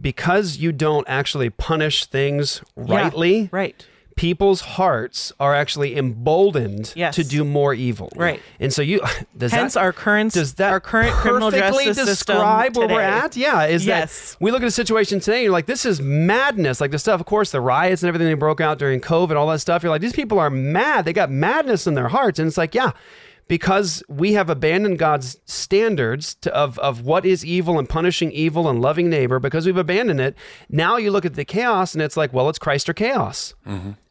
because 0.00 0.58
you 0.58 0.72
don't 0.72 1.08
actually 1.08 1.50
punish 1.50 2.04
things 2.04 2.62
Yeah, 2.76 2.94
rightly, 2.94 3.48
right. 3.50 3.84
People's 4.18 4.60
hearts 4.60 5.32
are 5.38 5.54
actually 5.54 5.96
emboldened 5.96 6.92
Yes. 6.96 7.14
to 7.14 7.24
do 7.24 7.44
more 7.44 7.72
evil. 7.72 8.10
Right. 8.16 8.42
And 8.58 8.72
so 8.72 8.82
you 8.82 9.00
does 9.36 9.52
Hence 9.52 9.74
that 9.74 9.80
our 9.80 9.92
current 9.92 10.32
does 10.32 10.54
that 10.54 10.72
our 10.72 10.80
current 10.80 11.12
criminal 11.12 11.50
justice 11.50 11.84
system 11.96 12.06
describe 12.06 12.76
where 12.76 12.88
we're 12.88 13.00
at? 13.00 13.36
Yeah, 13.36 13.64
is 13.66 13.86
yes. 13.86 14.32
that 14.32 14.40
we 14.42 14.50
look 14.50 14.62
at 14.62 14.68
a 14.68 14.72
situation 14.72 15.20
today 15.20 15.36
and 15.36 15.44
you're 15.44 15.52
like, 15.52 15.66
this 15.66 15.86
is 15.86 16.00
madness. 16.00 16.80
Like 16.80 16.90
the 16.90 16.98
stuff, 16.98 17.20
of 17.20 17.26
course, 17.26 17.52
the 17.52 17.60
riots 17.60 18.02
and 18.02 18.08
everything 18.08 18.28
that 18.28 18.36
broke 18.38 18.60
out 18.60 18.78
during 18.78 19.00
COVID, 19.00 19.36
all 19.36 19.46
that 19.48 19.60
stuff. 19.60 19.82
You're 19.82 19.90
like, 19.90 20.00
these 20.00 20.12
people 20.12 20.38
are 20.38 20.50
mad. 20.50 21.04
They 21.04 21.12
got 21.12 21.30
madness 21.30 21.86
in 21.86 21.94
their 21.94 22.08
hearts. 22.08 22.38
And 22.40 22.48
it's 22.48 22.58
like, 22.58 22.74
yeah, 22.74 22.90
because 23.48 24.02
we 24.08 24.34
have 24.34 24.48
abandoned 24.48 24.98
God's 24.98 25.38
standards 25.46 26.34
to, 26.36 26.54
of, 26.54 26.78
of 26.78 27.02
what 27.02 27.26
is 27.26 27.44
evil 27.44 27.78
and 27.78 27.88
punishing 27.88 28.30
evil 28.30 28.68
and 28.68 28.80
loving 28.80 29.08
neighbor, 29.08 29.38
because 29.38 29.66
we've 29.66 29.76
abandoned 29.76 30.20
it. 30.20 30.36
Now 30.68 30.96
you 30.98 31.10
look 31.10 31.24
at 31.24 31.34
the 31.34 31.44
chaos 31.44 31.94
and 31.94 32.02
it's 32.02 32.16
like, 32.16 32.32
well, 32.32 32.48
it's 32.48 32.58
Christ 32.58 32.88
or 32.88 32.94
chaos. 32.94 33.54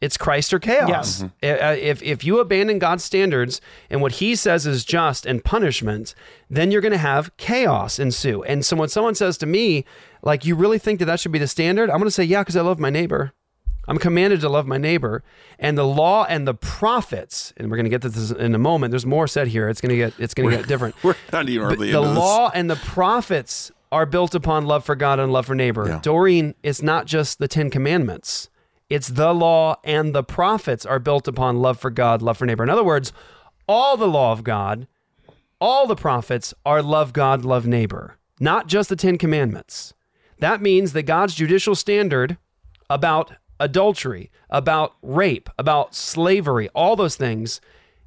It's 0.02 0.18
Christ 0.18 0.54
or 0.54 0.60
chaos. 0.60 1.22
Yes. 1.42 1.62
Uh, 1.62 1.76
If, 1.80 2.04
if 2.04 2.24
you 2.24 2.40
abandon 2.40 2.80
God's 2.80 3.04
standards 3.04 3.62
and 3.90 4.02
what 4.02 4.14
he 4.14 4.36
says 4.36 4.66
is 4.66 4.84
just 4.84 5.26
and 5.26 5.44
punishment, 5.44 6.16
then 6.50 6.72
you're 6.72 6.82
going 6.82 6.92
to 6.92 6.98
have 6.98 7.36
chaos 7.38 8.00
ensue. 8.00 8.44
And 8.44 8.66
so 8.66 8.76
when 8.76 8.90
someone 8.90 9.16
says 9.16 9.38
to 9.40 9.46
me, 9.46 9.86
like, 10.24 10.46
you 10.46 10.56
really 10.56 10.80
think 10.80 11.00
that 11.00 11.06
that 11.06 11.20
should 11.20 11.32
be 11.32 11.40
the 11.40 11.48
standard? 11.48 11.90
I'm 11.90 11.98
going 11.98 12.06
to 12.06 12.12
say, 12.12 12.24
yeah, 12.24 12.42
because 12.42 12.56
I 12.58 12.62
love 12.62 12.80
my 12.80 12.90
neighbor. 12.90 13.34
I'm 13.88 13.98
commanded 13.98 14.42
to 14.42 14.50
love 14.50 14.68
my 14.68 14.78
neighbor. 14.78 15.24
And 15.60 15.78
the 15.78 15.86
law 15.86 16.26
and 16.26 16.48
the 16.48 16.54
prophets, 16.54 17.54
and 17.58 17.70
we're 17.70 17.78
going 17.78 17.86
to 17.86 17.90
get 17.90 18.02
to 18.02 18.10
this 18.10 18.32
in 18.32 18.54
a 18.54 18.60
moment. 18.60 18.92
There's 18.92 19.06
more 19.06 19.28
said 19.28 19.48
here. 19.48 19.70
It's 19.70 19.82
going 19.82 19.90
to 19.92 19.96
get 19.96 20.14
it's 20.20 20.34
going 20.34 20.50
to 20.50 20.58
get 20.58 20.68
different. 20.68 20.96
We're 21.04 21.16
not 21.32 21.48
even 21.50 21.70
But 21.70 21.80
the 21.80 22.02
law 22.02 22.52
and 22.54 22.70
the 22.70 22.76
prophets 22.76 23.72
are 23.92 24.06
built 24.06 24.36
upon 24.36 24.66
love 24.66 24.84
for 24.84 24.96
God 24.96 25.20
and 25.20 25.32
love 25.32 25.46
for 25.46 25.56
neighbor. 25.56 26.00
Doreen, 26.02 26.56
it's 26.64 26.82
not 26.82 27.06
just 27.06 27.40
the 27.40 27.48
Ten 27.48 27.70
Commandments. 27.70 28.50
It's 28.90 29.08
the 29.08 29.34
law 29.34 29.78
and 29.84 30.14
the 30.14 30.24
prophets 30.24 30.86
are 30.86 31.00
built 31.00 31.28
upon 31.28 31.60
love 31.60 31.80
for 31.80 31.90
God, 31.90 32.22
love 32.22 32.38
for 32.38 32.46
neighbor. 32.46 32.64
In 32.64 32.70
other 32.70 32.84
words, 32.84 33.12
all 33.68 33.98
the 33.98 34.08
law 34.08 34.32
of 34.32 34.44
God, 34.44 34.88
all 35.60 35.88
the 35.88 35.96
prophets 35.96 36.54
are 36.66 36.82
love 36.82 37.14
God, 37.14 37.44
love 37.44 37.66
neighbor, 37.68 38.18
not 38.40 38.68
just 38.68 38.90
the 38.90 38.96
Ten 38.96 39.18
Commandments. 39.18 39.94
That 40.40 40.62
means 40.62 40.94
that 40.94 41.04
God's 41.04 41.36
judicial 41.36 41.76
standard 41.76 42.38
about 42.90 43.34
adultery, 43.60 44.32
about 44.50 44.96
rape, 45.02 45.50
about 45.58 45.96
slavery, 45.96 46.70
all 46.70 46.96
those 46.96 47.16
things 47.16 47.62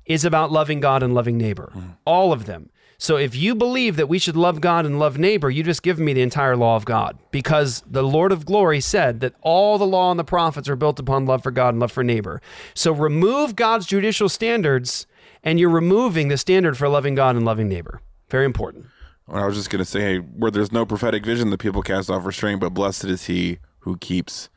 is 0.06 0.24
about 0.24 0.50
loving 0.50 0.80
God 0.80 1.02
and 1.02 1.14
loving 1.14 1.38
neighbor. 1.38 1.72
All 2.04 2.32
of 2.32 2.46
them. 2.46 2.70
So 2.98 3.16
if 3.16 3.34
you 3.34 3.54
believe 3.54 3.96
that 3.96 4.10
we 4.10 4.18
should 4.18 4.36
love 4.36 4.60
God 4.60 4.84
and 4.84 4.98
love 4.98 5.16
neighbor, 5.16 5.48
you 5.48 5.62
just 5.62 5.82
give 5.82 5.98
me 5.98 6.12
the 6.12 6.20
entire 6.20 6.54
law 6.54 6.76
of 6.76 6.84
God 6.84 7.16
because 7.30 7.82
the 7.86 8.02
Lord 8.02 8.30
of 8.30 8.44
glory 8.44 8.80
said 8.80 9.20
that 9.20 9.34
all 9.40 9.78
the 9.78 9.86
law 9.86 10.10
and 10.10 10.20
the 10.20 10.24
prophets 10.24 10.68
are 10.68 10.76
built 10.76 10.98
upon 10.98 11.24
love 11.24 11.42
for 11.42 11.50
God 11.50 11.70
and 11.70 11.80
love 11.80 11.92
for 11.92 12.04
neighbor. 12.04 12.42
So 12.74 12.92
remove 12.92 13.56
God's 13.56 13.86
judicial 13.86 14.28
standards 14.28 15.06
and 15.42 15.58
you're 15.58 15.70
removing 15.70 16.28
the 16.28 16.36
standard 16.36 16.76
for 16.76 16.90
loving 16.90 17.14
God 17.14 17.36
and 17.36 17.44
loving 17.46 17.70
neighbor. 17.70 18.02
Very 18.28 18.44
important. 18.44 18.84
Well, 19.26 19.42
I 19.42 19.46
was 19.46 19.56
just 19.56 19.70
going 19.70 19.78
to 19.82 19.90
say, 19.90 20.00
hey, 20.00 20.18
where 20.18 20.50
there's 20.50 20.70
no 20.70 20.84
prophetic 20.84 21.24
vision, 21.24 21.48
the 21.48 21.56
people 21.56 21.80
cast 21.80 22.10
off 22.10 22.26
restraint, 22.26 22.60
but 22.60 22.74
blessed 22.74 23.04
is 23.04 23.24
he 23.24 23.60
who 23.78 23.96
keeps 23.96 24.50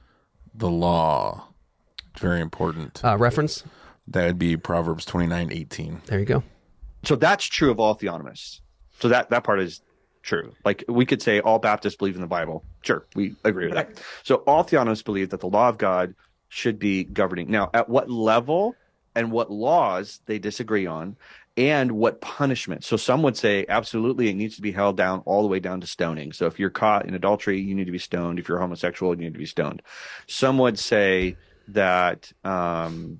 the 0.54 0.70
law. 0.70 1.48
Very 2.20 2.42
important. 2.42 3.04
Uh, 3.04 3.18
reference? 3.18 3.64
That 4.08 4.26
would 4.26 4.40
be 4.40 4.58
Proverbs 4.58 5.06
twenty 5.06 5.28
nine 5.28 5.52
eighteen. 5.52 6.02
There 6.06 6.20
you 6.20 6.26
go. 6.26 6.44
So 7.04 7.16
that's 7.16 7.46
true 7.46 7.72
of 7.72 7.80
all 7.80 7.98
theonomists. 7.98 8.60
So 9.00 9.10
that 9.10 9.30
that 9.30 9.44
part 9.44 9.60
is 9.60 9.82
true. 10.22 10.54
Like 10.64 10.84
we 10.88 11.06
could 11.06 11.22
say 11.22 11.40
all 11.40 11.60
Baptists 11.60 11.96
believe 11.96 12.16
in 12.16 12.22
the 12.22 12.28
Bible. 12.28 12.64
Sure, 12.82 13.06
we 13.16 13.36
agree 13.44 13.66
with 13.66 13.76
that. 13.76 14.02
So 14.24 14.36
all 14.48 14.64
theonomists 14.64 15.04
believe 15.04 15.30
that 15.30 15.40
the 15.40 15.48
law 15.50 15.70
of 15.70 15.78
God 15.78 16.16
should 16.50 16.80
be 16.80 17.04
governing. 17.04 17.50
Now, 17.50 17.70
at 17.74 17.90
what 17.90 18.10
level 18.10 18.76
and 19.16 19.32
what 19.32 19.52
laws 19.52 20.22
they 20.26 20.40
disagree 20.40 20.86
on, 20.86 21.16
and 21.56 21.92
what 21.92 22.20
punishment. 22.22 22.84
So 22.84 22.98
some 22.98 23.22
would 23.24 23.38
say 23.38 23.66
absolutely 23.70 24.30
it 24.30 24.36
needs 24.36 24.56
to 24.56 24.62
be 24.62 24.72
held 24.72 24.98
down 24.98 25.20
all 25.26 25.44
the 25.44 25.48
way 25.48 25.60
down 25.60 25.82
to 25.82 25.88
stoning. 25.88 26.34
So 26.34 26.48
if 26.48 26.60
you're 26.60 26.72
caught 26.72 27.06
in 27.06 27.14
adultery, 27.14 27.60
you 27.60 27.76
need 27.76 27.86
to 27.86 27.92
be 27.92 28.00
stoned. 28.00 28.40
If 28.40 28.48
you're 28.48 28.60
homosexual, 28.60 29.14
you 29.16 29.22
need 29.22 29.34
to 29.34 29.40
be 29.40 29.46
stoned. 29.46 29.82
Some 30.28 30.58
would 30.58 30.80
say 30.80 31.38
that 31.70 32.32
um, 32.44 33.20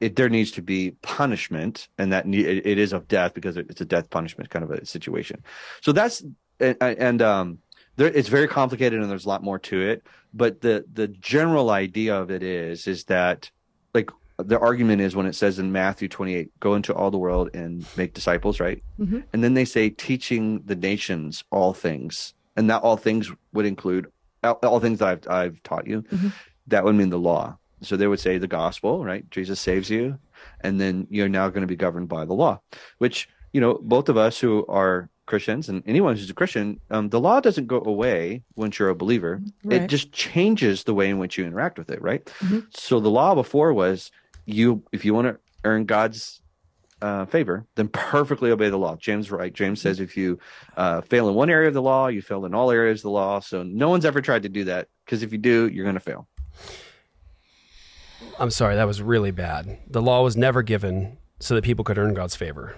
it 0.00 0.16
there 0.16 0.28
needs 0.28 0.50
to 0.52 0.62
be 0.62 0.92
punishment, 1.02 1.88
and 1.98 2.12
that 2.12 2.26
ne- 2.26 2.40
it, 2.40 2.66
it 2.66 2.78
is 2.78 2.92
of 2.92 3.08
death 3.08 3.32
because 3.34 3.56
it, 3.56 3.66
it's 3.70 3.80
a 3.80 3.84
death 3.86 4.10
punishment 4.10 4.50
kind 4.50 4.64
of 4.64 4.70
a 4.70 4.84
situation. 4.84 5.42
So 5.80 5.92
that's 5.92 6.24
and, 6.60 6.76
and 6.80 7.22
um, 7.22 7.58
there, 7.96 8.08
it's 8.08 8.28
very 8.28 8.48
complicated, 8.48 9.00
and 9.00 9.10
there's 9.10 9.24
a 9.24 9.28
lot 9.28 9.42
more 9.42 9.58
to 9.60 9.80
it. 9.80 10.04
But 10.34 10.60
the 10.60 10.84
the 10.92 11.08
general 11.08 11.70
idea 11.70 12.16
of 12.16 12.30
it 12.30 12.42
is 12.42 12.86
is 12.86 13.04
that 13.04 13.50
like 13.94 14.10
the 14.38 14.58
argument 14.58 15.00
is 15.00 15.16
when 15.16 15.26
it 15.26 15.34
says 15.34 15.58
in 15.58 15.72
Matthew 15.72 16.08
28, 16.08 16.50
go 16.60 16.74
into 16.74 16.94
all 16.94 17.10
the 17.10 17.18
world 17.18 17.50
and 17.54 17.84
make 17.96 18.12
disciples, 18.14 18.60
right? 18.60 18.82
Mhm. 19.00 19.24
And 19.32 19.42
then 19.42 19.54
they 19.54 19.64
say 19.64 19.88
teaching 19.90 20.62
the 20.66 20.76
nations 20.76 21.42
all 21.50 21.72
things, 21.72 22.34
and 22.56 22.68
that 22.70 22.82
all 22.82 22.96
things 22.96 23.30
would 23.52 23.66
include 23.66 24.06
all, 24.42 24.58
all 24.62 24.80
things 24.80 24.98
that 24.98 25.08
I've 25.08 25.28
I've 25.28 25.62
taught 25.62 25.86
you. 25.86 26.02
Mhm. 26.02 26.32
That 26.66 26.84
would 26.84 26.94
mean 26.96 27.10
the 27.10 27.18
law. 27.18 27.56
So 27.82 27.96
they 27.96 28.06
would 28.06 28.20
say 28.20 28.38
the 28.38 28.46
gospel, 28.48 29.04
right? 29.04 29.28
Jesus 29.30 29.60
saves 29.60 29.88
you, 29.90 30.18
and 30.60 30.80
then 30.80 31.06
you're 31.10 31.28
now 31.28 31.48
going 31.48 31.60
to 31.62 31.66
be 31.66 31.76
governed 31.76 32.08
by 32.08 32.24
the 32.24 32.32
law, 32.34 32.60
which 32.98 33.28
you 33.52 33.60
know 33.60 33.78
both 33.82 34.08
of 34.08 34.16
us 34.16 34.38
who 34.40 34.64
are 34.68 35.08
Christians 35.26 35.68
and 35.68 35.82
anyone 35.86 36.14
who's 36.14 36.30
a 36.30 36.34
Christian, 36.34 36.78
um, 36.90 37.08
the 37.08 37.18
law 37.18 37.40
doesn't 37.40 37.66
go 37.66 37.82
away 37.84 38.42
once 38.54 38.78
you're 38.78 38.90
a 38.90 38.94
believer. 38.94 39.42
Right. 39.64 39.82
It 39.82 39.88
just 39.88 40.12
changes 40.12 40.84
the 40.84 40.94
way 40.94 41.10
in 41.10 41.18
which 41.18 41.36
you 41.36 41.44
interact 41.44 41.78
with 41.78 41.90
it, 41.90 42.00
right? 42.00 42.24
Mhm. 42.40 42.66
So 42.70 43.00
the 43.00 43.10
law 43.10 43.34
before 43.34 43.72
was 43.74 44.12
you 44.46 44.82
if 44.92 45.04
you 45.04 45.12
want 45.12 45.26
to 45.26 45.38
earn 45.64 45.84
God's 45.84 46.40
uh, 47.02 47.26
favor, 47.26 47.66
then 47.74 47.88
perfectly 47.88 48.50
obey 48.50 48.70
the 48.70 48.78
law. 48.78 48.96
James 48.96 49.30
right. 49.30 49.52
James 49.52 49.80
says 49.80 50.00
if 50.00 50.16
you 50.16 50.38
uh, 50.76 51.02
fail 51.02 51.28
in 51.28 51.34
one 51.34 51.50
area 51.50 51.68
of 51.68 51.74
the 51.74 51.82
law, 51.82 52.06
you 52.08 52.22
fail 52.22 52.44
in 52.46 52.54
all 52.54 52.70
areas 52.70 53.00
of 53.00 53.04
the 53.04 53.10
law. 53.10 53.40
So 53.40 53.62
no 53.62 53.90
one's 53.90 54.04
ever 54.04 54.20
tried 54.20 54.44
to 54.44 54.48
do 54.48 54.64
that 54.64 54.88
because 55.04 55.22
if 55.22 55.32
you 55.32 55.38
do, 55.38 55.68
you're 55.68 55.84
going 55.84 55.94
to 55.94 56.00
fail. 56.00 56.26
I'm 58.38 58.50
sorry, 58.50 58.76
that 58.76 58.86
was 58.86 59.02
really 59.02 59.30
bad. 59.30 59.78
The 59.88 60.02
law 60.02 60.22
was 60.22 60.36
never 60.36 60.62
given 60.62 61.18
so 61.38 61.54
that 61.54 61.64
people 61.64 61.84
could 61.84 61.98
earn 61.98 62.14
God's 62.14 62.36
favor. 62.36 62.76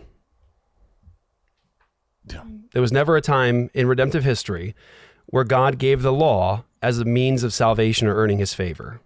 Yeah. 2.26 2.42
There 2.72 2.82
was 2.82 2.92
never 2.92 3.16
a 3.16 3.20
time 3.20 3.70
in 3.72 3.86
redemptive 3.86 4.24
history 4.24 4.74
where 5.26 5.44
God 5.44 5.78
gave 5.78 6.02
the 6.02 6.12
law 6.12 6.64
as 6.82 6.98
a 6.98 7.04
means 7.04 7.42
of 7.42 7.54
salvation 7.54 8.08
or 8.08 8.14
earning 8.14 8.38
his 8.38 8.54
favor. 8.54 9.00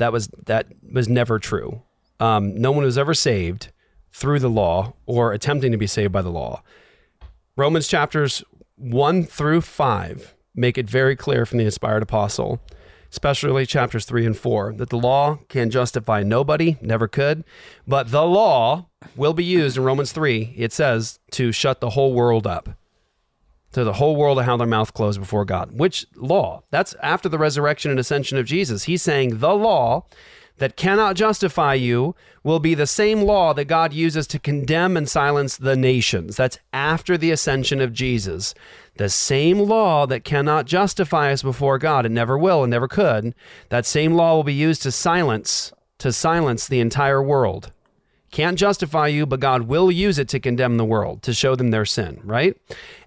That 0.00 0.12
was 0.12 0.28
that 0.46 0.66
was 0.92 1.08
never 1.08 1.38
true. 1.38 1.82
Um, 2.18 2.54
no 2.54 2.72
one 2.72 2.84
was 2.84 2.98
ever 2.98 3.14
saved 3.14 3.70
through 4.12 4.40
the 4.40 4.50
law 4.50 4.94
or 5.06 5.32
attempting 5.32 5.72
to 5.72 5.78
be 5.78 5.86
saved 5.86 6.12
by 6.12 6.22
the 6.22 6.30
law. 6.30 6.62
Romans 7.56 7.86
chapters 7.86 8.42
1 8.76 9.24
through 9.24 9.60
5 9.60 10.34
make 10.54 10.78
it 10.78 10.88
very 10.88 11.14
clear 11.14 11.44
from 11.44 11.58
the 11.58 11.64
inspired 11.64 12.02
apostle, 12.02 12.60
especially 13.10 13.66
chapters 13.66 14.06
3 14.06 14.26
and 14.26 14.36
4, 14.36 14.74
that 14.74 14.88
the 14.88 14.96
law 14.98 15.38
can 15.48 15.70
justify 15.70 16.22
nobody, 16.22 16.78
never 16.80 17.06
could, 17.06 17.44
but 17.86 18.10
the 18.10 18.24
law 18.24 18.88
will 19.16 19.34
be 19.34 19.44
used 19.44 19.76
in 19.76 19.84
Romans 19.84 20.12
3, 20.12 20.54
it 20.56 20.72
says, 20.72 21.18
to 21.32 21.52
shut 21.52 21.80
the 21.80 21.90
whole 21.90 22.14
world 22.14 22.46
up. 22.46 22.70
To 23.72 23.84
the 23.84 23.94
whole 23.94 24.16
world 24.16 24.38
to 24.38 24.44
have 24.44 24.58
their 24.58 24.66
mouth 24.66 24.92
closed 24.94 25.20
before 25.20 25.44
God. 25.44 25.78
Which 25.78 26.06
law? 26.16 26.64
That's 26.70 26.94
after 27.02 27.28
the 27.28 27.38
resurrection 27.38 27.90
and 27.90 28.00
ascension 28.00 28.36
of 28.36 28.46
Jesus. 28.46 28.84
He's 28.84 29.02
saying 29.02 29.38
the 29.38 29.54
law 29.54 30.06
that 30.60 30.76
cannot 30.76 31.16
justify 31.16 31.74
you 31.74 32.14
will 32.42 32.58
be 32.60 32.74
the 32.74 32.86
same 32.86 33.22
law 33.22 33.54
that 33.54 33.64
God 33.64 33.92
uses 33.92 34.26
to 34.28 34.38
condemn 34.38 34.96
and 34.96 35.08
silence 35.08 35.56
the 35.56 35.76
nations. 35.76 36.36
That's 36.36 36.58
after 36.72 37.16
the 37.16 37.30
ascension 37.30 37.80
of 37.80 37.92
Jesus. 37.92 38.54
The 38.96 39.08
same 39.08 39.58
law 39.58 40.06
that 40.06 40.24
cannot 40.24 40.66
justify 40.66 41.32
us 41.32 41.42
before 41.42 41.78
God 41.78 42.04
and 42.04 42.14
never 42.14 42.36
will 42.36 42.62
and 42.62 42.70
never 42.70 42.88
could, 42.88 43.34
that 43.70 43.86
same 43.86 44.14
law 44.14 44.36
will 44.36 44.44
be 44.44 44.52
used 44.52 44.82
to 44.82 44.92
silence 44.92 45.72
to 45.98 46.12
silence 46.12 46.66
the 46.66 46.80
entire 46.80 47.22
world. 47.22 47.72
Can't 48.30 48.58
justify 48.58 49.08
you, 49.08 49.26
but 49.26 49.40
God 49.40 49.62
will 49.62 49.90
use 49.90 50.18
it 50.18 50.28
to 50.28 50.38
condemn 50.38 50.76
the 50.76 50.84
world, 50.84 51.22
to 51.22 51.34
show 51.34 51.56
them 51.56 51.70
their 51.70 51.84
sin, 51.84 52.20
right? 52.22 52.56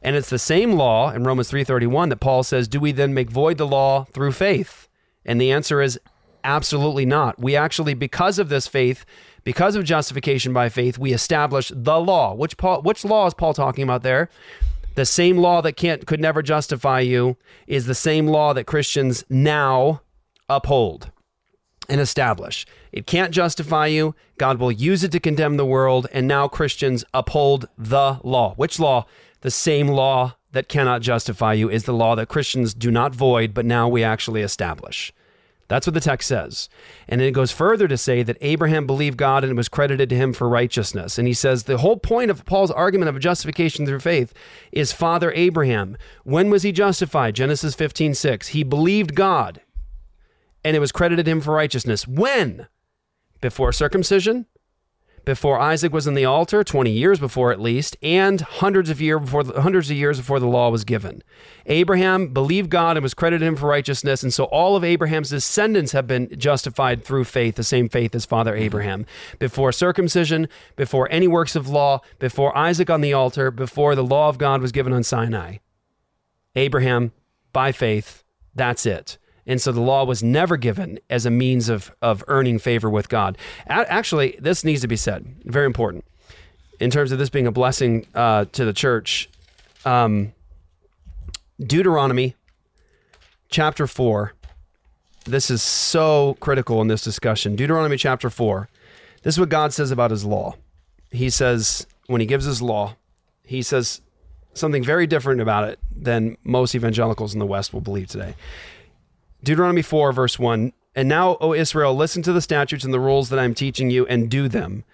And 0.01 0.15
it's 0.15 0.29
the 0.29 0.39
same 0.39 0.73
law 0.73 1.11
in 1.11 1.23
Romans 1.23 1.49
3:31 1.49 2.09
that 2.09 2.19
Paul 2.19 2.43
says, 2.43 2.67
"Do 2.67 2.79
we 2.79 2.91
then 2.91 3.13
make 3.13 3.29
void 3.29 3.57
the 3.57 3.67
law 3.67 4.03
through 4.03 4.33
faith?" 4.33 4.89
And 5.25 5.39
the 5.39 5.51
answer 5.51 5.81
is 5.81 5.97
absolutely 6.43 7.05
not. 7.05 7.39
We 7.39 7.55
actually 7.55 7.93
because 7.93 8.37
of 8.37 8.49
this 8.49 8.67
faith, 8.67 9.05
because 9.45 9.75
of 9.75 9.85
justification 9.85 10.51
by 10.51 10.67
faith, 10.67 10.97
we 10.97 11.13
establish 11.13 11.71
the 11.73 11.99
law. 11.99 12.33
Which 12.33 12.57
Paul 12.57 12.81
which 12.81 13.05
law 13.05 13.25
is 13.25 13.33
Paul 13.33 13.53
talking 13.53 13.83
about 13.83 14.03
there? 14.03 14.29
The 14.95 15.05
same 15.05 15.37
law 15.37 15.61
that 15.61 15.73
can't 15.73 16.05
could 16.05 16.19
never 16.19 16.41
justify 16.41 16.99
you 16.99 17.37
is 17.65 17.85
the 17.85 17.95
same 17.95 18.27
law 18.27 18.53
that 18.53 18.65
Christians 18.65 19.23
now 19.29 20.01
uphold 20.49 21.11
and 21.89 22.01
establish. 22.01 22.65
It 22.93 23.07
can't 23.07 23.33
justify 23.33 23.87
you. 23.87 24.13
God 24.37 24.59
will 24.59 24.71
use 24.71 25.03
it 25.03 25.11
to 25.11 25.19
condemn 25.19 25.57
the 25.57 25.65
world. 25.65 26.07
And 26.13 26.27
now 26.27 26.47
Christians 26.47 27.03
uphold 27.13 27.67
the 27.75 28.19
law. 28.23 28.53
Which 28.53 28.79
law? 28.79 29.07
The 29.41 29.51
same 29.51 29.87
law 29.87 30.35
that 30.51 30.69
cannot 30.69 31.01
justify 31.01 31.53
you 31.53 31.69
is 31.69 31.83
the 31.83 31.93
law 31.93 32.15
that 32.15 32.29
Christians 32.29 32.75
do 32.75 32.91
not 32.91 33.15
void, 33.15 33.53
but 33.53 33.65
now 33.65 33.89
we 33.89 34.03
actually 34.03 34.43
establish. 34.43 35.11
That's 35.67 35.87
what 35.87 35.95
the 35.95 36.01
text 36.01 36.27
says. 36.27 36.69
And 37.07 37.19
it 37.19 37.33
goes 37.33 37.51
further 37.51 37.87
to 37.87 37.97
say 37.97 38.21
that 38.21 38.37
Abraham 38.41 38.85
believed 38.85 39.17
God 39.17 39.43
and 39.43 39.51
it 39.51 39.55
was 39.55 39.69
credited 39.69 40.09
to 40.09 40.15
him 40.15 40.31
for 40.31 40.47
righteousness. 40.47 41.17
And 41.17 41.27
he 41.27 41.33
says 41.33 41.63
the 41.63 41.79
whole 41.79 41.97
point 41.97 42.29
of 42.29 42.45
Paul's 42.45 42.69
argument 42.69 43.09
of 43.09 43.19
justification 43.19 43.87
through 43.87 44.01
faith 44.01 44.33
is 44.71 44.93
Father 44.93 45.31
Abraham. 45.31 45.97
When 46.23 46.51
was 46.51 46.61
he 46.61 46.71
justified? 46.71 47.33
Genesis 47.33 47.73
15 47.73 48.13
6. 48.13 48.49
He 48.49 48.63
believed 48.63 49.15
God 49.15 49.61
and 50.63 50.75
it 50.75 50.79
was 50.79 50.91
credited 50.91 51.27
him 51.27 51.41
for 51.41 51.53
righteousness. 51.53 52.07
When? 52.07 52.67
Before 53.43 53.73
circumcision? 53.73 54.45
Before 55.25 55.59
Isaac 55.59 55.91
was 55.91 56.07
in 56.07 56.13
the 56.13 56.23
altar, 56.23 56.63
20 56.63 56.89
years 56.89 57.19
before 57.19 57.51
at 57.51 57.59
least, 57.59 57.97
and 58.01 58.39
hundreds 58.39 58.89
of 58.89 59.01
years 59.01 59.19
before 59.19 59.43
hundreds 59.43 59.91
of 59.91 59.97
years 59.97 60.17
before 60.17 60.39
the 60.39 60.47
law 60.47 60.69
was 60.69 60.85
given. 60.85 61.21
Abraham 61.65 62.29
believed 62.29 62.69
God 62.69 62.95
and 62.95 63.03
was 63.03 63.13
credited 63.13 63.45
him 63.45 63.57
for 63.57 63.67
righteousness, 63.67 64.23
and 64.23 64.33
so 64.33 64.45
all 64.45 64.77
of 64.77 64.85
Abraham's 64.85 65.29
descendants 65.29 65.91
have 65.91 66.07
been 66.07 66.29
justified 66.39 67.03
through 67.03 67.25
faith, 67.25 67.55
the 67.55 67.65
same 67.65 67.89
faith 67.89 68.15
as 68.15 68.23
Father 68.23 68.53
mm-hmm. 68.53 68.63
Abraham. 68.63 69.05
Before 69.39 69.73
circumcision, 69.73 70.47
before 70.77 71.11
any 71.11 71.27
works 71.27 71.57
of 71.57 71.67
law, 71.67 71.99
before 72.19 72.57
Isaac 72.57 72.89
on 72.89 73.01
the 73.01 73.11
altar, 73.11 73.51
before 73.51 73.93
the 73.93 74.05
law 74.05 74.29
of 74.29 74.37
God 74.37 74.61
was 74.61 74.71
given 74.71 74.93
on 74.93 75.03
Sinai. 75.03 75.57
Abraham, 76.55 77.11
by 77.51 77.73
faith, 77.73 78.23
that's 78.55 78.85
it. 78.85 79.17
And 79.45 79.61
so 79.61 79.71
the 79.71 79.81
law 79.81 80.05
was 80.05 80.23
never 80.23 80.57
given 80.57 80.99
as 81.09 81.25
a 81.25 81.29
means 81.31 81.69
of, 81.69 81.93
of 82.01 82.23
earning 82.27 82.59
favor 82.59 82.89
with 82.89 83.09
God. 83.09 83.37
Actually, 83.67 84.37
this 84.39 84.63
needs 84.63 84.81
to 84.81 84.87
be 84.87 84.95
said. 84.95 85.25
Very 85.43 85.65
important. 85.65 86.05
In 86.79 86.89
terms 86.89 87.11
of 87.11 87.19
this 87.19 87.29
being 87.29 87.47
a 87.47 87.51
blessing 87.51 88.07
uh, 88.15 88.45
to 88.53 88.65
the 88.65 88.73
church, 88.73 89.29
um, 89.85 90.33
Deuteronomy 91.59 92.35
chapter 93.49 93.85
4. 93.85 94.33
This 95.25 95.49
is 95.49 95.61
so 95.61 96.35
critical 96.39 96.81
in 96.81 96.87
this 96.87 97.03
discussion. 97.03 97.55
Deuteronomy 97.55 97.97
chapter 97.97 98.29
4. 98.29 98.67
This 99.21 99.35
is 99.35 99.39
what 99.39 99.49
God 99.49 99.71
says 99.71 99.91
about 99.91 100.11
his 100.11 100.25
law. 100.25 100.55
He 101.11 101.29
says, 101.29 101.85
when 102.07 102.19
he 102.19 102.27
gives 102.27 102.45
his 102.45 102.61
law, 102.61 102.95
he 103.45 103.61
says 103.61 104.01
something 104.53 104.83
very 104.83 105.07
different 105.07 105.39
about 105.39 105.69
it 105.69 105.79
than 105.95 106.37
most 106.43 106.75
evangelicals 106.75 107.33
in 107.33 107.39
the 107.39 107.45
West 107.45 107.73
will 107.73 107.81
believe 107.81 108.07
today. 108.07 108.35
Deuteronomy 109.43 109.81
4, 109.81 110.13
verse 110.13 110.39
1 110.39 110.73
And 110.95 111.09
now, 111.09 111.37
O 111.41 111.53
Israel, 111.53 111.93
listen 111.93 112.23
to 112.23 112.33
the 112.33 112.41
statutes 112.41 112.83
and 112.83 112.93
the 112.93 112.99
rules 112.99 113.29
that 113.29 113.39
I'm 113.39 113.53
teaching 113.53 113.89
you 113.89 114.07
and 114.07 114.29
do 114.29 114.47
them, 114.47 114.85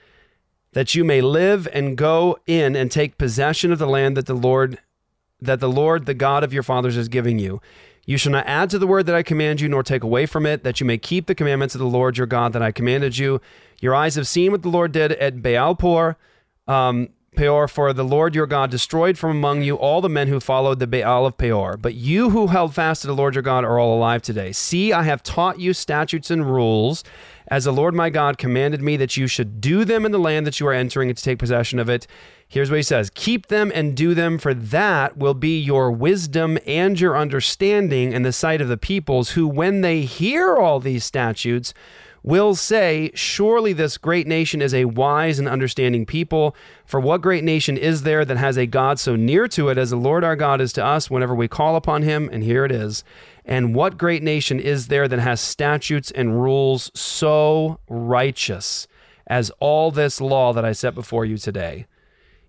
that 0.74 0.96
you 0.96 1.04
may 1.04 1.22
live 1.22 1.68
and 1.72 1.98
go 1.98 2.38
in 2.48 2.76
and 2.76 2.92
take 2.92 3.18
possession 3.18 3.72
of 3.72 3.80
the 3.80 3.88
land 3.88 4.18
that 4.18 4.26
the 4.26 4.34
Lord 4.34 4.80
that 5.42 5.60
the 5.62 5.70
Lord, 5.70 6.06
the 6.06 6.14
God 6.14 6.44
of 6.44 6.54
your 6.54 6.64
fathers, 6.64 6.98
is 6.98 7.08
giving 7.08 7.40
you. 7.40 7.62
You 8.06 8.18
shall 8.18 8.32
not 8.32 8.48
add 8.48 8.70
to 8.72 8.80
the 8.80 8.88
word 8.88 9.06
that 9.06 9.16
I 9.16 9.24
command 9.24 9.62
you, 9.62 9.70
nor 9.70 9.84
take 9.84 10.04
away 10.04 10.26
from 10.26 10.46
it, 10.46 10.64
that 10.64 10.80
you 10.80 10.86
may 10.86 10.98
keep 10.98 11.28
the 11.28 11.36
commandments 11.36 11.76
of 11.76 11.80
the 11.80 11.88
Lord 11.88 12.18
your 12.18 12.28
God 12.28 12.54
that 12.54 12.62
I 12.62 12.72
commanded 12.72 13.18
you. 13.18 13.40
Your 13.80 13.96
eyes 13.96 14.16
have 14.16 14.28
seen 14.28 14.52
what 14.52 14.64
the 14.64 14.70
Lord 14.70 14.92
did 14.92 15.14
at 15.14 15.38
Baalpor, 15.38 16.16
um, 16.68 17.10
Peor, 17.36 17.68
for 17.68 17.94
the 17.94 18.04
Lord 18.04 18.36
your 18.36 18.48
God 18.48 18.72
destroyed 18.72 19.18
from 19.18 19.32
among 19.32 19.62
you 19.62 19.76
all 19.76 20.02
the 20.02 20.10
men 20.10 20.28
who 20.28 20.40
followed 20.40 20.80
the 20.80 20.88
Baal 20.88 21.26
of 21.26 21.38
Peor. 21.38 21.78
But 21.78 21.94
you 21.94 22.32
who 22.32 22.48
held 22.48 22.74
fast 22.74 23.02
to 23.02 23.08
the 23.08 23.16
Lord 23.16 23.36
your 23.36 23.42
God 23.42 23.64
are 23.64 23.80
all 23.80 23.96
alive 23.96 24.22
today. 24.22 24.52
See, 24.52 24.92
I 24.92 25.04
have 25.04 25.24
taught 25.24 25.60
you 25.60 25.74
statutes 25.74 26.32
and 26.32 26.52
rules, 26.52 27.04
as 27.48 27.66
the 27.66 27.74
Lord 27.74 27.94
my 27.94 28.10
God 28.10 28.38
commanded 28.38 28.82
me 28.82 28.98
that 28.98 29.18
you 29.18 29.28
should 29.28 29.62
do 29.62 29.86
them 29.86 30.06
in 30.06 30.12
the 30.12 30.20
land 30.20 30.46
that 30.48 30.60
you 30.60 30.68
are 30.68 30.74
entering 30.74 31.10
and 31.10 31.18
to 31.18 31.24
take 31.24 31.40
possession 31.40 31.80
of 31.80 31.90
it. 31.90 32.08
Here's 32.48 32.72
what 32.72 32.78
he 32.78 32.84
says 32.84 33.12
Keep 33.12 33.48
them 33.48 33.72
and 33.74 33.96
do 33.96 34.14
them, 34.14 34.38
for 34.38 34.54
that 34.54 35.18
will 35.18 35.36
be 35.36 35.60
your 35.60 35.92
wisdom 35.92 36.58
and 36.66 37.00
your 37.00 37.16
understanding 37.16 38.12
in 38.12 38.24
the 38.24 38.34
sight 38.34 38.60
of 38.60 38.68
the 38.68 38.78
peoples, 38.78 39.32
who, 39.32 39.48
when 39.48 39.82
they 39.82 40.02
hear 40.02 40.58
all 40.58 40.80
these 40.80 41.06
statutes, 41.06 41.74
will 42.24 42.56
say, 42.56 43.12
Surely 43.14 43.74
this 43.74 43.98
great 43.98 44.28
nation 44.28 44.62
is 44.62 44.74
a 44.74 44.86
wise 44.86 45.40
and 45.40 45.48
understanding 45.48 46.06
people. 46.06 46.56
For 46.86 47.00
what 47.00 47.22
great 47.22 47.44
nation 47.44 47.78
is 47.78 48.04
there 48.04 48.26
that 48.26 48.38
has 48.38 48.58
a 48.58 48.66
God 48.66 49.00
so 49.00 49.16
near 49.16 49.48
to 49.50 49.70
it 49.70 49.78
as 49.78 49.92
the 49.92 49.96
Lord 49.96 50.24
our 50.24 50.36
God 50.36 50.62
is 50.62 50.74
to 50.74 50.86
us 50.86 51.10
whenever 51.10 51.36
we 51.36 51.48
call 51.48 51.76
upon 51.76 52.04
him? 52.04 52.30
And 52.32 52.44
here 52.44 52.66
it 52.66 52.72
is. 52.72 53.04
And 53.46 53.74
what 53.74 53.98
great 53.98 54.24
nation 54.24 54.60
is 54.60 54.88
there 54.88 55.08
that 55.08 55.20
has 55.20 55.42
statutes 55.42 56.12
and 56.12 56.42
rules 56.42 56.92
so 56.94 57.80
righteous 57.88 58.88
as 59.28 59.52
all 59.60 59.92
this 59.92 60.22
law 60.22 60.54
that 60.54 60.66
I 60.66 60.72
set 60.72 60.96
before 60.96 61.26
you 61.26 61.38
today? 61.38 61.88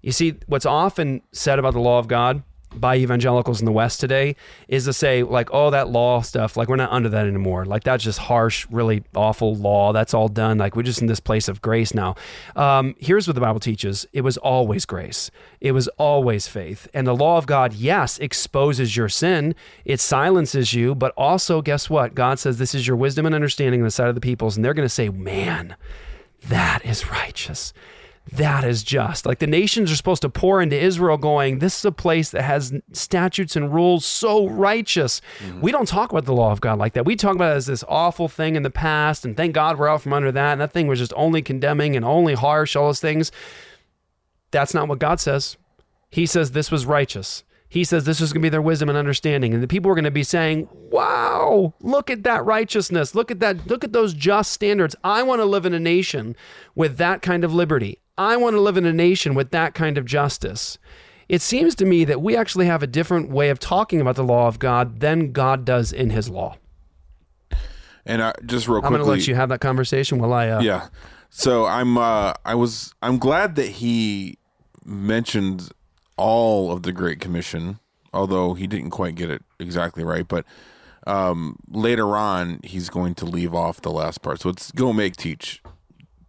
You 0.02 0.12
see, 0.12 0.36
what's 0.46 0.66
often 0.66 1.22
said 1.32 1.58
about 1.58 1.74
the 1.74 1.80
law 1.80 1.98
of 1.98 2.08
God 2.08 2.42
by 2.74 2.96
evangelicals 2.96 3.60
in 3.60 3.66
the 3.66 3.72
West 3.72 4.00
today 4.00 4.36
is 4.68 4.84
to 4.84 4.92
say, 4.92 5.22
like, 5.22 5.48
oh, 5.52 5.70
that 5.70 5.88
law 5.88 6.20
stuff, 6.22 6.56
like, 6.56 6.68
we're 6.68 6.76
not 6.76 6.92
under 6.92 7.08
that 7.08 7.26
anymore. 7.26 7.64
Like, 7.64 7.84
that's 7.84 8.04
just 8.04 8.18
harsh, 8.18 8.66
really 8.70 9.02
awful 9.14 9.54
law. 9.54 9.92
That's 9.92 10.14
all 10.14 10.28
done. 10.28 10.58
Like, 10.58 10.76
we're 10.76 10.82
just 10.82 11.00
in 11.00 11.06
this 11.06 11.20
place 11.20 11.48
of 11.48 11.60
grace 11.60 11.94
now. 11.94 12.14
Um, 12.56 12.94
here's 12.98 13.26
what 13.26 13.34
the 13.34 13.40
Bible 13.40 13.60
teaches 13.60 14.06
it 14.12 14.22
was 14.22 14.36
always 14.38 14.84
grace, 14.84 15.30
it 15.60 15.72
was 15.72 15.88
always 15.98 16.46
faith. 16.46 16.88
And 16.94 17.06
the 17.06 17.16
law 17.16 17.38
of 17.38 17.46
God, 17.46 17.72
yes, 17.72 18.18
exposes 18.18 18.96
your 18.96 19.08
sin, 19.08 19.54
it 19.84 20.00
silences 20.00 20.72
you, 20.72 20.94
but 20.94 21.12
also, 21.16 21.62
guess 21.62 21.90
what? 21.90 22.14
God 22.14 22.38
says, 22.38 22.58
this 22.58 22.74
is 22.74 22.86
your 22.86 22.96
wisdom 22.96 23.26
and 23.26 23.34
understanding 23.34 23.80
on 23.80 23.84
the 23.84 23.90
side 23.90 24.08
of 24.08 24.14
the 24.14 24.20
peoples. 24.20 24.56
And 24.56 24.64
they're 24.64 24.74
going 24.74 24.88
to 24.88 24.94
say, 24.94 25.08
man, 25.08 25.76
that 26.48 26.84
is 26.84 27.10
righteous 27.10 27.72
that 28.32 28.64
is 28.64 28.82
just. 28.82 29.26
Like 29.26 29.38
the 29.38 29.46
nations 29.46 29.90
are 29.90 29.96
supposed 29.96 30.22
to 30.22 30.28
pour 30.28 30.62
into 30.62 30.78
Israel, 30.78 31.16
going, 31.16 31.58
This 31.58 31.78
is 31.78 31.84
a 31.84 31.92
place 31.92 32.30
that 32.30 32.42
has 32.42 32.72
statutes 32.92 33.56
and 33.56 33.72
rules 33.72 34.04
so 34.04 34.48
righteous. 34.48 35.20
Mm-hmm. 35.40 35.60
We 35.60 35.72
don't 35.72 35.88
talk 35.88 36.10
about 36.10 36.24
the 36.24 36.34
law 36.34 36.52
of 36.52 36.60
God 36.60 36.78
like 36.78 36.92
that. 36.94 37.04
We 37.04 37.16
talk 37.16 37.34
about 37.34 37.52
it 37.52 37.56
as 37.56 37.66
this 37.66 37.84
awful 37.88 38.28
thing 38.28 38.56
in 38.56 38.62
the 38.62 38.70
past, 38.70 39.24
and 39.24 39.36
thank 39.36 39.54
God 39.54 39.78
we're 39.78 39.88
out 39.88 40.02
from 40.02 40.12
under 40.12 40.32
that. 40.32 40.52
And 40.52 40.60
that 40.60 40.72
thing 40.72 40.86
was 40.86 40.98
just 40.98 41.12
only 41.16 41.42
condemning 41.42 41.96
and 41.96 42.04
only 42.04 42.34
harsh, 42.34 42.76
all 42.76 42.86
those 42.86 43.00
things. 43.00 43.32
That's 44.50 44.74
not 44.74 44.88
what 44.88 44.98
God 44.98 45.20
says. 45.20 45.56
He 46.10 46.26
says 46.26 46.52
this 46.52 46.70
was 46.70 46.86
righteous. 46.86 47.44
He 47.68 47.84
says 47.84 48.04
this 48.04 48.20
is 48.20 48.32
going 48.32 48.42
to 48.42 48.46
be 48.46 48.50
their 48.50 48.60
wisdom 48.60 48.88
and 48.88 48.98
understanding. 48.98 49.54
And 49.54 49.62
the 49.62 49.68
people 49.68 49.92
are 49.92 49.94
going 49.94 50.04
to 50.04 50.10
be 50.10 50.24
saying, 50.24 50.68
wow, 50.72 51.72
look 51.80 52.10
at 52.10 52.24
that 52.24 52.44
righteousness. 52.44 53.14
Look 53.14 53.30
at 53.30 53.38
that. 53.38 53.68
Look 53.68 53.84
at 53.84 53.92
those 53.92 54.12
just 54.12 54.50
standards. 54.50 54.96
I 55.04 55.22
want 55.22 55.40
to 55.40 55.44
live 55.44 55.64
in 55.64 55.72
a 55.72 55.78
nation 55.78 56.34
with 56.74 56.96
that 56.96 57.22
kind 57.22 57.44
of 57.44 57.54
liberty. 57.54 58.00
I 58.20 58.36
want 58.36 58.54
to 58.54 58.60
live 58.60 58.76
in 58.76 58.84
a 58.84 58.92
nation 58.92 59.34
with 59.34 59.50
that 59.50 59.74
kind 59.74 59.96
of 59.96 60.04
justice. 60.04 60.78
It 61.28 61.42
seems 61.42 61.74
to 61.76 61.84
me 61.84 62.04
that 62.04 62.20
we 62.20 62.36
actually 62.36 62.66
have 62.66 62.82
a 62.82 62.86
different 62.86 63.30
way 63.30 63.50
of 63.50 63.58
talking 63.58 64.00
about 64.00 64.16
the 64.16 64.24
law 64.24 64.46
of 64.48 64.58
God 64.58 65.00
than 65.00 65.32
God 65.32 65.64
does 65.64 65.92
in 65.92 66.10
his 66.10 66.28
law. 66.28 66.56
And 68.04 68.22
I, 68.22 68.32
just 68.44 68.68
real 68.68 68.80
quickly, 68.80 68.96
I'm 68.96 69.02
going 69.02 69.04
to 69.04 69.18
let 69.18 69.28
you 69.28 69.34
have 69.36 69.48
that 69.50 69.60
conversation 69.60 70.18
while 70.18 70.32
I. 70.32 70.48
Uh, 70.48 70.60
yeah. 70.60 70.88
So 71.30 71.64
I'm 71.64 71.96
uh 71.96 72.34
I 72.44 72.56
was 72.56 72.92
I'm 73.02 73.18
glad 73.18 73.54
that 73.54 73.68
he 73.68 74.36
mentioned 74.84 75.70
all 76.16 76.72
of 76.72 76.82
the 76.82 76.92
Great 76.92 77.20
Commission 77.20 77.78
although 78.12 78.54
he 78.54 78.66
didn't 78.66 78.90
quite 78.90 79.14
get 79.14 79.30
it 79.30 79.42
exactly 79.58 80.04
right. 80.04 80.26
But 80.26 80.44
um, 81.06 81.56
later 81.68 82.16
on, 82.16 82.60
he's 82.62 82.90
going 82.90 83.14
to 83.16 83.24
leave 83.24 83.54
off 83.54 83.80
the 83.80 83.90
last 83.90 84.22
part. 84.22 84.40
So 84.40 84.50
it's 84.50 84.70
go 84.72 84.92
make 84.92 85.16
teach, 85.16 85.62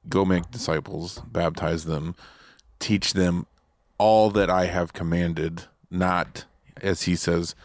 go 0.07 0.25
make 0.25 0.49
disciples, 0.51 1.21
baptize 1.27 1.85
them, 1.85 2.15
teach 2.79 3.13
them 3.13 3.45
all 3.97 4.31
that 4.31 4.49
I 4.49 4.65
have 4.65 4.93
commanded, 4.93 5.65
not 5.89 6.45
as 6.81 7.03
he 7.03 7.15
says. 7.15 7.55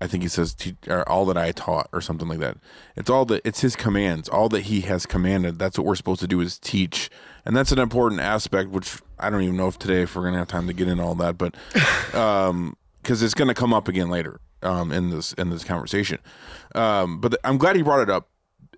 I 0.00 0.08
think 0.08 0.24
he 0.24 0.28
says 0.28 0.56
all 1.06 1.24
that 1.26 1.36
I 1.36 1.52
taught 1.52 1.88
or 1.92 2.00
something 2.00 2.26
like 2.26 2.40
that. 2.40 2.56
It's 2.96 3.08
all 3.08 3.24
that 3.26 3.40
it's 3.44 3.60
his 3.60 3.76
commands, 3.76 4.28
all 4.28 4.48
that 4.48 4.62
he 4.62 4.80
has 4.80 5.06
commanded. 5.06 5.60
That's 5.60 5.78
what 5.78 5.86
we're 5.86 5.94
supposed 5.94 6.20
to 6.20 6.26
do 6.26 6.40
is 6.40 6.58
teach, 6.58 7.08
and 7.44 7.56
that's 7.56 7.70
an 7.70 7.78
important 7.78 8.20
aspect. 8.20 8.70
Which 8.70 8.98
I 9.20 9.30
don't 9.30 9.42
even 9.42 9.56
know 9.56 9.68
if 9.68 9.78
today 9.78 10.02
if 10.02 10.16
we're 10.16 10.24
gonna 10.24 10.38
have 10.38 10.48
time 10.48 10.66
to 10.66 10.72
get 10.72 10.88
into 10.88 11.04
all 11.04 11.14
that, 11.14 11.38
but 11.38 11.54
um, 12.14 12.76
because 13.00 13.22
it's 13.22 13.34
gonna 13.34 13.54
come 13.54 13.72
up 13.72 13.86
again 13.86 14.10
later 14.10 14.40
um 14.64 14.90
in 14.90 15.10
this 15.10 15.32
in 15.34 15.50
this 15.50 15.62
conversation. 15.62 16.18
Um, 16.74 17.20
but 17.20 17.36
I'm 17.44 17.58
glad 17.58 17.76
he 17.76 17.82
brought 17.82 18.00
it 18.00 18.10
up. 18.10 18.28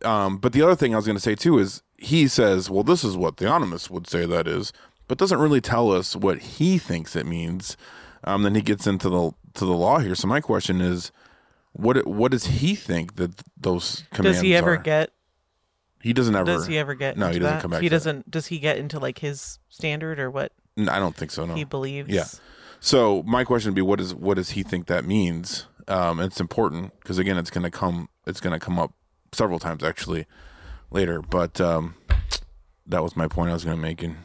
Um, 0.03 0.37
but 0.37 0.53
the 0.53 0.61
other 0.61 0.77
thing 0.77 0.93
I 0.93 0.97
was 0.99 1.07
gonna 1.07 1.21
say 1.21 1.35
too 1.35 1.59
is 1.59 1.83
he 1.97 2.29
says, 2.29 2.69
well, 2.71 2.83
this 2.83 3.05
is 3.05 3.17
what 3.17 3.37
Theonomist 3.37 3.91
would 3.91 4.07
say 4.09 4.27
that 4.27 4.47
is, 4.47 4.73
but 5.09 5.19
doesn't 5.19 5.39
really 5.39 5.61
tell 5.61 5.93
us 5.93 6.17
what 6.17 6.39
he 6.39 6.79
thinks 6.79 7.15
it 7.17 7.27
means. 7.27 7.77
Um, 8.25 8.43
then 8.43 8.55
he 8.55 8.63
gets 8.63 8.87
into 8.87 9.09
the 9.09 9.33
to 9.55 9.65
the 9.65 9.73
law 9.73 9.99
here. 9.99 10.15
So 10.15 10.27
my 10.27 10.41
question 10.41 10.81
is, 10.81 11.13
what 11.73 12.07
what 12.07 12.31
does 12.31 12.47
he 12.47 12.75
think 12.75 13.17
that 13.17 13.43
those 13.57 14.05
commands 14.13 14.39
Does 14.39 14.43
he 14.43 14.55
ever 14.55 14.75
are? 14.75 14.79
get? 14.79 15.11
He 16.03 16.13
doesn't 16.13 16.35
ever. 16.35 16.45
Does 16.45 16.67
he 16.67 16.79
ever 16.79 16.95
get? 16.95 17.17
No, 17.17 17.29
he 17.29 17.39
doesn't 17.39 17.55
that? 17.55 17.63
come 17.63 17.71
back. 17.71 17.83
He 17.83 17.89
doesn't. 17.89 18.31
Does 18.31 18.47
he 18.47 18.59
get 18.59 18.79
into 18.79 18.99
like 18.99 19.19
his 19.19 19.59
standard 19.69 20.19
or 20.19 20.31
what? 20.31 20.53
No, 20.77 20.93
I 20.93 20.99
don't 20.99 21.17
think 21.17 21.31
so. 21.31 21.47
No, 21.47 21.55
He 21.55 21.65
believes. 21.65 22.11
Yeah. 22.11 22.25
So 22.81 23.23
my 23.23 23.45
question 23.45 23.71
would 23.71 23.77
be, 23.77 23.83
what 23.83 24.01
is 24.01 24.15
what 24.15 24.35
does 24.35 24.51
he 24.51 24.63
think 24.63 24.87
that 24.87 25.05
means? 25.05 25.67
Um, 25.89 26.21
it's 26.21 26.41
important 26.41 26.93
because 27.01 27.19
again, 27.19 27.39
it's 27.39 27.51
going 27.51 27.65
to 27.65 27.71
come. 27.71 28.09
It's 28.27 28.41
going 28.41 28.59
to 28.59 28.65
come 28.65 28.79
up 28.79 28.93
several 29.33 29.59
times 29.59 29.83
actually 29.83 30.27
later. 30.91 31.21
But 31.23 31.61
um, 31.61 31.95
that 32.87 33.03
was 33.03 33.17
my 33.17 33.29
point 33.29 33.51
I 33.51 33.55
was 33.55 33.65
going 33.65 33.77
to 33.77 33.83
make, 33.83 34.03
and 34.03 34.17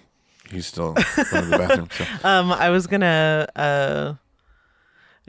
he's 0.52 0.65
still 0.68 0.94
going 0.94 1.06
to 1.44 1.49
the 1.49 1.57
bathroom. 1.57 1.90
So. 1.91 2.06
Um, 2.27 2.52
I 2.52 2.69
was 2.69 2.88
gonna. 2.88 3.48
Uh, 3.56 4.14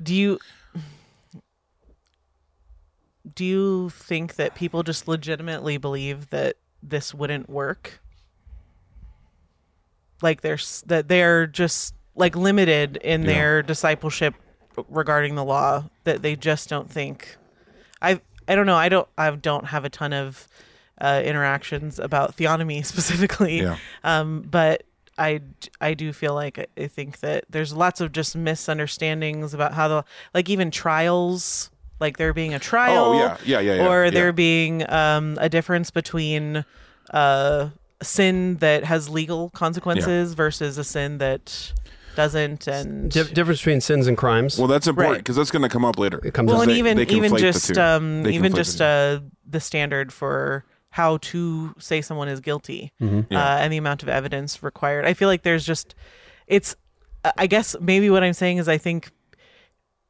do 0.03 0.15
you 0.15 0.39
do 3.35 3.45
you 3.45 3.91
think 3.91 4.37
that 4.37 4.55
people 4.55 4.83
just 4.83 5.07
legitimately 5.07 5.77
believe 5.77 6.31
that 6.31 6.57
this 6.83 7.15
wouldn't 7.15 7.49
work? 7.49 8.01
Like 10.23 10.41
they're 10.41 10.59
that 10.87 11.09
they're 11.09 11.47
just 11.47 11.95
like 12.15 12.37
limited 12.37 12.97
in 12.99 13.23
Yeah. 13.23 13.27
their 13.27 13.63
discipleship 13.63 14.35
regarding 14.89 15.35
the 15.35 15.45
law 15.45 15.85
that 16.05 16.23
they 16.23 16.37
just 16.37 16.69
don't 16.69 16.91
think. 16.91 17.37
I 18.03 18.21
I 18.49 18.55
don't 18.55 18.67
know. 18.67 18.77
I 18.77 18.89
don't 18.89 19.09
I 19.17 19.31
don't 19.31 19.67
have 19.67 19.85
a 19.85 19.91
ton 19.91 20.13
of 20.13 20.49
uh, 21.01 21.23
interactions 21.25 21.99
about 21.99 22.37
theonomy 22.37 22.85
specifically. 22.93 23.61
Yeah. 23.63 23.77
Um, 24.05 24.43
but 24.43 24.85
I, 25.19 25.39
d- 25.39 25.69
I 25.81 25.95
do 25.95 26.13
feel 26.13 26.35
like 26.35 26.59
I- 26.59 26.67
I 26.83 26.87
think 26.87 27.21
that 27.21 27.45
there's 27.51 27.73
lots 27.75 28.01
of 28.01 28.13
just 28.13 28.35
misunderstandings 28.37 29.53
about 29.55 29.75
how 29.75 29.89
the 29.89 30.05
like 30.35 30.49
even 30.49 30.71
trials 30.71 31.71
like 32.01 32.17
there 32.17 32.33
being 32.33 32.55
a 32.55 32.59
trial 32.59 33.05
Oh, 33.05 33.13
yeah. 33.19 33.37
Yeah, 33.45 33.61
yeah, 33.61 33.75
yeah, 33.83 33.89
or 33.89 34.05
yeah. 34.05 34.11
there 34.11 34.33
being 34.33 34.89
um, 34.91 35.37
a 35.41 35.49
difference 35.51 35.91
between 35.91 36.65
uh, 37.13 37.69
sin 38.03 38.57
that 38.57 38.85
has 38.85 39.09
legal 39.11 39.51
consequences 39.51 40.33
versus 40.33 40.79
a 40.79 40.85
sin 40.85 41.19
that 41.19 41.73
doesn't 42.17 42.67
and 42.67 43.11
Di- 43.11 43.25
difference 43.25 43.61
between 43.61 43.81
sins 43.83 44.07
and 44.07 44.17
crimes. 44.17 44.59
Well, 44.59 44.67
that's 44.67 44.87
important 44.87 45.13
Right. 45.13 45.19
because 45.19 45.37
that's 45.37 45.51
going 45.51 45.63
to 45.63 45.69
come 45.69 45.85
up 45.85 45.99
later. 45.99 46.21
It 46.25 46.33
comes 46.35 46.49
well 46.49 46.57
up. 46.59 46.63
and 46.63 46.71
They- 46.73 46.79
even 46.79 46.97
they 46.97 47.07
even 47.07 47.37
just 47.37 47.77
um 47.77 48.27
even 48.27 48.55
just 48.55 48.79
the 48.79 49.21
uh 49.23 49.29
the 49.49 49.61
standard 49.61 50.13
for 50.13 50.65
how 50.91 51.17
to 51.19 51.75
say 51.79 52.01
someone 52.01 52.29
is 52.29 52.41
guilty 52.41 52.93
Mhm. 53.01 53.27
Yeah. 53.31 53.39
uh, 53.43 53.59
and 53.59 53.73
the 53.73 53.77
amount 53.77 54.03
of 54.03 54.09
evidence 54.09 54.63
required 54.63 55.05
i 55.07 55.15
feel 55.15 55.29
like 55.29 55.43
there's 55.43 55.65
just 55.65 55.95
it's 56.47 56.75
i 57.37 57.47
guess 57.47 57.77
maybe 57.81 58.11
what 58.11 58.23
i'm 58.25 58.33
saying 58.33 58.57
is 58.59 58.69
i 58.69 58.77
think 58.79 59.11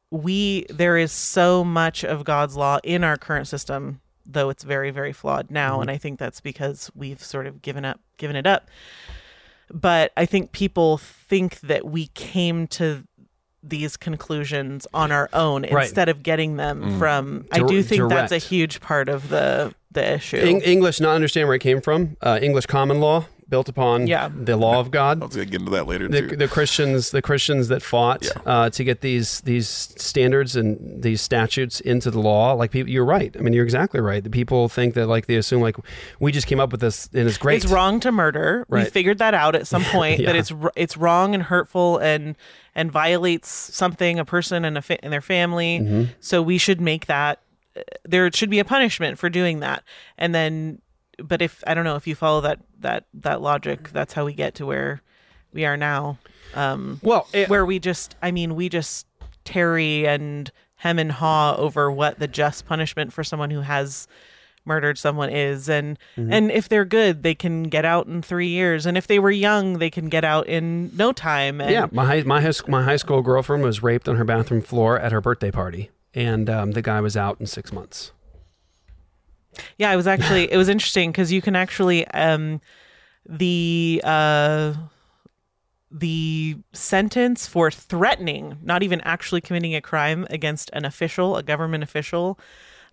we 0.09 0.65
there 0.69 0.97
is 0.97 1.11
so 1.11 1.63
much 1.63 2.03
of 2.03 2.23
god's 2.23 2.55
law 2.57 2.79
in 2.83 3.03
our 3.03 3.17
current 3.17 3.47
system 3.47 4.01
though 4.25 4.49
it's 4.49 4.63
very 4.63 4.91
very 4.91 5.13
flawed 5.13 5.49
now 5.51 5.73
Mm-hmm. 5.73 5.81
and 5.83 5.91
i 5.91 5.97
think 5.97 6.19
that's 6.19 6.41
because 6.41 6.91
we've 6.95 7.23
sort 7.23 7.47
of 7.47 7.61
given 7.61 7.85
up 7.85 7.99
given 8.17 8.35
it 8.35 8.45
up 8.47 8.67
but 9.71 10.11
i 10.17 10.25
think 10.25 10.51
people 10.51 10.97
think 10.97 11.59
that 11.61 11.85
we 11.85 12.07
came 12.07 12.67
to 12.67 13.03
these 13.63 13.95
conclusions 13.95 14.87
on 14.93 15.11
our 15.11 15.29
own 15.33 15.61
Right. 15.71 15.83
instead 15.85 16.09
of 16.09 16.23
getting 16.23 16.57
them 16.57 16.81
Mm. 16.81 16.99
from 16.99 17.45
i 17.51 17.59
do 17.59 17.83
think 17.83 18.09
that's 18.09 18.31
a 18.31 18.37
huge 18.39 18.81
part 18.81 19.07
of 19.07 19.29
the 19.29 19.73
the 19.91 20.13
issue 20.15 20.37
Eng- 20.37 20.61
English, 20.61 20.99
not 20.99 21.15
understand 21.15 21.47
where 21.47 21.55
it 21.55 21.59
came 21.59 21.81
from. 21.81 22.17
Uh, 22.21 22.39
English 22.41 22.65
common 22.67 22.99
law 22.99 23.25
built 23.49 23.67
upon 23.67 24.07
Yeah. 24.07 24.29
the 24.33 24.55
law 24.55 24.79
of 24.79 24.91
God. 24.91 25.21
I 25.21 25.25
was 25.25 25.35
going 25.35 25.45
to 25.47 25.51
get 25.51 25.59
into 25.59 25.71
that 25.71 25.85
later 25.85 26.07
the, 26.07 26.21
too. 26.21 26.35
the 26.37 26.47
Christians, 26.47 27.11
the 27.11 27.21
Christians 27.21 27.67
that 27.67 27.81
fought 27.81 28.25
uh, 28.45 28.69
to 28.69 28.83
get 28.85 29.01
these 29.01 29.41
these 29.41 29.67
standards 29.67 30.55
and 30.55 31.03
these 31.03 31.21
statutes 31.21 31.81
into 31.81 32.09
the 32.11 32.19
law, 32.19 32.53
like 32.53 32.71
people, 32.71 32.89
you're 32.89 33.03
right. 33.03 33.35
I 33.37 33.41
mean, 33.41 33.51
you're 33.51 33.65
exactly 33.65 33.99
right. 33.99 34.23
The 34.23 34.29
people 34.29 34.69
think 34.69 34.93
that 34.93 35.07
like 35.07 35.25
they 35.25 35.35
assume 35.35 35.61
like 35.61 35.75
we 36.21 36.31
just 36.31 36.47
came 36.47 36.61
up 36.61 36.71
with 36.71 36.79
this 36.79 37.09
and 37.13 37.27
it's 37.27 37.37
great. 37.37 37.61
It's 37.61 37.69
wrong 37.69 37.99
to 37.99 38.11
murder. 38.13 38.65
We 38.69 38.85
figured 38.85 39.17
that 39.17 39.33
out 39.33 39.53
at 39.55 39.67
some 39.67 39.83
point 39.91 40.25
that 40.25 40.37
it's 40.37 40.53
it's 40.77 40.95
wrong 40.95 41.33
and 41.33 41.43
hurtful 41.43 41.97
and 41.97 42.37
and 42.73 42.89
violates 42.89 43.49
something 43.49 44.17
a 44.17 44.23
person 44.23 44.63
and 44.63 44.77
a 44.77 44.81
fa- 44.81 45.03
and 45.03 45.11
their 45.11 45.19
family. 45.19 45.79
Mhm. 45.81 46.07
So 46.21 46.41
we 46.41 46.57
should 46.57 46.79
make 46.79 47.07
that 47.07 47.39
there 48.03 48.29
should 48.31 48.49
be 48.49 48.59
a 48.59 48.65
punishment 48.65 49.17
for 49.17 49.29
doing 49.29 49.59
that. 49.61 49.83
And 50.17 50.33
then 50.35 50.81
but 51.23 51.41
if 51.41 51.63
I 51.67 51.73
don't 51.73 51.83
know 51.83 51.95
if 51.95 52.07
you 52.07 52.15
follow 52.15 52.41
that 52.41 52.59
that 52.79 53.05
that 53.13 53.41
logic, 53.41 53.89
that's 53.91 54.13
how 54.13 54.25
we 54.25 54.33
get 54.33 54.55
to 54.55 54.65
where 54.65 55.01
we 55.53 55.65
are 55.65 55.77
now. 55.77 56.17
Um 56.55 56.99
well, 57.03 57.27
where 57.47 57.65
we 57.65 57.79
just 57.79 58.15
I 58.21 58.31
mean, 58.31 58.55
we 58.55 58.69
just 58.69 59.07
tarry 59.45 60.07
and 60.07 60.51
hem 60.75 60.97
and 60.99 61.11
haw 61.11 61.55
over 61.57 61.91
what 61.91 62.19
the 62.19 62.27
just 62.27 62.65
punishment 62.65 63.13
for 63.13 63.23
someone 63.23 63.51
who 63.51 63.61
has 63.61 64.07
murdered 64.65 64.95
someone 64.97 65.29
is 65.31 65.67
and 65.67 65.97
Mhm. 66.17 66.31
and 66.31 66.51
if 66.51 66.69
they're 66.69 66.85
good 66.85 67.23
they 67.23 67.33
can 67.33 67.63
get 67.63 67.83
out 67.83 68.05
in 68.05 68.21
three 68.21 68.47
years 68.49 68.85
and 68.85 68.95
if 68.95 69.07
they 69.07 69.17
were 69.17 69.31
young 69.31 69.79
they 69.79 69.89
can 69.89 70.07
get 70.07 70.23
out 70.23 70.45
in 70.47 70.95
no 70.95 71.11
time 71.11 71.59
and 71.59 71.71
yeah, 71.71 71.87
my 71.91 72.05
high, 72.05 72.21
my 72.21 72.39
high, 72.41 72.51
my 72.67 72.83
high 72.83 72.95
school 72.95 73.23
girlfriend 73.23 73.63
was 73.63 73.81
raped 73.81 74.07
on 74.07 74.17
her 74.17 74.23
bathroom 74.23 74.61
floor 74.61 74.99
at 74.99 75.11
her 75.11 75.19
birthday 75.21 75.49
party, 75.49 75.89
and 76.13 76.49
um, 76.49 76.71
the 76.71 76.81
guy 76.81 76.99
was 77.01 77.15
out 77.15 77.39
in 77.39 77.45
six 77.47 77.71
months. 77.71 78.11
yeah 79.77 79.91
it 79.91 79.95
was 79.95 80.07
actually 80.07 80.51
it 80.51 80.57
was 80.57 80.69
interesting 80.69 81.11
because 81.11 81.31
you 81.31 81.41
can 81.41 81.55
actually 81.55 82.07
um 82.09 82.61
the 83.27 84.01
uh 84.03 84.73
the 85.91 86.55
sentence 86.73 87.47
for 87.47 87.69
threatening 87.69 88.57
not 88.63 88.81
even 88.81 89.01
actually 89.01 89.41
committing 89.41 89.75
a 89.75 89.81
crime 89.81 90.25
against 90.29 90.69
an 90.71 90.85
official 90.85 91.35
a 91.35 91.43
government 91.43 91.83
official 91.83 92.39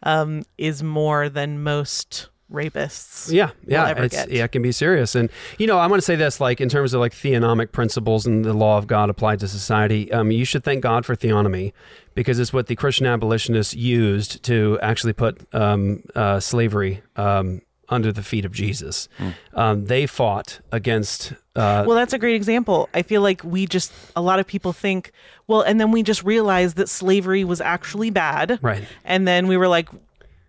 um 0.03 0.43
is 0.59 0.83
more 0.83 1.29
than 1.29 1.63
most 1.63 2.29
rapists 2.53 3.31
Yeah, 3.33 3.51
will 3.65 3.73
yeah, 3.73 3.89
ever 3.89 4.05
it's 4.05 4.15
get. 4.17 4.31
yeah, 4.31 4.45
it 4.45 4.53
can 4.53 4.63
be 4.63 4.73
serious. 4.73 5.15
And 5.15 5.29
you 5.59 5.67
know, 5.67 5.79
I 5.79 5.87
want 5.87 6.01
to 6.01 6.05
say 6.05 6.17
this, 6.17 6.41
like 6.41 6.61
in 6.61 6.69
terms 6.69 6.95
of 6.95 7.01
like 7.01 7.13
theonomic 7.13 7.73
principles 7.73 8.27
and 8.27 8.45
the 8.45 8.55
law 8.55 8.79
of 8.79 8.87
God 8.87 9.11
applied 9.11 9.41
to 9.41 9.49
society. 9.49 10.11
Um, 10.13 10.31
you 10.31 10.45
should 10.45 10.65
thank 10.65 10.83
God 10.83 11.05
for 11.05 11.15
theonomy 11.15 11.73
because 12.15 12.39
it's 12.39 12.53
what 12.53 12.67
the 12.67 12.77
Christian 12.77 13.07
abolitionists 13.07 13.75
used 13.75 14.43
to 14.45 14.79
actually 14.83 15.13
put 15.13 15.43
um, 15.55 16.03
uh, 16.15 16.41
slavery 16.41 17.03
um, 17.17 17.61
under 17.91 18.13
the 18.13 18.23
feet 18.23 18.45
of 18.45 18.53
Jesus. 18.53 19.09
Um, 19.55 19.87
they 19.87 20.07
fought 20.07 20.61
against. 20.73 21.33
Uh, 21.57 21.85
well, 21.87 21.97
that's 21.97 22.13
a 22.13 22.19
great 22.19 22.35
example. 22.37 22.89
I 22.95 23.03
feel 23.03 23.23
like 23.23 23.43
we 23.45 23.67
just, 23.67 23.93
a 24.15 24.21
lot 24.23 24.39
of 24.39 24.47
people 24.47 24.73
think, 24.73 25.11
well, 25.47 25.63
and 25.63 25.81
then 25.81 25.91
we 25.91 26.03
just 26.03 26.23
realized 26.23 26.77
that 26.77 26.89
slavery 26.89 27.45
was 27.45 27.61
actually 27.61 28.11
bad. 28.11 28.59
Right. 28.63 28.85
And 29.05 29.27
then 29.27 29.49
we 29.49 29.57
were 29.57 29.69
like, 29.69 29.89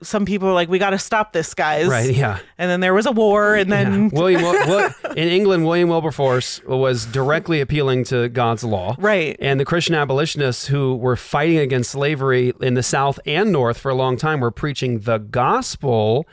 some 0.02 0.26
people 0.26 0.48
were 0.48 0.54
like, 0.54 0.70
we 0.70 0.80
got 0.80 0.92
to 0.92 1.00
stop 1.00 1.34
this, 1.34 1.54
guys. 1.54 1.88
Right, 1.88 2.14
yeah. 2.16 2.40
And 2.58 2.70
then 2.72 2.80
there 2.80 2.94
was 2.94 3.06
a 3.06 3.12
war, 3.12 3.56
and 3.56 3.72
then. 3.72 4.10
William 4.14 4.42
Wil- 4.42 4.68
Wil- 4.68 4.90
in 5.16 5.28
England, 5.28 5.66
William 5.66 5.90
Wilberforce 5.90 6.64
was 6.64 7.06
directly 7.06 7.60
appealing 7.62 8.04
to 8.06 8.30
God's 8.30 8.64
law. 8.64 8.96
Right. 8.98 9.36
And 9.40 9.60
the 9.60 9.66
Christian 9.66 9.96
abolitionists 9.96 10.68
who 10.68 10.96
were 10.96 11.16
fighting 11.16 11.58
against 11.58 11.92
slavery 11.92 12.54
in 12.62 12.76
the 12.76 12.84
South 12.84 13.20
and 13.26 13.52
North 13.52 13.78
for 13.78 13.90
a 13.90 13.96
long 13.96 14.18
time 14.18 14.40
were 14.40 14.52
preaching 14.52 15.00
the 15.00 15.18
gospel 15.18 16.28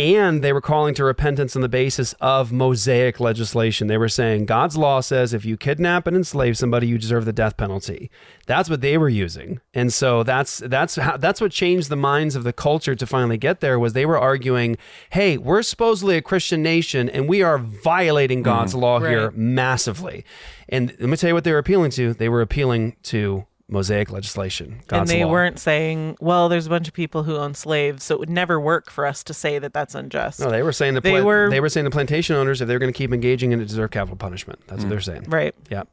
and 0.00 0.42
they 0.42 0.54
were 0.54 0.62
calling 0.62 0.94
to 0.94 1.04
repentance 1.04 1.54
on 1.54 1.60
the 1.60 1.68
basis 1.68 2.14
of 2.22 2.52
Mosaic 2.52 3.20
legislation. 3.20 3.86
They 3.86 3.98
were 3.98 4.08
saying 4.08 4.46
God's 4.46 4.74
law 4.74 5.00
says 5.00 5.34
if 5.34 5.44
you 5.44 5.58
kidnap 5.58 6.06
and 6.06 6.16
enslave 6.16 6.56
somebody, 6.56 6.86
you 6.86 6.96
deserve 6.96 7.26
the 7.26 7.34
death 7.34 7.58
penalty. 7.58 8.10
That's 8.46 8.70
what 8.70 8.80
they 8.80 8.96
were 8.96 9.10
using, 9.10 9.60
and 9.74 9.92
so 9.92 10.22
that's 10.22 10.58
that's 10.58 10.96
how 10.96 11.18
that's 11.18 11.40
what 11.40 11.52
changed 11.52 11.90
the 11.90 11.96
minds 11.96 12.34
of 12.34 12.44
the 12.44 12.52
culture 12.52 12.94
to 12.94 13.06
finally 13.06 13.36
get 13.36 13.60
there. 13.60 13.78
Was 13.78 13.92
they 13.92 14.06
were 14.06 14.18
arguing, 14.18 14.78
"Hey, 15.10 15.36
we're 15.36 15.62
supposedly 15.62 16.16
a 16.16 16.22
Christian 16.22 16.62
nation, 16.62 17.10
and 17.10 17.28
we 17.28 17.42
are 17.42 17.58
violating 17.58 18.42
God's 18.42 18.72
mm-hmm. 18.72 18.82
law 18.82 19.00
here 19.00 19.30
massively." 19.32 20.24
And 20.70 20.96
let 20.98 21.10
me 21.10 21.16
tell 21.16 21.28
you 21.28 21.34
what 21.34 21.44
they 21.44 21.52
were 21.52 21.58
appealing 21.58 21.90
to. 21.92 22.14
They 22.14 22.28
were 22.28 22.40
appealing 22.40 22.96
to 23.04 23.44
Mosaic 23.70 24.10
legislation. 24.10 24.80
and 24.90 25.08
they 25.08 25.24
law. 25.24 25.30
weren't 25.30 25.58
saying, 25.58 26.16
well, 26.20 26.48
there's 26.48 26.66
a 26.66 26.70
bunch 26.70 26.88
of 26.88 26.94
people 26.94 27.22
who 27.22 27.36
own 27.36 27.54
slaves, 27.54 28.04
so 28.04 28.14
it 28.14 28.20
would 28.20 28.30
never 28.30 28.60
work 28.60 28.90
for 28.90 29.06
us 29.06 29.22
to 29.24 29.34
say 29.34 29.58
that 29.58 29.72
that's 29.72 29.94
unjust. 29.94 30.40
No, 30.40 30.50
they 30.50 30.62
were 30.62 30.72
saying 30.72 30.94
the 30.94 31.00
they 31.00 31.12
pla- 31.12 31.22
were 31.22 31.50
they 31.50 31.60
were 31.60 31.68
saying 31.68 31.84
the 31.84 31.90
plantation 31.90 32.36
owners 32.36 32.60
if 32.60 32.68
they're 32.68 32.78
going 32.78 32.92
to 32.92 32.96
keep 32.96 33.12
engaging 33.12 33.52
in 33.52 33.60
it 33.60 33.66
deserve 33.66 33.90
capital 33.90 34.16
punishment. 34.16 34.60
That's 34.66 34.80
what 34.80 34.86
mm. 34.86 34.90
they're 34.90 35.00
saying. 35.00 35.24
right. 35.28 35.54
Yeah. 35.70 35.84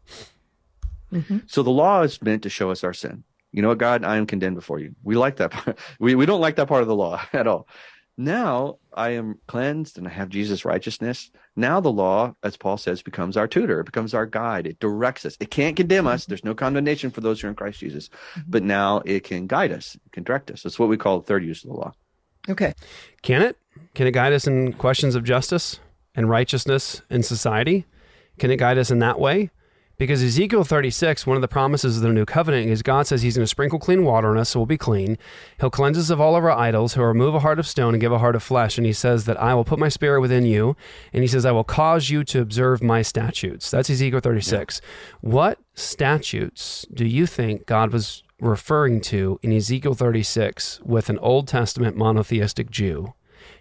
Mm-hmm. 1.14 1.40
So 1.48 1.64
the 1.64 1.70
law 1.70 2.02
is 2.02 2.22
meant 2.22 2.44
to 2.44 2.49
show 2.49 2.72
us 2.72 2.84
our 2.84 2.94
sin. 2.94 3.24
You 3.52 3.62
know 3.62 3.70
what, 3.70 3.78
God, 3.78 4.04
I 4.04 4.18
am 4.18 4.26
condemned 4.26 4.56
before 4.56 4.80
you. 4.80 4.95
We 5.04 5.16
like 5.16 5.38
that 5.38 5.52
part. 5.52 5.80
We, 5.99 6.16
we 6.16 6.26
don't 6.26 6.41
like 6.41 6.58
that 6.58 6.68
part 6.68 6.82
of 6.82 6.88
the 6.88 6.95
law 6.95 7.22
at 7.34 7.48
all. 7.48 7.68
Now 8.18 8.80
I 8.94 9.12
am 9.12 9.40
cleansed 9.48 9.98
and 9.98 10.08
I 10.08 10.12
have 10.12 10.30
Jesus' 10.30 10.66
righteousness. 10.66 11.32
Now 11.58 11.80
the 11.80 11.92
law, 11.92 12.36
as 12.44 12.56
Paul 12.56 12.78
says, 12.78 13.02
becomes 13.02 13.36
our 13.36 13.48
tutor. 13.48 13.80
It 13.80 13.86
becomes 13.86 14.14
our 14.14 14.28
guide. 14.28 14.68
It 14.68 14.80
directs 14.80 15.26
us. 15.26 15.36
It 15.40 15.50
can't 15.50 15.76
condemn 15.76 16.06
us. 16.06 16.24
Mm-hmm. 16.24 16.32
There's 16.32 16.44
no 16.46 16.54
condemnation 16.54 17.10
for 17.10 17.22
those 17.22 17.42
who 17.42 17.48
are 17.48 17.50
in 17.50 17.56
Christ 17.56 17.80
Jesus. 17.80 18.10
Mm-hmm. 18.10 18.42
But 18.52 18.64
now 18.64 19.02
it 19.06 19.24
can 19.24 19.48
guide 19.48 19.72
us. 19.72 19.96
It 19.96 20.12
can 20.12 20.24
direct 20.24 20.52
us. 20.52 20.62
That's 20.62 20.78
what 20.78 20.88
we 20.88 20.98
call 20.98 21.20
the 21.20 21.26
third 21.26 21.44
use 21.44 21.64
of 21.64 21.72
the 21.72 21.76
law. 21.76 21.94
Okay. 22.48 22.74
Can 23.24 23.42
it? 23.42 23.58
Can 23.96 24.08
it 24.08 24.12
guide 24.12 24.34
us 24.34 24.48
in 24.48 24.74
questions 24.74 25.16
of 25.16 25.24
justice 25.24 25.80
and 26.16 26.30
righteousness 26.30 27.02
in 27.10 27.24
society? 27.24 27.86
Can 28.38 28.52
it 28.52 28.58
guide 28.58 28.78
us 28.78 28.92
in 28.92 29.00
that 29.00 29.20
way? 29.20 29.50
Because 29.99 30.22
Ezekiel 30.22 30.64
36, 30.64 31.26
one 31.26 31.38
of 31.38 31.41
the 31.41 31.48
promises 31.48 31.98
of 31.98 32.03
the 32.03 32.10
new 32.10 32.24
covenant 32.24 32.69
is 32.69 32.84
God 32.84 33.07
says 33.07 33.24
he's 33.24 33.36
going 33.36 33.45
to 33.45 33.49
sprinkle 33.49 33.80
clean 33.80 34.03
water 34.03 34.30
on 34.30 34.38
us 34.38 34.49
so 34.49 34.60
we'll 34.60 34.68
be 34.68 34.78
clean. 34.78 35.18
He'll 35.60 35.72
cleanse 35.72 35.98
us 35.98 36.11
of 36.11 36.22
all 36.22 36.36
of 36.36 36.44
our 36.44 36.52
idols. 36.52 36.94
He'll 36.94 37.06
remove 37.06 37.34
a 37.34 37.40
heart 37.40 37.57
of 37.57 37.68
stone 37.68 37.95
and 37.95 38.02
give 38.02 38.11
a 38.11 38.19
heart 38.19 38.36
of 38.36 38.44
flesh. 38.44 38.78
And 38.78 38.86
he 38.86 38.94
says 38.94 39.26
that 39.26 39.41
I 39.41 39.56
will 39.56 39.65
put 39.65 39.80
my 39.80 39.90
spirit 39.90 40.22
within 40.22 40.45
you. 40.45 40.76
And 41.14 41.24
he 41.24 41.28
says, 41.28 41.48
I 41.48 41.52
will 41.52 41.64
cause 41.64 42.11
you 42.11 42.24
to 42.26 42.41
observe 42.41 42.84
my 42.84 43.02
statutes. 43.02 43.72
That's 43.72 43.90
Ezekiel 43.90 44.19
36. 44.19 44.82
What 45.22 45.57
statutes 45.74 46.86
do 46.94 47.03
you 47.03 47.26
think 47.26 47.65
God 47.65 47.91
was 47.91 48.22
referring 48.40 49.02
to 49.02 49.40
in 49.41 49.52
Ezekiel 49.52 49.95
36 49.95 50.80
with 50.86 51.10
an 51.10 51.18
Old 51.18 51.48
Testament 51.48 51.98
monotheistic 51.98 52.69
Jew? 52.69 53.15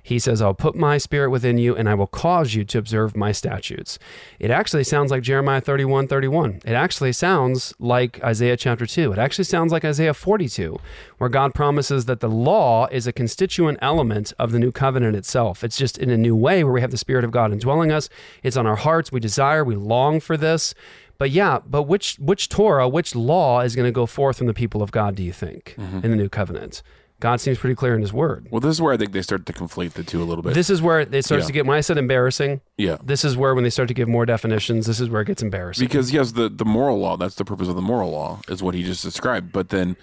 He 0.06 0.20
says, 0.20 0.40
I'll 0.40 0.54
put 0.54 0.76
my 0.76 0.98
spirit 0.98 1.30
within 1.30 1.58
you 1.58 1.74
and 1.74 1.88
I 1.88 1.94
will 1.94 2.06
cause 2.06 2.54
you 2.54 2.64
to 2.66 2.78
observe 2.78 3.16
my 3.16 3.32
statutes. 3.32 3.98
It 4.38 4.52
actually 4.52 4.84
sounds 4.84 5.10
like 5.10 5.24
Jeremiah 5.24 5.60
31 5.60 6.06
31. 6.06 6.60
It 6.64 6.74
actually 6.74 7.12
sounds 7.12 7.74
like 7.80 8.22
Isaiah 8.22 8.56
chapter 8.56 8.86
2. 8.86 9.10
It 9.10 9.18
actually 9.18 9.46
sounds 9.46 9.72
like 9.72 9.84
Isaiah 9.84 10.14
42, 10.14 10.78
where 11.18 11.28
God 11.28 11.54
promises 11.54 12.04
that 12.04 12.20
the 12.20 12.28
law 12.28 12.86
is 12.92 13.08
a 13.08 13.12
constituent 13.12 13.80
element 13.82 14.32
of 14.38 14.52
the 14.52 14.60
new 14.60 14.70
covenant 14.70 15.16
itself. 15.16 15.64
It's 15.64 15.76
just 15.76 15.98
in 15.98 16.10
a 16.10 16.16
new 16.16 16.36
way 16.36 16.62
where 16.62 16.74
we 16.74 16.82
have 16.82 16.92
the 16.92 16.98
Spirit 16.98 17.24
of 17.24 17.32
God 17.32 17.50
indwelling 17.50 17.90
us. 17.90 18.08
It's 18.44 18.56
on 18.56 18.64
our 18.64 18.76
hearts. 18.76 19.10
We 19.10 19.18
desire, 19.18 19.64
we 19.64 19.74
long 19.74 20.20
for 20.20 20.36
this. 20.36 20.72
But 21.18 21.32
yeah, 21.32 21.58
but 21.66 21.82
which 21.82 22.14
which 22.20 22.48
Torah, 22.48 22.88
which 22.88 23.16
law 23.16 23.62
is 23.62 23.74
going 23.74 23.88
to 23.88 23.92
go 23.92 24.06
forth 24.06 24.38
from 24.38 24.46
the 24.46 24.54
people 24.54 24.84
of 24.84 24.92
God, 24.92 25.16
do 25.16 25.24
you 25.24 25.32
think, 25.32 25.74
mm-hmm. 25.76 26.04
in 26.04 26.12
the 26.12 26.16
new 26.16 26.28
covenant? 26.28 26.84
God 27.18 27.40
seems 27.40 27.56
pretty 27.58 27.74
clear 27.74 27.94
in 27.94 28.02
his 28.02 28.12
word. 28.12 28.46
Well, 28.50 28.60
this 28.60 28.72
is 28.72 28.82
where 28.82 28.92
I 28.92 28.98
think 28.98 29.12
they 29.12 29.22
start 29.22 29.46
to 29.46 29.52
conflate 29.52 29.92
the 29.94 30.02
two 30.02 30.22
a 30.22 30.24
little 30.24 30.42
bit. 30.42 30.52
This 30.52 30.68
is 30.68 30.82
where 30.82 31.00
it 31.00 31.08
starts 31.24 31.44
Yeah. 31.44 31.46
to 31.46 31.52
get. 31.52 31.66
When 31.66 31.76
I 31.76 31.80
said 31.80 31.96
embarrassing, 31.96 32.60
Yeah. 32.76 32.98
this 33.02 33.24
is 33.24 33.36
where 33.38 33.54
when 33.54 33.64
they 33.64 33.70
start 33.70 33.88
to 33.88 33.94
give 33.94 34.06
more 34.08 34.26
definitions, 34.26 34.86
this 34.86 35.00
is 35.00 35.08
where 35.08 35.22
it 35.22 35.26
gets 35.26 35.42
embarrassing. 35.42 35.86
Because 35.86 36.12
yes, 36.12 36.32
the 36.32 36.48
the 36.50 36.64
moral 36.66 36.98
law, 36.98 37.16
that's 37.16 37.36
the 37.36 37.44
purpose 37.44 37.68
of 37.68 37.74
the 37.76 37.82
moral 37.82 38.10
law, 38.10 38.40
is 38.48 38.62
what 38.62 38.74
he 38.74 38.82
just 38.82 39.02
described. 39.02 39.50
But 39.52 39.70
then 39.70 39.96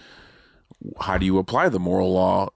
how 0.99 1.17
do 1.17 1.25
you 1.25 1.37
apply 1.37 1.69
the 1.69 1.79
moral 1.79 2.11
law? 2.13 2.49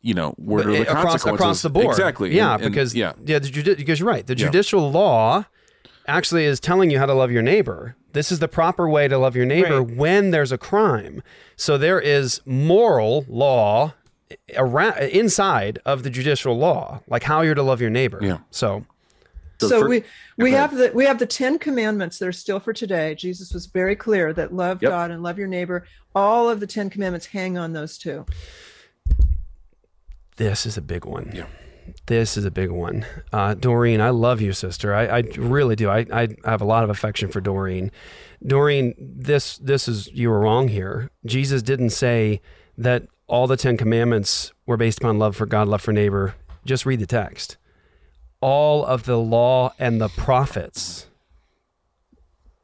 You 0.00 0.14
know, 0.14 0.34
where 0.36 0.62
But 0.62 0.68
are 0.68 0.72
the 0.72 0.80
it- 0.82 0.88
across 0.88 1.04
consequences? 1.04 1.40
across 1.40 1.62
the 1.62 1.70
board, 1.70 1.86
Exactly. 1.86 2.36
Yeah, 2.36 2.54
And- 2.54 2.62
and- 2.64 2.72
because 2.72 2.94
yeah. 2.94 3.14
yeah, 3.24 3.38
the 3.40 3.48
judi- 3.48 3.76
because 3.76 3.98
you're 4.00 4.08
right. 4.08 4.26
The 4.26 4.36
Yeah. 4.36 4.46
judicial 4.46 4.90
law 4.92 5.46
actually 6.06 6.44
is 6.44 6.60
telling 6.60 6.90
you 6.90 6.98
how 6.98 7.06
to 7.06 7.14
love 7.14 7.32
your 7.32 7.42
neighbor. 7.42 7.96
This 8.12 8.30
is 8.30 8.38
the 8.38 8.46
proper 8.46 8.88
way 8.88 9.08
to 9.08 9.18
love 9.18 9.34
your 9.34 9.46
neighbor 9.46 9.82
when 9.82 10.30
there's 10.30 10.52
a 10.52 10.58
crime. 10.58 11.22
So 11.56 11.76
there 11.78 11.98
is 12.00 12.40
moral 12.46 13.24
law 13.28 13.94
around 14.56 14.98
inside 14.98 15.78
of 15.84 16.02
the 16.02 16.10
judicial 16.10 16.56
law, 16.56 17.00
like 17.06 17.22
how 17.22 17.42
you're 17.42 17.54
to 17.54 17.62
love 17.62 17.80
your 17.80 17.90
neighbor. 17.90 18.18
Yeah. 18.22 18.38
So. 18.50 18.84
So, 19.60 19.86
we 19.86 20.02
we 20.36 20.50
Go 20.50 20.56
have 20.56 20.76
the 20.76 20.90
we 20.92 21.04
have 21.04 21.18
the 21.18 21.26
Ten 21.26 21.58
Commandments 21.58 22.18
that 22.18 22.26
are 22.26 22.32
still 22.32 22.58
for 22.58 22.72
today. 22.72 23.14
Jesus 23.14 23.54
was 23.54 23.66
very 23.66 23.94
clear 23.96 24.32
that 24.32 24.52
love 24.52 24.82
Yep. 24.82 24.90
God 24.90 25.10
and 25.10 25.22
love 25.22 25.38
your 25.38 25.46
neighbor. 25.46 25.86
All 26.14 26.50
of 26.50 26.60
the 26.60 26.66
Ten 26.66 26.90
Commandments 26.90 27.26
hang 27.26 27.56
on 27.56 27.72
those 27.72 27.96
two. 27.96 28.26
This 30.36 30.66
is 30.66 30.76
a 30.76 30.82
big 30.82 31.04
one. 31.04 31.30
Yeah. 31.34 31.46
This 32.06 32.36
is 32.36 32.44
a 32.44 32.50
big 32.50 32.70
one. 32.70 33.06
Uh, 33.32 33.54
Doreen, 33.54 34.00
I 34.00 34.10
love 34.10 34.40
you, 34.40 34.52
sister. 34.52 34.94
I, 34.94 35.06
I 35.06 35.18
really 35.36 35.76
do. 35.76 35.88
I, 35.88 36.06
I 36.12 36.28
have 36.44 36.60
a 36.60 36.64
lot 36.64 36.82
of 36.84 36.90
affection 36.90 37.28
for 37.30 37.40
Doreen. 37.40 37.90
Doreen, 38.44 38.94
this 38.98 39.58
this 39.58 39.86
is 39.88 40.08
you 40.12 40.30
were 40.30 40.40
wrong 40.40 40.68
here. 40.68 41.10
Jesus 41.24 41.62
didn't 41.62 41.90
say 41.90 42.40
that 42.78 43.06
all 43.26 43.46
the 43.46 43.56
Ten 43.56 43.76
Commandments 43.76 44.52
were 44.66 44.76
based 44.76 44.98
upon 44.98 45.18
love 45.18 45.36
for 45.36 45.46
God, 45.46 45.68
love 45.68 45.82
for 45.82 45.92
neighbor. 45.92 46.34
Just 46.64 46.86
read 46.86 47.00
the 47.00 47.06
text. 47.06 47.56
All 48.40 48.84
of 48.84 49.04
the 49.04 49.18
law 49.18 49.72
and 49.78 50.00
the 50.00 50.08
prophets, 50.08 51.06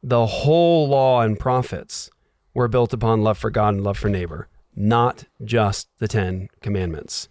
the 0.02 0.26
whole 0.26 0.88
law 0.88 1.22
and 1.22 1.38
prophets 1.38 2.10
were 2.52 2.68
built 2.68 2.92
upon 2.92 3.22
love 3.22 3.38
for 3.38 3.50
God 3.50 3.74
and 3.74 3.84
love 3.84 3.98
for 3.98 4.08
neighbor, 4.08 4.48
not 4.76 5.24
just 5.44 5.88
the 5.98 6.08
Ten 6.08 6.48
Commandments. 6.60 7.28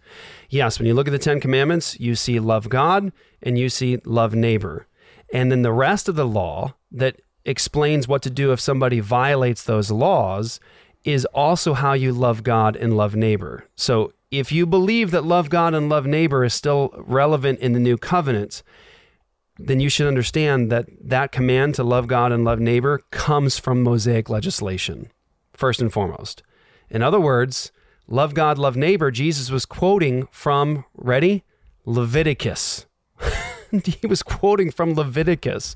Yes, 0.49 0.79
when 0.79 0.87
you 0.87 0.93
look 0.93 1.07
at 1.07 1.11
the 1.11 1.19
Ten 1.19 1.39
Commandments, 1.39 1.99
you 1.99 2.15
see 2.15 2.39
love 2.39 2.69
God 2.69 3.11
and 3.43 3.57
you 3.57 3.69
see 3.69 3.97
love 4.05 4.33
neighbor. 4.33 4.87
And 5.31 5.51
then 5.51 5.61
the 5.61 5.73
rest 5.73 6.09
of 6.09 6.15
the 6.15 6.27
law 6.27 6.75
that 6.91 7.21
explains 7.45 8.07
what 8.07 8.21
to 8.23 8.29
do 8.29 8.51
if 8.51 8.59
somebody 8.59 8.99
violates 8.99 9.63
those 9.63 9.91
laws 9.91 10.59
is 11.11 11.25
also 11.25 11.73
how 11.73 11.93
you 11.93 12.11
love 12.11 12.43
God 12.43 12.75
and 12.75 12.95
love 12.95 13.15
neighbor. 13.15 13.65
So 13.75 14.13
if 14.31 14.51
you 14.51 14.65
believe 14.65 15.11
that 15.11 15.23
love 15.23 15.49
God 15.49 15.73
and 15.73 15.89
love 15.89 16.05
neighbor 16.05 16.43
is 16.43 16.53
still 16.53 16.93
relevant 16.97 17.59
in 17.59 17.73
the 17.73 17.79
new 17.79 17.97
covenant, 17.97 18.63
then 19.57 19.79
you 19.79 19.89
should 19.89 20.07
understand 20.07 20.71
that 20.71 20.87
that 21.01 21.31
command 21.31 21.75
to 21.75 21.83
love 21.83 22.07
God 22.07 22.31
and 22.31 22.45
love 22.45 22.59
neighbor 22.59 23.01
comes 23.11 23.59
from 23.59 23.83
Mosaic 23.83 24.29
legislation, 24.29 25.09
first 25.53 25.81
and 25.81 25.91
foremost. 25.91 26.43
In 26.89 27.01
other 27.01 27.19
words, 27.19 27.71
love 28.07 28.33
God, 28.33 28.57
love 28.57 28.77
neighbor, 28.77 29.11
Jesus 29.11 29.51
was 29.51 29.65
quoting 29.65 30.27
from, 30.31 30.85
ready? 30.95 31.43
Leviticus. 31.85 32.85
he 33.71 34.07
was 34.07 34.23
quoting 34.23 34.71
from 34.71 34.93
Leviticus. 34.93 35.75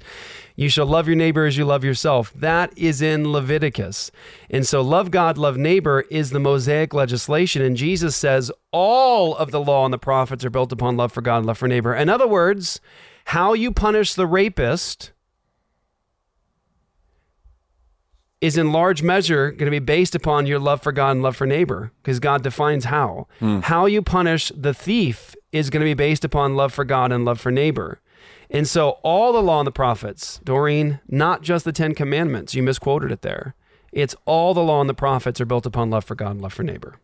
You 0.56 0.70
shall 0.70 0.86
love 0.86 1.08
your 1.08 1.16
neighbor 1.16 1.46
as 1.46 1.58
you 1.58 1.66
love 1.66 1.84
yourself. 1.84 2.32
That 2.36 2.78
is 2.78 3.02
in 3.02 3.32
Leviticus. 3.32 4.12
And 4.50 4.68
so, 4.68 4.82
love 4.82 5.10
God, 5.10 5.38
love 5.38 5.58
neighbor 5.58 6.02
is 6.12 6.30
the 6.30 6.40
Mosaic 6.40 6.94
legislation. 6.94 7.62
And 7.62 7.76
Jesus 7.76 8.16
says 8.16 8.52
all 8.72 9.36
of 9.36 9.52
the 9.52 9.62
law 9.62 9.86
and 9.86 9.94
the 9.94 9.98
prophets 9.98 10.46
are 10.46 10.52
built 10.52 10.72
upon 10.72 10.96
love 10.96 11.12
for 11.12 11.22
God 11.22 11.38
and 11.38 11.46
love 11.48 11.58
for 11.58 11.68
neighbor. 11.68 11.96
In 11.96 12.08
other 12.08 12.28
words, 12.28 12.80
how 13.26 13.54
you 13.54 13.72
punish 13.72 14.14
the 14.14 14.28
rapist 14.28 15.12
is 18.44 18.58
in 18.58 18.74
large 18.74 19.02
measure 19.02 19.52
going 19.52 19.68
to 19.68 19.72
be 19.72 19.80
based 19.80 20.16
upon 20.16 20.46
your 20.46 20.60
love 20.60 20.82
for 20.84 20.92
God 20.92 21.12
and 21.12 21.24
love 21.24 21.36
for 21.36 21.48
neighbor 21.48 21.94
because 22.02 22.20
God 22.20 22.44
defines 22.44 22.86
how. 22.86 23.26
Hmm. 23.40 23.62
How 23.62 23.86
you 23.86 24.02
punish 24.02 24.52
the 24.54 24.74
thief 24.74 25.34
is 25.54 25.70
going 25.70 25.80
to 25.80 25.86
be 25.86 25.94
based 25.94 26.26
upon 26.26 26.56
love 26.56 26.74
for 26.74 26.84
God 26.84 27.14
and 27.14 27.24
love 27.24 27.40
for 27.40 27.52
neighbor. 27.52 28.02
And 28.54 28.68
so 28.68 28.92
all 29.02 29.34
the 29.34 29.42
law 29.42 29.60
and 29.60 29.68
the 29.68 29.72
prophets, 29.72 30.40
Doreen, 30.44 31.00
not 31.08 31.42
just 31.42 31.66
the 31.66 31.72
10 31.74 31.96
commandments, 31.96 32.54
you 32.54 32.62
misquoted 32.62 33.12
it 33.12 33.24
there. 33.24 33.56
It's 33.92 34.16
all 34.26 34.54
the 34.54 34.62
law 34.62 34.80
and 34.80 34.90
the 34.90 34.94
prophets 34.94 35.42
are 35.42 35.46
built 35.46 35.66
upon 35.66 35.90
love 35.90 36.06
for 36.06 36.16
God 36.16 36.32
and 36.32 36.42
love 36.42 36.54
for 36.54 36.64
neighbor. 36.64 37.00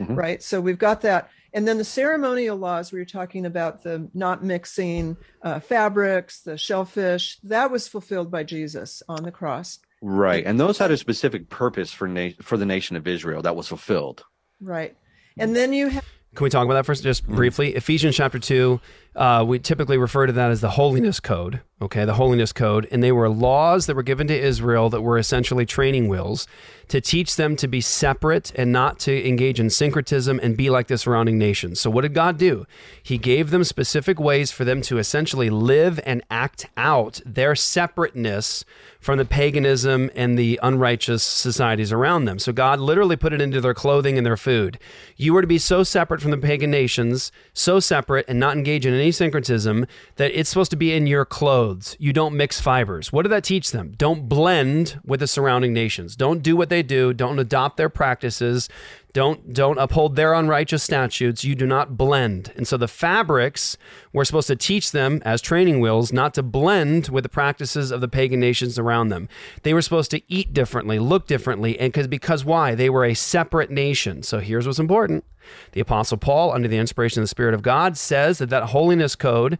right? 0.00 0.42
So 0.42 0.60
we've 0.60 0.78
got 0.78 1.02
that. 1.02 1.30
And 1.52 1.66
then 1.66 1.78
the 1.78 1.84
ceremonial 1.84 2.56
laws, 2.56 2.92
we 2.92 2.98
were 2.98 3.04
talking 3.04 3.44
about 3.44 3.82
the 3.82 4.08
not 4.14 4.42
mixing 4.44 5.16
uh, 5.42 5.60
fabrics, 5.60 6.40
the 6.42 6.56
shellfish, 6.56 7.38
that 7.42 7.70
was 7.70 7.88
fulfilled 7.88 8.30
by 8.30 8.44
Jesus 8.44 9.02
on 9.08 9.24
the 9.24 9.32
cross. 9.32 9.80
Right. 10.00 10.46
And 10.46 10.58
those 10.58 10.78
had 10.78 10.90
a 10.90 10.96
specific 10.96 11.50
purpose 11.50 11.92
for 11.92 12.08
na- 12.08 12.30
for 12.40 12.56
the 12.56 12.64
nation 12.64 12.96
of 12.96 13.06
Israel 13.06 13.42
that 13.42 13.56
was 13.56 13.68
fulfilled. 13.68 14.24
Right. 14.60 14.96
And 15.36 15.54
then 15.54 15.72
you 15.72 15.88
have 15.88 16.04
Can 16.34 16.44
we 16.44 16.50
talk 16.50 16.64
about 16.64 16.74
that 16.74 16.86
first, 16.86 17.02
just 17.02 17.26
briefly? 17.26 17.74
Ephesians 17.74 18.14
chapter 18.14 18.38
2, 18.38 18.80
uh, 19.16 19.44
we 19.46 19.58
typically 19.58 19.98
refer 19.98 20.26
to 20.26 20.32
that 20.32 20.50
as 20.50 20.60
the 20.60 20.70
holiness 20.70 21.18
code, 21.18 21.60
okay? 21.82 22.04
The 22.04 22.14
holiness 22.14 22.52
code. 22.52 22.86
And 22.92 23.02
they 23.02 23.10
were 23.10 23.28
laws 23.28 23.86
that 23.86 23.96
were 23.96 24.04
given 24.04 24.28
to 24.28 24.38
Israel 24.38 24.88
that 24.90 25.02
were 25.02 25.18
essentially 25.18 25.66
training 25.66 26.08
wheels 26.08 26.46
to 26.88 27.00
teach 27.00 27.36
them 27.36 27.56
to 27.56 27.66
be 27.66 27.80
separate 27.80 28.52
and 28.54 28.70
not 28.70 28.98
to 29.00 29.28
engage 29.28 29.58
in 29.58 29.68
syncretism 29.70 30.38
and 30.42 30.56
be 30.56 30.70
like 30.70 30.86
the 30.86 30.98
surrounding 30.98 31.38
nations. 31.38 31.80
So, 31.80 31.90
what 31.90 32.02
did 32.02 32.14
God 32.14 32.38
do? 32.38 32.66
He 33.02 33.18
gave 33.18 33.50
them 33.50 33.64
specific 33.64 34.20
ways 34.20 34.52
for 34.52 34.64
them 34.64 34.80
to 34.82 34.98
essentially 34.98 35.50
live 35.50 36.00
and 36.04 36.22
act 36.30 36.66
out 36.76 37.20
their 37.26 37.56
separateness 37.56 38.64
from 39.00 39.16
the 39.16 39.24
paganism 39.24 40.10
and 40.14 40.38
the 40.38 40.60
unrighteous 40.62 41.22
societies 41.22 41.90
around 41.90 42.26
them. 42.26 42.38
So 42.38 42.52
God 42.52 42.78
literally 42.80 43.16
put 43.16 43.32
it 43.32 43.40
into 43.40 43.60
their 43.60 43.74
clothing 43.74 44.18
and 44.18 44.26
their 44.26 44.36
food. 44.36 44.78
You 45.16 45.32
were 45.32 45.40
to 45.40 45.46
be 45.46 45.58
so 45.58 45.82
separate 45.82 46.20
from 46.20 46.30
the 46.30 46.36
pagan 46.36 46.70
nations, 46.70 47.32
so 47.54 47.80
separate 47.80 48.26
and 48.28 48.38
not 48.38 48.56
engage 48.56 48.84
in 48.84 48.92
any 48.92 49.09
syncretism 49.12 49.86
that 50.16 50.30
it's 50.38 50.50
supposed 50.50 50.70
to 50.70 50.76
be 50.76 50.92
in 50.92 51.06
your 51.06 51.24
clothes. 51.24 51.96
You 51.98 52.12
don't 52.12 52.36
mix 52.36 52.60
fibers. 52.60 53.12
What 53.12 53.22
did 53.22 53.30
that 53.30 53.44
teach 53.44 53.72
them? 53.72 53.94
Don't 53.96 54.28
blend 54.28 55.00
with 55.04 55.20
the 55.20 55.26
surrounding 55.26 55.72
nations. 55.72 56.16
Don't 56.16 56.42
do 56.42 56.56
what 56.56 56.68
they 56.68 56.82
do. 56.82 57.12
Don't 57.12 57.38
adopt 57.38 57.76
their 57.76 57.88
practices. 57.88 58.68
Don't 59.12 59.52
don't 59.52 59.78
uphold 59.78 60.14
their 60.14 60.34
unrighteous 60.34 60.82
statutes. 60.82 61.44
You 61.44 61.54
do 61.54 61.66
not 61.66 61.96
blend. 61.96 62.52
And 62.56 62.66
so 62.66 62.76
the 62.76 62.86
fabrics 62.86 63.76
were 64.12 64.24
supposed 64.24 64.46
to 64.48 64.56
teach 64.56 64.92
them 64.92 65.20
as 65.24 65.42
training 65.42 65.80
wheels 65.80 66.12
not 66.12 66.32
to 66.34 66.42
blend 66.42 67.08
with 67.08 67.24
the 67.24 67.28
practices 67.28 67.90
of 67.90 68.00
the 68.00 68.08
pagan 68.08 68.38
nations 68.38 68.78
around 68.78 69.08
them. 69.08 69.28
They 69.62 69.74
were 69.74 69.82
supposed 69.82 70.12
to 70.12 70.22
eat 70.32 70.52
differently, 70.52 70.98
look 70.98 71.26
differently, 71.26 71.78
and 71.78 71.92
because 71.92 72.06
because 72.06 72.44
why? 72.44 72.76
They 72.76 72.90
were 72.90 73.04
a 73.04 73.14
separate 73.14 73.70
nation. 73.70 74.22
So 74.22 74.38
here's 74.38 74.66
what's 74.66 74.78
important. 74.78 75.24
The 75.72 75.80
apostle 75.80 76.16
Paul 76.16 76.52
under 76.52 76.68
the 76.68 76.78
inspiration 76.78 77.20
of 77.20 77.24
the 77.24 77.28
spirit 77.28 77.54
of 77.54 77.62
God 77.62 77.96
says 77.96 78.38
that 78.38 78.50
that 78.50 78.64
holiness 78.64 79.16
code 79.16 79.58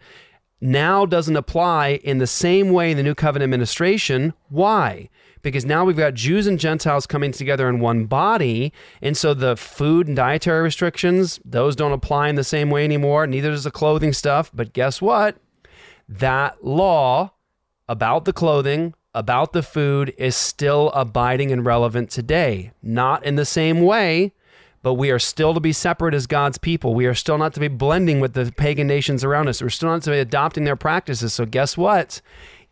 now 0.60 1.06
doesn't 1.06 1.36
apply 1.36 2.01
in 2.05 2.18
the 2.18 2.27
same 2.27 2.70
way 2.70 2.90
in 2.90 2.97
the 2.97 3.02
new 3.02 3.14
covenant 3.14 3.48
administration. 3.48 4.35
Why? 4.48 5.09
Because 5.43 5.65
now 5.65 5.85
we've 5.85 5.97
got 5.97 6.15
Jews 6.15 6.47
and 6.47 6.59
Gentiles 6.59 7.07
coming 7.07 7.33
together 7.33 7.69
in 7.69 7.81
one 7.81 8.05
body. 8.05 8.73
And 9.01 9.17
so 9.17 9.35
the 9.35 9.57
food 9.57 10.07
and 10.07 10.17
dietary 10.17 10.62
restrictions, 10.62 11.41
those 11.45 11.77
don't 11.77 11.93
apply 11.93 12.29
in 12.29 12.35
the 12.37 12.45
same 12.45 12.71
way 12.71 12.85
anymore. 12.85 13.27
Neither 13.27 13.51
does 13.51 13.65
the 13.65 13.71
clothing 13.71 14.12
stuff. 14.12 14.51
But 14.53 14.73
guess 14.73 15.01
what? 15.01 15.37
That 16.09 16.65
law 16.65 17.33
about 17.89 18.25
the 18.25 18.33
clothing, 18.33 18.95
about 19.15 19.53
the 19.53 19.62
food, 19.62 20.15
is 20.17 20.37
still 20.37 20.91
abiding 20.91 21.51
and 21.51 21.65
relevant 21.65 22.11
today. 22.11 22.73
Not 22.83 23.25
in 23.25 23.37
the 23.37 23.45
same 23.45 23.81
way, 23.81 24.33
but 24.83 24.95
we 24.95 25.11
are 25.11 25.19
still 25.19 25.53
to 25.55 25.61
be 25.61 25.73
separate 25.73 26.15
as 26.15 26.27
God's 26.27 26.57
people. 26.57 26.95
We 26.95 27.07
are 27.07 27.15
still 27.15 27.37
not 27.37 27.53
to 27.55 27.61
be 27.61 27.69
blending 27.69 28.21
with 28.21 28.33
the 28.33 28.53
pagan 28.57 28.87
nations 28.87 29.25
around 29.25 29.49
us. 29.49 29.61
We're 29.61 29.69
still 29.69 29.91
not 29.91 30.03
to 30.03 30.11
be 30.11 30.19
adopting 30.19 30.65
their 30.65 30.77
practices. 30.77 31.35
So, 31.35 31.45
guess 31.45 31.77
what? 31.77 32.23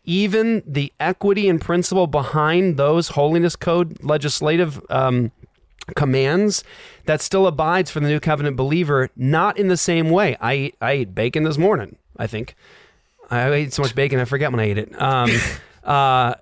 Even 0.09 0.63
the 0.65 0.91
equity 0.99 1.47
and 1.47 1.61
principle 1.61 2.07
behind 2.07 2.77
those 2.77 3.09
holiness 3.09 3.55
code 3.55 4.03
legislative 4.03 4.81
um, 4.89 5.31
commands 5.95 6.63
that 7.05 7.21
still 7.21 7.45
abides 7.45 7.91
for 7.91 7.99
the 7.99 8.07
new 8.07 8.19
covenant 8.19 8.57
believer, 8.57 9.11
not 9.15 9.55
in 9.59 9.67
the 9.67 9.77
same 9.77 10.09
way. 10.09 10.35
I 10.41 10.73
I 10.81 10.91
ate 10.93 11.13
bacon 11.13 11.43
this 11.43 11.59
morning. 11.59 11.95
I 12.17 12.25
think 12.25 12.55
I 13.29 13.51
ate 13.51 13.73
so 13.73 13.83
much 13.83 13.93
bacon 13.93 14.19
I 14.19 14.25
forget 14.25 14.51
when 14.51 14.59
I 14.59 14.63
ate 14.63 14.79
it. 14.79 14.99
Um, 14.99 15.29
uh, 15.83 16.33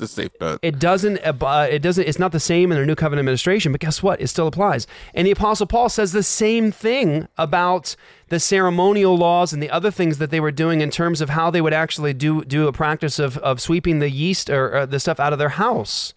It's 0.00 0.12
a 0.12 0.14
safe 0.14 0.38
bet. 0.38 0.60
it 0.62 0.78
doesn't 0.78 1.18
uh, 1.24 1.66
it 1.70 1.80
doesn't 1.80 2.06
it's 2.06 2.18
not 2.18 2.32
the 2.32 2.40
same 2.40 2.70
in 2.70 2.78
the 2.78 2.86
new 2.86 2.94
covenant 2.94 3.20
administration 3.20 3.72
but 3.72 3.80
guess 3.80 4.02
what? 4.02 4.20
It 4.20 4.28
still 4.28 4.46
applies. 4.46 4.86
And 5.14 5.26
the 5.26 5.32
apostle 5.32 5.66
paul 5.66 5.88
says 5.88 6.12
the 6.12 6.22
same 6.22 6.70
thing 6.70 7.26
about 7.36 7.96
the 8.28 8.38
ceremonial 8.38 9.16
laws 9.16 9.52
and 9.52 9.62
the 9.62 9.70
other 9.70 9.90
things 9.90 10.18
that 10.18 10.30
they 10.30 10.40
were 10.40 10.52
doing 10.52 10.80
in 10.80 10.90
terms 10.90 11.20
of 11.20 11.30
how 11.30 11.50
they 11.50 11.60
would 11.60 11.72
actually 11.72 12.14
do 12.14 12.44
do 12.44 12.68
a 12.68 12.72
practice 12.72 13.18
of 13.18 13.38
of 13.38 13.60
sweeping 13.60 13.98
the 13.98 14.10
yeast 14.10 14.48
or, 14.48 14.76
or 14.76 14.86
the 14.86 15.00
stuff 15.00 15.18
out 15.18 15.32
of 15.32 15.38
their 15.38 15.48
house. 15.50 16.14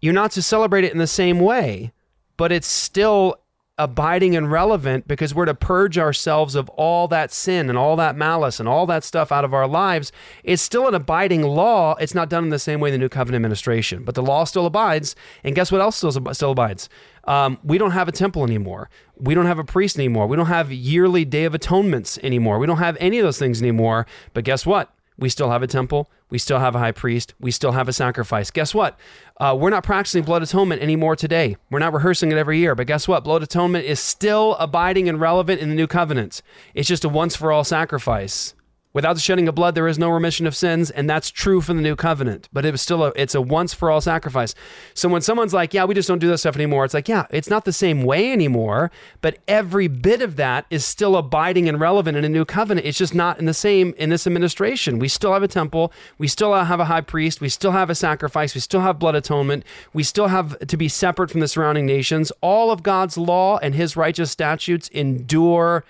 You're 0.00 0.12
not 0.12 0.32
to 0.32 0.42
celebrate 0.42 0.84
it 0.84 0.92
in 0.92 0.98
the 0.98 1.06
same 1.06 1.38
way 1.38 1.92
but 2.38 2.50
it's 2.52 2.68
still 2.68 3.36
abiding 3.78 4.34
and 4.36 4.50
relevant 4.50 5.06
because 5.06 5.34
we're 5.34 5.44
to 5.44 5.54
purge 5.54 5.96
ourselves 5.96 6.54
of 6.54 6.68
all 6.70 7.08
that 7.08 7.32
sin 7.32 7.68
and 7.68 7.78
all 7.78 7.96
that 7.96 8.16
malice 8.16 8.58
and 8.58 8.68
all 8.68 8.86
that 8.86 9.04
stuff 9.04 9.30
out 9.30 9.44
of 9.44 9.54
our 9.54 9.68
lives. 9.68 10.10
It's 10.42 10.60
still 10.62 10.88
an 10.88 10.94
abiding 10.94 11.42
law. 11.42 11.94
It's 12.00 12.14
not 12.14 12.28
done 12.28 12.44
in 12.44 12.50
the 12.50 12.58
same 12.58 12.80
way 12.80 12.88
in 12.88 12.92
the 12.92 12.98
New 12.98 13.08
Covenant 13.08 13.36
administration, 13.36 14.04
but 14.04 14.14
the 14.14 14.22
law 14.22 14.44
still 14.44 14.66
abides. 14.66 15.14
And 15.44 15.54
guess 15.54 15.70
what 15.70 15.80
else 15.80 15.96
still, 15.96 16.12
still 16.34 16.50
abides? 16.50 16.88
Um, 17.24 17.58
we 17.62 17.78
don't 17.78 17.92
have 17.92 18.08
a 18.08 18.12
temple 18.12 18.42
anymore. 18.42 18.90
We 19.16 19.34
don't 19.34 19.46
have 19.46 19.58
a 19.58 19.64
priest 19.64 19.96
anymore. 19.98 20.26
We 20.26 20.36
don't 20.36 20.46
have 20.46 20.72
yearly 20.72 21.24
Day 21.24 21.44
of 21.44 21.54
Atonements 21.54 22.18
anymore. 22.22 22.58
We 22.58 22.66
don't 22.66 22.78
have 22.78 22.96
any 23.00 23.18
of 23.18 23.24
those 23.24 23.38
things 23.38 23.60
anymore. 23.60 24.06
But 24.34 24.44
guess 24.44 24.66
what? 24.66 24.92
We 25.18 25.28
still 25.28 25.50
have 25.50 25.62
a 25.62 25.66
temple. 25.66 26.08
We 26.30 26.38
still 26.38 26.60
have 26.60 26.76
a 26.76 26.78
high 26.78 26.92
priest. 26.92 27.34
We 27.40 27.50
still 27.50 27.72
have 27.72 27.88
a 27.88 27.92
sacrifice. 27.92 28.50
Guess 28.52 28.72
what? 28.72 28.98
Uh, 29.38 29.56
we're 29.58 29.70
not 29.70 29.82
practicing 29.82 30.22
blood 30.22 30.42
atonement 30.42 30.80
anymore 30.80 31.16
today. 31.16 31.56
We're 31.70 31.80
not 31.80 31.92
rehearsing 31.92 32.30
it 32.30 32.38
every 32.38 32.58
year. 32.58 32.76
But 32.76 32.86
guess 32.86 33.08
what? 33.08 33.24
Blood 33.24 33.42
atonement 33.42 33.84
is 33.84 33.98
still 33.98 34.54
abiding 34.56 35.08
and 35.08 35.20
relevant 35.20 35.60
in 35.60 35.70
the 35.70 35.74
new 35.74 35.88
covenant. 35.88 36.40
It's 36.72 36.88
just 36.88 37.04
a 37.04 37.08
once 37.08 37.34
for 37.34 37.50
all 37.50 37.64
sacrifice. 37.64 38.54
Without 38.98 39.12
the 39.12 39.20
shedding 39.20 39.46
of 39.46 39.54
blood, 39.54 39.76
there 39.76 39.86
is 39.86 39.96
no 39.96 40.08
remission 40.08 40.44
of 40.44 40.56
sins, 40.56 40.90
and 40.90 41.08
that's 41.08 41.30
true 41.30 41.60
for 41.60 41.72
the 41.72 41.80
new 41.80 41.94
covenant. 41.94 42.48
But 42.52 42.64
it 42.64 42.72
was 42.72 42.82
still 42.82 43.04
a 43.04 43.12
it's 43.14 43.36
a 43.36 43.40
once 43.40 43.72
for 43.72 43.92
all 43.92 44.00
sacrifice. 44.00 44.56
So 44.92 45.08
when 45.08 45.22
someone's 45.22 45.54
like, 45.54 45.72
"Yeah, 45.72 45.84
we 45.84 45.94
just 45.94 46.08
don't 46.08 46.18
do 46.18 46.26
this 46.26 46.40
stuff 46.40 46.56
anymore," 46.56 46.84
it's 46.84 46.94
like, 46.94 47.06
"Yeah, 47.06 47.26
it's 47.30 47.48
not 47.48 47.64
the 47.64 47.72
same 47.72 48.02
way 48.02 48.32
anymore." 48.32 48.90
But 49.20 49.38
every 49.46 49.86
bit 49.86 50.20
of 50.20 50.34
that 50.34 50.66
is 50.68 50.84
still 50.84 51.14
abiding 51.14 51.68
and 51.68 51.78
relevant 51.78 52.16
in 52.16 52.24
a 52.24 52.28
new 52.28 52.44
covenant. 52.44 52.88
It's 52.88 52.98
just 52.98 53.14
not 53.14 53.38
in 53.38 53.44
the 53.44 53.54
same 53.54 53.94
in 53.98 54.10
this 54.10 54.26
administration. 54.26 54.98
We 54.98 55.06
still 55.06 55.32
have 55.32 55.44
a 55.44 55.48
temple. 55.48 55.92
We 56.18 56.26
still 56.26 56.52
have 56.52 56.80
a 56.80 56.86
high 56.86 57.02
priest. 57.02 57.40
We 57.40 57.50
still 57.50 57.70
have 57.70 57.90
a 57.90 57.94
sacrifice. 57.94 58.56
We 58.56 58.60
still 58.60 58.80
have 58.80 58.98
blood 58.98 59.14
atonement. 59.14 59.62
We 59.92 60.02
still 60.02 60.26
have 60.26 60.58
to 60.58 60.76
be 60.76 60.88
separate 60.88 61.30
from 61.30 61.38
the 61.38 61.46
surrounding 61.46 61.86
nations. 61.86 62.32
All 62.40 62.72
of 62.72 62.82
God's 62.82 63.16
law 63.16 63.58
and 63.58 63.76
His 63.76 63.96
righteous 63.96 64.32
statutes 64.32 64.88
endure 64.88 65.84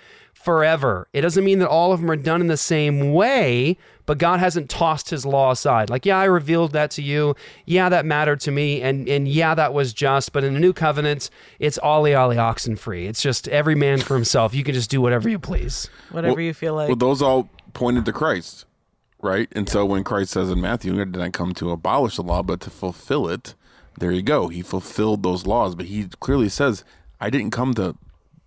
forever. 0.49 1.07
It 1.13 1.21
doesn't 1.21 1.45
mean 1.45 1.59
that 1.59 1.69
all 1.69 1.93
of 1.93 2.01
them 2.01 2.11
are 2.11 2.17
done 2.17 2.41
in 2.41 2.47
the 2.47 2.57
same 2.57 3.13
way, 3.13 3.77
but 4.07 4.17
God 4.17 4.41
hasn't 4.41 4.71
tossed 4.71 5.11
his 5.11 5.27
law 5.27 5.51
aside. 5.51 5.91
Like, 5.91 6.07
yeah, 6.07 6.19
I 6.19 6.25
revealed 6.25 6.73
that 6.73 6.91
to 6.93 7.03
you. 7.03 7.37
Yeah, 7.67 7.91
that 7.91 8.07
mattered 8.07 8.41
to 8.41 8.51
me. 8.51 8.81
And, 8.81 9.07
and 9.11 9.29
yeah, 9.29 9.55
that 9.55 9.75
was 9.75 9.93
just. 9.93 10.33
But 10.33 10.45
in 10.45 10.55
the 10.55 10.59
new 10.61 10.73
covenant, 10.73 11.29
it's 11.59 11.77
ollie 11.77 12.15
ollie 12.15 12.39
oxen 12.39 12.77
free. 12.77 13.07
It's 13.07 13.21
just 13.21 13.47
every 13.49 13.75
man 13.75 13.99
for 14.01 14.15
himself. 14.15 14.55
You 14.55 14.65
can 14.65 14.73
just 14.73 14.89
do 14.89 15.03
whatever 15.03 15.29
you 15.29 15.39
please. 15.39 15.91
Whatever 16.13 16.37
Well- 16.37 16.43
you 16.43 16.55
feel 16.55 16.75
like. 16.75 16.89
Well, 16.89 16.97
those 16.97 17.21
all 17.21 17.51
pointed 17.75 18.07
to 18.07 18.13
Christ, 18.15 18.65
right? 19.21 19.51
And 19.53 19.69
so 19.69 19.85
when 19.85 20.03
Christ 20.03 20.31
says 20.33 20.51
in 20.51 20.63
Matthew, 20.63 20.99
I 20.99 21.05
"Did 21.05 21.21
I 21.21 21.29
come 21.29 21.53
to 21.57 21.73
abolish 21.73 22.17
the 22.17 22.23
law, 22.23 22.43
but 22.43 22.61
to 22.61 22.71
fulfill 22.71 23.29
it?" 23.29 23.55
There 23.99 24.13
you 24.13 24.23
go. 24.23 24.49
He 24.49 24.63
fulfilled 24.63 25.23
those 25.23 25.47
laws, 25.47 25.75
but 25.75 25.85
he 25.87 26.07
clearly 26.21 26.49
says, 26.49 26.85
"I 27.21 27.29
didn't 27.29 27.51
come 27.51 27.75
to 27.75 27.97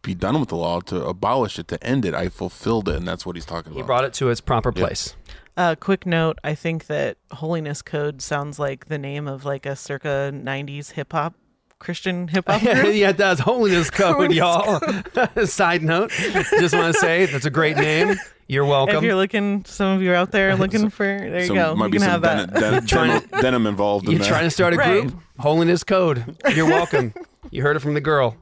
be 0.02 0.14
done 0.16 0.40
with 0.40 0.50
the 0.50 0.56
law, 0.56 0.80
to 0.82 1.06
abolish 1.06 1.60
it, 1.60 1.68
to 1.70 1.84
end 1.84 2.06
it. 2.06 2.14
I 2.14 2.30
fulfilled 2.30 2.90
it," 2.90 2.96
and 2.96 3.08
that's 3.08 3.26
what 3.26 3.36
he's 3.36 3.46
talking 3.46 3.72
about. 3.72 3.82
He 3.82 3.86
brought 3.86 4.04
it 4.06 4.14
to 4.16 4.30
its 4.30 4.42
proper 4.42 4.72
place. 4.72 5.16
Uh, 5.58 5.76
quick 5.80 6.06
note: 6.06 6.40
I 6.44 6.56
think 6.56 6.88
that 6.88 7.18
Holiness 7.32 7.82
Code 7.82 8.22
sounds 8.22 8.58
like 8.60 8.88
the 8.88 8.98
name 8.98 9.28
of 9.28 9.46
like 9.46 9.66
a 9.66 9.76
circa 9.76 10.32
'90s 10.34 10.92
hip 10.92 11.12
hop 11.12 11.36
Christian 11.80 12.28
hip 12.30 12.46
hop 12.48 12.62
group. 12.62 12.96
yeah, 12.96 13.10
it 13.10 13.18
does. 13.18 13.40
Holiness 13.40 13.90
code, 13.92 14.16
Holiness 14.16 14.38
y'all. 14.38 15.46
Side 15.46 15.84
note, 15.84 16.12
just 16.12 16.74
want 16.76 16.94
to 16.94 17.00
say 17.00 17.26
that's 17.26 17.46
a 17.46 17.50
great 17.50 17.76
name. 17.78 18.16
You're 18.48 18.66
welcome. 18.66 18.98
If 18.98 19.04
you're 19.04 19.16
looking, 19.16 19.64
some 19.66 19.96
of 19.96 20.02
you 20.02 20.12
are 20.12 20.16
out 20.16 20.32
there 20.32 20.56
looking 20.58 20.90
for. 20.90 21.06
There 21.06 21.44
you 21.46 21.54
go. 21.54 21.74
Might 21.76 21.86
you 21.86 21.92
be 21.92 21.98
can 22.00 22.02
some 22.06 22.12
have 22.12 22.22
that. 22.24 22.54
denim, 22.54 22.62
denim, 22.62 22.86
Trying 22.86 23.10
denim, 23.22 23.42
denim 23.42 23.68
involved 23.68 24.06
in 24.08 24.12
You're 24.12 24.20
there. 24.20 24.30
trying 24.30 24.44
to 24.44 24.52
start 24.52 24.74
a 24.74 24.78
Right. 24.78 25.04
group? 25.04 25.16
Holiness 25.40 25.84
code. 25.86 26.36
You're 26.54 26.66
welcome. 26.66 27.14
you 27.50 27.62
heard 27.62 27.78
it 27.78 27.80
from 27.80 27.94
the 27.94 28.02
girl. 28.02 28.36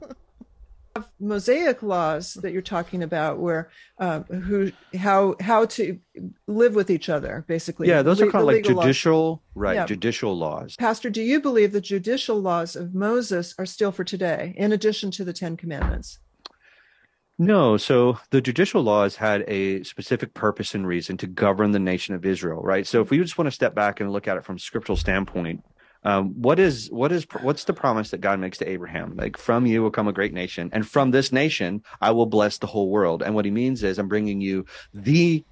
Mosaic 1.20 1.82
laws 1.82 2.34
that 2.34 2.52
you're 2.52 2.62
talking 2.62 3.02
about 3.02 3.38
where 3.38 3.70
uh, 3.98 4.20
who 4.24 4.72
how 4.98 5.36
how 5.40 5.64
to 5.66 5.98
live 6.48 6.74
with 6.74 6.90
each 6.90 7.08
other 7.08 7.44
basically 7.46 7.88
Yeah, 7.88 8.02
those 8.02 8.20
are 8.20 8.26
Le- 8.26 8.32
called 8.32 8.46
like 8.46 8.56
legal 8.56 8.74
laws. 8.74 8.84
judicial, 8.86 9.42
right? 9.54 9.74
Yeah. 9.76 9.86
Judicial 9.86 10.36
laws. 10.36 10.74
pastor 10.76 11.08
do 11.10 11.22
you 11.22 11.40
believe 11.40 11.72
the 11.72 11.80
judicial 11.80 12.40
laws 12.40 12.74
of 12.76 12.94
moses 12.94 13.54
are 13.58 13.66
still 13.66 13.92
for 13.92 14.02
today 14.04 14.54
in 14.56 14.72
addition 14.72 15.10
to 15.12 15.24
the 15.24 15.32
ten 15.32 15.56
commandments 15.56 16.18
No, 17.38 17.76
so 17.78 18.18
the 18.30 18.40
judicial 18.42 18.82
laws 18.82 19.16
had 19.16 19.44
a 19.48 19.82
specific 19.84 20.34
purpose 20.34 20.74
and 20.74 20.86
reason 20.86 21.16
to 21.18 21.26
govern 21.26 21.70
the 21.72 21.78
nation 21.78 22.14
of 22.14 22.26
Israel, 22.26 22.60
right? 22.62 22.86
So 22.86 23.00
if 23.00 23.08
we 23.10 23.16
just 23.16 23.38
want 23.38 23.46
to 23.46 23.50
step 23.60 23.74
back 23.74 24.00
and 24.00 24.12
look 24.12 24.28
at 24.28 24.36
it 24.36 24.44
from 24.44 24.56
a 24.56 24.58
scriptural 24.58 24.96
standpoint, 24.96 25.64
um, 26.02 26.30
what 26.40 26.58
is 26.58 26.88
what 26.90 27.12
is 27.12 27.26
what's 27.42 27.64
the 27.64 27.72
promise 27.74 28.10
that 28.10 28.20
God 28.20 28.40
makes 28.40 28.58
to 28.58 28.68
Abraham? 28.68 29.16
Like 29.16 29.36
from 29.36 29.66
you 29.66 29.82
will 29.82 29.90
come 29.90 30.08
a 30.08 30.12
great 30.12 30.32
nation, 30.32 30.70
and 30.72 30.86
from 30.88 31.10
this 31.10 31.30
nation 31.32 31.82
I 32.00 32.10
will 32.12 32.26
bless 32.26 32.58
the 32.58 32.66
whole 32.66 32.90
world. 32.90 33.22
And 33.22 33.34
what 33.34 33.44
he 33.44 33.50
means 33.50 33.82
is 33.82 33.98
I'm 33.98 34.08
bringing 34.08 34.40
you 34.40 34.64
the 34.94 35.44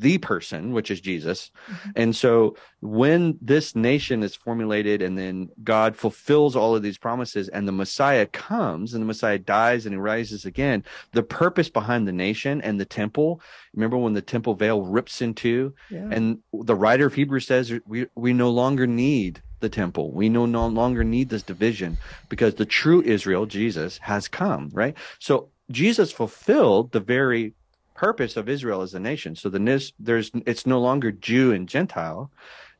the 0.00 0.18
person, 0.18 0.72
which 0.72 0.92
is 0.92 1.00
Jesus. 1.00 1.50
And 1.96 2.14
so 2.14 2.54
when 2.80 3.36
this 3.42 3.74
nation 3.74 4.22
is 4.22 4.36
formulated 4.36 5.02
and 5.02 5.18
then 5.18 5.48
God 5.64 5.96
fulfills 5.96 6.54
all 6.54 6.76
of 6.76 6.82
these 6.82 6.98
promises 6.98 7.48
and 7.48 7.66
the 7.66 7.72
Messiah 7.72 8.26
comes 8.26 8.94
and 8.94 9.02
the 9.02 9.06
Messiah 9.06 9.40
dies 9.40 9.86
and 9.86 9.92
he 9.92 9.98
rises 9.98 10.44
again, 10.44 10.84
the 11.14 11.24
purpose 11.24 11.68
behind 11.68 12.06
the 12.06 12.12
nation 12.12 12.60
and 12.60 12.78
the 12.78 12.84
temple, 12.84 13.40
remember 13.74 13.96
when 13.96 14.12
the 14.12 14.22
temple 14.22 14.54
veil 14.54 14.82
rips 14.82 15.20
in 15.20 15.34
two 15.34 15.74
Yeah. 15.90 16.08
and 16.12 16.38
the 16.52 16.76
writer 16.76 17.06
of 17.06 17.14
Hebrews 17.14 17.48
says 17.48 17.72
we 17.84 18.06
we 18.14 18.32
no 18.32 18.50
longer 18.50 18.86
need 18.86 19.42
the 19.60 19.68
temple. 19.68 20.12
We 20.12 20.28
no, 20.28 20.46
no 20.46 20.66
longer 20.66 21.04
need 21.04 21.28
this 21.28 21.42
division 21.42 21.98
because 22.28 22.54
the 22.54 22.66
true 22.66 23.02
Israel, 23.02 23.46
Jesus, 23.46 23.98
has 23.98 24.28
come, 24.28 24.70
right? 24.72 24.96
So 25.18 25.50
Jesus 25.70 26.12
fulfilled 26.12 26.92
the 26.92 27.00
very 27.00 27.54
purpose 27.94 28.36
of 28.36 28.48
Israel 28.48 28.82
as 28.82 28.94
a 28.94 29.00
nation. 29.00 29.34
So 29.34 29.48
the 29.48 29.58
nis- 29.58 29.92
there's 29.98 30.30
it's 30.46 30.66
no 30.66 30.80
longer 30.80 31.10
Jew 31.10 31.52
and 31.52 31.68
Gentile. 31.68 32.30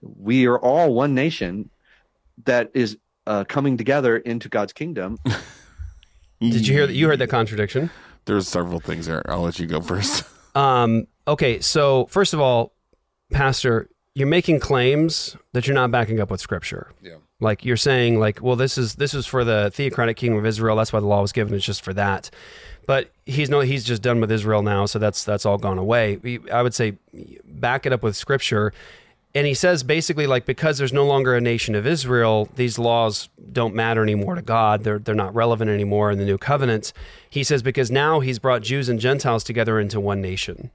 We 0.01 0.47
are 0.47 0.59
all 0.59 0.95
one 0.95 1.15
nation 1.15 1.71
that 2.45 2.71
is 2.75 2.97
uh, 3.27 3.45
coming 3.45 3.77
together 3.77 4.17
into 4.17 4.49
God's 4.49 4.73
kingdom. 4.73 5.19
Did 6.41 6.67
you 6.67 6.73
hear 6.73 6.87
that? 6.87 6.93
You 6.93 7.09
heard 7.09 7.19
that 7.19 7.29
contradiction. 7.29 7.91
There's 8.25 8.47
several 8.47 8.79
things 8.79 9.07
there. 9.07 9.29
I'll 9.29 9.41
let 9.41 9.59
you 9.59 9.67
go 9.67 9.81
first. 9.81 10.25
Um, 10.55 11.07
okay, 11.27 11.61
so 11.61 12.07
first 12.07 12.33
of 12.35 12.41
all, 12.41 12.75
Pastor, 13.33 13.89
you're 14.19 14.27
making 14.27 14.59
claims 14.59 15.37
that 15.53 15.69
you're 15.69 15.77
not 15.77 15.93
backing 15.93 16.19
up 16.19 16.29
with 16.29 16.41
Scripture. 16.41 16.91
Yeah. 17.01 17.19
Like 17.39 17.65
you're 17.65 17.77
saying, 17.77 18.19
like, 18.19 18.43
well, 18.43 18.57
this 18.57 18.77
is 18.77 18.97
this 18.97 19.15
is 19.15 19.27
for 19.27 19.45
the 19.45 19.71
theocratic 19.73 20.17
kingdom 20.17 20.41
of 20.41 20.45
Israel. 20.45 20.75
That's 20.75 20.93
why 20.93 20.99
the 20.99 21.07
law 21.07 21.23
was 21.23 21.31
given. 21.31 21.55
It's 21.55 21.65
just 21.65 21.83
for 21.83 21.95
that. 21.95 22.29
But 22.85 23.13
he's 23.27 23.49
no, 23.49 23.61
he's 23.61 23.85
just 23.85 24.03
done 24.03 24.21
with 24.21 24.33
Israel 24.33 24.63
now, 24.63 24.87
so 24.87 24.99
that's 24.99 25.23
that's 25.23 25.47
all 25.47 25.57
gone 25.57 25.79
away. 25.79 26.41
I 26.53 26.63
would 26.63 26.75
say 26.75 26.99
back 27.45 27.87
it 27.87 27.93
up 27.93 28.03
with 28.03 28.17
Scripture. 28.17 28.73
And 29.37 29.47
he 29.47 29.55
says 29.55 29.85
basically 29.85 30.27
like 30.27 30.47
because 30.47 30.79
there's 30.79 30.93
no 30.93 31.07
longer 31.07 31.37
a 31.37 31.41
nation 31.41 31.77
of 31.77 31.87
Israel, 31.87 32.49
these 32.57 32.77
laws 32.77 33.29
don't 33.53 33.75
matter 33.75 34.03
anymore 34.03 34.35
to 34.35 34.43
God. 34.43 34.83
They're 34.83 34.99
they're 34.99 35.15
not 35.15 35.33
relevant 35.33 35.71
anymore 35.71 36.11
in 36.11 36.19
the 36.19 36.25
new 36.25 36.39
covenant. 36.39 36.93
He 37.31 37.45
says 37.45 37.63
because 37.63 37.89
now 37.89 38.19
he's 38.19 38.41
brought 38.41 38.63
Jews 38.63 38.89
and 38.89 38.99
Gentiles 38.99 39.45
together 39.45 39.79
into 39.79 40.01
one 40.01 40.21
nation. 40.21 40.73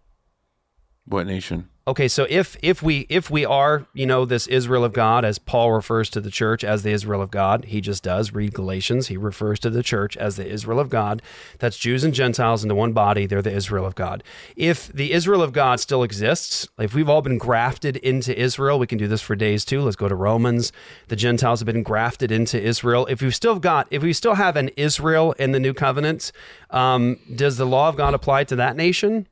What 1.06 1.28
nation? 1.28 1.68
Okay, 1.86 2.08
so 2.08 2.26
if 2.30 2.56
if 2.62 2.82
we 2.82 3.06
if 3.10 3.30
we 3.30 3.44
are, 3.44 3.86
you 3.94 4.06
know, 4.06 4.24
this 4.24 4.48
Israel 4.48 4.86
of 4.86 4.94
God 4.94 5.26
as 5.26 5.38
Paul 5.38 5.74
refers 5.74 6.10
to 6.12 6.22
the 6.22 6.32
church 6.32 6.64
as 6.64 6.82
the 6.82 6.92
Israel 6.92 7.22
of 7.22 7.30
God, 7.30 7.66
he 7.66 7.82
just 7.82 8.04
does 8.04 8.32
read 8.32 8.54
Galatians, 8.54 9.08
he 9.08 9.18
refers 9.18 9.60
to 9.60 9.70
the 9.70 9.84
church 9.84 10.16
as 10.16 10.38
the 10.38 10.50
Israel 10.50 10.80
of 10.80 10.88
God. 10.88 11.22
That's 11.60 11.78
Jews 11.78 12.06
and 12.06 12.14
Gentiles 12.14 12.64
into 12.64 12.74
one 12.74 12.94
body, 12.94 13.26
they're 13.26 13.42
the 13.42 13.52
Israel 13.52 13.86
of 13.86 13.96
God. 13.96 14.24
If 14.56 14.94
the 14.94 15.12
Israel 15.12 15.42
of 15.42 15.52
God 15.52 15.82
still 15.82 16.04
exists, 16.04 16.70
if 16.80 16.94
we've 16.94 17.10
all 17.10 17.22
been 17.22 17.38
grafted 17.38 17.98
into 17.98 18.34
Israel, 18.40 18.80
we 18.80 18.88
can 18.88 18.98
do 18.98 19.10
this 19.10 19.22
for 19.22 19.36
days 19.36 19.66
too. 19.66 19.82
Let's 19.82 19.98
go 19.98 20.08
to 20.08 20.16
Romans. 20.16 20.72
The 21.10 21.18
Gentiles 21.18 21.60
have 21.60 21.68
been 21.68 21.84
grafted 21.84 22.32
into 22.32 22.62
Israel. 22.62 23.06
If 23.08 23.22
we've 23.22 23.36
still 23.36 23.60
got 23.60 23.88
if 23.92 24.02
we 24.02 24.14
still 24.14 24.36
have 24.36 24.56
an 24.56 24.70
Israel 24.78 25.34
in 25.34 25.52
the 25.52 25.60
new 25.60 25.74
covenant, 25.74 26.32
um, 26.70 27.20
does 27.36 27.58
the 27.58 27.66
law 27.66 27.90
of 27.90 27.98
God 27.98 28.14
apply 28.14 28.46
to 28.46 28.56
that 28.56 28.78
nation? 28.78 29.28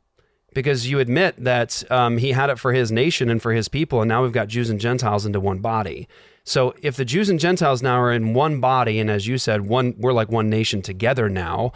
Because 0.54 0.90
you 0.90 1.00
admit 1.00 1.36
that 1.44 1.90
um, 1.92 2.18
he 2.18 2.32
had 2.32 2.50
it 2.50 2.60
for 2.60 2.74
his 2.74 2.92
nation 2.92 3.30
and 3.30 3.42
for 3.42 3.54
his 3.54 3.68
people, 3.68 4.02
and 4.02 4.10
now 4.10 4.24
we've 4.24 4.32
got 4.32 4.48
Jews 4.48 4.70
and 4.70 4.80
Gentiles 4.80 5.26
into 5.26 5.40
one 5.40 5.60
body. 5.60 6.08
So 6.44 6.74
if 6.82 6.96
the 6.96 7.06
Jews 7.06 7.30
and 7.30 7.40
Gentiles 7.40 7.82
now 7.82 8.00
are 8.00 8.12
in 8.12 8.34
one 8.34 8.60
body, 8.60 9.00
and 9.00 9.10
as 9.10 9.28
you 9.28 9.38
said, 9.38 9.68
one 9.68 9.94
we're 9.98 10.14
like 10.14 10.30
one 10.30 10.50
nation 10.50 10.82
together 10.82 11.30
now, 11.30 11.72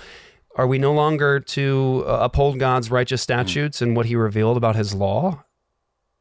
are 0.55 0.67
we 0.67 0.77
no 0.77 0.93
longer 0.93 1.39
to 1.39 2.03
uh, 2.07 2.19
uphold 2.21 2.59
God's 2.59 2.89
righteous 2.89 3.21
statutes 3.21 3.81
and 3.81 3.95
what 3.95 4.05
He 4.07 4.15
revealed 4.15 4.57
about 4.57 4.75
His 4.75 4.93
law? 4.93 5.43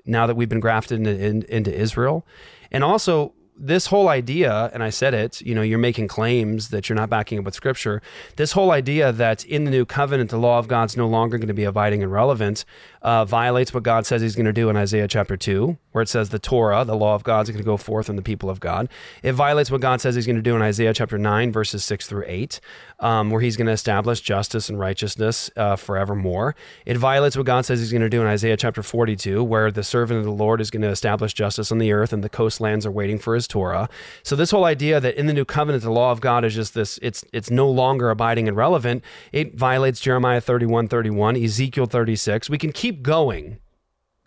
Now 0.05 0.27
that 0.27 0.37
we've 0.37 0.49
been 0.49 0.61
grafted 0.61 0.99
into, 0.99 1.19
in, 1.19 1.43
into 1.45 1.75
Israel, 1.75 2.27
and 2.71 2.85
also 2.85 3.33
this 3.57 3.87
whole 3.87 4.09
idea, 4.09 4.71
and 4.75 4.83
I 4.83 4.91
said 4.91 5.15
it, 5.15 5.41
you 5.41 5.55
know, 5.55 5.63
you're 5.63 5.79
making 5.79 6.09
claims 6.09 6.71
that 6.71 6.89
you're 6.89 6.97
not 6.97 7.09
backing 7.09 7.39
up 7.39 7.45
with 7.45 7.55
scripture. 7.55 8.03
This 8.37 8.53
whole 8.53 8.73
idea 8.73 9.13
that 9.13 9.45
in 9.45 9.65
the 9.65 9.71
new 9.71 9.85
covenant, 9.85 10.31
the 10.31 10.39
law 10.39 10.59
of 10.59 10.67
God's 10.67 10.97
no 10.97 11.07
longer 11.07 11.39
going 11.39 11.49
to 11.49 11.55
be 11.55 11.65
abiding 11.65 12.03
and 12.03 12.11
relevant 12.11 12.65
uh, 13.05 13.25
violates 13.27 13.73
what 13.75 13.83
God 13.83 14.07
says 14.07 14.23
he's 14.23 14.35
going 14.35 14.47
to 14.47 14.53
do 14.53 14.71
in 14.71 14.77
Isaiah 14.77 15.07
chapter 15.07 15.37
2, 15.37 15.77
where 15.93 16.03
it 16.03 16.09
says 16.09 16.31
the 16.31 16.39
Torah, 16.39 16.85
the 16.85 16.97
law 16.97 17.15
of 17.15 17.23
God, 17.23 17.43
is 17.43 17.51
going 17.51 17.63
to 17.63 17.65
go 17.65 17.77
forth 17.77 18.09
in 18.09 18.17
the 18.17 18.23
people 18.23 18.49
of 18.49 18.61
God. 18.61 18.89
It 19.23 19.33
violates 19.33 19.71
what 19.71 19.83
God 19.83 20.01
says 20.01 20.15
he's 20.15 20.27
going 20.27 20.37
to 20.37 20.43
do 20.43 20.57
in 20.57 20.63
Isaiah 20.63 20.95
chapter 20.95 21.19
9, 21.19 21.53
verses 21.53 21.85
6 21.85 22.07
through 22.09 22.25
8, 22.27 22.61
um, 23.01 23.31
where 23.31 23.43
he's 23.43 23.59
going 23.59 23.67
to 23.67 23.73
establish 23.73 24.23
justice 24.23 24.71
and 24.71 24.79
righteousness 24.79 25.51
uh, 25.57 25.77
forevermore. 25.77 26.57
It 26.87 26.97
violates 26.97 27.37
what 27.37 27.45
God 27.45 27.67
says 27.67 27.81
he's 27.81 27.93
going 27.93 28.03
to 28.03 28.09
do 28.09 28.23
in 28.23 28.27
Isaiah 28.27 28.57
chapter 28.57 28.83
42, 28.83 29.45
where 29.45 29.71
the 29.71 29.85
servant 29.85 30.21
of 30.21 30.25
the 30.25 30.33
Lord 30.33 30.63
is 30.63 30.71
going 30.71 30.83
to 30.83 30.89
establish 30.89 31.35
justice 31.35 31.71
on 31.71 31.79
the 31.79 31.93
earth 31.93 32.13
and 32.13 32.25
the 32.25 32.31
coastlands 32.31 32.87
are 32.87 32.91
waiting 32.91 33.19
for 33.19 33.35
his 33.35 33.47
Torah. 33.47 33.91
So 34.23 34.35
this 34.35 34.51
whole 34.51 34.65
idea 34.65 34.99
that 35.01 35.15
in 35.17 35.27
the 35.27 35.35
new 35.35 35.45
covenant 35.45 35.85
the 35.85 35.91
law 35.91 36.11
of 36.11 36.21
God 36.21 36.45
is 36.45 36.55
just 36.55 36.73
this 36.73 36.99
it's 37.03 37.25
it's 37.33 37.51
no 37.51 37.69
longer 37.69 38.09
abiding 38.09 38.49
and 38.49 38.57
relevant, 38.57 39.05
it 39.33 39.55
violates 39.55 40.01
Jeremiah 40.01 40.41
31 40.41 40.89
31, 40.89 41.37
Ezekiel 41.37 41.87
36. 41.87 42.49
We 42.49 42.59
can 42.59 42.73
keep 42.73 42.94
going. 43.03 43.59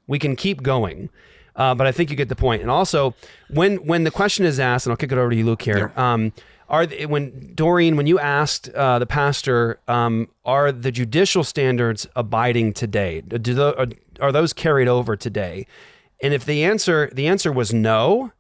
We 0.08 0.20
can 0.20 0.36
keep 0.36 0.64
going. 0.64 1.10
Uh, 1.56 1.74
but 1.74 1.88
I 1.88 1.92
think 1.92 2.12
you 2.12 2.16
get 2.16 2.30
the 2.30 2.36
point. 2.36 2.62
And 2.62 2.70
also, 2.70 3.16
when 3.50 3.78
when 3.78 4.04
the 4.04 4.12
question 4.12 4.46
is 4.46 4.60
asked, 4.60 4.86
and 4.86 4.92
I'll 4.92 4.98
kick 4.98 5.12
it 5.12 5.18
over 5.18 5.32
to 5.32 5.36
you, 5.36 5.44
Luke. 5.44 5.64
Here, 5.64 5.92
um, 5.96 6.32
are 6.70 6.86
the, 6.86 7.08
when 7.08 7.54
Doreen, 7.56 7.96
when 7.96 8.06
you 8.06 8.20
asked 8.20 8.70
uh, 8.70 9.00
the 9.00 9.08
pastor, 9.08 9.80
um, 9.88 10.28
are 10.46 10.72
the 10.72 10.92
judicial 10.92 11.44
standards 11.44 12.08
abiding 12.16 12.74
today? 12.74 13.22
Do 13.22 13.54
the, 13.54 13.76
are, 13.78 13.88
are 14.20 14.32
those 14.32 14.54
carried 14.54 14.88
over 14.88 15.16
today? 15.16 15.66
And 16.22 16.34
if 16.34 16.46
the 16.46 16.64
answer 16.64 17.10
the 17.12 17.28
answer 17.28 17.52
was 17.52 17.74
no, 17.74 18.32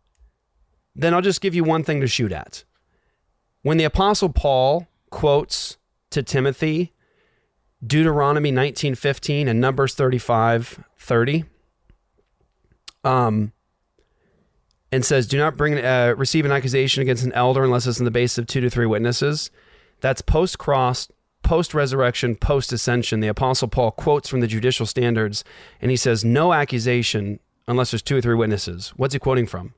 then 0.95 1.14
I'll 1.14 1.22
just 1.22 1.41
give 1.41 1.56
you 1.56 1.64
one 1.64 1.84
thing 1.84 2.02
to 2.02 2.08
shoot 2.08 2.32
at. 2.32 2.64
When 3.64 3.78
the 3.78 3.84
apostle 3.84 4.30
Paul 4.30 4.88
quotes 5.10 5.78
to 6.12 6.22
Timothy 6.22 6.94
Deuteronomy 7.86 8.52
19:15 8.52 9.48
and 9.48 9.62
Numbers 9.62 9.95
35:30 9.95 11.45
um 13.04 13.52
and 14.91 15.06
says 15.06 15.28
do 15.28 15.38
not 15.38 15.58
bring 15.58 15.78
uh, 15.78 16.16
receive 16.18 16.45
an 16.45 16.52
accusation 16.52 17.02
against 17.02 17.24
an 17.24 17.34
elder 17.34 17.64
unless 17.64 17.86
it's 17.86 17.99
in 17.99 18.06
the 18.06 18.12
basis 18.12 18.38
of 18.38 18.48
two 18.48 18.62
to 18.62 18.70
three 18.70 18.86
witnesses. 18.86 19.52
That's 19.99 20.22
post 20.22 20.58
cross, 20.58 21.10
post 21.44 21.74
resurrection, 21.74 22.36
post 22.36 22.72
ascension. 22.74 23.20
The 23.20 23.28
apostle 23.28 23.68
Paul 23.68 23.91
quotes 23.91 24.30
from 24.30 24.40
the 24.40 24.48
judicial 24.48 24.86
standards 24.86 25.44
and 25.82 25.91
he 25.91 25.98
says 25.98 26.26
no 26.26 26.54
accusation 26.54 27.40
unless 27.68 27.91
there's 27.91 28.02
two 28.02 28.18
or 28.18 28.22
three 28.22 28.36
witnesses. 28.36 28.90
What's 28.95 29.14
he 29.14 29.20
quoting 29.20 29.45
from? 29.45 29.74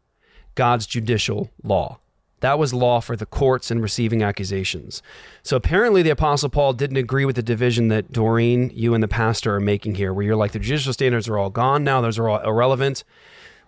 God's 0.55 0.85
judicial 0.85 1.51
law. 1.63 1.99
That 2.41 2.59
was 2.59 2.73
law 2.73 2.99
for 2.99 3.15
the 3.15 3.25
courts 3.25 3.71
in 3.71 3.81
receiving 3.81 4.23
accusations. 4.23 5.01
So 5.43 5.57
apparently, 5.57 6.01
the 6.01 6.09
Apostle 6.09 6.49
Paul 6.49 6.73
didn't 6.73 6.97
agree 6.97 7.25
with 7.25 7.35
the 7.35 7.43
division 7.43 7.89
that 7.89 8.11
Doreen, 8.11 8.71
you, 8.73 8.93
and 8.93 9.03
the 9.03 9.07
pastor 9.07 9.55
are 9.55 9.59
making 9.59 9.95
here, 9.95 10.13
where 10.13 10.25
you're 10.25 10.35
like, 10.35 10.51
the 10.51 10.59
judicial 10.59 10.93
standards 10.93 11.27
are 11.27 11.37
all 11.37 11.49
gone 11.49 11.83
now, 11.83 12.01
those 12.01 12.19
are 12.19 12.29
all 12.29 12.39
irrelevant. 12.41 13.03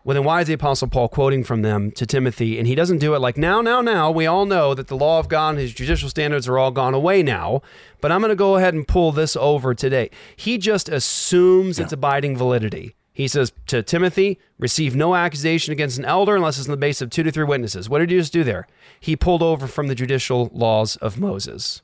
Well, 0.04 0.16
then 0.16 0.24
why 0.24 0.42
is 0.42 0.48
the 0.48 0.54
Apostle 0.54 0.88
Paul 0.88 1.10
quoting 1.10 1.44
from 1.44 1.62
them 1.62 1.92
to 1.92 2.08
Timothy? 2.08 2.58
And 2.58 2.66
he 2.66 2.74
doesn't 2.74 2.98
do 2.98 3.14
it 3.14 3.20
like, 3.20 3.38
now, 3.38 3.62
now, 3.62 3.82
now, 3.82 4.10
we 4.10 4.26
all 4.26 4.48
know 4.48 4.74
that 4.74 4.88
the 4.88 4.98
law 4.98 5.20
of 5.20 5.30
God 5.30 5.50
and 5.50 5.60
his 5.60 5.74
judicial 5.74 6.10
standards 6.10 6.48
are 6.48 6.58
all 6.58 6.72
gone 6.72 6.96
away 6.96 7.22
now, 7.22 7.62
but 8.00 8.12
I'm 8.12 8.20
going 8.22 8.30
to 8.30 8.36
go 8.36 8.56
ahead 8.56 8.74
and 8.74 8.88
pull 8.88 9.12
this 9.12 9.36
over 9.36 9.76
today. 9.76 10.10
He 10.36 10.58
just 10.58 10.90
assumes 10.90 11.78
it's 11.78 11.94
abiding 11.94 12.36
validity. 12.36 12.96
He 13.22 13.28
says 13.28 13.54
to 13.68 13.84
Timothy, 13.84 14.40
receive 14.58 14.96
no 14.96 15.14
accusation 15.16 15.72
against 15.72 15.98
an 16.00 16.06
elder 16.06 16.36
unless 16.36 16.58
it's 16.58 16.68
on 16.68 16.72
the 16.72 16.78
basis 16.78 17.02
of 17.04 17.10
two 17.12 17.24
to 17.24 17.32
three 17.32 17.44
witnesses. 17.44 17.88
What 17.90 18.00
did 18.00 18.10
he 18.10 18.18
just 18.18 18.34
do 18.34 18.44
there? 18.44 18.68
He 19.00 19.16
pulled 19.16 19.44
over 19.44 19.68
from 19.68 19.88
the 19.88 19.96
judicial 19.96 20.50
laws 20.54 20.96
of 20.98 21.20
Moses 21.20 21.82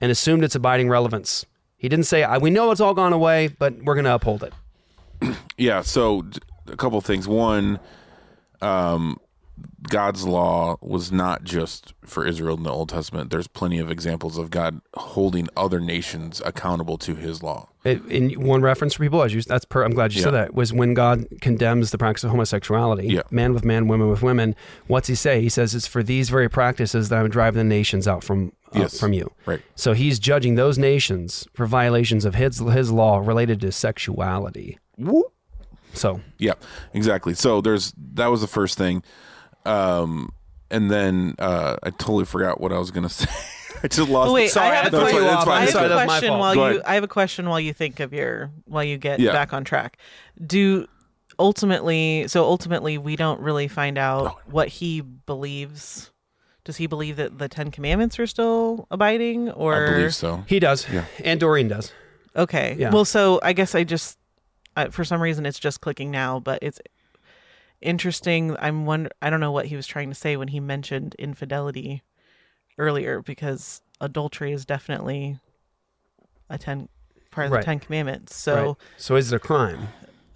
and 0.00 0.10
assumed 0.10 0.42
its 0.44 0.54
abiding 0.54 0.88
relevance. 0.88 1.46
He 1.76 1.88
didn't 1.88 2.06
say, 2.06 2.22
"I- 2.24 2.38
we 2.38 2.50
know 2.50 2.70
it's 2.72 2.80
all 2.80 2.94
gone 2.94 3.12
away, 3.12 3.48
but 3.48 3.82
we're 3.84 3.94
going 3.94 4.04
to 4.04 4.14
uphold 4.14 4.42
it. 4.42 4.52
Yeah. 5.56 5.82
So 5.82 6.24
a 6.66 6.76
couple 6.76 7.00
things. 7.02 7.28
One, 7.28 7.78
um, 8.62 9.18
God's 9.88 10.26
law 10.26 10.76
was 10.80 11.10
not 11.10 11.42
just 11.42 11.94
for 12.04 12.26
Israel 12.26 12.56
in 12.56 12.62
the 12.62 12.70
Old 12.70 12.88
Testament. 12.90 13.30
There's 13.30 13.48
plenty 13.48 13.78
of 13.78 13.90
examples 13.90 14.38
of 14.38 14.50
God 14.50 14.80
holding 14.94 15.48
other 15.56 15.80
nations 15.80 16.40
accountable 16.44 16.96
to 16.98 17.14
His 17.14 17.42
law. 17.42 17.68
It, 17.82 18.04
in 18.06 18.30
one 18.46 18.60
reference 18.62 18.94
for 18.94 19.02
people, 19.02 19.22
as 19.22 19.32
you, 19.34 19.40
that's 19.42 19.64
per, 19.64 19.82
I'm 19.82 19.92
glad 19.94 20.14
you 20.14 20.20
said 20.20 20.32
that, 20.32 20.54
was 20.54 20.72
when 20.72 20.92
God 20.94 21.26
condemns 21.40 21.90
the 21.90 21.98
practice 21.98 22.24
of 22.24 22.30
homosexuality, 22.30 23.06
Yeah. 23.08 23.22
man 23.30 23.54
with 23.54 23.64
man, 23.64 23.88
women 23.88 24.08
with 24.10 24.22
women. 24.22 24.54
What's 24.86 25.08
he 25.08 25.14
say? 25.14 25.40
He 25.40 25.48
says, 25.48 25.74
it's 25.74 25.86
for 25.86 26.02
these 26.02 26.28
very 26.28 26.48
practices 26.50 27.08
that 27.08 27.18
I'm 27.18 27.30
driving 27.30 27.58
the 27.58 27.64
nations 27.64 28.06
out 28.06 28.22
from, 28.22 28.52
uh, 28.74 28.80
Yes. 28.80 29.00
from 29.00 29.12
you. 29.14 29.32
Right. 29.46 29.62
So 29.76 29.94
he's 29.94 30.18
judging 30.18 30.56
those 30.56 30.76
nations 30.78 31.48
for 31.54 31.64
violations 31.66 32.24
of 32.26 32.34
his, 32.34 32.58
his 32.58 32.92
law 32.92 33.18
related 33.18 33.60
to 33.62 33.72
sexuality. 33.72 34.78
So 35.94 36.20
Yeah, 36.38 36.52
exactly. 36.92 37.34
So 37.34 37.60
there's 37.60 37.92
that 38.14 38.28
was 38.28 38.40
the 38.42 38.46
first 38.46 38.78
thing, 38.78 39.02
um, 39.64 40.32
and 40.70 40.90
then 40.90 41.34
uh, 41.38 41.76
I 41.82 41.90
totally 41.90 42.24
forgot 42.24 42.60
what 42.60 42.72
I 42.72 42.78
was 42.78 42.90
gonna 42.90 43.08
say. 43.10 43.28
I 43.82 43.88
just 43.88 44.10
lost. 44.10 44.28
Oh, 44.30 44.34
wait, 44.34 44.50
Sorry, 44.50 44.76
I 44.76 44.82
have 44.84 44.92
a 44.92 44.96
that's 44.96 45.12
fine, 45.12 45.22
question. 45.46 45.78
I 45.78 45.82
have 45.82 45.90
a 46.02 46.04
question 46.04 46.38
while 46.38 46.54
Go 46.54 46.64
you. 46.66 46.70
ahead. 46.72 46.82
I 46.86 46.94
have 46.94 47.04
a 47.04 47.08
question 47.08 47.48
while 47.48 47.60
you 47.60 47.72
think 47.72 48.00
of 48.00 48.12
your 48.12 48.50
while 48.66 48.84
you 48.84 48.98
get 48.98 49.20
Yeah. 49.20 49.32
back 49.32 49.52
on 49.52 49.64
track. 49.64 49.96
Do 50.44 50.86
ultimately, 51.38 52.26
so 52.28 52.44
ultimately, 52.44 52.98
we 52.98 53.16
don't 53.16 53.40
really 53.40 53.68
find 53.68 53.96
out 53.98 54.38
what 54.50 54.68
he 54.68 55.00
believes. 55.00 56.10
Does 56.64 56.76
he 56.76 56.86
believe 56.86 57.16
that 57.16 57.38
the 57.38 57.48
Ten 57.48 57.70
Commandments 57.70 58.18
are 58.18 58.26
still 58.26 58.86
abiding, 58.90 59.50
or 59.50 59.88
I 59.88 59.90
believe 59.94 60.14
so. 60.14 60.44
he 60.46 60.60
does. 60.60 60.86
Yeah. 60.92 61.06
And 61.24 61.40
Doreen 61.40 61.68
does. 61.68 61.92
Okay. 62.36 62.76
Yeah. 62.78 62.90
Well, 62.90 63.06
so 63.06 63.40
I 63.42 63.54
guess 63.54 63.74
I 63.74 63.82
just 63.84 64.18
uh, 64.76 64.90
for 64.90 65.04
some 65.04 65.22
reason 65.22 65.46
it's 65.46 65.58
just 65.58 65.80
clicking 65.80 66.10
now, 66.10 66.38
but 66.38 66.58
it's 66.62 66.78
interesting. 67.80 68.56
I'm 68.58 68.86
wonder. 68.86 69.10
I 69.22 69.30
don't 69.30 69.40
know 69.40 69.52
what 69.52 69.66
he 69.66 69.76
was 69.76 69.86
trying 69.86 70.08
to 70.10 70.14
say 70.14 70.36
when 70.36 70.48
he 70.48 70.60
mentioned 70.60 71.14
infidelity 71.18 72.02
earlier, 72.78 73.20
because 73.22 73.82
adultery 74.00 74.52
is 74.52 74.64
definitely 74.64 75.38
a 76.48 76.58
ten 76.58 76.88
part 77.30 77.46
of 77.46 77.52
Right. 77.52 77.60
the 77.60 77.64
Ten 77.64 77.78
Commandments. 77.80 78.34
So 78.34 78.66
Right. 78.66 78.76
So 78.96 79.16
is 79.16 79.32
it 79.32 79.36
a 79.36 79.38
crime? 79.38 79.88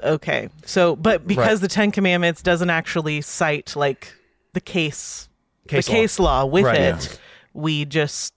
okay. 0.02 0.48
So, 0.64 0.94
but 0.96 1.26
because 1.26 1.46
Right. 1.54 1.60
the 1.62 1.68
Ten 1.68 1.90
Commandments 1.90 2.42
doesn't 2.42 2.70
actually 2.70 3.20
cite 3.22 3.74
like 3.74 4.14
the 4.52 4.60
case, 4.60 5.28
Case 5.66 5.86
the 5.86 5.92
law. 5.92 5.98
case 5.98 6.18
law 6.20 6.44
with 6.44 6.66
it, 6.66 6.74
Yeah. 7.12 7.16
we 7.52 7.84
just 7.84 8.34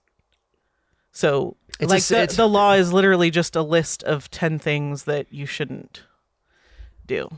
so 1.12 1.56
It's 1.80 1.90
like 1.90 1.98
s- 1.98 2.08
the, 2.08 2.16
it's- 2.18 2.36
the 2.36 2.48
law 2.48 2.72
is 2.74 2.92
literally 2.92 3.30
just 3.30 3.54
a 3.56 3.62
list 3.62 4.02
of 4.04 4.30
10 4.30 4.58
things 4.58 5.04
that 5.04 5.26
you 5.32 5.46
shouldn't 5.46 6.02
do 7.06 7.28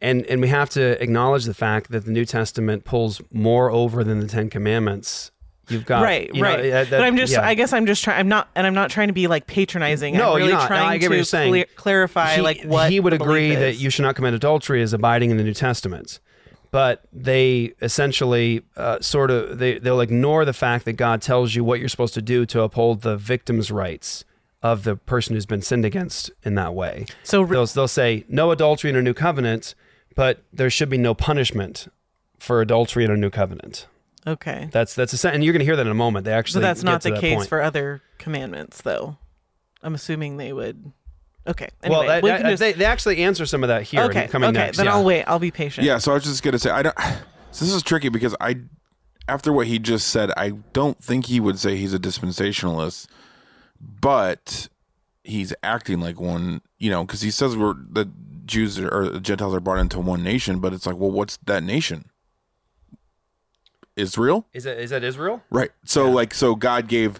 and 0.00 0.24
and 0.26 0.40
we 0.40 0.48
have 0.48 0.70
to 0.70 1.02
acknowledge 1.02 1.44
the 1.44 1.54
fact 1.54 1.90
that 1.90 2.04
the 2.04 2.10
New 2.10 2.24
Testament 2.24 2.84
pulls 2.84 3.20
more 3.32 3.70
over 3.70 4.04
than 4.04 4.20
the 4.20 4.26
Ten 4.28 4.50
Commandments. 4.50 5.30
You've 5.68 5.84
got 5.84 6.02
right, 6.04 6.32
you 6.32 6.42
know, 6.42 6.48
right. 6.48 6.60
uh, 6.60 6.84
that- 6.84 6.90
but 6.90 7.02
I'm 7.02 7.16
just, 7.16 7.32
yeah. 7.32 7.44
I 7.44 7.54
guess 7.54 7.72
I'm 7.72 7.86
just 7.86 8.04
trying. 8.04 8.20
I'm 8.20 8.28
not, 8.28 8.48
and 8.54 8.64
I'm 8.68 8.74
not 8.74 8.88
trying 8.88 9.08
to 9.08 9.12
be 9.12 9.26
like 9.26 9.48
patronizing. 9.48 10.14
No, 10.14 10.30
I'm 10.30 10.36
really 10.36 10.50
you're 10.50 10.58
not. 10.58 10.62
No, 10.70 10.76
trying 10.76 10.88
I 10.88 10.98
get 10.98 11.08
what 11.08 11.14
to 11.14 11.16
you're 11.16 11.24
saying. 11.24 11.64
clarify 11.74 12.36
he, 12.36 12.40
like 12.40 12.62
what 12.62 12.88
he 12.90 13.00
would 13.00 13.12
agree 13.12 13.52
that 13.54 13.76
you 13.76 13.90
should 13.90 14.02
not 14.02 14.14
commit 14.14 14.32
adultery 14.32 14.80
is 14.80 14.92
abiding 14.92 15.32
in 15.32 15.38
the 15.38 15.42
New 15.42 15.54
Testament, 15.54 16.20
but 16.70 17.02
they 17.12 17.72
essentially 17.82 18.62
uh, 18.76 19.00
sort 19.00 19.32
of 19.32 19.58
they 19.58 19.80
they'll 19.80 20.00
ignore 20.00 20.44
the 20.44 20.52
fact 20.52 20.84
that 20.84 20.92
God 20.92 21.20
tells 21.20 21.56
you 21.56 21.64
what 21.64 21.80
you're 21.80 21.88
supposed 21.88 22.14
to 22.14 22.22
do 22.22 22.46
to 22.46 22.60
uphold 22.62 23.00
the 23.00 23.16
victim's 23.16 23.72
rights 23.72 24.24
of 24.62 24.84
the 24.84 24.94
person 24.94 25.34
who's 25.34 25.46
been 25.46 25.62
sinned 25.62 25.84
against 25.84 26.30
in 26.44 26.54
that 26.54 26.74
way. 26.74 27.06
So 27.24 27.44
they'll 27.44 27.66
they'll 27.66 27.88
say 27.88 28.24
no 28.28 28.52
adultery 28.52 28.90
in 28.90 28.94
a 28.96 29.02
new 29.02 29.14
covenant, 29.14 29.74
but 30.16 30.42
there 30.52 30.68
should 30.70 30.88
be 30.88 30.98
no 30.98 31.14
punishment 31.14 31.86
for 32.40 32.60
adultery 32.60 33.04
in 33.04 33.10
a 33.12 33.16
new 33.16 33.30
covenant. 33.30 33.86
Okay. 34.26 34.68
That's 34.72 34.94
that's 34.94 35.12
a 35.12 35.16
sen- 35.16 35.34
and 35.34 35.44
you're 35.44 35.52
going 35.52 35.60
to 35.60 35.64
hear 35.64 35.76
that 35.76 35.86
in 35.86 35.92
a 35.92 35.94
moment. 35.94 36.24
They 36.24 36.32
actually 36.32 36.54
So 36.54 36.60
that's 36.60 36.82
get 36.82 36.90
not 36.90 37.00
to 37.02 37.08
the 37.10 37.14
that 37.14 37.20
case 37.20 37.36
point. 37.36 37.48
for 37.48 37.62
other 37.62 38.02
commandments, 38.18 38.82
though. 38.82 39.18
I'm 39.82 39.94
assuming 39.94 40.36
they 40.36 40.52
would. 40.52 40.92
Okay. 41.46 41.68
Anyway, 41.84 41.98
well, 41.98 42.08
that, 42.08 42.22
we 42.24 42.30
that- 42.30 42.42
just- 42.42 42.58
they, 42.58 42.72
they 42.72 42.84
actually 42.84 43.18
answer 43.18 43.46
some 43.46 43.62
of 43.62 43.68
that 43.68 43.82
here 43.84 44.02
okay. 44.02 44.26
coming 44.26 44.50
okay. 44.50 44.58
next. 44.58 44.78
Then 44.78 44.86
yeah. 44.86 44.94
I'll 44.94 45.04
wait. 45.04 45.22
I'll 45.24 45.38
be 45.38 45.52
patient. 45.52 45.86
Yeah, 45.86 45.98
so 45.98 46.10
I 46.10 46.14
was 46.14 46.24
just 46.24 46.42
gonna 46.42 46.58
say 46.58 46.70
I 46.70 46.82
don't. 46.82 46.96
So 47.52 47.64
this 47.64 47.72
is 47.72 47.82
tricky 47.82 48.10
because 48.10 48.36
I, 48.38 48.56
after 49.28 49.50
what 49.50 49.66
he 49.66 49.78
just 49.78 50.08
said, 50.08 50.30
I 50.36 50.50
don't 50.74 51.02
think 51.02 51.24
he 51.24 51.40
would 51.40 51.58
say 51.58 51.76
he's 51.76 51.94
a 51.94 51.98
dispensationalist, 51.98 53.06
but 53.80 54.68
he's 55.24 55.54
acting 55.62 56.00
like 56.00 56.20
one. 56.20 56.60
You 56.76 56.90
know, 56.90 57.04
because 57.04 57.22
he 57.22 57.30
says 57.30 57.56
we're 57.56 57.72
the 57.72 58.10
Jews 58.46 58.78
are, 58.78 58.88
or 58.88 59.18
Gentiles 59.20 59.54
are 59.54 59.60
brought 59.60 59.78
into 59.78 59.98
one 60.00 60.22
nation, 60.22 60.60
but 60.60 60.72
it's 60.72 60.86
like, 60.86 60.96
well, 60.96 61.10
what's 61.10 61.36
that 61.46 61.62
nation? 61.62 62.10
Israel, 63.96 64.46
Is 64.52 64.64
that 64.64 64.78
is 64.78 64.90
that 64.90 65.02
Israel? 65.02 65.42
right? 65.50 65.70
So 65.84 66.10
like, 66.10 66.34
so 66.34 66.54
God 66.54 66.86
gave 66.86 67.18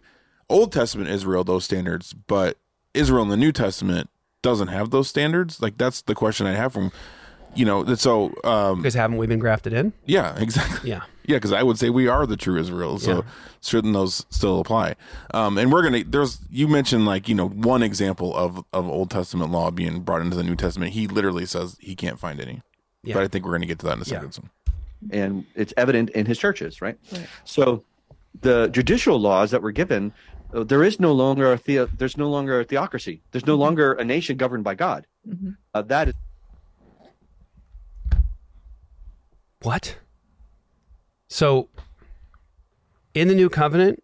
Old 0.50 0.72
Testament 0.72 1.08
Israel 1.08 1.42
those 1.42 1.64
standards, 1.64 2.12
but 2.12 2.58
Israel 2.92 3.22
in 3.22 3.30
the 3.30 3.36
New 3.36 3.50
Testament 3.50 4.10
doesn't 4.42 4.68
have 4.68 4.90
those 4.90 5.08
standards. 5.08 5.62
Like 5.62 5.78
that's 5.78 6.02
the 6.02 6.14
question 6.14 6.46
I 6.46 6.52
have 6.52 6.74
from, 6.74 6.92
you 7.54 7.64
know, 7.64 7.94
so 7.94 8.34
um, 8.44 8.82
Because 8.82 8.92
haven't 8.92 9.16
we 9.16 9.26
been 9.26 9.38
grafted 9.38 9.72
in? 9.72 9.94
yeah, 10.04 10.36
exactly. 10.40 10.90
Yeah. 10.90 11.02
Yeah, 11.26 11.36
because 11.36 11.52
I 11.52 11.62
would 11.62 11.78
say 11.78 11.90
we 11.90 12.06
are 12.08 12.24
the 12.26 12.36
true 12.36 12.58
Israel. 12.58 12.98
So 12.98 13.16
Yeah. 13.16 13.22
shouldn't 13.60 13.94
those 13.94 14.24
still 14.30 14.60
apply? 14.60 14.94
Um, 15.34 15.58
and 15.58 15.72
we're 15.72 15.82
gonna 15.82 16.04
there's 16.04 16.38
you 16.50 16.68
mentioned 16.68 17.04
like, 17.04 17.28
you 17.28 17.34
know, 17.34 17.48
one 17.48 17.82
example 17.82 18.34
of, 18.36 18.64
of 18.72 18.88
Old 18.88 19.10
Testament 19.10 19.50
law 19.50 19.70
being 19.70 20.00
brought 20.00 20.22
into 20.22 20.36
the 20.36 20.44
New 20.44 20.56
Testament. 20.56 20.92
He 20.92 21.06
literally 21.08 21.44
says 21.46 21.76
he 21.80 21.94
can't 21.96 22.18
find 22.18 22.40
any. 22.40 22.62
Yeah. 23.02 23.14
But 23.14 23.24
I 23.24 23.28
think 23.28 23.44
we're 23.44 23.52
gonna 23.52 23.66
get 23.66 23.78
to 23.80 23.86
that 23.86 23.96
in 23.96 24.02
a 24.02 24.04
second. 24.04 24.32
So. 24.32 24.42
and 25.10 25.44
it's 25.54 25.74
evident 25.76 26.10
in 26.10 26.26
his 26.26 26.38
churches, 26.38 26.80
right? 26.80 26.96
Right. 27.12 27.26
So 27.44 27.82
the 28.40 28.68
judicial 28.68 29.18
laws 29.18 29.50
that 29.50 29.62
were 29.62 29.72
given, 29.72 30.12
uh, 30.54 30.62
there 30.64 30.84
is 30.84 31.00
no 31.00 31.12
longer 31.12 31.52
a 31.52 31.58
theo- 31.58 31.88
there's 31.98 32.16
no 32.16 32.30
longer 32.30 32.60
a 32.60 32.64
theocracy. 32.64 33.20
There's 33.32 33.46
no 33.46 33.56
longer 33.56 33.94
a 33.94 34.04
nation 34.04 34.36
governed 34.36 34.62
by 34.64 34.74
God. 34.76 35.06
Uh, 35.74 35.82
that 35.82 36.08
is 36.08 36.14
What? 39.62 39.96
So, 41.28 41.68
in 43.14 43.28
the 43.28 43.34
new 43.34 43.48
covenant, 43.48 44.02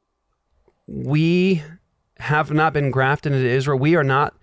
we 0.87 1.63
have 2.19 2.51
not 2.51 2.73
been 2.73 2.91
grafted 2.91 3.33
into 3.33 3.47
Israel. 3.47 3.79
We 3.79 3.95
are 3.97 4.05
not 4.05 4.35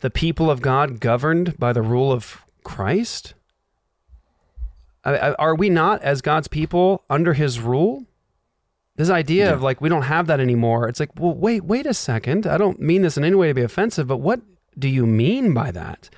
the 0.00 0.10
people 0.10 0.50
of 0.50 0.60
God 0.60 1.00
governed 1.00 1.58
by 1.58 1.72
the 1.72 1.82
rule 1.82 2.12
of 2.12 2.42
Christ. 2.64 3.34
Are 5.04 5.54
we 5.54 5.70
not, 5.70 6.02
as 6.02 6.20
God's 6.20 6.48
people, 6.48 7.04
under 7.08 7.32
his 7.32 7.60
rule? 7.60 8.04
This 8.96 9.08
idea 9.08 9.52
of 9.52 9.62
like, 9.62 9.80
we 9.80 9.88
don't 9.88 10.02
have 10.02 10.26
that 10.26 10.40
anymore. 10.40 10.88
It's 10.88 11.00
like, 11.00 11.18
well, 11.18 11.32
wait, 11.32 11.64
wait 11.64 11.86
a 11.86 11.94
second. 11.94 12.46
I 12.46 12.58
don't 12.58 12.80
mean 12.80 13.02
this 13.02 13.16
in 13.16 13.24
any 13.24 13.36
way 13.36 13.48
to 13.48 13.54
be 13.54 13.62
offensive, 13.62 14.06
but 14.06 14.18
what 14.18 14.40
do 14.78 14.88
you 14.88 15.06
mean 15.06 15.54
by 15.54 15.70
that? 15.70 16.10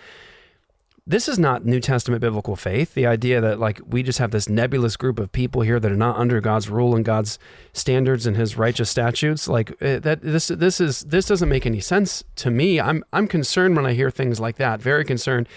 This 1.12 1.28
is 1.28 1.38
not 1.38 1.66
New 1.66 1.78
Testament 1.78 2.22
biblical 2.22 2.56
faith. 2.56 2.94
The 2.94 3.06
idea 3.06 3.40
that 3.40 3.60
like 3.60 3.80
we 3.86 4.02
just 4.02 4.18
have 4.18 4.30
this 4.30 4.48
nebulous 4.48 4.96
group 4.96 5.20
of 5.20 5.30
people 5.30 5.60
here 5.60 5.78
that 5.78 5.92
are 5.92 5.96
not 5.96 6.16
under 6.16 6.40
God's 6.40 6.70
rule 6.70 6.96
and 6.96 7.04
God's 7.04 7.38
standards 7.74 8.26
and 8.26 8.36
His 8.36 8.56
righteous 8.56 8.88
statutes, 8.88 9.46
like 9.46 9.72
eh, 9.82 9.98
that. 9.98 10.22
This 10.22 10.48
this 10.48 10.80
is 10.80 11.00
this 11.02 11.26
doesn't 11.26 11.48
make 11.48 11.66
any 11.66 11.80
sense 11.80 12.24
to 12.36 12.50
me. 12.50 12.80
I'm 12.80 13.04
I'm 13.12 13.28
concerned 13.28 13.76
when 13.76 13.84
I 13.84 13.92
hear 13.92 14.10
things 14.10 14.40
like 14.40 14.56
that. 14.56 14.80
Very 14.80 15.04
concerned. 15.04 15.48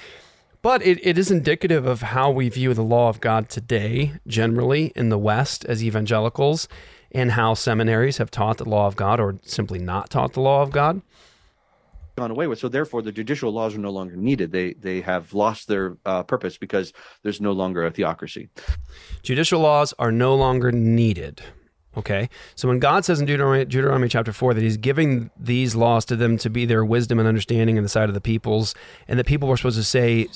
But 0.61 0.82
it, 0.82 0.99
it 1.06 1.18
is 1.18 1.30
indicative 1.30 1.86
of 1.86 2.02
how 2.02 2.32
we 2.32 2.49
view 2.49 2.73
the 2.73 2.82
law 2.82 3.07
of 3.07 3.22
God 3.22 3.49
today, 3.49 4.14
generally 4.26 4.91
in 4.95 5.10
the 5.10 5.18
West 5.18 5.64
as 5.65 5.84
evangelicals, 5.84 6.68
and 7.11 7.34
how 7.34 7.53
seminaries 7.53 8.18
have 8.18 8.32
taught 8.32 8.57
the 8.57 8.68
law 8.68 8.88
of 8.88 8.95
God 8.95 9.19
or 9.19 9.38
simply 9.44 9.77
not 9.77 10.10
taught 10.10 10.34
the 10.34 10.41
law 10.41 10.64
of 10.64 10.72
God. 10.72 11.02
Gone 12.15 12.31
away 12.31 12.47
with. 12.47 12.59
So 12.59 12.69
therefore, 12.69 13.01
the 13.01 13.11
judicial 13.11 13.51
laws 13.51 13.75
are 13.75 13.79
no 13.79 13.91
longer 13.91 14.15
needed. 14.15 14.51
They 14.51 14.73
they 14.73 15.01
have 15.01 15.33
lost 15.33 15.67
their 15.67 15.97
uh, 16.05 16.23
purpose 16.23 16.57
because 16.57 16.93
there's 17.23 17.41
no 17.41 17.51
longer 17.51 17.85
a 17.85 17.91
theocracy. 17.91 18.49
Judicial 19.23 19.59
laws 19.59 19.93
are 19.99 20.11
no 20.11 20.35
longer 20.35 20.71
needed. 20.71 21.41
Okay. 21.97 22.29
So 22.55 22.67
when 22.67 22.79
God 22.79 23.05
says 23.05 23.19
in 23.21 23.25
Deuteronomy, 23.25 23.65
Deuteronomy 23.65 24.09
chapter 24.09 24.33
4 24.33 24.53
that 24.53 24.61
he's 24.61 24.77
giving 24.77 25.29
these 25.39 25.75
laws 25.75 26.03
to 26.05 26.15
them 26.15 26.37
to 26.39 26.49
be 26.49 26.65
their 26.65 26.83
wisdom 26.83 27.19
and 27.19 27.27
understanding 27.27 27.77
in 27.77 27.83
the 27.83 27.89
sight 27.89 28.09
of 28.09 28.13
the 28.13 28.21
peoples, 28.21 28.75
and 29.07 29.17
the 29.17 29.23
people 29.23 29.47
were 29.47 29.55
supposed 29.55 29.77
to 29.77 29.83
say, 29.83 30.27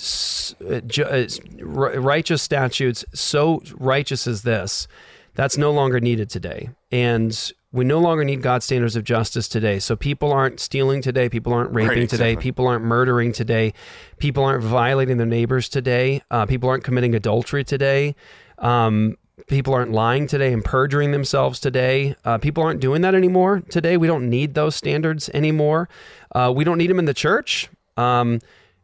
uh, 0.69 0.80
uh, 1.03 1.99
righteous 1.99 2.41
statutes, 2.41 3.03
so 3.14 3.61
righteous 3.76 4.26
as 4.26 4.43
this, 4.43 4.88
that's 5.35 5.57
no 5.57 5.72
longer 5.72 5.99
needed 5.99 6.30
today. 6.30 6.69
And 6.91 7.51
we 7.72 7.86
no 7.86 8.00
longer 8.00 8.24
need 8.24 8.41
God's 8.41 8.66
standards 8.66 8.96
of 8.96 9.04
justice 9.04 9.48
today. 9.48 9.78
So 9.80 9.96
people 9.96 10.32
aren't 10.32 10.60
stealing 10.60 11.02
today. 11.02 11.30
People 11.30 11.54
aren't 11.54 11.72
raping 11.72 12.00
Right, 12.00 12.10
today. 12.10 12.32
exactly. 12.32 12.41
People 12.50 12.68
aren't 12.68 12.84
murdering 12.84 13.32
today. 13.32 13.74
People 14.18 14.44
aren't 14.44 14.64
violating 14.64 15.18
their 15.18 15.28
neighbors 15.28 15.70
today. 15.70 16.22
Uh, 16.32 16.46
people 16.48 16.68
aren't 16.70 16.84
committing 16.84 17.14
adultery 17.14 17.64
today. 17.64 18.16
Um, 18.58 19.18
people 19.48 19.74
aren't 19.74 19.91
lying 19.91 20.26
today 20.26 20.52
and 20.52 20.66
perjuring 20.66 21.12
themselves 21.12 21.60
today. 21.60 22.16
Uh, 22.26 22.40
people 22.40 22.64
aren't 22.64 22.82
doing 22.82 23.02
that 23.04 23.14
anymore 23.14 23.62
today. 23.70 23.98
We 23.98 24.08
don't 24.08 24.30
need 24.30 24.56
those 24.56 24.76
standards 24.76 25.30
anymore. 25.34 25.90
Uh, 26.34 26.52
we 26.56 26.64
don't 26.64 26.78
need 26.80 26.90
them 26.90 27.00
in 27.00 27.06
the 27.06 27.14
church. 27.14 27.70
Um, 27.98 28.40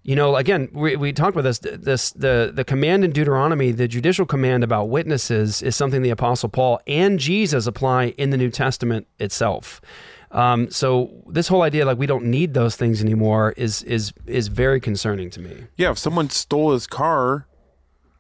you 0.06 0.16
know, 0.16 0.36
again, 0.36 0.70
we, 0.72 0.96
we 0.96 1.12
talked 1.12 1.36
about 1.36 1.42
this. 1.42 1.58
This 1.58 2.12
the 2.12 2.52
the 2.54 2.64
command 2.64 3.04
in 3.04 3.12
Deuteronomy, 3.12 3.72
the 3.72 3.88
judicial 3.88 4.28
command 4.28 4.64
about 4.64 4.88
witnesses, 4.88 5.64
is 5.64 5.76
something 5.76 6.04
the 6.04 6.12
Apostle 6.12 6.48
Paul 6.48 6.80
and 6.86 7.18
Jesus 7.18 7.66
apply 7.66 8.10
in 8.10 8.30
the 8.30 8.38
New 8.38 8.52
Testament 8.52 9.08
itself. 9.18 9.82
Um, 10.30 10.70
so 10.70 11.24
this 11.28 11.48
whole 11.48 11.64
idea, 11.64 11.88
like 11.88 11.98
we 11.98 12.06
don't 12.06 12.26
need 12.26 12.54
those 12.54 12.76
things 12.76 13.02
anymore, 13.02 13.56
is 13.58 13.82
is 13.82 14.14
is 14.28 14.48
very 14.48 14.80
concerning 14.80 15.32
to 15.32 15.40
me. 15.40 15.64
Yeah, 15.76 15.90
if 15.90 15.98
someone 15.98 16.30
stole 16.30 16.74
his 16.74 16.86
car, 16.86 17.48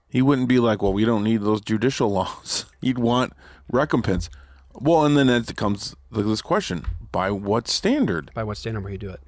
he 0.09 0.23
wouldn't 0.23 0.49
be 0.49 0.57
like, 0.57 0.81
"Well, 0.81 0.93
we 0.93 1.05
don't 1.05 1.23
need 1.23 1.41
those 1.41 1.61
judicial 1.61 2.09
laws." 2.19 2.65
He'd 2.81 2.97
want 2.97 3.33
recompense. 3.71 4.31
Well, 4.73 5.05
and 5.05 5.15
then 5.15 5.29
it 5.29 5.55
comes 5.55 5.95
this 6.09 6.41
question: 6.41 6.83
By 7.11 7.29
what 7.29 7.67
standard? 7.67 8.31
By 8.33 8.43
what 8.43 8.57
standard 8.57 8.83
will 8.83 8.91
you 8.91 8.97
do 8.97 9.11
it? 9.11 9.19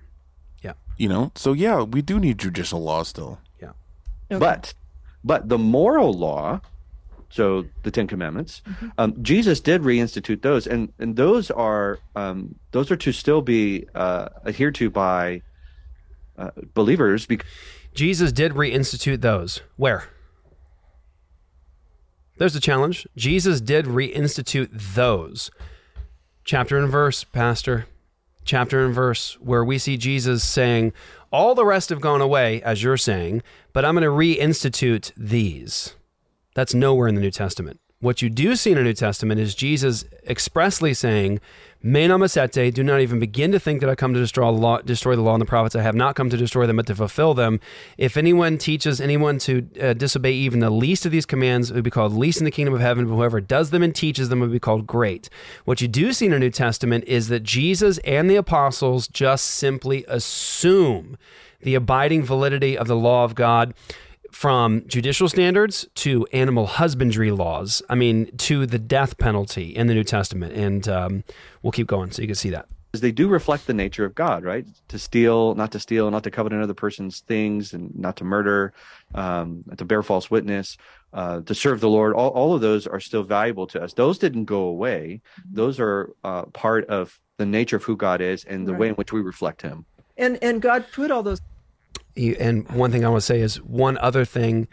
Yeah. 0.97 1.03
You 1.03 1.09
know. 1.09 1.31
So 1.35 1.53
yeah, 1.53 1.83
we 1.83 2.01
do 2.01 2.19
need 2.19 2.37
judicial 2.37 2.81
law 2.81 3.03
still. 3.03 3.39
Yeah. 4.29 4.39
But 4.39 4.73
but 5.23 5.49
the 5.49 5.57
moral 5.57 6.13
law, 6.13 6.61
so 7.29 7.65
the 7.83 7.91
Ten 7.91 8.07
Commandments, 8.07 8.61
um, 8.97 9.21
Jesus 9.21 9.59
did 9.59 9.81
reinstitute 9.81 10.41
those, 10.41 10.67
and 10.67 10.91
and 10.99 11.15
those 11.15 11.51
are 11.51 11.99
um, 12.15 12.55
those 12.71 12.91
are 12.91 12.97
to 12.97 13.11
still 13.11 13.41
be 13.41 13.87
uh, 13.95 14.29
adhered 14.45 14.75
to 14.75 14.89
by 14.89 15.41
uh, 16.37 16.51
believers. 16.73 17.25
Because 17.25 17.47
Jesus 17.93 18.31
did 18.31 18.53
reinstitute 18.53 19.21
those. 19.21 19.61
Where? 19.75 20.09
There's 22.37 22.53
the 22.53 22.59
challenge. 22.59 23.07
Jesus 23.15 23.61
did 23.61 23.85
reinstitute 23.85 24.69
those. 24.71 25.49
Chapter 26.43 26.77
and 26.77 26.89
verse, 26.89 27.23
Pastor. 27.23 27.87
Chapter 28.47 28.85
and 28.85 28.95
verse 28.95 29.37
where 29.41 29.65
we 29.65 29.77
see 29.77 29.97
Jesus 29.97 30.41
saying, 30.41 30.93
All 31.33 31.53
the 31.53 31.65
rest 31.65 31.89
have 31.89 31.99
gone 31.99 32.21
away, 32.21 32.61
as 32.61 32.81
you're 32.81 32.95
saying, 32.95 33.43
but 33.73 33.83
I'm 33.83 33.93
going 33.93 34.03
to 34.03 34.09
reinstitute 34.09 35.11
these. 35.17 35.95
That's 36.55 36.73
nowhere 36.73 37.09
in 37.09 37.15
the 37.15 37.21
New 37.21 37.29
Testament. 37.29 37.81
What 37.99 38.21
you 38.21 38.29
do 38.29 38.55
see 38.55 38.69
in 38.69 38.77
the 38.77 38.83
New 38.83 38.93
Testament 38.93 39.41
is 39.41 39.55
Jesus 39.55 40.05
expressly 40.27 40.93
saying, 40.93 41.39
Me 41.81 42.07
do 42.07 42.83
not 42.83 42.99
even 42.99 43.19
begin 43.19 43.51
to 43.51 43.59
think 43.59 43.81
that 43.81 43.89
I 43.89 43.95
come 43.95 44.13
to 44.13 44.19
destroy 44.19 44.51
the 44.51 44.59
law, 44.59 44.81
destroy 44.81 45.15
the 45.15 45.23
law 45.23 45.33
and 45.33 45.41
the 45.41 45.47
prophets. 45.47 45.75
I 45.75 45.81
have 45.81 45.95
not 45.95 46.15
come 46.15 46.29
to 46.29 46.37
destroy 46.37 46.67
them, 46.67 46.75
but 46.75 46.85
to 46.87 46.95
fulfill 46.95 47.33
them. 47.33 47.59
If 47.97 48.15
anyone 48.15 48.59
teaches 48.59 49.01
anyone 49.01 49.39
to 49.39 49.67
uh, 49.81 49.93
disobey 49.93 50.33
even 50.33 50.59
the 50.59 50.69
least 50.69 51.07
of 51.07 51.11
these 51.11 51.25
commands, 51.25 51.71
it 51.71 51.73
would 51.73 51.83
be 51.83 51.89
called 51.89 52.13
least 52.13 52.37
in 52.37 52.45
the 52.45 52.51
kingdom 52.51 52.75
of 52.75 52.81
heaven. 52.81 53.07
But 53.07 53.15
whoever 53.15 53.41
does 53.41 53.71
them 53.71 53.81
and 53.81 53.95
teaches 53.95 54.29
them 54.29 54.41
would 54.41 54.51
be 54.51 54.59
called 54.59 54.85
great. 54.85 55.27
What 55.65 55.81
you 55.81 55.87
do 55.87 56.13
see 56.13 56.27
in 56.27 56.33
the 56.33 56.39
New 56.39 56.51
Testament 56.51 57.03
is 57.07 57.29
that 57.29 57.41
Jesus 57.41 57.97
and 57.99 58.29
the 58.29 58.35
apostles 58.35 59.07
just 59.07 59.45
simply 59.45 60.05
assume 60.07 61.17
the 61.61 61.73
abiding 61.73 62.21
validity 62.21 62.77
of 62.77 62.87
the 62.87 62.95
law 62.95 63.23
of 63.23 63.33
God 63.33 63.73
from 64.37 64.83
judicial 64.85 65.27
standards 65.27 65.87
to 65.95 66.27
animal 66.31 66.67
husbandry 66.67 67.31
laws. 67.31 67.81
I 67.89 67.95
mean, 67.95 68.29
to 68.37 68.67
the 68.67 68.77
death 68.77 69.17
penalty 69.17 69.75
in 69.75 69.87
the 69.87 69.95
New 69.95 70.03
Testament. 70.03 70.53
And 70.53 70.87
um, 70.87 71.23
we'll 71.63 71.71
keep 71.71 71.87
going 71.87 72.11
so 72.11 72.21
you 72.21 72.27
can 72.27 72.35
see 72.35 72.51
that. 72.51 72.67
They 72.91 73.11
do 73.11 73.27
reflect 73.27 73.65
the 73.65 73.73
nature 73.73 74.05
of 74.05 74.13
God, 74.13 74.43
right? 74.43 74.65
To 74.89 74.99
steal, 74.99 75.55
not 75.55 75.71
to 75.71 75.79
steal, 75.79 76.11
not 76.11 76.23
to 76.23 76.29
covet 76.29 76.53
another 76.53 76.75
person's 76.75 77.21
things, 77.21 77.73
and 77.73 77.95
not 77.97 78.15
to 78.17 78.23
murder, 78.25 78.73
um, 79.15 79.63
to 79.75 79.83
bear 79.85 80.03
false 80.03 80.29
witness, 80.29 80.77
uh, 81.13 81.41
to 81.41 81.55
serve 81.55 81.79
the 81.79 81.89
Lord. 81.89 82.13
All, 82.13 82.29
all 82.29 82.53
of 82.53 82.61
those 82.61 82.85
are 82.85 82.99
still 82.99 83.23
valuable 83.23 83.65
to 83.67 83.81
us. 83.81 83.93
Those 83.93 84.19
didn't 84.19 84.45
go 84.45 84.61
away. 84.65 85.21
Those 85.51 85.79
are 85.79 86.11
uh, 86.23 86.43
part 86.45 86.85
of 86.89 87.19
the 87.37 87.45
nature 87.47 87.77
of 87.77 87.83
who 87.83 87.95
God 87.97 88.21
is 88.21 88.43
and 88.45 88.67
the 88.67 88.73
Right. 88.73 88.81
way 88.81 88.87
in 88.89 88.93
which 88.95 89.11
we 89.11 89.21
reflect 89.21 89.63
Him. 89.63 89.85
And 90.15 90.37
and 90.43 90.61
God 90.61 90.85
put 90.91 91.09
all 91.11 91.23
those 91.23 91.39
You- 91.39 91.56
And 92.17 92.69
one 92.71 92.91
thing 92.91 93.05
I 93.05 93.09
want 93.09 93.21
to 93.21 93.25
say 93.25 93.41
is 93.41 93.61
one 93.61 93.97
other 93.99 94.25
thing 94.25 94.67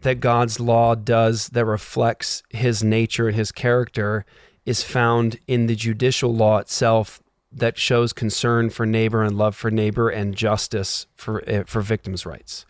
that 0.00 0.20
God's 0.20 0.58
law 0.58 0.94
does 0.94 1.48
that 1.50 1.64
reflects 1.64 2.42
his 2.48 2.82
nature 2.82 3.28
and 3.28 3.36
his 3.36 3.52
character 3.52 4.24
is 4.64 4.82
found 4.82 5.38
in 5.46 5.66
the 5.66 5.76
judicial 5.76 6.34
law 6.34 6.58
itself 6.58 7.22
that 7.52 7.76
shows 7.76 8.12
concern 8.12 8.70
for 8.70 8.86
neighbor 8.86 9.22
and 9.22 9.36
love 9.36 9.56
for 9.56 9.70
neighbor 9.70 10.08
and 10.08 10.34
justice 10.34 11.06
for 11.16 11.42
eh, 11.46 11.64
for 11.66 11.80
victims' 11.80 12.24
rights. 12.24 12.64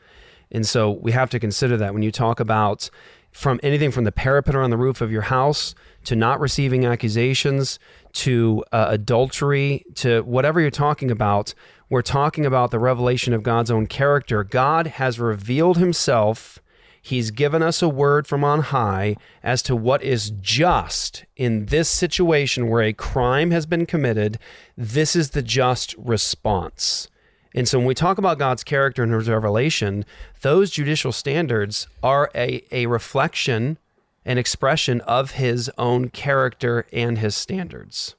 And 0.51 0.67
so 0.67 0.91
we 0.91 1.13
have 1.13 1.31
to 1.31 1.39
consider 1.39 1.77
that 1.77 1.95
when 1.95 2.03
you 2.03 2.11
talk 2.11 2.41
about 2.41 2.91
from 3.31 3.61
anything 3.63 3.91
from 3.91 4.05
the 4.05 4.13
parapet 4.13 4.57
on 4.57 4.71
the 4.71 4.77
roof 4.77 5.01
of 5.01 5.13
your 5.13 5.23
house 5.23 5.75
to 6.05 6.17
not 6.17 6.41
receiving 6.41 6.85
accusations 6.85 7.79
to 8.13 8.65
uh, 8.73 8.87
adultery 8.89 9.85
to 9.97 10.23
whatever 10.23 10.61
you're 10.61 10.71
talking 10.71 11.11
about, 11.11 11.55
we're 11.89 12.03
talking 12.03 12.47
about 12.47 12.71
the 12.71 12.79
revelation 12.79 13.33
of 13.33 13.43
God's 13.43 13.71
own 13.71 13.87
character. 13.87 14.45
God 14.45 14.87
has 14.87 15.19
revealed 15.19 15.79
himself. 15.79 16.61
He's 17.03 17.31
given 17.31 17.63
us 17.63 17.83
a 17.83 17.89
word 17.89 18.27
from 18.27 18.45
on 18.45 18.61
high 18.61 19.17
as 19.43 19.63
to 19.63 19.75
what 19.75 20.03
is 20.03 20.31
just 20.31 21.25
in 21.37 21.67
this 21.67 21.89
situation 21.89 22.69
where 22.69 22.83
a 22.83 22.93
crime 22.93 23.51
has 23.51 23.67
been 23.67 23.87
committed. 23.87 24.39
This 24.77 25.17
is 25.17 25.31
the 25.31 25.43
just 25.43 25.95
response. 25.97 27.09
And 27.55 27.67
so 27.67 27.79
when 27.79 27.87
we 27.87 27.95
talk 27.95 28.19
about 28.19 28.39
God's 28.39 28.63
character 28.63 29.03
and 29.03 29.13
his 29.13 29.29
revelation, 29.29 30.05
those 30.43 30.71
judicial 30.71 31.11
standards 31.11 31.89
are 32.03 32.31
a, 32.35 32.63
a 32.71 32.87
reflection, 32.87 33.79
an 34.25 34.39
expression 34.39 35.01
of 35.03 35.33
his 35.33 35.71
own 35.79 36.09
character 36.11 36.87
and 36.93 37.19
his 37.19 37.35
standards. 37.35 38.17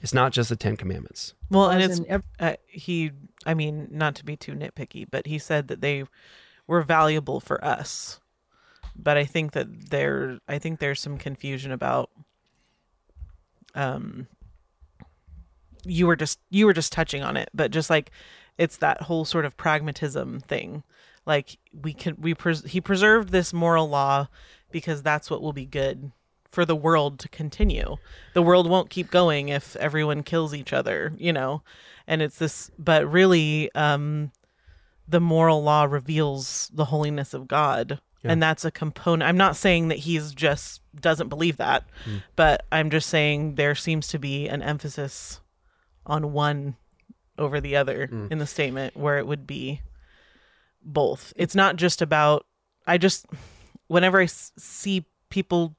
It's 0.00 0.14
not 0.14 0.32
just 0.32 0.50
the 0.50 0.56
Ten 0.56 0.76
Commandments. 0.76 1.34
Well, 1.50 1.70
and 1.70 1.82
it's 1.82 2.00
uh, 2.38 2.54
he. 2.66 3.12
I 3.46 3.54
mean, 3.54 3.88
not 3.90 4.14
to 4.16 4.24
be 4.24 4.36
too 4.36 4.52
nitpicky, 4.52 5.06
but 5.10 5.26
he 5.26 5.38
said 5.38 5.68
that 5.68 5.80
they 5.80 6.04
were 6.66 6.82
valuable 6.82 7.40
for 7.40 7.64
us. 7.64 8.20
But 8.96 9.16
I 9.16 9.24
think 9.24 9.52
that 9.52 9.90
there, 9.90 10.38
I 10.46 10.58
think 10.58 10.78
there's 10.78 11.00
some 11.00 11.18
confusion 11.18 11.72
about. 11.72 12.10
Um. 13.74 14.28
You 15.86 16.06
were 16.06 16.16
just 16.16 16.38
you 16.48 16.66
were 16.66 16.72
just 16.72 16.92
touching 16.92 17.22
on 17.22 17.36
it, 17.36 17.50
but 17.52 17.70
just 17.70 17.90
like 17.90 18.10
it's 18.56 18.78
that 18.78 19.02
whole 19.02 19.24
sort 19.24 19.44
of 19.44 19.56
pragmatism 19.56 20.40
thing. 20.40 20.82
Like 21.26 21.58
we 21.72 21.92
can 21.92 22.16
we 22.18 22.34
pres- 22.34 22.64
he 22.64 22.80
preserved 22.80 23.30
this 23.30 23.52
moral 23.52 23.88
law 23.88 24.28
because 24.74 25.02
that's 25.04 25.30
what 25.30 25.40
will 25.40 25.52
be 25.52 25.64
good 25.64 26.10
for 26.50 26.64
the 26.64 26.74
world 26.74 27.20
to 27.20 27.28
continue. 27.28 27.96
The 28.32 28.42
world 28.42 28.68
won't 28.68 28.90
keep 28.90 29.08
going 29.10 29.48
if 29.48 29.76
everyone 29.76 30.24
kills 30.24 30.52
each 30.52 30.72
other, 30.72 31.12
you 31.16 31.32
know. 31.32 31.62
And 32.08 32.20
it's 32.20 32.38
this 32.38 32.72
but 32.76 33.10
really 33.10 33.72
um 33.76 34.32
the 35.06 35.20
moral 35.20 35.62
law 35.62 35.84
reveals 35.84 36.70
the 36.74 36.86
holiness 36.86 37.34
of 37.34 37.46
God. 37.46 38.00
Yeah. 38.22 38.32
And 38.32 38.42
that's 38.42 38.64
a 38.64 38.70
component. 38.72 39.28
I'm 39.28 39.36
not 39.36 39.54
saying 39.54 39.88
that 39.88 39.98
he's 40.00 40.34
just 40.34 40.80
doesn't 41.00 41.28
believe 41.28 41.56
that, 41.58 41.84
Mm. 42.04 42.22
but 42.34 42.66
I'm 42.72 42.90
just 42.90 43.08
saying 43.08 43.54
there 43.54 43.74
seems 43.76 44.08
to 44.08 44.18
be 44.18 44.48
an 44.48 44.60
emphasis 44.62 45.40
on 46.06 46.32
one 46.32 46.76
over 47.38 47.60
the 47.60 47.76
other 47.76 48.08
Mm. 48.08 48.32
in 48.32 48.38
the 48.38 48.46
statement 48.46 48.96
where 48.96 49.18
it 49.18 49.26
would 49.26 49.46
be 49.46 49.82
both. 50.82 51.32
It's 51.36 51.54
not 51.54 51.76
just 51.76 52.02
about 52.02 52.46
I 52.86 52.98
just 52.98 53.26
whenever 53.88 54.20
I 54.20 54.24
s- 54.24 54.52
see 54.56 55.04
people 55.30 55.74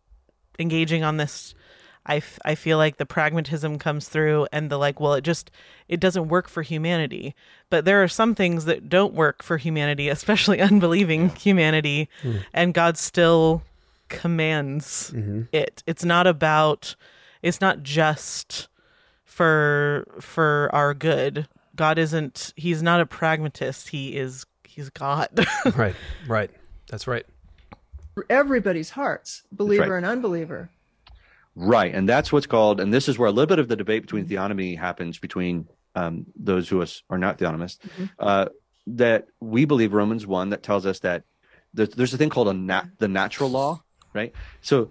engaging 0.59 1.03
on 1.03 1.17
this 1.17 1.53
I, 2.07 2.17
f- 2.17 2.37
I 2.45 2.53
feel 2.53 2.77
like 2.77 2.97
the 2.97 3.05
pragmatism 3.05 3.79
comes 3.79 4.07
through 4.07 4.47
and 4.51 4.69
the 4.69 4.77
like 4.77 4.99
well 4.99 5.13
it 5.15 5.21
just 5.23 5.49
it 5.87 5.99
doesn't 5.99 6.27
work 6.27 6.47
for 6.47 6.61
humanity 6.61 7.33
but 7.69 7.83
there 7.85 8.01
are 8.03 8.07
some 8.07 8.35
things 8.35 8.65
that 8.65 8.89
don't 8.89 9.13
work 9.13 9.41
for 9.43 9.57
humanity 9.57 10.07
especially 10.17 10.61
unbelieving 10.61 11.29
humanity 11.29 12.07
Mm. 12.23 12.43
and 12.53 12.73
god 12.73 12.97
still 12.97 13.63
commands 14.07 15.11
Mhm. 15.15 15.47
it 15.51 15.83
it's 15.87 16.05
not 16.05 16.27
about 16.27 16.95
it's 17.41 17.59
not 17.59 17.81
just 17.83 18.67
for 19.23 20.05
for 20.21 20.69
our 20.73 20.93
good 20.93 21.47
god 21.75 21.97
isn't 21.97 22.53
he's 22.55 22.81
not 22.83 23.01
a 23.01 23.05
pragmatist 23.05 23.89
he 23.89 24.15
is 24.15 24.45
he's 24.63 24.89
god 24.89 25.29
right, 25.75 25.95
right. 26.27 26.51
That's 26.89 27.07
right. 27.07 27.25
Everybody's 28.29 28.91
hearts, 28.91 29.43
believer 29.51 29.91
right. 29.91 29.97
and 29.97 30.05
unbeliever. 30.05 30.69
Right, 31.55 31.93
and 31.93 32.07
that's 32.07 32.31
what's 32.31 32.47
called, 32.47 32.79
and 32.79 32.93
this 32.93 33.07
is 33.07 33.17
where 33.17 33.29
a 33.29 33.31
little 33.31 33.47
bit 33.47 33.59
of 33.59 33.67
the 33.67 33.75
debate 33.75 34.01
between 34.01 34.25
theonomy 34.27 34.77
happens 34.77 35.19
between 35.19 35.67
um, 35.95 36.25
those 36.35 36.67
who 36.67 36.81
us- 36.81 37.03
are 37.09 37.17
not 37.17 37.37
theonomists. 37.37 37.79
Uh, 38.19 38.47
that 38.87 39.27
we 39.39 39.65
believe 39.65 39.93
Romans 39.93 40.27
one 40.27 40.49
that 40.49 40.63
tells 40.63 40.85
us 40.85 40.99
that 40.99 41.23
there's, 41.73 41.89
there's 41.89 42.13
a 42.13 42.17
thing 42.17 42.29
called 42.29 42.49
a 42.49 42.53
nat- 42.53 42.89
the 42.99 43.07
natural 43.07 43.49
law, 43.49 43.81
right? 44.13 44.33
So 44.61 44.89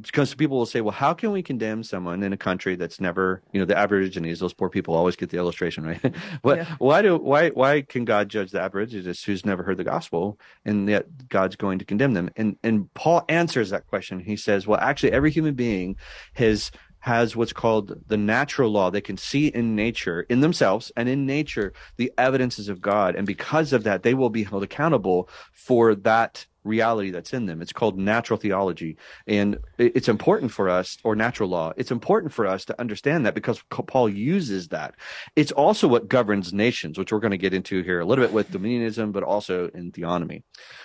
because 0.00 0.34
people 0.34 0.58
will 0.58 0.66
say, 0.66 0.80
well, 0.80 0.92
how 0.92 1.14
can 1.14 1.32
we 1.32 1.42
condemn 1.42 1.82
someone 1.82 2.22
in 2.22 2.32
a 2.32 2.36
country 2.36 2.76
that's 2.76 3.00
never, 3.00 3.42
you 3.52 3.60
know, 3.60 3.64
the 3.64 3.76
Aborigines? 3.76 4.38
Those 4.38 4.52
poor 4.52 4.68
people 4.68 4.94
always 4.94 5.16
get 5.16 5.30
the 5.30 5.38
illustration, 5.38 5.84
right? 5.84 6.14
what? 6.42 6.58
Yeah. 6.58 6.76
Why 6.78 7.02
do 7.02 7.16
why 7.16 7.48
why 7.50 7.82
can 7.82 8.04
God 8.04 8.28
judge 8.28 8.50
the 8.50 8.60
Aborigines 8.60 9.22
who's 9.24 9.46
never 9.46 9.62
heard 9.62 9.78
the 9.78 9.84
gospel, 9.84 10.38
and 10.64 10.88
yet 10.88 11.06
God's 11.28 11.56
going 11.56 11.78
to 11.78 11.84
condemn 11.84 12.12
them? 12.12 12.30
And 12.36 12.56
and 12.62 12.92
Paul 12.94 13.24
answers 13.28 13.70
that 13.70 13.86
question. 13.86 14.20
He 14.20 14.36
says, 14.36 14.66
well, 14.66 14.80
actually, 14.80 15.12
every 15.12 15.30
human 15.30 15.54
being 15.54 15.96
has 16.34 16.70
has 17.00 17.36
what's 17.36 17.52
called 17.52 17.94
the 18.08 18.16
natural 18.16 18.70
law. 18.70 18.90
They 18.90 19.00
can 19.00 19.16
see 19.16 19.46
in 19.46 19.74
nature, 19.74 20.22
in 20.28 20.40
themselves, 20.40 20.92
and 20.96 21.08
in 21.08 21.26
nature, 21.26 21.72
the 21.96 22.12
evidences 22.18 22.68
of 22.68 22.80
God, 22.80 23.14
and 23.14 23.26
because 23.26 23.72
of 23.72 23.84
that, 23.84 24.02
they 24.02 24.14
will 24.14 24.30
be 24.30 24.44
held 24.44 24.62
accountable 24.62 25.28
for 25.52 25.94
that 25.94 26.46
reality 26.68 27.10
that's 27.10 27.32
in 27.32 27.46
them. 27.46 27.60
It's 27.60 27.72
called 27.72 27.98
natural 27.98 28.38
theology. 28.38 28.96
And 29.26 29.58
it's 29.78 30.08
important 30.08 30.52
for 30.52 30.68
us, 30.68 30.98
or 31.02 31.16
natural 31.16 31.48
law, 31.48 31.72
it's 31.76 31.90
important 31.90 32.32
for 32.32 32.46
us 32.46 32.64
to 32.66 32.80
understand 32.80 33.26
that 33.26 33.34
because 33.34 33.62
Paul 33.70 34.08
uses 34.08 34.68
that. 34.68 34.94
It's 35.34 35.52
also 35.52 35.88
what 35.88 36.08
governs 36.08 36.52
nations, 36.52 36.98
which 36.98 37.10
we're 37.10 37.20
going 37.20 37.32
to 37.32 37.38
get 37.38 37.54
into 37.54 37.82
here 37.82 38.00
a 38.00 38.04
little 38.04 38.24
bit 38.24 38.32
with 38.32 38.52
dominionism, 38.52 39.12
but 39.12 39.22
also 39.22 39.68
in 39.68 39.90
theonomy. 39.92 40.42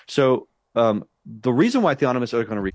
So, 0.08 0.48
um, 0.76 1.06
the 1.26 1.54
reason 1.54 1.82
why 1.82 1.96
theonomists 1.96 2.34
are 2.34 2.44
going 2.44 2.56
to 2.56 2.62
read. 2.62 2.74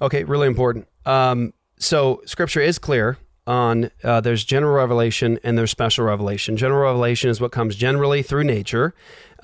Okay, 0.00 0.24
really 0.24 0.46
important. 0.46 0.88
Um, 1.04 1.52
so 1.78 2.22
scripture 2.24 2.60
is 2.60 2.78
clear 2.78 3.18
on 3.46 3.90
uh, 4.02 4.20
there's 4.20 4.44
general 4.44 4.74
revelation 4.74 5.38
and 5.44 5.58
there's 5.58 5.70
special 5.70 6.04
revelation. 6.04 6.56
General 6.56 6.82
revelation 6.82 7.30
is 7.30 7.40
what 7.40 7.52
comes 7.52 7.76
generally 7.76 8.22
through 8.22 8.44
nature. 8.44 8.94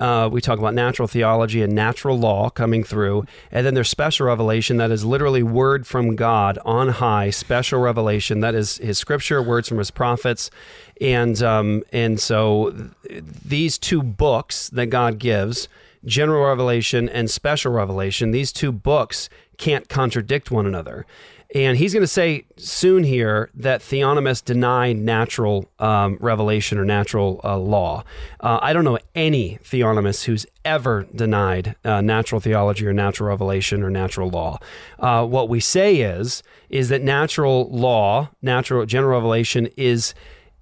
Uh, 0.01 0.27
we 0.27 0.41
talk 0.41 0.57
about 0.57 0.73
natural 0.73 1.07
theology 1.07 1.61
and 1.61 1.73
natural 1.73 2.17
law 2.17 2.49
coming 2.49 2.83
through, 2.83 3.23
and 3.51 3.63
then 3.63 3.75
there's 3.75 3.87
special 3.87 4.25
revelation 4.25 4.77
that 4.77 4.89
is 4.89 5.05
literally 5.05 5.43
word 5.43 5.85
from 5.85 6.15
God 6.15 6.57
on 6.65 6.89
high. 6.89 7.29
Special 7.29 7.79
revelation 7.79 8.39
that 8.39 8.55
is 8.55 8.77
His 8.77 8.97
scripture, 8.97 9.43
words 9.43 9.69
from 9.69 9.77
His 9.77 9.91
prophets, 9.91 10.49
and 10.99 11.43
um, 11.43 11.83
and 11.93 12.19
so 12.19 12.89
th- 13.07 13.23
these 13.45 13.77
two 13.77 14.01
books 14.01 14.69
that 14.69 14.87
God 14.87 15.19
gives 15.19 15.67
general 16.03 16.47
revelation 16.47 17.07
and 17.07 17.29
special 17.29 17.71
revelation, 17.71 18.31
these 18.31 18.51
two 18.51 18.71
books 18.71 19.29
can't 19.57 19.87
contradict 19.87 20.49
one 20.49 20.65
another. 20.65 21.05
And 21.53 21.77
he's 21.77 21.93
going 21.93 22.03
to 22.03 22.07
say 22.07 22.45
soon 22.55 23.03
here 23.03 23.49
that 23.55 23.81
theonomists 23.81 24.43
deny 24.43 24.93
natural 24.93 25.69
um, 25.79 26.17
revelation 26.21 26.77
or 26.77 26.85
natural 26.85 27.41
uh, 27.43 27.57
law. 27.57 28.03
Uh, 28.39 28.59
I 28.61 28.71
don't 28.71 28.85
know 28.85 28.99
any 29.15 29.57
theonomist 29.63 30.25
who's 30.25 30.45
ever 30.63 31.07
denied 31.13 31.75
uh, 31.83 31.99
natural 31.99 32.39
theology 32.39 32.87
or 32.87 32.93
natural 32.93 33.27
revelation 33.27 33.83
or 33.83 33.89
natural 33.89 34.29
law. 34.29 34.59
Uh, 34.97 35.25
what 35.25 35.49
we 35.49 35.59
say 35.59 35.97
is 35.97 36.41
is 36.69 36.87
that 36.87 37.01
natural 37.01 37.69
law, 37.69 38.29
natural 38.41 38.85
general 38.85 39.11
revelation, 39.11 39.67
is 39.75 40.13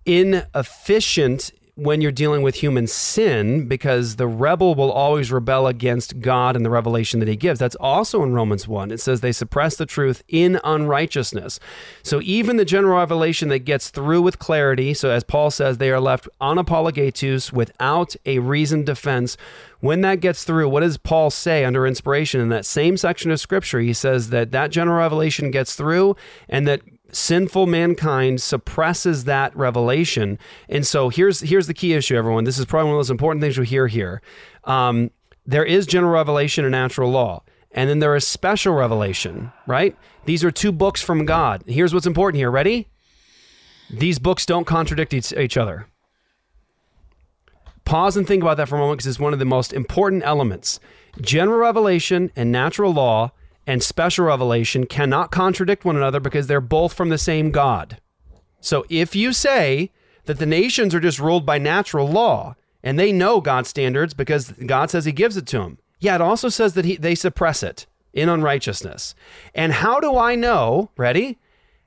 inefficient 0.05 1.51
when 1.80 2.01
you're 2.01 2.11
dealing 2.11 2.41
with 2.41 2.56
human 2.56 2.88
sin 2.88 3.68
because 3.68 4.18
the 4.18 4.27
rebel 4.27 4.76
will 4.76 4.91
always 4.91 5.31
rebel 5.31 5.68
against 5.68 6.19
God 6.19 6.56
and 6.56 6.65
the 6.65 6.69
revelation 6.69 7.19
that 7.19 7.30
he 7.30 7.38
gives. 7.38 7.60
That's 7.60 7.76
also 7.76 8.22
in 8.22 8.34
Romans 8.34 8.68
1. 8.68 8.91
It 8.91 8.99
says 8.99 9.22
they 9.22 9.31
suppress 9.31 9.77
the 9.77 9.85
truth 9.85 10.22
in 10.27 10.60
unrighteousness. 10.64 11.60
So 12.03 12.19
even 12.23 12.57
the 12.57 12.65
general 12.65 12.97
revelation 12.97 13.47
that 13.49 13.60
gets 13.60 13.89
through 13.89 14.22
with 14.22 14.39
clarity, 14.39 14.93
so 14.93 15.10
as 15.10 15.23
Paul 15.23 15.51
says, 15.51 15.77
they 15.77 15.91
are 15.91 16.01
left 16.01 16.27
anapologetos 16.41 17.53
without 17.53 18.15
a 18.26 18.39
reasoned 18.39 18.85
defense. 18.85 19.38
When 19.80 20.01
that 20.01 20.19
gets 20.19 20.43
through, 20.43 20.68
what 20.68 20.81
does 20.81 20.97
Paul 20.97 21.30
say 21.30 21.64
under 21.64 21.88
inspiration 21.88 22.41
in 22.41 22.49
that 22.49 22.65
same 22.65 22.97
section 22.97 23.31
of 23.31 23.39
scripture? 23.39 23.80
He 23.80 23.93
says 23.93 24.30
that 24.31 24.51
that 24.51 24.72
general 24.72 24.97
revelation 24.97 25.51
gets 25.51 25.76
through 25.76 26.18
and 26.49 26.68
that 26.68 26.81
sinful 27.15 27.68
mankind 27.68 28.41
suppresses 28.41 29.26
that 29.26 29.56
revelation. 29.56 30.40
And 30.68 30.86
so 30.86 31.10
here's 31.10 31.41
here's 31.41 31.68
the 31.68 31.73
key 31.73 31.94
issue, 31.94 32.15
everyone. 32.15 32.44
This 32.44 32.57
is 32.57 32.65
probably 32.65 32.91
one 32.91 32.95
of 32.95 32.98
the 32.98 33.11
most 33.11 33.11
important 33.11 33.41
things 33.41 33.57
we 33.57 33.65
hear 33.65 33.88
here. 33.88 34.22
Um, 34.65 35.11
there 35.45 35.65
is 35.65 35.86
general 35.86 36.14
revelation 36.14 36.65
and 36.65 36.72
natural 36.72 37.10
law. 37.10 37.44
And 37.72 37.90
then 37.90 37.99
there 37.99 38.15
is 38.15 38.27
special 38.27 38.73
revelation, 38.73 39.52
right? 39.68 39.95
These 40.26 40.44
are 40.44 40.52
two 40.52 40.72
books 40.72 41.02
from 41.02 41.26
God. 41.26 41.64
Here's 41.68 41.94
what's 41.94 42.07
important 42.07 42.38
here. 42.38 42.49
Ready? 42.49 42.88
These 43.90 44.19
books 44.19 44.45
don't 44.45 44.65
contradict 44.65 45.14
each, 45.14 45.34
each 45.34 45.57
other. 45.57 45.88
Pause 47.86 48.18
and 48.18 48.27
think 48.27 48.44
about 48.44 48.57
that 48.57 48.69
for 48.69 48.76
a 48.76 48.80
moment 48.80 48.99
because 48.99 49.07
it's 49.07 49.19
one 49.19 49.34
of 49.34 49.40
the 49.40 49.45
most 49.45 49.73
important 49.73 50.23
elements. 50.23 50.80
General 51.22 51.57
revelation 51.57 52.31
and 52.36 52.52
natural 52.52 52.94
law 52.94 53.31
and 53.69 53.83
special 53.83 54.25
revelation 54.25 54.87
cannot 54.87 55.29
contradict 55.29 55.85
one 55.85 55.95
another 55.95 56.19
because 56.19 56.47
they're 56.47 56.59
both 56.59 56.91
from 56.91 57.09
the 57.09 57.19
same 57.19 57.51
God. 57.51 58.01
So 58.59 58.83
if 58.89 59.15
you 59.15 59.31
say 59.31 59.91
that 60.25 60.39
the 60.39 60.47
nations 60.47 60.95
are 60.95 60.99
just 60.99 61.19
ruled 61.19 61.45
by 61.45 61.59
natural 61.59 62.07
law 62.09 62.55
and 62.81 62.97
they 62.97 63.11
know 63.11 63.39
God's 63.39 63.69
standards 63.69 64.15
because 64.15 64.53
God 64.53 64.89
says 64.89 65.05
he 65.05 65.11
gives 65.11 65.37
it 65.37 65.45
to 65.49 65.59
them, 65.59 65.77
yeah, 65.99 66.15
it 66.15 66.21
also 66.21 66.49
says 66.49 66.73
that 66.73 66.83
he, 66.83 66.95
they 66.95 67.13
suppress 67.13 67.61
it 67.61 67.85
in 68.11 68.27
unrighteousness. 68.27 69.13
And 69.53 69.71
how 69.71 69.99
do 69.99 70.17
I 70.17 70.33
know? 70.33 70.89
Ready? 70.97 71.37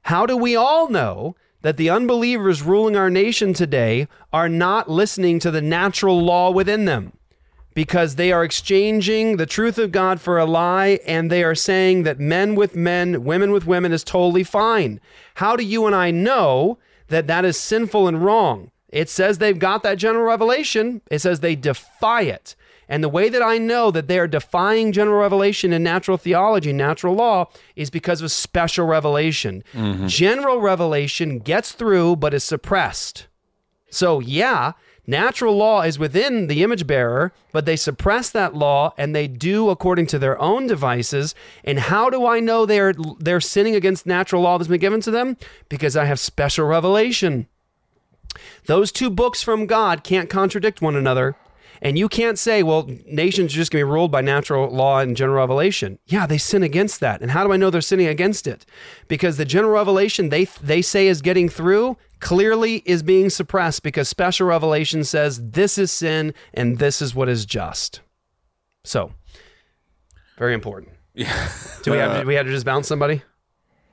How 0.02 0.24
do 0.24 0.36
we 0.36 0.54
all 0.54 0.88
know 0.88 1.34
that 1.62 1.78
the 1.78 1.90
unbelievers 1.90 2.62
ruling 2.62 2.94
our 2.94 3.10
nation 3.10 3.54
today 3.54 4.06
are 4.32 4.48
not 4.48 4.88
listening 4.88 5.40
to 5.40 5.50
the 5.50 5.60
natural 5.60 6.22
law 6.22 6.52
within 6.52 6.84
them? 6.84 7.14
Because 7.74 8.16
they 8.16 8.32
are 8.32 8.44
exchanging 8.44 9.36
the 9.36 9.46
truth 9.46 9.78
of 9.78 9.92
God 9.92 10.20
for 10.20 10.38
a 10.38 10.44
lie 10.44 11.00
and 11.06 11.30
they 11.30 11.42
are 11.42 11.54
saying 11.54 12.02
that 12.02 12.20
men 12.20 12.54
with 12.54 12.76
men, 12.76 13.24
women 13.24 13.50
with 13.50 13.66
women 13.66 13.92
is 13.92 14.04
totally 14.04 14.44
fine. 14.44 15.00
How 15.36 15.56
do 15.56 15.64
you 15.64 15.86
and 15.86 15.96
I 15.96 16.10
know 16.10 16.78
that 17.08 17.26
that 17.28 17.44
is 17.44 17.58
sinful 17.58 18.08
and 18.08 18.22
wrong? 18.22 18.70
It 18.88 19.08
says 19.08 19.38
they've 19.38 19.58
got 19.58 19.82
that 19.84 19.96
general 19.96 20.26
revelation, 20.26 21.00
it 21.10 21.20
says 21.20 21.40
they 21.40 21.56
defy 21.56 22.22
it. 22.22 22.54
And 22.88 23.02
the 23.02 23.08
way 23.08 23.30
that 23.30 23.40
I 23.40 23.56
know 23.56 23.90
that 23.90 24.06
they 24.06 24.18
are 24.18 24.28
defying 24.28 24.92
general 24.92 25.20
revelation 25.20 25.72
and 25.72 25.82
natural 25.82 26.18
theology, 26.18 26.74
natural 26.74 27.14
law, 27.14 27.48
is 27.74 27.88
because 27.88 28.20
of 28.20 28.30
special 28.30 28.86
revelation. 28.86 29.64
Mm-hmm. 29.72 30.08
General 30.08 30.60
revelation 30.60 31.38
gets 31.38 31.72
through 31.72 32.16
but 32.16 32.34
is 32.34 32.44
suppressed. 32.44 33.28
So, 33.88 34.20
yeah, 34.20 34.72
natural 35.06 35.56
law 35.56 35.82
is 35.82 35.98
within 35.98 36.46
the 36.46 36.62
image 36.62 36.86
bearer, 36.86 37.32
but 37.52 37.66
they 37.66 37.76
suppress 37.76 38.30
that 38.30 38.54
law 38.54 38.94
and 38.96 39.14
they 39.14 39.26
do 39.26 39.70
according 39.70 40.06
to 40.08 40.18
their 40.18 40.40
own 40.40 40.66
devices. 40.66 41.34
And 41.64 41.78
how 41.78 42.10
do 42.10 42.26
I 42.26 42.40
know 42.40 42.66
they're 42.66 42.94
they're 43.18 43.40
sinning 43.40 43.74
against 43.74 44.06
natural 44.06 44.42
law 44.42 44.58
that's 44.58 44.68
been 44.68 44.80
given 44.80 45.00
to 45.02 45.10
them? 45.10 45.36
Because 45.68 45.96
I 45.96 46.04
have 46.04 46.20
special 46.20 46.66
revelation. 46.66 47.46
Those 48.66 48.92
two 48.92 49.10
books 49.10 49.42
from 49.42 49.66
God 49.66 50.04
can't 50.04 50.30
contradict 50.30 50.80
one 50.80 50.96
another. 50.96 51.36
And 51.80 51.98
you 51.98 52.08
can't 52.08 52.38
say, 52.38 52.62
well, 52.62 52.88
nations 53.06 53.52
are 53.52 53.56
just 53.56 53.70
going 53.72 53.82
to 53.82 53.86
be 53.86 53.90
ruled 53.90 54.12
by 54.12 54.20
natural 54.20 54.68
law 54.70 54.98
and 55.00 55.16
general 55.16 55.38
revelation. 55.38 55.98
Yeah, 56.06 56.26
they 56.26 56.38
sin 56.38 56.62
against 56.62 57.00
that. 57.00 57.20
And 57.22 57.30
how 57.30 57.44
do 57.44 57.52
I 57.52 57.56
know 57.56 57.70
they're 57.70 57.80
sinning 57.80 58.06
against 58.06 58.46
it? 58.46 58.64
Because 59.08 59.36
the 59.36 59.44
general 59.44 59.72
revelation 59.72 60.28
they 60.28 60.44
they 60.62 60.82
say 60.82 61.08
is 61.08 61.22
getting 61.22 61.48
through 61.48 61.96
clearly 62.20 62.82
is 62.86 63.02
being 63.02 63.30
suppressed 63.30 63.82
because 63.82 64.08
special 64.08 64.46
revelation 64.46 65.02
says 65.02 65.40
this 65.50 65.76
is 65.78 65.90
sin 65.90 66.34
and 66.54 66.78
this 66.78 67.02
is 67.02 67.14
what 67.14 67.28
is 67.28 67.44
just. 67.46 68.00
So, 68.84 69.12
very 70.38 70.54
important. 70.54 70.92
Yeah. 71.14 71.48
Do 71.82 71.90
we 71.92 71.98
have 71.98 72.12
Uh, 72.22 72.24
we 72.26 72.34
had 72.34 72.46
to 72.46 72.52
just 72.52 72.64
bounce 72.66 72.86
somebody? 72.88 73.22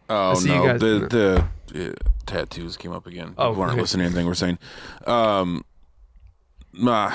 Oh 0.10 0.34
see 0.36 0.50
you 0.50 0.56
no, 0.56 0.66
guys- 0.66 0.80
the 0.80 1.46
the 1.72 1.90
uh, 1.90 1.94
tattoos 2.26 2.78
came 2.78 2.92
up 2.92 3.06
again. 3.08 3.34
Oh, 3.38 3.50
People 3.50 3.62
aren't 3.64 3.74
okay. 3.74 3.82
listening 3.82 4.06
to 4.06 4.08
anything 4.08 4.26
we're 4.26 4.34
saying. 4.34 4.58
Um, 5.06 5.64
nah, 6.74 7.12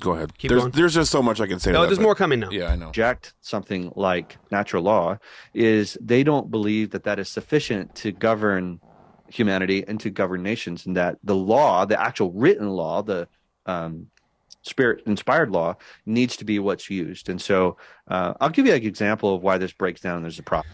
go 0.00 0.12
ahead. 0.12 0.36
Keep 0.38 0.48
there's 0.50 0.62
going. 0.62 0.72
there's 0.72 0.94
just 0.94 1.10
so 1.10 1.22
much 1.22 1.40
I 1.40 1.46
can 1.46 1.60
say. 1.60 1.70
to 1.70 1.74
No, 1.74 1.80
that, 1.82 1.86
there's 1.88 1.98
but- 1.98 2.02
more 2.04 2.14
coming 2.14 2.40
now. 2.40 2.50
Yeah, 2.50 2.72
I 2.72 2.76
know. 2.76 2.86
Reject 2.86 3.34
something 3.40 3.92
like 3.96 4.36
natural 4.50 4.82
law 4.82 5.18
is 5.54 5.96
they 6.00 6.22
don't 6.24 6.50
believe 6.50 6.90
that 6.90 7.04
that 7.04 7.18
is 7.18 7.28
sufficient 7.28 7.94
to 7.96 8.12
govern 8.12 8.80
humanity 9.28 9.84
and 9.86 10.00
to 10.00 10.10
govern 10.10 10.42
nations, 10.42 10.86
and 10.86 10.96
that 10.96 11.18
the 11.22 11.36
law, 11.36 11.84
the 11.84 12.00
actual 12.00 12.32
written 12.32 12.68
law, 12.70 13.00
the 13.02 13.28
um, 13.66 14.06
spirit 14.62 15.02
inspired 15.06 15.50
law, 15.50 15.76
needs 16.04 16.36
to 16.36 16.44
be 16.44 16.58
what's 16.58 16.90
used. 16.90 17.28
And 17.28 17.40
so, 17.40 17.76
uh, 18.08 18.34
I'll 18.40 18.48
give 18.50 18.66
you 18.66 18.74
an 18.74 18.82
example 18.82 19.34
of 19.34 19.42
why 19.42 19.56
this 19.58 19.72
breaks 19.72 20.00
down. 20.00 20.16
and 20.16 20.24
There's 20.24 20.38
a 20.38 20.42
problem. 20.42 20.72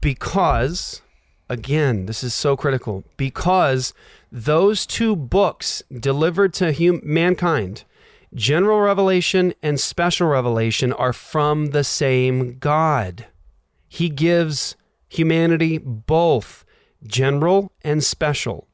because 0.00 1.02
again 1.48 2.04
this 2.06 2.22
is 2.22 2.34
so 2.34 2.56
critical 2.56 3.04
because 3.16 3.94
those 4.30 4.84
two 4.84 5.16
books 5.16 5.82
delivered 5.98 6.52
to 6.52 6.72
hum- 6.74 7.00
mankind 7.02 7.84
general 8.34 8.80
revelation 8.80 9.54
and 9.62 9.80
special 9.80 10.28
revelation 10.28 10.92
are 10.92 11.12
from 11.12 11.66
the 11.66 11.84
same 11.84 12.58
god 12.58 13.26
he 13.88 14.08
gives 14.08 14.76
humanity 15.08 15.78
both 15.78 16.64
general 17.06 17.72
and 17.82 18.04
special 18.04 18.68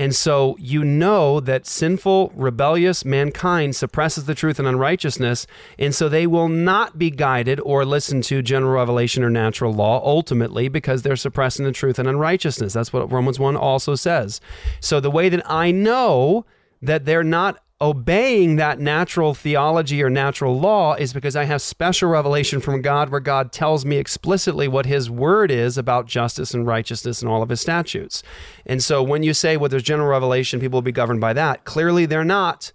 and 0.00 0.14
so 0.14 0.56
you 0.60 0.84
know 0.84 1.40
that 1.40 1.66
sinful, 1.66 2.32
rebellious 2.36 3.04
mankind 3.04 3.74
suppresses 3.74 4.26
the 4.26 4.34
truth 4.34 4.60
and 4.60 4.68
unrighteousness, 4.68 5.46
and 5.76 5.92
so 5.92 6.08
they 6.08 6.26
will 6.26 6.48
not 6.48 6.98
be 6.98 7.10
guided 7.10 7.58
or 7.60 7.84
listen 7.84 8.20
to 8.22 8.40
general 8.40 8.72
revelation 8.72 9.24
or 9.24 9.30
natural 9.30 9.72
law 9.72 10.00
ultimately 10.04 10.68
because 10.68 11.02
they're 11.02 11.16
suppressing 11.16 11.64
the 11.64 11.72
truth 11.72 11.98
and 11.98 12.08
unrighteousness. 12.08 12.74
That's 12.74 12.92
what 12.92 13.10
Romans 13.10 13.40
1 13.40 13.56
also 13.56 13.96
says. 13.96 14.40
So 14.78 15.00
the 15.00 15.10
way 15.10 15.28
that 15.30 15.42
I 15.50 15.72
know 15.72 16.46
that 16.80 17.04
they're 17.04 17.24
not 17.24 17.60
obeying 17.80 18.56
that 18.56 18.80
natural 18.80 19.34
theology 19.34 20.02
or 20.02 20.10
natural 20.10 20.58
law 20.58 20.94
is 20.94 21.12
because 21.12 21.36
I 21.36 21.44
have 21.44 21.62
special 21.62 22.10
revelation 22.10 22.60
from 22.60 22.82
God 22.82 23.10
where 23.10 23.20
God 23.20 23.52
tells 23.52 23.84
me 23.84 23.98
explicitly 23.98 24.66
what 24.66 24.86
his 24.86 25.08
word 25.08 25.50
is 25.50 25.78
about 25.78 26.06
justice 26.06 26.52
and 26.54 26.66
righteousness 26.66 27.22
and 27.22 27.30
all 27.30 27.42
of 27.42 27.50
his 27.50 27.60
statutes. 27.60 28.22
And 28.66 28.82
so 28.82 29.02
when 29.02 29.22
you 29.22 29.32
say, 29.32 29.56
well, 29.56 29.68
there's 29.68 29.84
general 29.84 30.08
revelation, 30.08 30.58
people 30.58 30.78
will 30.78 30.82
be 30.82 30.92
governed 30.92 31.20
by 31.20 31.32
that, 31.34 31.64
clearly 31.64 32.06
they're 32.06 32.24
not. 32.24 32.72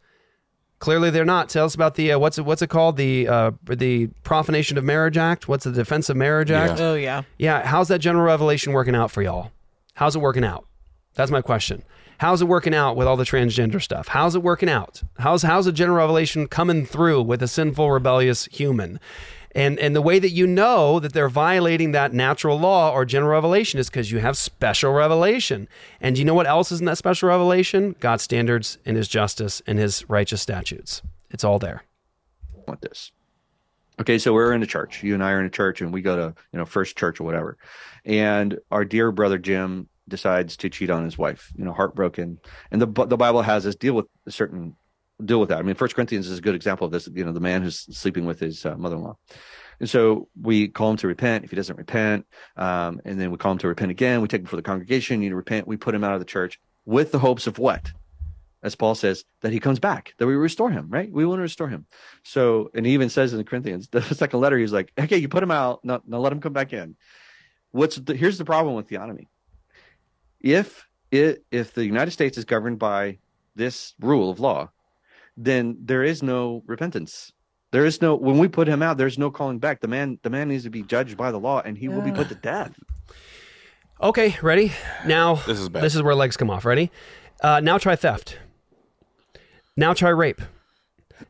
Clearly 0.80 1.10
they're 1.12 1.24
not. 1.24 1.48
Tell 1.48 1.64
us 1.64 1.76
about 1.76 1.96
the 1.96 2.12
uh, 2.12 2.20
what's 2.20 2.38
it, 2.38 2.42
what's 2.42 2.62
it 2.62 2.68
called 2.68 2.98
the 2.98 3.26
uh, 3.26 3.52
the 3.64 4.08
Profanation 4.24 4.78
of 4.78 4.84
Marriage 4.84 5.16
Act. 5.16 5.48
What's 5.48 5.64
the 5.64 5.72
Defense 5.72 6.10
of 6.10 6.18
Marriage 6.18 6.52
Act? 6.52 6.82
Oh 6.82 6.96
yeah. 6.96 7.22
Yeah, 7.38 7.66
how's 7.66 7.88
that 7.88 8.00
general 8.00 8.26
revelation 8.26 8.74
working 8.74 8.94
out 8.94 9.10
for 9.10 9.22
y'all? 9.22 9.52
How's 9.94 10.18
it 10.18 10.20
working 10.20 10.44
out? 10.44 10.66
That's 11.16 11.32
my 11.32 11.42
question. 11.42 11.84
How's 12.20 12.42
it 12.42 12.48
working 12.48 12.74
out 12.74 12.96
with 12.96 13.08
all 13.08 13.18
the 13.18 13.24
transgender 13.24 13.82
stuff? 13.82 14.10
How's 14.10 14.36
it 14.36 14.44
working 14.44 14.70
out? 14.70 15.04
How's 15.20 15.44
how's 15.44 15.66
the 15.66 15.72
general 15.72 15.98
revelation 15.98 16.48
coming 16.48 16.86
through 16.86 17.24
with 17.24 17.42
a 17.44 17.48
sinful, 17.48 17.92
rebellious 17.92 18.46
human? 18.46 19.00
And 19.56 19.78
and 19.80 19.96
the 19.96 20.02
way 20.02 20.20
that 20.20 20.32
you 20.32 20.48
know 20.48 21.00
that 21.00 21.14
they're 21.14 21.30
violating 21.30 21.92
that 21.92 22.14
natural 22.14 22.60
law 22.60 22.92
or 22.92 23.06
general 23.06 23.32
revelation 23.32 23.80
is 23.80 23.90
because 23.90 24.12
you 24.12 24.20
have 24.20 24.38
special 24.38 24.92
revelation. 24.94 25.68
And 26.02 26.18
you 26.18 26.26
know 26.26 26.34
what 26.34 26.48
else 26.48 26.72
is 26.72 26.80
in 26.80 26.86
that 26.88 26.98
special 26.98 27.30
revelation? 27.30 27.96
God's 28.00 28.24
standards 28.24 28.78
and 28.86 28.98
his 28.98 29.08
justice 29.08 29.62
and 29.68 29.78
his 29.78 30.10
righteous 30.10 30.42
statutes. 30.42 31.02
It's 31.30 31.44
all 31.44 31.60
there. 31.60 31.84
want 32.68 32.82
this. 32.82 33.12
Okay, 34.00 34.18
so 34.18 34.34
we're 34.34 34.54
in 34.54 34.64
a 34.64 34.68
church. 34.68 35.04
You 35.04 35.14
and 35.14 35.24
I 35.24 35.32
are 35.32 35.40
in 35.40 35.46
a 35.46 35.52
church, 35.52 35.82
and 35.82 35.94
we 35.94 36.02
go 36.02 36.16
to 36.16 36.36
you 36.52 36.60
know 36.60 36.66
First 36.66 36.98
Church 36.98 37.20
or 37.20 37.26
whatever, 37.26 37.58
and 38.06 38.58
our 38.72 38.84
dear 38.86 39.12
brother 39.12 39.38
Jim 39.38 39.88
decides 40.08 40.58
to 40.58 40.70
cheat 40.70 40.90
on 40.90 41.04
his 41.04 41.18
wife. 41.18 41.52
You 41.56 41.66
know, 41.66 41.74
heartbroken, 41.74 42.40
and 42.72 42.82
the 42.82 43.06
the 43.06 43.18
Bible 43.18 43.42
has 43.42 43.66
us 43.66 43.76
deal 43.76 43.94
with 43.94 44.08
a 44.26 44.32
certain 44.32 44.76
deal 45.24 45.40
with 45.40 45.50
that. 45.50 45.60
I 45.60 45.62
mean, 45.62 45.76
First 45.76 45.96
Corinthians 45.96 46.28
is 46.28 46.40
a 46.40 46.42
good 46.42 46.56
example 46.56 46.86
of 46.86 46.92
this. 46.92 47.08
You 47.14 47.26
know, 47.26 47.32
the 47.32 47.40
man 47.40 47.62
who's 47.62 47.80
sleeping 47.98 48.26
with 48.26 48.40
his 48.40 48.66
uh, 48.66 48.76
mother-in-law. 48.76 49.18
And 49.80 49.90
so 49.90 50.30
we 50.40 50.68
call 50.68 50.92
him 50.92 50.98
to 50.98 51.08
repent 51.08 51.44
if 51.44 51.50
he 51.50 51.56
doesn't 51.56 51.78
repent. 51.78 52.26
Um, 52.56 53.02
and 53.06 53.20
then 53.20 53.32
we 53.32 53.38
call 53.38 53.52
him 53.52 53.58
to 53.60 53.68
repent 53.68 53.92
again. 53.92 54.22
We 54.22 54.28
take 54.28 54.40
him 54.40 54.46
before 54.46 54.58
the 54.58 54.64
congregation. 54.64 55.22
You 55.22 55.28
need 55.28 55.30
to 55.30 55.36
repent. 55.36 55.68
We 55.68 55.78
put 55.78 55.96
him 55.96 56.04
out 56.04 56.14
of 56.14 56.20
the 56.20 56.26
church 56.26 56.60
with 56.86 57.12
the 57.12 57.20
hopes 57.20 57.48
of 57.48 57.58
what? 57.58 57.92
As 58.62 58.76
Paul 58.76 58.96
says, 58.96 59.26
that 59.42 59.52
he 59.52 59.60
comes 59.60 59.80
back, 59.80 60.14
that 60.20 60.28
we 60.28 60.36
restore 60.36 60.72
him, 60.72 60.88
right? 60.90 61.12
We 61.12 61.26
want 61.26 61.40
to 61.40 61.44
restore 61.44 61.68
him. 61.68 61.86
So, 62.24 62.72
and 62.74 62.86
he 62.86 62.94
even 62.94 63.10
says 63.10 63.34
in 63.34 63.38
the 63.38 63.44
Corinthians, 63.44 63.90
the 63.92 64.02
second 64.02 64.40
letter, 64.40 64.58
he's 64.58 64.72
like, 64.72 64.92
okay, 64.98 65.18
you 65.18 65.28
put 65.28 65.44
him 65.44 65.52
out. 65.52 65.84
Now, 65.84 66.02
now 66.08 66.20
let 66.20 66.32
him 66.32 66.40
come 66.40 66.54
back 66.54 66.72
in. 66.72 66.96
What's 67.72 67.98
the, 67.98 68.16
here's 68.16 68.38
the 68.38 68.46
problem 68.46 68.76
with 68.76 68.88
theonomy. 68.88 69.28
If 70.44 70.88
it, 71.12 71.46
if 71.52 71.74
the 71.74 71.86
United 71.86 72.12
States 72.12 72.38
is 72.38 72.46
governed 72.46 72.78
by 72.78 73.18
this 73.56 73.94
rule 74.00 74.30
of 74.30 74.40
law, 74.40 74.72
then 75.38 75.78
there 75.80 76.04
is 76.04 76.22
no 76.22 76.64
repentance. 76.68 77.32
There 77.72 77.86
is 77.86 78.02
no 78.02 78.16
when 78.16 78.38
we 78.38 78.48
put 78.48 78.68
him 78.68 78.84
out, 78.84 78.98
there's 78.98 79.18
no 79.18 79.32
calling 79.32 79.58
back. 79.58 79.82
The 79.82 79.88
man 79.88 80.20
the 80.22 80.30
man 80.30 80.50
needs 80.50 80.64
to 80.66 80.70
be 80.70 80.84
judged 80.84 81.18
by 81.18 81.32
the 81.32 81.40
law 81.40 81.62
and 81.62 81.76
he 81.76 81.88
will 81.88 82.02
be 82.02 82.12
put 82.12 82.30
to 82.30 82.36
death. 82.36 82.72
Okay, 84.00 84.36
ready? 84.44 84.74
Now 85.08 85.36
This 85.36 85.60
is 85.60 85.70
bad. 85.70 85.82
This 85.82 85.96
is 85.96 86.04
where 86.04 86.14
legs 86.14 86.38
come 86.38 86.52
off. 86.52 86.66
Ready? 86.66 86.92
Uh, 87.42 87.62
now 87.62 87.78
try 87.78 87.96
theft. 87.96 88.38
Now 89.76 89.94
try 89.94 90.10
rape. 90.10 90.42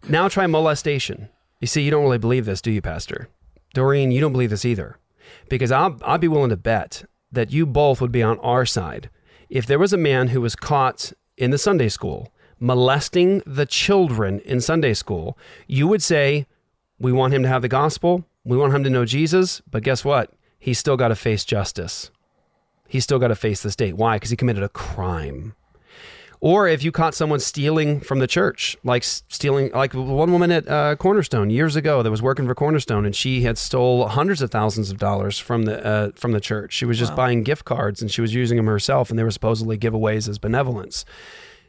Now 0.09 0.27
try 0.27 0.47
molestation. 0.47 1.29
You 1.61 1.67
see, 1.67 1.83
you 1.83 1.91
don't 1.91 2.03
really 2.03 2.17
believe 2.17 2.45
this, 2.45 2.61
do 2.61 2.71
you, 2.71 2.81
Pastor? 2.81 3.29
Doreen, 3.73 4.11
you 4.11 4.19
don't 4.19 4.33
believe 4.33 4.49
this 4.49 4.65
either. 4.65 4.97
Because 5.47 5.71
I'll, 5.71 5.97
I'd 6.03 6.19
be 6.19 6.27
willing 6.27 6.49
to 6.49 6.57
bet 6.57 7.05
that 7.33 7.51
you 7.51 7.65
both 7.65 7.99
would 8.01 8.11
be 8.11 8.23
on 8.23 8.39
our 8.39 8.65
side. 8.65 9.09
If 9.49 9.65
there 9.65 9.79
was 9.79 9.93
a 9.93 9.97
man 9.97 10.29
who 10.29 10.41
was 10.41 10.55
caught 10.55 11.11
in 11.37 11.51
the 11.51 11.57
Sunday 11.57 11.89
school 11.89 12.31
molesting 12.59 13.43
the 13.45 13.65
children 13.65 14.39
in 14.41 14.61
Sunday 14.61 14.93
school, 14.93 15.37
you 15.67 15.87
would 15.87 16.01
say, 16.01 16.45
We 16.97 17.11
want 17.11 17.33
him 17.33 17.43
to 17.43 17.49
have 17.49 17.61
the 17.61 17.67
gospel. 17.67 18.25
We 18.45 18.57
want 18.57 18.73
him 18.73 18.83
to 18.85 18.89
know 18.89 19.05
Jesus. 19.05 19.61
But 19.69 19.83
guess 19.83 20.05
what? 20.05 20.33
He's 20.59 20.79
still 20.79 20.95
got 20.95 21.09
to 21.09 21.15
face 21.15 21.43
justice 21.43 22.09
he's 22.93 23.03
still 23.03 23.17
got 23.17 23.29
to 23.29 23.35
face 23.35 23.63
the 23.63 23.71
state. 23.71 23.97
Why? 23.97 24.17
Because 24.17 24.29
he 24.29 24.35
committed 24.35 24.61
a 24.61 24.69
crime. 24.69 25.55
Or 26.43 26.67
if 26.67 26.83
you 26.83 26.91
caught 26.91 27.15
someone 27.15 27.39
stealing 27.39 28.01
from 28.01 28.19
the 28.19 28.27
church, 28.27 28.75
like 28.83 29.05
stealing, 29.05 29.71
like 29.71 29.93
one 29.93 30.29
woman 30.29 30.51
at 30.51 30.67
uh, 30.67 30.97
Cornerstone 30.97 31.49
years 31.49 31.77
ago 31.77 32.03
that 32.03 32.11
was 32.11 32.21
working 32.21 32.45
for 32.45 32.53
Cornerstone, 32.53 33.05
and 33.05 33.15
she 33.15 33.43
had 33.43 33.57
stole 33.57 34.09
hundreds 34.09 34.41
of 34.41 34.51
thousands 34.51 34.91
of 34.91 34.97
dollars 34.97 35.39
from 35.39 35.63
the 35.63 35.85
uh, 35.85 36.11
from 36.15 36.33
the 36.33 36.41
church. 36.41 36.73
She 36.73 36.83
was 36.83 36.99
just 36.99 37.15
buying 37.15 37.43
gift 37.43 37.63
cards 37.63 38.01
and 38.01 38.11
she 38.11 38.19
was 38.19 38.33
using 38.33 38.57
them 38.57 38.65
herself, 38.65 39.09
and 39.09 39.17
they 39.17 39.23
were 39.23 39.31
supposedly 39.31 39.77
giveaways 39.77 40.27
as 40.27 40.37
benevolence. 40.37 41.05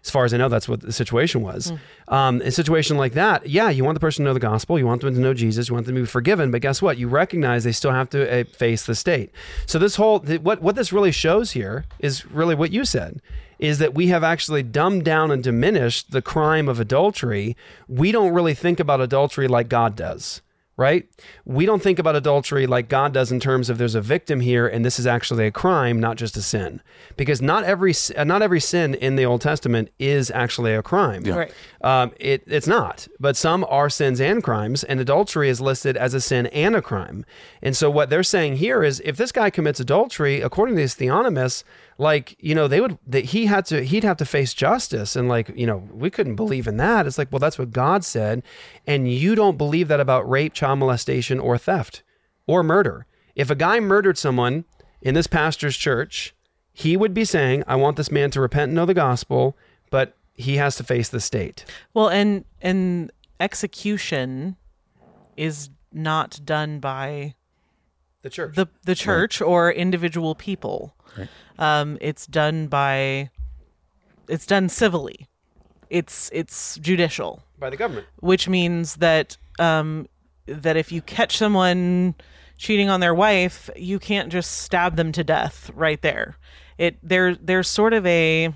As 0.05 0.11
far 0.11 0.27
as 0.27 0.35
I 0.35 0.37
know, 0.37 0.51
that's 0.51 0.69
what 0.69 0.83
the 0.83 0.93
situation 0.93 1.41
was. 1.41 1.73
Um, 2.09 2.43
a 2.43 2.51
situation 2.51 2.99
like 2.99 3.15
that, 3.15 3.49
yeah, 3.49 3.71
you 3.71 3.85
want 3.85 3.95
the 3.95 4.01
person 4.01 4.23
to 4.25 4.29
know 4.29 4.35
the 4.35 4.41
gospel, 4.41 4.79
you 4.79 4.87
want 4.87 5.01
them 5.01 5.15
to 5.15 5.21
know 5.21 5.33
Jesus, 5.33 5.69
you 5.69 5.75
want 5.75 5.87
them 5.87 5.95
to 5.95 6.03
be 6.03 6.07
forgiven, 6.07 6.51
but 6.51 6.61
guess 6.61 6.83
what? 6.83 6.99
You 6.99 7.09
recognize 7.09 7.65
they 7.65 7.73
still 7.73 7.93
have 7.93 8.11
to 8.11 8.41
uh, 8.41 8.45
face 8.45 8.85
the 8.85 8.95
state. 8.95 9.31
So 9.65 9.79
this 9.79 9.97
whole 9.97 10.19
what 10.21 10.61
what 10.61 10.77
this 10.77 10.93
really 10.93 11.11
shows 11.13 11.53
here 11.53 11.87
is 12.01 12.27
really 12.27 12.55
what 12.55 12.71
you 12.71 12.85
said 12.85 13.23
is 13.59 13.79
that 13.79 13.95
we 13.95 14.09
have 14.09 14.23
actually 14.23 14.63
dumbed 14.63 15.05
down 15.05 15.31
and 15.31 15.43
diminished 15.43 16.11
the 16.11 16.21
crime 16.21 16.69
of 16.69 16.81
adultery. 16.81 17.57
We 17.89 18.13
don't 18.13 18.35
really 18.35 18.55
think 18.55 18.81
about 18.81 19.01
adultery 19.01 19.49
like 19.49 19.69
God 19.69 19.97
does. 19.97 20.43
Right? 20.77 21.09
We 21.45 21.67
don't 21.67 21.83
think 21.83 22.01
about 22.01 22.17
adultery 22.17 22.67
like 22.67 22.89
God 22.89 23.13
does 23.13 23.31
in 23.31 23.39
terms 23.39 23.71
of 23.71 23.79
there's 23.79 23.95
a 23.95 24.01
victim 24.01 24.41
here 24.41 24.67
and 24.67 24.85
this 24.85 24.99
is 24.99 25.07
actually 25.07 25.47
a 25.47 25.53
crime, 25.53 26.01
not 26.01 26.17
just 26.17 26.37
a 26.37 26.43
sin. 26.43 26.81
Because 27.17 27.41
not 27.41 27.63
every 27.63 27.95
uh, 28.17 28.25
not 28.25 28.43
every 28.43 28.61
sin 28.61 28.95
in 28.95 29.15
the 29.15 29.25
Old 29.25 29.41
Testament 29.41 29.91
is 29.99 30.31
actually 30.33 30.75
a 30.75 30.83
crime. 30.83 31.23
Right. 31.25 31.53
Um, 31.83 32.13
it, 32.19 32.43
it's 32.47 32.67
not, 32.67 33.07
but 33.21 33.37
some 33.37 33.65
are 33.69 33.89
sins 33.89 34.21
and 34.21 34.43
crimes, 34.43 34.83
and 34.85 35.01
adultery 35.01 35.49
is 35.49 35.61
listed 35.61 35.97
as 35.97 36.15
a 36.15 36.21
sin 36.21 36.47
and 36.47 36.75
a 36.75 36.83
crime. 36.83 37.25
And 37.63 37.77
so, 37.77 37.91
what 37.91 38.11
they're 38.11 38.23
saying 38.23 38.57
here 38.57 38.83
is, 38.83 39.01
if 39.05 39.17
this 39.17 39.33
guy 39.33 39.51
commits 39.51 39.81
adultery, 39.81 40.41
according 40.41 40.77
to 40.77 40.81
these 40.81 40.97
theonomists, 40.97 41.63
like 41.99 42.37
you 42.39 42.55
know, 42.55 42.69
they 42.69 42.81
would 42.81 42.99
that 43.07 43.27
he 43.27 43.47
had 43.47 43.67
to 43.67 43.85
he'd 43.85 44.05
have 44.05 44.17
to 44.19 44.25
face 44.25 44.55
justice, 44.55 45.17
and 45.17 45.29
like 45.29 45.51
you 45.55 45.67
know, 45.67 45.89
we 45.93 46.11
couldn't 46.11 46.37
believe 46.37 46.67
in 46.67 46.77
that. 46.79 47.07
It's 47.07 47.19
like, 47.19 47.31
well, 47.31 47.39
that's 47.39 47.59
what 47.59 47.71
God 47.71 48.05
said, 48.05 48.43
and 48.87 49.11
you 49.11 49.35
don't 49.35 49.59
believe 49.59 49.89
that 49.89 50.01
about 50.01 50.29
rape, 50.29 50.53
child 50.53 50.79
molestation, 50.79 51.39
or 51.39 51.59
theft, 51.59 52.03
or 52.47 52.63
murder. 52.63 53.07
If 53.35 53.51
a 53.51 53.55
guy 53.55 53.81
murdered 53.81 54.19
someone 54.19 54.65
in 55.03 55.15
this 55.15 55.27
pastor's 55.27 55.77
church, 55.77 56.35
he 56.73 56.97
would 56.97 57.15
be 57.15 57.25
saying, 57.25 57.63
I 57.67 57.77
want 57.77 57.97
this 57.97 58.11
man 58.11 58.31
to 58.33 58.41
repent 58.41 58.69
and 58.69 58.75
know 58.75 58.87
the 58.87 58.95
gospel, 58.95 59.57
but 59.91 60.17
he 60.35 60.57
has 60.57 60.77
to 60.77 60.85
face 60.85 61.09
the 61.09 61.21
state. 61.21 61.65
Well, 61.93 62.09
and 62.09 62.45
and 62.61 63.13
execution 63.39 64.57
is 65.37 65.71
not 65.93 66.41
done 66.45 66.81
by 66.81 67.35
the 68.23 68.31
church, 68.31 68.57
the 68.57 68.67
the 68.85 68.95
church 68.95 69.41
or 69.41 69.71
individual 69.71 70.35
people. 70.35 70.94
Um, 71.59 71.99
it's 72.01 72.27
done 72.27 72.67
by 72.67 73.31
it's 74.29 74.47
done 74.47 74.69
civilly. 74.69 75.29
It's 75.91 76.31
it's 76.33 76.77
judicial 76.79 77.43
by 77.59 77.71
the 77.71 77.77
government. 77.77 78.07
which 78.21 78.49
means 78.49 78.97
that 78.97 79.37
um, 79.59 80.09
that 80.47 80.77
if 80.77 80.91
you 80.91 81.01
catch 81.03 81.37
someone 81.37 82.15
cheating 82.57 82.89
on 82.89 83.01
their 83.01 83.15
wife, 83.15 83.71
you 83.77 83.99
can't 83.99 84.33
just 84.33 84.63
stab 84.63 84.97
them 84.97 85.13
to 85.13 85.23
death 85.25 85.71
right 85.75 86.01
there. 86.03 86.37
It 86.79 86.97
there 87.03 87.35
there's 87.37 87.69
sort 87.69 87.93
of 87.93 88.05
a 88.07 88.53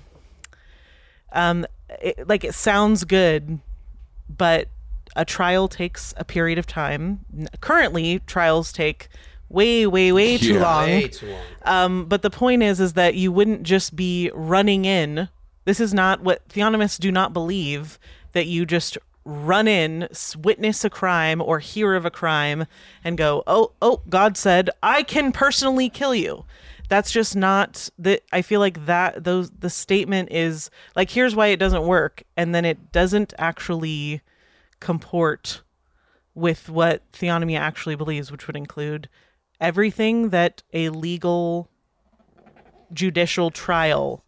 um 1.31 1.65
it, 2.01 2.27
like 2.27 2.43
it 2.43 2.53
sounds 2.53 3.03
good, 3.03 3.59
but 4.27 4.67
a 5.15 5.25
trial 5.25 5.67
takes 5.67 6.13
a 6.17 6.23
period 6.25 6.57
of 6.59 6.67
time. 6.67 7.21
Currently, 7.61 8.19
trials 8.27 8.71
take 8.71 9.07
way 9.49 9.85
way 9.87 10.11
way 10.11 10.37
too 10.37 10.53
Yeah. 10.53 10.61
long. 10.61 10.85
Way 10.87 11.07
too 11.07 11.27
long. 11.31 11.41
Um, 11.63 12.05
but 12.05 12.21
the 12.21 12.29
point 12.29 12.63
is, 12.63 12.79
is 12.79 12.93
that 12.93 13.15
you 13.15 13.31
wouldn't 13.31 13.63
just 13.63 13.95
be 13.95 14.31
running 14.33 14.85
in. 14.85 15.29
This 15.65 15.79
is 15.79 15.93
not 15.93 16.21
what 16.21 16.47
theonomists 16.49 16.99
do 16.99 17.11
not 17.11 17.33
believe 17.33 17.99
that 18.33 18.47
you 18.47 18.65
just 18.65 18.97
run 19.25 19.67
in, 19.67 20.07
witness 20.37 20.83
a 20.83 20.89
crime 20.89 21.41
or 21.41 21.59
hear 21.59 21.93
of 21.93 22.05
a 22.05 22.09
crime, 22.11 22.65
and 23.03 23.17
go, 23.17 23.43
"Oh, 23.45 23.73
oh, 23.81 24.01
God 24.09 24.37
said 24.37 24.69
I 24.81 25.03
can 25.03 25.31
personally 25.31 25.89
kill 25.89 26.15
you." 26.15 26.45
That's 26.87 27.11
just 27.11 27.35
not 27.35 27.89
the. 27.99 28.19
I 28.31 28.41
feel 28.41 28.59
like 28.59 28.87
that 28.87 29.23
those 29.23 29.51
the 29.51 29.69
statement 29.69 30.31
is 30.31 30.71
like, 30.95 31.11
"Here's 31.11 31.35
why 31.35 31.47
it 31.47 31.57
doesn't 31.59 31.83
work," 31.85 32.23
and 32.35 32.55
then 32.55 32.65
it 32.65 32.91
doesn't 32.91 33.33
actually 33.37 34.21
comport 34.79 35.61
with 36.33 36.69
what 36.69 37.01
theonomy 37.11 37.59
actually 37.59 37.95
believes, 37.95 38.31
which 38.31 38.47
would 38.47 38.55
include 38.55 39.09
everything 39.59 40.29
that 40.29 40.63
a 40.73 40.89
legal 40.89 41.69
judicial 42.93 43.51
trial 43.51 44.23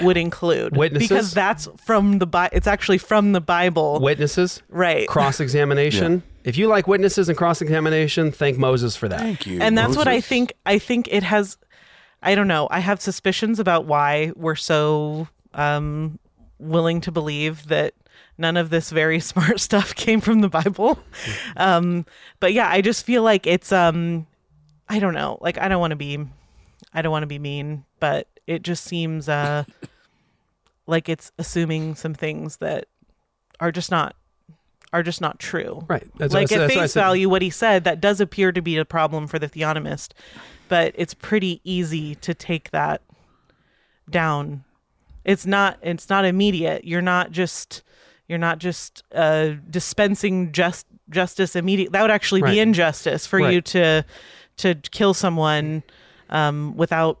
would 0.00 0.16
include. 0.16 0.76
Witnesses? 0.76 1.08
Because 1.08 1.32
that's 1.32 1.68
from 1.84 2.18
the 2.18 2.26
Bi- 2.26 2.48
it's 2.52 2.66
actually 2.66 2.98
from 2.98 3.32
the 3.32 3.40
Bible. 3.40 4.00
Witnesses, 4.00 4.62
Right. 4.68 5.06
Cross 5.08 5.40
examination. 5.40 6.22
If 6.44 6.56
you 6.56 6.68
like 6.68 6.86
witnesses 6.86 7.28
and 7.28 7.36
cross 7.36 7.60
examination, 7.60 8.30
thank 8.30 8.56
Moses 8.56 8.94
for 8.94 9.08
that. 9.08 9.18
Thank 9.18 9.48
you. 9.48 9.60
and 9.60 9.76
that's 9.76 9.96
what 9.96 10.06
I 10.06 10.20
think 10.20 10.52
I 10.64 10.78
think 10.78 11.08
it 11.10 11.24
has 11.24 11.56
I 12.22 12.36
don't 12.36 12.46
know. 12.46 12.68
I 12.70 12.78
have 12.78 13.00
suspicions 13.00 13.58
about 13.58 13.86
why 13.86 14.30
we're 14.36 14.54
so 14.54 15.26
um 15.54 16.20
willing 16.60 17.00
to 17.00 17.10
believe 17.10 17.66
that 17.66 17.94
none 18.38 18.56
of 18.56 18.70
this 18.70 18.90
very 18.90 19.18
smart 19.32 19.58
stuff 19.58 19.92
came 19.96 20.20
from 20.20 20.40
the 20.40 20.48
Bible. 20.48 21.00
Um 21.56 22.06
but 22.38 22.52
yeah, 22.52 22.68
I 22.70 22.80
just 22.80 23.04
feel 23.04 23.24
like 23.24 23.44
it's 23.48 23.72
um 23.72 24.28
I 24.88 24.98
don't 24.98 25.14
know. 25.14 25.38
Like 25.40 25.58
I 25.58 25.68
don't 25.68 25.80
want 25.80 25.92
to 25.92 25.96
be 25.96 26.18
I 26.92 27.02
don't 27.02 27.12
want 27.12 27.22
to 27.24 27.26
be 27.28 27.38
mean, 27.38 27.84
but 28.00 28.28
it 28.46 28.62
just 28.62 28.84
seems 28.84 29.28
uh 29.28 29.64
like 30.86 31.08
it's 31.08 31.32
assuming 31.38 31.94
some 31.94 32.14
things 32.14 32.58
that 32.58 32.86
are 33.60 33.72
just 33.72 33.90
not 33.90 34.14
are 34.92 35.02
just 35.02 35.20
not 35.20 35.38
true. 35.38 35.84
Right. 35.88 36.06
That's 36.16 36.34
I 36.34 36.38
like 36.40 36.48
said- 36.48 36.60
at 36.62 36.70
face 36.70 36.94
value, 36.94 37.28
what 37.28 37.42
he 37.42 37.50
said 37.50 37.84
that 37.84 38.00
does 38.00 38.20
appear 38.20 38.52
to 38.52 38.62
be 38.62 38.76
a 38.76 38.84
problem 38.84 39.26
for 39.26 39.38
the 39.38 39.48
theonomist, 39.48 40.12
but 40.68 40.92
it's 40.96 41.14
pretty 41.14 41.60
easy 41.64 42.14
to 42.16 42.34
take 42.34 42.70
that 42.70 43.02
down. 44.08 44.64
It's 45.24 45.44
not. 45.44 45.78
It's 45.82 46.08
not 46.08 46.24
immediate. 46.24 46.84
You're 46.84 47.02
not 47.02 47.32
just. 47.32 47.82
You're 48.28 48.38
not 48.38 48.58
just 48.58 49.02
uh, 49.12 49.54
dispensing 49.70 50.52
just 50.52 50.86
justice 51.10 51.54
immediate. 51.56 51.92
That 51.92 52.02
would 52.02 52.10
actually 52.10 52.42
Right. 52.42 52.52
be 52.54 52.60
injustice 52.60 53.26
for 53.26 53.38
you 53.38 53.60
to 53.60 54.04
to 54.58 54.74
kill 54.90 55.14
someone 55.14 55.82
um, 56.30 56.76
without 56.76 57.20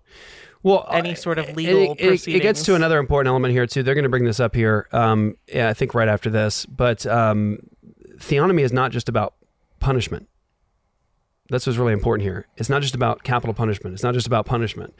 well 0.62 0.86
any 0.90 1.14
sort 1.14 1.38
of 1.38 1.54
legal 1.56 1.92
it, 1.92 2.00
it- 2.00 2.28
it 2.36 2.42
gets 2.42 2.62
to 2.64 2.74
another 2.74 2.98
important 2.98 3.28
element 3.28 3.52
here 3.52 3.66
too. 3.66 3.82
They're 3.82 3.94
going 3.94 4.02
to 4.04 4.08
bring 4.10 4.24
this 4.24 4.40
up 4.40 4.54
here. 4.54 4.88
Um, 4.92 5.36
yeah, 5.46 5.68
I 5.68 5.74
think 5.74 5.94
right 5.94 6.08
after 6.08 6.28
this. 6.30 6.66
But 6.66 7.06
um, 7.06 7.58
theonomy 8.18 8.62
is 8.62 8.72
not 8.72 8.90
just 8.90 9.08
about 9.08 9.34
punishment. 9.78 10.28
That's 11.48 11.64
what's 11.66 11.78
really 11.78 11.92
important 11.92 12.24
here. 12.24 12.46
It's 12.56 12.68
not 12.68 12.82
just 12.82 12.96
about 12.96 13.22
capital 13.22 13.54
punishment. 13.54 13.94
It's 13.94 14.02
not 14.02 14.14
just 14.14 14.26
about 14.26 14.46
punishment. 14.46 14.94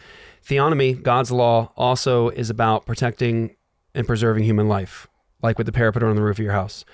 Theonomy, 0.46 1.02
God's 1.02 1.32
law, 1.32 1.72
also 1.76 2.28
is 2.28 2.50
about 2.50 2.86
protecting 2.86 3.56
and 3.96 4.06
preserving 4.06 4.44
human 4.44 4.68
life, 4.68 5.08
like 5.42 5.58
with 5.58 5.66
the 5.66 5.72
parapet 5.72 6.04
on 6.04 6.14
the 6.14 6.22
roof 6.22 6.38
of 6.38 6.44
your 6.44 6.52
house. 6.52 6.84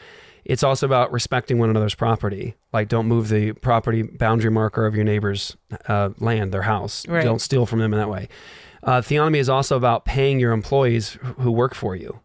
It's 0.44 0.62
also 0.62 0.86
about 0.86 1.12
respecting 1.12 1.59
one 1.59 1.70
another's 1.70 1.94
property. 1.94 2.55
Like, 2.73 2.89
don't 2.89 3.06
move 3.06 3.28
the 3.28 3.52
property 3.52 4.02
boundary 4.02 4.51
marker 4.51 4.86
of 4.86 4.94
your 4.94 5.05
neighbor's 5.05 5.56
uh, 5.89 6.10
land, 6.19 6.52
their 6.52 6.62
house. 6.62 7.06
Right. 7.06 7.23
Don't 7.24 7.40
steal 7.40 7.64
from 7.66 7.78
them 7.78 7.93
in 7.93 7.98
that 8.01 8.09
way. 8.09 8.28
Uh, 8.82 9.01
theonomy 9.01 9.36
is 9.36 9.48
also 9.48 9.77
about 9.77 10.05
paying 10.05 10.40
your 10.40 10.52
employees 10.52 11.16
who- 11.39 11.52
work 11.52 11.74
for 11.74 11.94
you, 11.94 12.19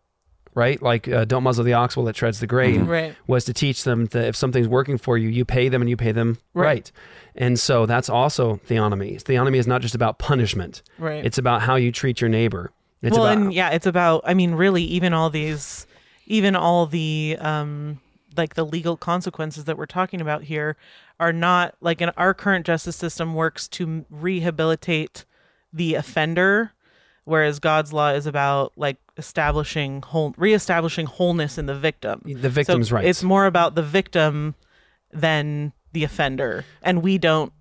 right? 0.55 0.81
Like, 0.81 1.07
uh, 1.07 1.25
don't 1.25 1.43
muzzle 1.43 1.63
the 1.63 1.73
ox 1.73 1.95
while 1.95 2.07
it 2.07 2.15
treads 2.15 2.39
the 2.39 2.47
grain. 2.47 2.85
Mhm. 2.85 2.89
Right. 2.89 3.15
Was 3.27 3.45
to 3.45 3.53
teach 3.53 3.83
them 3.83 4.05
that 4.07 4.25
if 4.25 4.35
something's 4.35 4.67
working 4.67 4.97
for 4.97 5.15
you, 5.19 5.29
you 5.29 5.45
pay 5.45 5.69
them 5.69 5.83
and 5.83 5.89
you 5.89 5.95
pay 5.97 6.11
them 6.11 6.39
Right. 6.55 6.65
right. 6.65 6.91
And 7.35 7.59
so 7.59 7.85
that's 7.85 8.09
also 8.09 8.59
theonomy. 8.67 9.21
Theonomy 9.21 9.57
is 9.57 9.67
not 9.67 9.81
just 9.83 9.93
about 9.93 10.17
punishment. 10.17 10.81
Right. 10.97 11.23
It's 11.23 11.37
about 11.37 11.61
how 11.61 11.75
you 11.75 11.91
treat 11.91 12.19
your 12.21 12.31
neighbor. 12.31 12.71
It's 13.03 13.15
well, 13.15 13.27
about 13.27 13.37
and 13.37 13.53
yeah, 13.53 13.69
it's 13.69 13.85
about. 13.85 14.23
I 14.25 14.33
mean, 14.33 14.55
really, 14.55 14.81
even 14.81 15.13
all 15.13 15.29
these, 15.29 15.85
even 16.25 16.55
all 16.55 16.87
the 16.87 17.37
um, 17.39 17.99
like 18.37 18.53
the 18.55 18.65
legal 18.65 18.95
consequences 18.97 19.65
that 19.65 19.77
we're 19.77 19.85
talking 19.85 20.21
about 20.21 20.43
here 20.43 20.77
are 21.19 21.33
not 21.33 21.75
like 21.81 22.01
in 22.01 22.09
our 22.09 22.33
current 22.33 22.65
justice 22.65 22.95
system 22.95 23.33
works 23.33 23.67
to 23.69 24.05
rehabilitate 24.09 25.25
the 25.73 25.95
offender, 25.95 26.71
whereas 27.25 27.59
God's 27.59 27.91
law 27.91 28.09
is 28.09 28.25
about 28.25 28.73
like 28.75 28.97
establishing 29.17 30.01
whole, 30.03 30.33
reestablishing 30.37 31.05
wholeness 31.07 31.57
in 31.57 31.65
the 31.65 31.75
victim. 31.75 32.21
The 32.25 32.49
victim's 32.49 32.89
so 32.89 32.95
rights. 32.95 33.07
It's 33.07 33.23
more 33.23 33.45
about 33.45 33.75
the 33.75 33.83
victim 33.83 34.55
than 35.11 35.73
the 35.93 36.03
offender, 36.03 36.65
and 36.81 37.01
we 37.01 37.17
don't. 37.17 37.51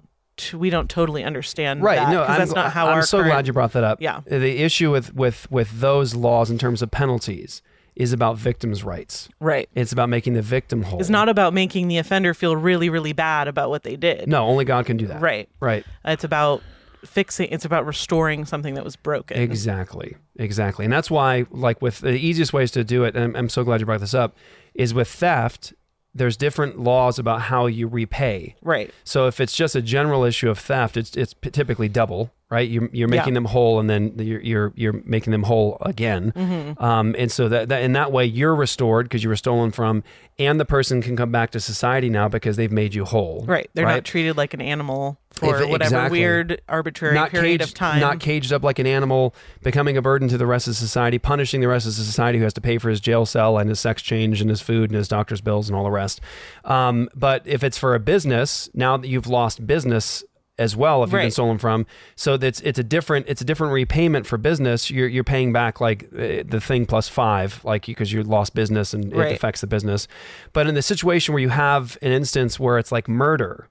We 0.52 0.68
don't 0.68 0.90
totally 0.90 1.24
understand 1.24 1.82
right 1.82 1.96
that, 1.96 2.12
no 2.12 2.22
I'm, 2.22 2.38
that's 2.38 2.52
not 2.52 2.70
how 2.70 2.88
I'm 2.88 2.96
our 2.96 3.02
so 3.02 3.20
current- 3.20 3.30
glad 3.32 3.46
you 3.46 3.54
brought 3.54 3.72
that 3.72 3.84
up 3.84 4.02
Yeah. 4.02 4.20
the 4.26 4.58
issue 4.62 4.90
with 4.90 5.14
with 5.14 5.50
with 5.50 5.80
those 5.80 6.14
laws 6.14 6.50
in 6.50 6.58
terms 6.58 6.82
of 6.82 6.90
penalties 6.90 7.62
is 7.96 8.12
about 8.12 8.36
victims 8.36 8.84
rights 8.84 9.28
Right. 9.40 9.68
it's 9.74 9.92
about 9.92 10.08
making 10.08 10.34
the 10.34 10.42
victim 10.42 10.82
whole 10.82 11.00
It's 11.00 11.08
not 11.10 11.28
about 11.28 11.54
making 11.54 11.88
the 11.88 11.98
offender 11.98 12.34
feel 12.34 12.54
really, 12.56 12.88
really 12.90 13.12
bad 13.12 13.48
about 13.48 13.70
what 13.70 13.82
they 13.82 13.96
did. 13.96 14.28
no 14.28 14.44
only 14.46 14.64
god 14.64 14.86
can 14.86 14.96
do 14.96 15.06
that 15.08 15.20
Right. 15.20 15.48
right 15.60 15.84
It's 16.04 16.24
about 16.24 16.62
fixing. 17.04 17.48
It's 17.50 17.64
about 17.64 17.86
restoring 17.86 18.44
something 18.46 18.74
that 18.74 18.82
was 18.82 18.96
broken. 18.96 19.36
Exactly, 19.40 20.16
exactly, 20.40 20.84
and 20.84 20.92
that's 20.92 21.08
why, 21.10 21.46
like, 21.52 21.80
with 21.80 22.00
the 22.00 22.14
easiest 22.16 22.52
ways 22.52 22.72
to 22.72 22.82
do 22.82 23.04
it, 23.04 23.14
and 23.14 23.22
I'm, 23.22 23.36
I'm 23.36 23.48
so 23.48 23.62
glad 23.62 23.78
you 23.78 23.86
brought 23.86 24.00
this 24.00 24.14
up, 24.14 24.36
is 24.74 24.92
with 24.92 25.06
theft. 25.06 25.72
There's 26.16 26.36
different 26.36 26.78
laws 26.80 27.18
about 27.18 27.42
how 27.42 27.66
you 27.66 27.86
repay. 27.88 28.56
Right. 28.62 28.90
So 29.04 29.26
if 29.26 29.40
it's 29.40 29.54
just 29.54 29.74
a 29.74 29.82
general 29.82 30.24
issue 30.24 30.48
of 30.50 30.58
theft, 30.58 30.96
it's 30.96 31.16
it's 31.16 31.34
typically 31.52 31.88
double, 31.88 32.30
right? 32.50 32.68
You're, 32.68 32.88
you're 32.92 33.08
making 33.08 33.34
Yeah. 33.34 33.34
them 33.34 33.44
whole, 33.46 33.78
and 33.80 33.88
then 33.90 34.14
you're 34.18 34.40
you're, 34.40 34.72
you're 34.76 35.02
making 35.04 35.32
them 35.32 35.42
whole 35.44 35.76
again. 35.82 36.32
Mhm. 36.34 36.80
Um, 36.82 37.14
and 37.18 37.30
so 37.30 37.48
that, 37.48 37.68
that 37.68 37.82
in 37.82 37.92
that 37.92 38.12
way 38.12 38.24
you're 38.24 38.54
restored 38.54 39.06
because 39.06 39.22
you 39.22 39.28
were 39.28 39.36
stolen 39.36 39.70
from, 39.72 40.02
and 40.38 40.58
the 40.58 40.64
person 40.64 41.02
can 41.02 41.16
come 41.16 41.30
back 41.30 41.50
to 41.52 41.60
society 41.60 42.08
now 42.08 42.28
because 42.28 42.56
they've 42.56 42.72
made 42.72 42.94
you 42.94 43.04
whole. 43.04 43.44
Right. 43.46 43.68
They're 43.74 43.86
not 43.86 44.04
treated 44.04 44.36
like 44.36 44.54
an 44.54 44.60
animal 44.60 45.18
for 45.36 45.62
If- 45.62 45.68
whatever 45.68 45.84
exactly. 45.96 46.18
weird 46.20 46.60
arbitrary 46.68 47.14
not 47.14 47.30
period 47.30 47.60
caged, 47.60 47.70
of 47.70 47.74
time. 47.74 48.00
Not 48.00 48.20
caged 48.20 48.52
up 48.52 48.62
like 48.64 48.78
an 48.78 48.86
animal, 48.86 49.34
becoming 49.62 49.96
a 49.96 50.02
burden 50.02 50.28
to 50.28 50.38
the 50.38 50.46
rest 50.46 50.66
of 50.68 50.76
society, 50.76 51.18
punishing 51.18 51.60
the 51.60 51.68
rest 51.68 51.86
of 51.86 51.92
society 51.92 52.38
who 52.38 52.44
has 52.44 52.54
to 52.54 52.60
pay 52.60 52.78
for 52.78 52.88
his 52.90 53.00
jail 53.00 53.26
cell 53.26 53.58
and 53.58 53.68
his 53.68 53.78
sex 53.80 54.00
change 54.02 54.40
and 54.40 54.48
his 54.50 54.60
food 54.62 54.90
and 54.90 54.96
his 54.96 55.08
doctor's 55.08 55.40
bills 55.40 55.68
and 55.68 55.76
all 55.76 55.84
the 55.84 55.90
rest. 55.90 56.20
Um, 56.64 57.08
but 57.14 57.42
if 57.44 57.62
it's 57.62 57.78
for 57.78 57.94
a 57.94 58.00
business, 58.00 58.68
now 58.74 58.96
that 58.96 59.08
you've 59.08 59.26
lost 59.26 59.66
business 59.66 60.24
as 60.58 60.74
well, 60.74 61.04
if 61.04 61.12
you've 61.12 61.20
been 61.20 61.30
stolen 61.30 61.58
from, 61.58 61.84
so 62.14 62.38
that's 62.38 62.60
it's 62.60 62.78
a 62.78 62.82
different 62.82 63.26
it's 63.28 63.42
a 63.42 63.44
different 63.44 63.74
repayment 63.74 64.26
for 64.26 64.38
business. 64.38 64.90
You're 64.90 65.06
you're 65.06 65.22
paying 65.22 65.52
back 65.52 65.82
like 65.82 66.04
uh, 66.14 66.44
the 66.48 66.62
thing 66.62 66.86
plus 66.86 67.10
five, 67.10 67.62
like 67.62 67.84
because 67.84 68.10
you 68.10 68.22
lost 68.22 68.54
business 68.54 68.94
and 68.94 69.14
Right. 69.14 69.32
it 69.32 69.34
affects 69.34 69.60
the 69.60 69.66
business. 69.66 70.08
But 70.54 70.66
in 70.66 70.74
the 70.74 70.80
situation 70.80 71.34
where 71.34 71.42
you 71.42 71.50
have 71.50 71.98
an 72.00 72.10
instance 72.12 72.58
where 72.58 72.78
it's 72.78 72.90
like 72.90 73.06
murder, 73.06 73.68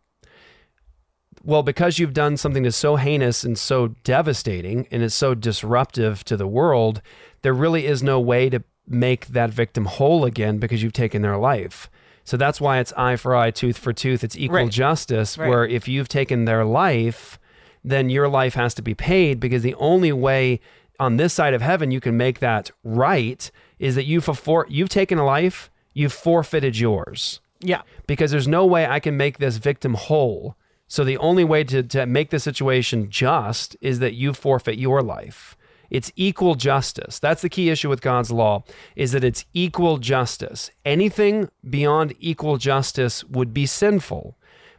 well, 1.45 1.63
because 1.63 1.99
you've 1.99 2.13
done 2.13 2.37
something 2.37 2.63
that's 2.63 2.75
so 2.75 2.95
heinous 2.95 3.43
and 3.43 3.57
so 3.57 3.89
devastating 4.03 4.87
and 4.91 5.03
it's 5.03 5.15
so 5.15 5.35
disruptive 5.35 6.23
to 6.25 6.35
the 6.35 6.47
world, 6.47 7.01
there 7.43 7.53
really 7.53 7.85
is 7.85 8.01
no 8.01 8.19
way 8.19 8.49
to 8.49 8.63
make 8.87 9.27
that 9.27 9.49
victim 9.51 9.85
whole 9.85 10.25
again 10.25 10.57
because 10.57 10.81
you've 10.83 10.93
taken 10.93 11.21
their 11.21 11.37
life. 11.37 11.89
So 12.23 12.37
that's 12.37 12.59
why 12.59 12.79
it's 12.79 12.93
eye 12.93 13.15
for 13.17 13.35
eye, 13.35 13.51
tooth 13.51 13.77
for 13.77 13.93
tooth. 13.93 14.23
It's 14.23 14.35
equal 14.37 14.57
Right. 14.57 14.71
justice, 14.71 15.37
Right. 15.37 15.47
where 15.49 15.65
if 15.65 15.87
you've 15.87 16.07
taken 16.07 16.45
their 16.45 16.65
life, 16.65 17.39
then 17.83 18.09
your 18.09 18.27
life 18.27 18.55
has 18.55 18.73
to 18.75 18.81
be 18.81 18.95
paid 18.95 19.39
because 19.39 19.61
the 19.61 19.75
only 19.75 20.11
way 20.11 20.59
on 20.99 21.17
this 21.17 21.33
side 21.33 21.53
of 21.53 21.61
heaven 21.61 21.91
you 21.91 21.99
can 21.99 22.17
make 22.17 22.39
that 22.39 22.71
right 22.83 23.51
is 23.77 23.93
that 23.95 24.05
you've, 24.05 24.23
for- 24.25 24.65
you've 24.69 24.89
taken 24.89 25.19
a 25.19 25.25
life, 25.25 25.69
you've 25.93 26.13
forfeited 26.13 26.79
yours 26.79 27.41
yeah. 27.59 27.81
because 28.07 28.31
there's 28.31 28.47
no 28.47 28.65
way 28.65 28.87
I 28.87 28.99
can 28.99 29.15
make 29.17 29.37
this 29.37 29.57
victim 29.57 29.93
whole. 29.93 30.55
So 30.95 31.03
the 31.03 31.17
only 31.17 31.43
way 31.43 31.65
to, 31.65 31.83
to 31.83 32.05
make 32.05 32.29
the 32.29 32.39
situation 32.39 33.09
just 33.09 33.75
is 33.81 33.99
that 33.99 34.13
you 34.13 34.31
forfeit 34.31 34.79
your 34.79 35.01
life. 35.01 35.57
It's 35.89 36.09
equal 36.15 36.55
justice. 36.55 37.19
That's 37.19 37.41
the 37.41 37.49
key 37.49 37.69
issue 37.69 37.89
with 37.89 37.99
God's 37.99 38.31
law 38.31 38.63
is 38.95 39.11
that 39.11 39.21
it's 39.21 39.43
equal 39.53 39.97
justice. 39.97 40.71
Anything 40.85 41.49
beyond 41.69 42.15
equal 42.21 42.55
justice 42.55 43.25
would 43.25 43.53
be 43.53 43.65
sinful 43.65 44.37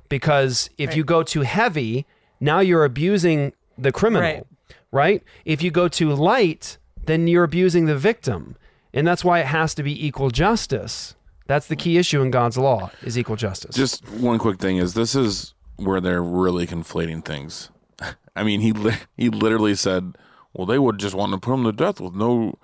because 0.08 0.70
if 0.78 0.96
you 0.96 1.04
go 1.04 1.22
too 1.22 1.42
heavy, 1.42 2.06
now 2.40 2.60
you're 2.60 2.86
abusing 2.86 3.52
the 3.76 3.92
criminal, 3.92 4.22
Right. 4.22 4.46
right? 4.90 5.22
If 5.44 5.62
you 5.62 5.70
go 5.70 5.86
too 5.86 6.14
light, 6.14 6.78
then 7.04 7.28
you're 7.28 7.44
abusing 7.44 7.84
the 7.84 7.98
victim. 7.98 8.56
And 8.94 9.06
that's 9.06 9.22
why 9.22 9.40
it 9.40 9.46
has 9.48 9.74
to 9.74 9.82
be 9.82 10.06
equal 10.06 10.30
justice. 10.30 11.14
That's 11.46 11.66
the 11.66 11.76
key 11.76 11.98
issue 11.98 12.22
in 12.22 12.30
God's 12.30 12.56
law 12.56 12.90
is 13.02 13.18
equal 13.18 13.36
justice. 13.36 13.76
Just 13.76 14.08
one 14.08 14.38
quick 14.38 14.58
thing 14.58 14.78
is 14.78 14.94
this 14.94 15.14
is 15.14 15.52
where 15.76 16.00
they're 16.00 16.22
really 16.22 16.66
conflating 16.66 17.24
things. 17.24 17.70
I 18.36 18.42
mean, 18.42 18.60
he 18.60 18.72
li- 18.72 19.04
he 19.16 19.30
literally 19.30 19.74
said, 19.74 20.16
"Well, 20.52 20.66
they 20.66 20.78
would 20.78 20.98
just 20.98 21.14
want 21.14 21.32
to 21.32 21.38
put 21.38 21.54
him 21.54 21.64
to 21.64 21.72
death 21.72 22.00
with 22.00 22.14
no 22.14 22.58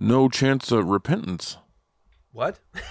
no 0.00 0.28
chance 0.28 0.70
of 0.70 0.86
repentance." 0.86 1.58
What? 2.32 2.58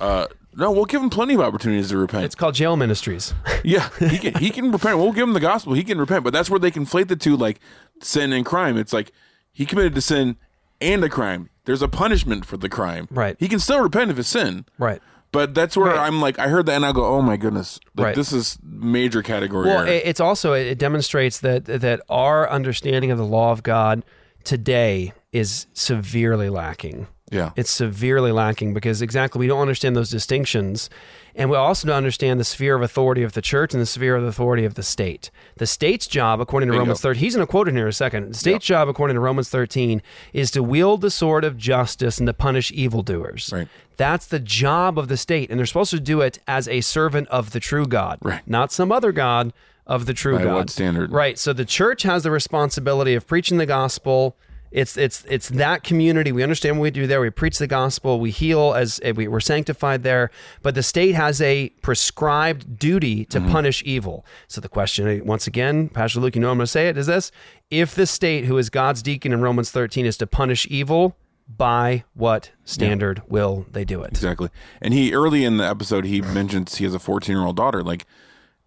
Uh, 0.00 0.26
no, 0.56 0.70
we'll 0.70 0.86
give 0.86 1.02
him 1.02 1.10
plenty 1.10 1.34
of 1.34 1.40
opportunities 1.40 1.90
to 1.90 1.98
repent. 1.98 2.24
It's 2.24 2.34
called 2.34 2.54
jail 2.54 2.76
ministries. 2.76 3.34
yeah, 3.64 3.90
he 3.98 4.18
can 4.18 4.34
he 4.34 4.50
can 4.50 4.72
repent. 4.72 4.96
We'll 4.96 5.12
give 5.12 5.28
him 5.28 5.34
the 5.34 5.40
gospel. 5.40 5.74
He 5.74 5.84
can 5.84 5.98
repent, 5.98 6.24
but 6.24 6.32
that's 6.32 6.48
where 6.48 6.58
they 6.58 6.70
conflate 6.70 7.08
the 7.08 7.16
two, 7.16 7.36
like 7.36 7.60
sin 8.02 8.32
and 8.32 8.44
crime. 8.44 8.76
It's 8.76 8.92
like 8.92 9.12
he 9.52 9.66
committed 9.66 9.96
a 9.96 10.00
sin 10.00 10.36
and 10.80 11.04
a 11.04 11.08
crime. 11.08 11.50
There's 11.66 11.82
a 11.82 11.88
punishment 11.88 12.46
for 12.46 12.56
the 12.56 12.68
crime. 12.68 13.06
Right. 13.10 13.36
He 13.38 13.46
can 13.46 13.60
still 13.60 13.80
repent 13.80 14.10
of 14.10 14.16
his 14.16 14.26
sin. 14.26 14.64
Right. 14.78 15.02
But 15.32 15.54
that's 15.54 15.76
where 15.76 15.94
I'm 15.96 16.20
like, 16.20 16.38
I 16.38 16.48
heard 16.48 16.66
that 16.66 16.74
and 16.74 16.84
I 16.84 16.92
go, 16.92 17.04
oh 17.06 17.22
my 17.22 17.36
goodness, 17.36 17.78
like, 17.96 18.04
Right. 18.06 18.14
this 18.16 18.32
is 18.32 18.58
major 18.64 19.22
category. 19.22 19.68
Well, 19.68 19.80
error. 19.80 19.86
it's 19.86 20.18
also 20.20 20.52
it 20.54 20.78
demonstrates 20.78 21.40
that 21.40 21.66
that 21.66 22.00
our 22.08 22.50
understanding 22.50 23.10
of 23.10 23.18
the 23.18 23.24
law 23.24 23.52
of 23.52 23.62
God 23.62 24.04
today 24.42 25.12
is 25.32 25.66
severely 25.72 26.48
lacking. 26.48 27.06
Yeah. 27.30 27.50
It's 27.56 27.70
severely 27.70 28.32
lacking 28.32 28.74
because 28.74 29.00
exactly 29.02 29.38
we 29.38 29.46
don't 29.46 29.60
understand 29.60 29.96
those 29.96 30.10
distinctions. 30.10 30.90
And 31.36 31.48
we 31.48 31.56
also 31.56 31.86
don't 31.86 31.96
understand 31.96 32.40
the 32.40 32.44
sphere 32.44 32.74
of 32.74 32.82
authority 32.82 33.22
of 33.22 33.34
the 33.34 33.40
church 33.40 33.72
and 33.72 33.80
the 33.80 33.86
sphere 33.86 34.16
of 34.16 34.24
authority 34.24 34.64
of 34.64 34.74
the 34.74 34.82
state. 34.82 35.30
The 35.56 35.66
state's 35.66 36.08
job, 36.08 36.40
according 36.40 36.66
to 36.66 36.72
Bingo. 36.72 36.80
Romans 36.82 37.00
13, 37.00 37.20
he's 37.20 37.36
going 37.36 37.46
to 37.46 37.50
quote 37.50 37.68
it 37.68 37.74
here 37.74 37.84
in 37.84 37.88
a 37.88 37.92
second. 37.92 38.30
The 38.30 38.34
state's 38.38 38.66
job, 38.66 38.88
according 38.88 39.14
to 39.14 39.20
Romans 39.20 39.48
13, 39.48 40.02
is 40.32 40.50
to 40.50 40.62
wield 40.62 41.02
the 41.02 41.10
sword 41.10 41.44
of 41.44 41.56
justice 41.56 42.18
and 42.18 42.26
to 42.26 42.34
punish 42.34 42.72
evildoers. 42.72 43.50
Right. 43.52 43.68
That's 43.96 44.26
the 44.26 44.40
job 44.40 44.98
of 44.98 45.06
the 45.06 45.16
state. 45.16 45.50
And 45.50 45.58
they're 45.58 45.66
supposed 45.66 45.92
to 45.92 46.00
do 46.00 46.20
it 46.20 46.40
as 46.48 46.66
a 46.66 46.80
servant 46.80 47.28
of 47.28 47.52
the 47.52 47.60
true 47.60 47.86
God, 47.86 48.18
Right. 48.22 48.42
not 48.46 48.72
some 48.72 48.90
other 48.90 49.12
God 49.12 49.52
of 49.86 50.06
the 50.06 50.14
true 50.14 50.36
By 50.38 50.44
God. 50.44 50.54
what 50.54 50.70
standard? 50.70 51.12
Right. 51.12 51.38
So 51.38 51.52
the 51.52 51.64
church 51.64 52.02
has 52.02 52.24
the 52.24 52.30
responsibility 52.32 53.14
of 53.14 53.26
preaching 53.26 53.58
the 53.58 53.66
gospel. 53.66 54.36
It's 54.70 54.96
it's 54.96 55.24
it's 55.28 55.48
that 55.48 55.82
community. 55.82 56.30
We 56.30 56.42
understand 56.44 56.78
what 56.78 56.84
we 56.84 56.90
do 56.92 57.06
there. 57.06 57.20
We 57.20 57.30
preach 57.30 57.58
the 57.58 57.66
gospel. 57.66 58.20
We 58.20 58.30
heal 58.30 58.72
as 58.74 59.00
eh, 59.02 59.10
we, 59.12 59.26
we're 59.26 59.40
sanctified 59.40 60.04
there. 60.04 60.30
But 60.62 60.74
the 60.76 60.82
state 60.82 61.16
has 61.16 61.40
a 61.42 61.70
prescribed 61.82 62.78
duty 62.78 63.24
to 63.26 63.40
Mm-hmm. 63.40 63.50
punish 63.50 63.82
evil. 63.84 64.24
So 64.46 64.60
the 64.60 64.68
question, 64.68 65.08
eh, 65.08 65.20
once 65.24 65.46
again, 65.46 65.88
Pastor 65.88 66.20
Luke, 66.20 66.36
you 66.36 66.40
know 66.40 66.50
I'm 66.50 66.58
going 66.58 66.64
to 66.66 66.70
say 66.70 66.88
it, 66.88 66.96
is 66.96 67.06
this: 67.06 67.32
If 67.70 67.94
the 67.94 68.06
state, 68.06 68.44
who 68.44 68.58
is 68.58 68.70
God's 68.70 69.02
deacon 69.02 69.32
in 69.32 69.40
Romans 69.40 69.70
13, 69.72 70.06
is 70.06 70.16
to 70.18 70.26
punish 70.26 70.66
evil, 70.70 71.16
by 71.48 72.04
what 72.14 72.52
standard 72.64 73.22
will 73.26 73.66
they 73.72 73.84
do 73.84 74.02
it? 74.02 74.10
Exactly. 74.10 74.50
And 74.80 74.94
he 74.94 75.12
early 75.12 75.44
in 75.44 75.56
the 75.56 75.68
episode 75.68 76.04
he 76.04 76.20
mentions 76.22 76.76
he 76.76 76.84
has 76.84 76.94
a 76.94 77.00
14 77.00 77.34
year 77.34 77.44
old 77.44 77.56
daughter. 77.56 77.82
Like, 77.82 78.06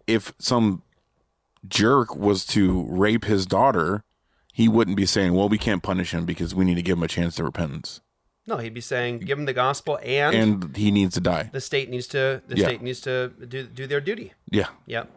if 0.06 0.34
some 0.38 0.82
jerk 1.66 2.14
was 2.14 2.44
to 2.46 2.84
rape 2.90 3.24
his 3.24 3.46
daughter, 3.46 4.04
he 4.54 4.68
wouldn't 4.68 4.96
be 4.96 5.04
saying, 5.04 5.34
"Well, 5.34 5.48
we 5.48 5.58
can't 5.58 5.82
punish 5.82 6.14
him 6.14 6.24
because 6.24 6.54
we 6.54 6.64
need 6.64 6.76
to 6.76 6.82
give 6.82 6.96
him 6.96 7.02
a 7.02 7.08
chance 7.08 7.34
to 7.36 7.44
repentance, 7.44 8.00
No, 8.46 8.58
he'd 8.58 8.72
be 8.72 8.80
saying, 8.80 9.18
give 9.18 9.36
him 9.36 9.46
the 9.46 9.52
gospel, 9.52 9.98
and, 10.02 10.34
and 10.34 10.76
he 10.76 10.92
needs 10.92 11.14
to 11.14 11.20
die." 11.20 11.50
the 11.52 11.60
state 11.60 11.90
needs 11.90 12.06
to 12.08 12.40
the 12.46 12.56
Yeah. 12.56 12.66
state 12.66 12.80
needs 12.80 13.00
to 13.02 13.32
do 13.48 13.64
do 13.64 13.86
their 13.88 14.00
duty. 14.00 14.32
Yeah. 14.50 14.68
Yep. 14.86 15.10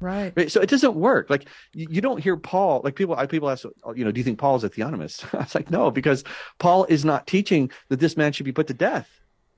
Right. 0.00 0.32
Right. 0.36 0.52
So 0.52 0.60
it 0.60 0.68
doesn't 0.68 0.94
work. 0.94 1.30
Like 1.30 1.48
you, 1.72 1.88
you 1.90 2.00
don't 2.00 2.22
hear 2.22 2.36
Paul. 2.36 2.82
Like 2.84 2.94
people, 2.94 3.16
I- 3.16 3.26
people 3.26 3.50
ask, 3.50 3.64
oh, 3.82 3.94
you 3.94 4.04
know, 4.04 4.12
do 4.12 4.20
you 4.20 4.24
think 4.24 4.38
Paul 4.38 4.54
is 4.56 4.62
a 4.62 4.70
theonomist? 4.70 5.24
I 5.34 5.38
was 5.38 5.54
like, 5.54 5.70
no, 5.70 5.90
because 5.90 6.22
Paul 6.58 6.84
is 6.84 7.04
not 7.04 7.26
teaching 7.26 7.70
that 7.88 8.00
this 8.00 8.16
man 8.16 8.32
should 8.32 8.46
be 8.46 8.52
put 8.52 8.68
to 8.68 8.74
death. 8.74 9.08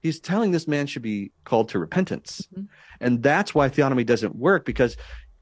He's 0.02 0.20
telling 0.20 0.52
this 0.52 0.68
man 0.68 0.86
should 0.86 1.02
be 1.02 1.32
called 1.44 1.68
to 1.70 1.80
repentance, 1.80 2.46
mm-hmm. 2.54 2.66
and 3.00 3.22
that's 3.22 3.54
why 3.54 3.68
theonomy 3.68 4.06
doesn't 4.06 4.36
work. 4.36 4.64
Because 4.64 4.96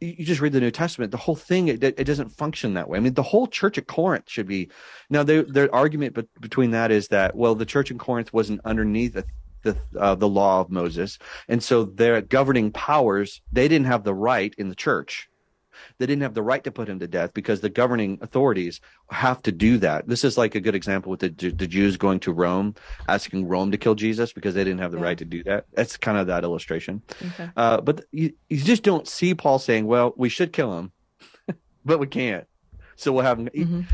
you 0.06 0.24
just 0.24 0.40
read 0.40 0.52
the 0.52 0.60
New 0.60 0.70
Testament, 0.70 1.10
the 1.10 1.16
whole 1.16 1.36
thing 1.36 1.68
it, 1.68 1.82
it 1.82 2.04
doesn't 2.04 2.30
function 2.30 2.74
that 2.74 2.88
way. 2.88 2.98
I 2.98 3.00
mean, 3.00 3.14
the 3.14 3.22
whole 3.22 3.46
church 3.46 3.78
at 3.78 3.86
Corinth 3.86 4.28
should 4.28 4.46
be. 4.46 4.70
Now, 5.10 5.22
their 5.22 5.74
argument 5.74 6.14
bet- 6.14 6.40
between 6.40 6.70
that 6.72 6.90
is 6.90 7.08
that 7.08 7.36
well, 7.36 7.54
the 7.54 7.66
church 7.66 7.90
in 7.90 7.98
Corinth 7.98 8.32
wasn't 8.32 8.60
underneath 8.64 9.14
the 9.14 9.24
the, 9.62 9.78
uh, 9.98 10.14
the 10.14 10.28
law 10.28 10.60
of 10.60 10.70
Moses, 10.70 11.18
and 11.48 11.62
so 11.62 11.84
their 11.84 12.20
governing 12.20 12.70
powers 12.70 13.40
they 13.50 13.66
didn't 13.66 13.86
have 13.86 14.04
the 14.04 14.14
right 14.14 14.54
in 14.58 14.68
the 14.68 14.74
church 14.74 15.28
They 15.98 16.06
didn't 16.06 16.22
have 16.22 16.34
the 16.34 16.42
right 16.42 16.62
to 16.64 16.70
put 16.72 16.88
him 16.88 16.98
to 17.00 17.06
death 17.06 17.32
because 17.34 17.60
the 17.60 17.68
governing 17.68 18.18
authorities 18.20 18.80
have 19.10 19.42
to 19.42 19.52
do 19.52 19.78
that. 19.78 20.08
This 20.08 20.24
is 20.24 20.36
like 20.38 20.54
a 20.54 20.60
good 20.60 20.74
example 20.74 21.10
with 21.10 21.20
the, 21.20 21.28
the 21.28 21.66
Jews 21.66 21.96
going 21.96 22.20
to 22.20 22.32
Rome, 22.32 22.74
asking 23.08 23.46
Rome 23.48 23.70
to 23.70 23.78
kill 23.78 23.94
Jesus 23.94 24.32
because 24.32 24.54
they 24.54 24.64
didn't 24.64 24.80
have 24.80 24.92
the 24.92 24.98
Yeah. 24.98 25.04
right 25.04 25.18
to 25.18 25.24
do 25.24 25.42
that. 25.44 25.66
That's 25.74 25.96
kind 25.96 26.18
of 26.18 26.26
that 26.28 26.44
illustration. 26.44 27.02
Okay. 27.22 27.50
Uh, 27.56 27.80
but 27.80 28.04
you, 28.12 28.32
you 28.48 28.58
just 28.58 28.82
don't 28.82 29.06
see 29.08 29.34
Paul 29.34 29.58
saying, 29.58 29.86
well, 29.86 30.12
we 30.16 30.28
should 30.28 30.52
kill 30.52 30.78
him, 30.78 30.92
but 31.84 31.98
we 31.98 32.06
can't. 32.06 32.46
So 32.96 33.12
we'll 33.12 33.24
have 33.24 33.40
him. 33.40 33.86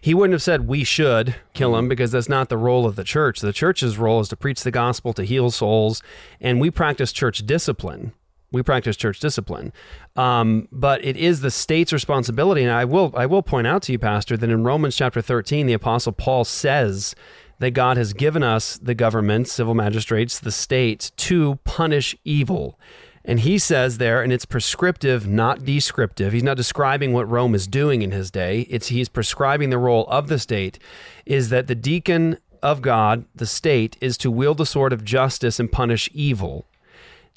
He 0.00 0.14
wouldn't 0.14 0.32
have 0.32 0.42
said 0.42 0.66
we 0.66 0.82
should 0.82 1.36
kill 1.54 1.76
him 1.76 1.88
because 1.88 2.10
that's 2.10 2.28
not 2.28 2.48
the 2.48 2.56
role 2.56 2.86
of 2.86 2.96
the 2.96 3.04
church. 3.04 3.38
The 3.40 3.52
church's 3.52 3.98
role 3.98 4.18
is 4.18 4.28
to 4.30 4.36
preach 4.36 4.64
the 4.64 4.72
gospel, 4.72 5.12
to 5.12 5.22
heal 5.22 5.52
souls, 5.52 6.02
and 6.40 6.60
we 6.60 6.68
practice 6.72 7.12
church 7.12 7.46
discipline. 7.46 8.12
We 8.50 8.62
practice 8.62 8.96
church 8.96 9.20
discipline, 9.20 9.72
um, 10.16 10.68
but 10.72 11.04
it 11.04 11.18
is 11.18 11.42
the 11.42 11.50
state's 11.50 11.92
responsibility. 11.92 12.62
And 12.62 12.72
I 12.72 12.86
will, 12.86 13.12
I 13.14 13.26
will 13.26 13.42
point 13.42 13.66
out 13.66 13.82
to 13.82 13.92
you, 13.92 13.98
Pastor, 13.98 14.38
that 14.38 14.48
in 14.48 14.64
Romans 14.64 14.96
chapter 14.96 15.20
thirteen, 15.20 15.66
the 15.66 15.74
Apostle 15.74 16.12
Paul 16.12 16.44
says 16.44 17.14
that 17.58 17.72
God 17.72 17.96
has 17.96 18.12
given 18.12 18.42
us 18.42 18.78
the 18.78 18.94
government, 18.94 19.48
civil 19.48 19.74
magistrates, 19.74 20.38
the 20.38 20.50
state, 20.50 21.10
to 21.16 21.56
punish 21.64 22.16
evil. 22.24 22.78
And 23.24 23.40
he 23.40 23.58
says 23.58 23.98
there, 23.98 24.22
and 24.22 24.32
it's 24.32 24.46
prescriptive, 24.46 25.26
not 25.26 25.66
descriptive. 25.66 26.32
He's 26.32 26.42
not 26.42 26.56
describing 26.56 27.12
what 27.12 27.28
Rome 27.28 27.54
is 27.54 27.66
doing 27.66 28.00
in 28.00 28.12
his 28.12 28.30
day. 28.30 28.60
It's 28.70 28.88
he's 28.88 29.10
prescribing 29.10 29.68
the 29.68 29.76
role 29.76 30.06
of 30.06 30.28
the 30.28 30.38
state, 30.38 30.78
is 31.26 31.50
that 31.50 31.66
the 31.66 31.74
deacon 31.74 32.38
of 32.62 32.80
God, 32.80 33.26
the 33.34 33.44
state, 33.44 33.98
is 34.00 34.16
to 34.18 34.30
wield 34.30 34.56
the 34.56 34.64
sword 34.64 34.94
of 34.94 35.04
justice 35.04 35.60
and 35.60 35.70
punish 35.70 36.08
evil. 36.14 36.64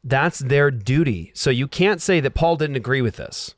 That's 0.04 0.40
their 0.40 0.72
duty. 0.72 1.32
So 1.36 1.50
you 1.50 1.68
can't 1.68 2.02
say 2.02 2.20
that 2.20 2.34
Paul 2.34 2.56
didn't 2.56 2.76
agree 2.76 3.02
with 3.02 3.18
this. 3.18 3.56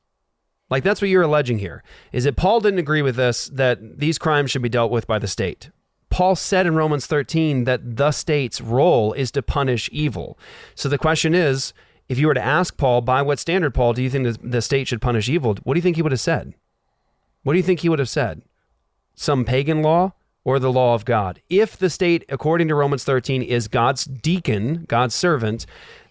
Like 0.69 0.83
that's 0.83 1.01
what 1.01 1.09
you're 1.09 1.23
alleging 1.23 1.59
here. 1.59 1.83
Is 2.11 2.23
that 2.23 2.35
Paul 2.35 2.59
didn't 2.59 2.79
agree 2.79 3.01
with 3.01 3.15
this 3.15 3.45
that 3.53 3.99
these 3.99 4.17
crimes 4.17 4.51
should 4.51 4.61
be 4.61 4.69
dealt 4.69 4.91
with 4.91 5.07
by 5.07 5.19
the 5.19 5.27
state. 5.27 5.69
Paul 6.09 6.35
said 6.35 6.67
in 6.67 6.75
Romans 6.75 7.07
13 7.07 7.63
that 7.63 7.95
the 7.95 8.11
state's 8.11 8.61
role 8.61 9.13
is 9.13 9.31
to 9.31 9.41
punish 9.41 9.89
evil. 9.91 10.37
So 10.75 10.87
the 10.87 10.97
question 10.97 11.33
is, 11.33 11.73
if 12.07 12.19
you 12.19 12.27
were 12.27 12.35
to 12.35 12.43
ask 12.43 12.77
Paul, 12.77 13.01
by 13.01 13.21
what 13.21 13.39
standard, 13.39 13.73
Paul, 13.73 13.93
do 13.93 14.03
you 14.03 14.09
think 14.09 14.37
the, 14.41 14.61
state 14.61 14.87
should 14.87 15.01
punish 15.01 15.27
evil? 15.29 15.55
What 15.63 15.73
do 15.73 15.77
you 15.79 15.81
think 15.81 15.95
he 15.95 16.03
would 16.03 16.11
have 16.11 16.21
said? 16.21 16.53
What 17.41 17.53
do 17.53 17.57
you 17.57 17.63
think 17.63 17.79
he 17.79 17.89
would 17.89 17.99
have 17.99 18.09
said? 18.09 18.43
Some 19.15 19.43
pagan 19.45 19.81
law 19.81 20.13
or 20.43 20.59
the 20.59 20.71
law 20.71 20.93
of 20.93 21.05
God? 21.05 21.41
If 21.49 21.77
the 21.77 21.89
state, 21.89 22.25
according 22.29 22.67
to 22.67 22.75
Romans 22.75 23.03
13, 23.03 23.41
is 23.41 23.67
God's 23.67 24.05
deacon, 24.05 24.85
God's 24.87 25.15
servant, 25.15 25.65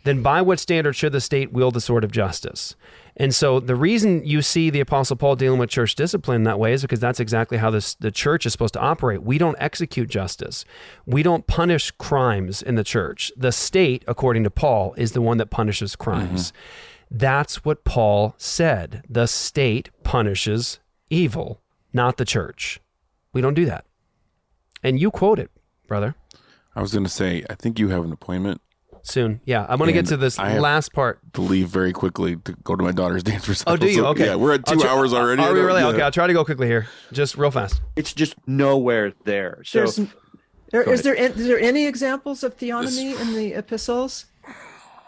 then 0.05 0.23
by 0.23 0.43
what 0.43 0.59
standard 0.59 0.95
should 0.95 1.13
the 1.13 1.21
state 1.21 1.53
wield 1.53 1.75
the 1.75 1.81
sword 1.81 2.05
of 2.05 2.13
justice? 2.13 2.75
And 3.17 3.35
so 3.35 3.61
the 3.61 3.77
reason 3.77 4.25
you 4.25 4.41
see 4.41 4.71
the 4.71 4.81
Apostle 4.81 5.17
Paul 5.17 5.37
dealing 5.37 5.59
with 5.59 5.69
church 5.71 5.95
discipline 5.95 6.45
that 6.45 6.59
way 6.59 6.73
is 6.73 6.83
because 6.83 7.01
that's 7.01 7.21
exactly 7.21 7.59
how 7.59 7.71
this, 7.71 7.95
the 7.95 8.11
church 8.11 8.47
is 8.47 8.53
supposed 8.53 8.75
to 8.75 8.81
operate. 8.81 9.23
We 9.23 9.37
don't 9.39 9.57
execute 9.59 10.09
justice, 10.09 10.65
we 11.07 11.23
don't 11.23 11.47
punish 11.47 11.91
crimes 11.93 12.63
in 12.63 12.75
the 12.75 12.85
church. 12.85 13.31
The 13.37 13.53
state, 13.53 14.05
according 14.09 14.45
to 14.45 14.51
Paul, 14.51 14.95
is 14.97 15.13
the 15.13 15.23
one 15.23 15.37
that 15.39 15.51
punishes 15.51 15.95
crimes. 15.95 16.53
Mm-hmm. 16.53 17.19
That's 17.19 17.65
what 17.65 17.85
Paul 17.85 18.35
said. 18.39 19.05
The 19.09 19.27
state 19.27 19.91
punishes 20.03 20.81
evil, 21.11 21.61
not 21.93 22.17
the 22.17 22.25
church. 22.25 22.81
We 23.35 23.43
don't 23.43 23.55
do 23.55 23.67
that. 23.67 23.85
And 24.83 24.99
you 24.99 25.11
quote 25.11 25.39
it, 25.39 25.51
brother. 25.87 26.15
I 26.75 26.81
was 26.81 26.93
going 26.93 27.05
to 27.05 27.11
say, 27.11 27.45
I 27.51 27.55
think 27.55 27.79
you 27.79 27.89
have 27.91 28.05
an 28.05 28.13
appointment 28.13 28.63
Soon. 29.05 29.41
Yeah. 29.45 29.67
I'm 29.69 29.79
gonna 29.79 29.93
get 29.93 30.07
to 30.07 30.17
this 30.17 30.39
I 30.39 30.59
last 30.59 30.93
part. 30.93 31.19
to 31.35 31.41
leave 31.41 31.69
very 31.69 31.93
quickly 31.93 32.37
to 32.37 32.53
go 32.65 32.77
to 32.77 32.83
my 32.85 32.93
daughter's 32.93 33.23
dance 33.25 33.49
recital. 33.49 33.73
Oh, 33.73 33.77
do 33.77 33.87
you? 33.89 33.95
So, 33.95 34.07
Okay. 34.07 34.27
Yeah, 34.27 34.37
we're 34.37 34.55
at 34.55 34.65
2 34.67 34.77
try- 34.77 34.89
hours 34.91 35.13
already. 35.13 35.43
Are 35.43 35.53
we 35.53 35.61
really? 35.61 35.81
yeah. 35.81 35.89
Okay, 35.89 36.03
I'll 36.03 36.11
try 36.13 36.27
to 36.27 36.33
go 36.33 36.45
quickly 36.45 36.67
here, 36.69 36.87
just 37.13 37.37
real 37.37 37.51
fast. 37.51 37.81
It's 37.97 38.13
just 38.13 38.35
nowhere 38.47 39.13
there. 39.25 39.63
So 39.65 39.79
There's, 39.79 39.97
there, 40.71 40.85
Go 40.85 40.93
is 40.93 41.03
there 41.03 41.15
is 41.15 41.47
there 41.47 41.59
any 41.59 41.87
examples 41.87 42.43
of 42.45 42.57
theonomy 42.57 43.13
This- 43.13 43.21
in 43.21 43.35
the 43.35 43.55
epistles? 43.55 44.27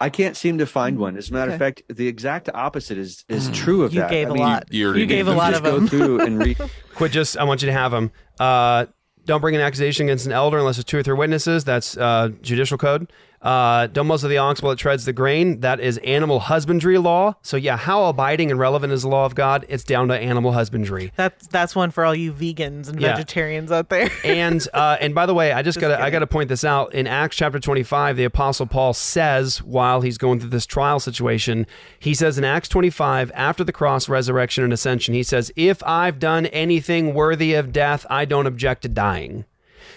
I 0.00 0.10
can't 0.10 0.36
seem 0.36 0.58
to 0.58 0.66
find 0.66 0.98
one. 0.98 1.16
As 1.16 1.30
a 1.30 1.32
matter 1.32 1.52
of 1.52 1.58
fact, 1.58 1.82
the 1.88 2.08
exact 2.08 2.50
opposite 2.52 2.98
is 2.98 3.24
is 3.28 3.48
true 3.50 3.84
of 3.84 3.94
You 3.94 4.00
that. 4.00 4.10
gave 4.10 4.26
I 4.26 4.30
a 4.30 4.34
mean, 4.34 4.42
lot. 4.42 4.64
You 4.72 4.86
already 4.86 5.00
You 5.02 5.06
gave 5.06 5.28
a 5.28 5.32
lot 5.32 5.52
just 5.52 5.64
of 5.64 5.70
go 5.70 5.76
them. 5.76 5.88
through 5.88 6.20
and 6.20 6.38
read. 6.42 6.58
Quit. 6.96 7.12
Just 7.12 7.38
I 7.38 7.44
want 7.44 7.62
you 7.62 7.66
to 7.66 7.72
have 7.72 7.92
them. 7.92 8.10
Uh, 8.40 8.86
don't 9.24 9.40
bring 9.40 9.54
an 9.54 9.62
accusation 9.62 10.06
against 10.06 10.26
an 10.26 10.32
elder 10.32 10.58
unless 10.58 10.76
it's 10.78 10.90
two 10.90 10.98
or 10.98 11.02
three 11.02 11.14
witnesses. 11.14 11.64
That's 11.64 11.96
uh, 11.96 12.30
judicial 12.42 12.76
code. 12.76 13.10
Uh, 13.44 13.86
don't 13.88 14.06
muzzle 14.06 14.30
the 14.30 14.38
ox 14.38 14.62
while 14.62 14.72
it 14.72 14.78
treads 14.78 15.04
the 15.04 15.12
grain. 15.12 15.60
That 15.60 15.78
is 15.78 15.98
animal 15.98 16.40
husbandry 16.40 16.96
law. 16.96 17.34
So 17.42 17.58
yeah, 17.58 17.76
how 17.76 18.06
abiding 18.06 18.50
and 18.50 18.58
relevant 18.58 18.90
is 18.94 19.02
the 19.02 19.08
law 19.08 19.26
of 19.26 19.34
God? 19.34 19.66
It's 19.68 19.84
down 19.84 20.08
to 20.08 20.18
animal 20.18 20.52
husbandry. 20.52 21.12
That's 21.16 21.46
that's 21.48 21.76
one 21.76 21.90
for 21.90 22.06
all 22.06 22.14
you 22.14 22.32
vegans 22.32 22.88
and 22.88 22.98
Yeah. 22.98 23.14
vegetarians 23.14 23.70
out 23.70 23.90
there. 23.90 24.10
and 24.24 24.66
uh, 24.72 24.96
and 24.98 25.14
by 25.14 25.26
the 25.26 25.34
way, 25.34 25.52
I 25.52 25.60
just, 25.60 25.74
Just 25.78 25.80
gotta 25.82 26.02
I 26.02 26.08
gotta 26.08 26.26
point 26.26 26.48
this 26.48 26.64
out. 26.64 26.94
In 26.94 27.06
Acts 27.06 27.36
chapter 27.36 27.60
twenty 27.60 27.82
five, 27.82 28.16
the 28.16 28.24
apostle 28.24 28.66
Paul 28.66 28.94
says 28.94 29.62
while 29.62 30.00
he's 30.00 30.16
going 30.16 30.40
through 30.40 30.48
this 30.50 30.64
trial 30.64 30.98
situation, 30.98 31.66
he 31.98 32.14
says 32.14 32.38
in 32.38 32.44
Acts 32.44 32.70
twenty 32.70 32.88
five, 32.90 33.30
after 33.34 33.62
the 33.62 33.72
cross, 33.72 34.08
resurrection, 34.08 34.64
and 34.64 34.72
ascension, 34.72 35.12
he 35.12 35.22
says, 35.22 35.52
"If 35.54 35.82
I've 35.84 36.18
done 36.18 36.46
anything 36.46 37.12
worthy 37.12 37.52
of 37.52 37.72
death, 37.72 38.06
I 38.08 38.24
don't 38.24 38.46
object 38.46 38.82
to 38.82 38.88
dying." 38.88 39.44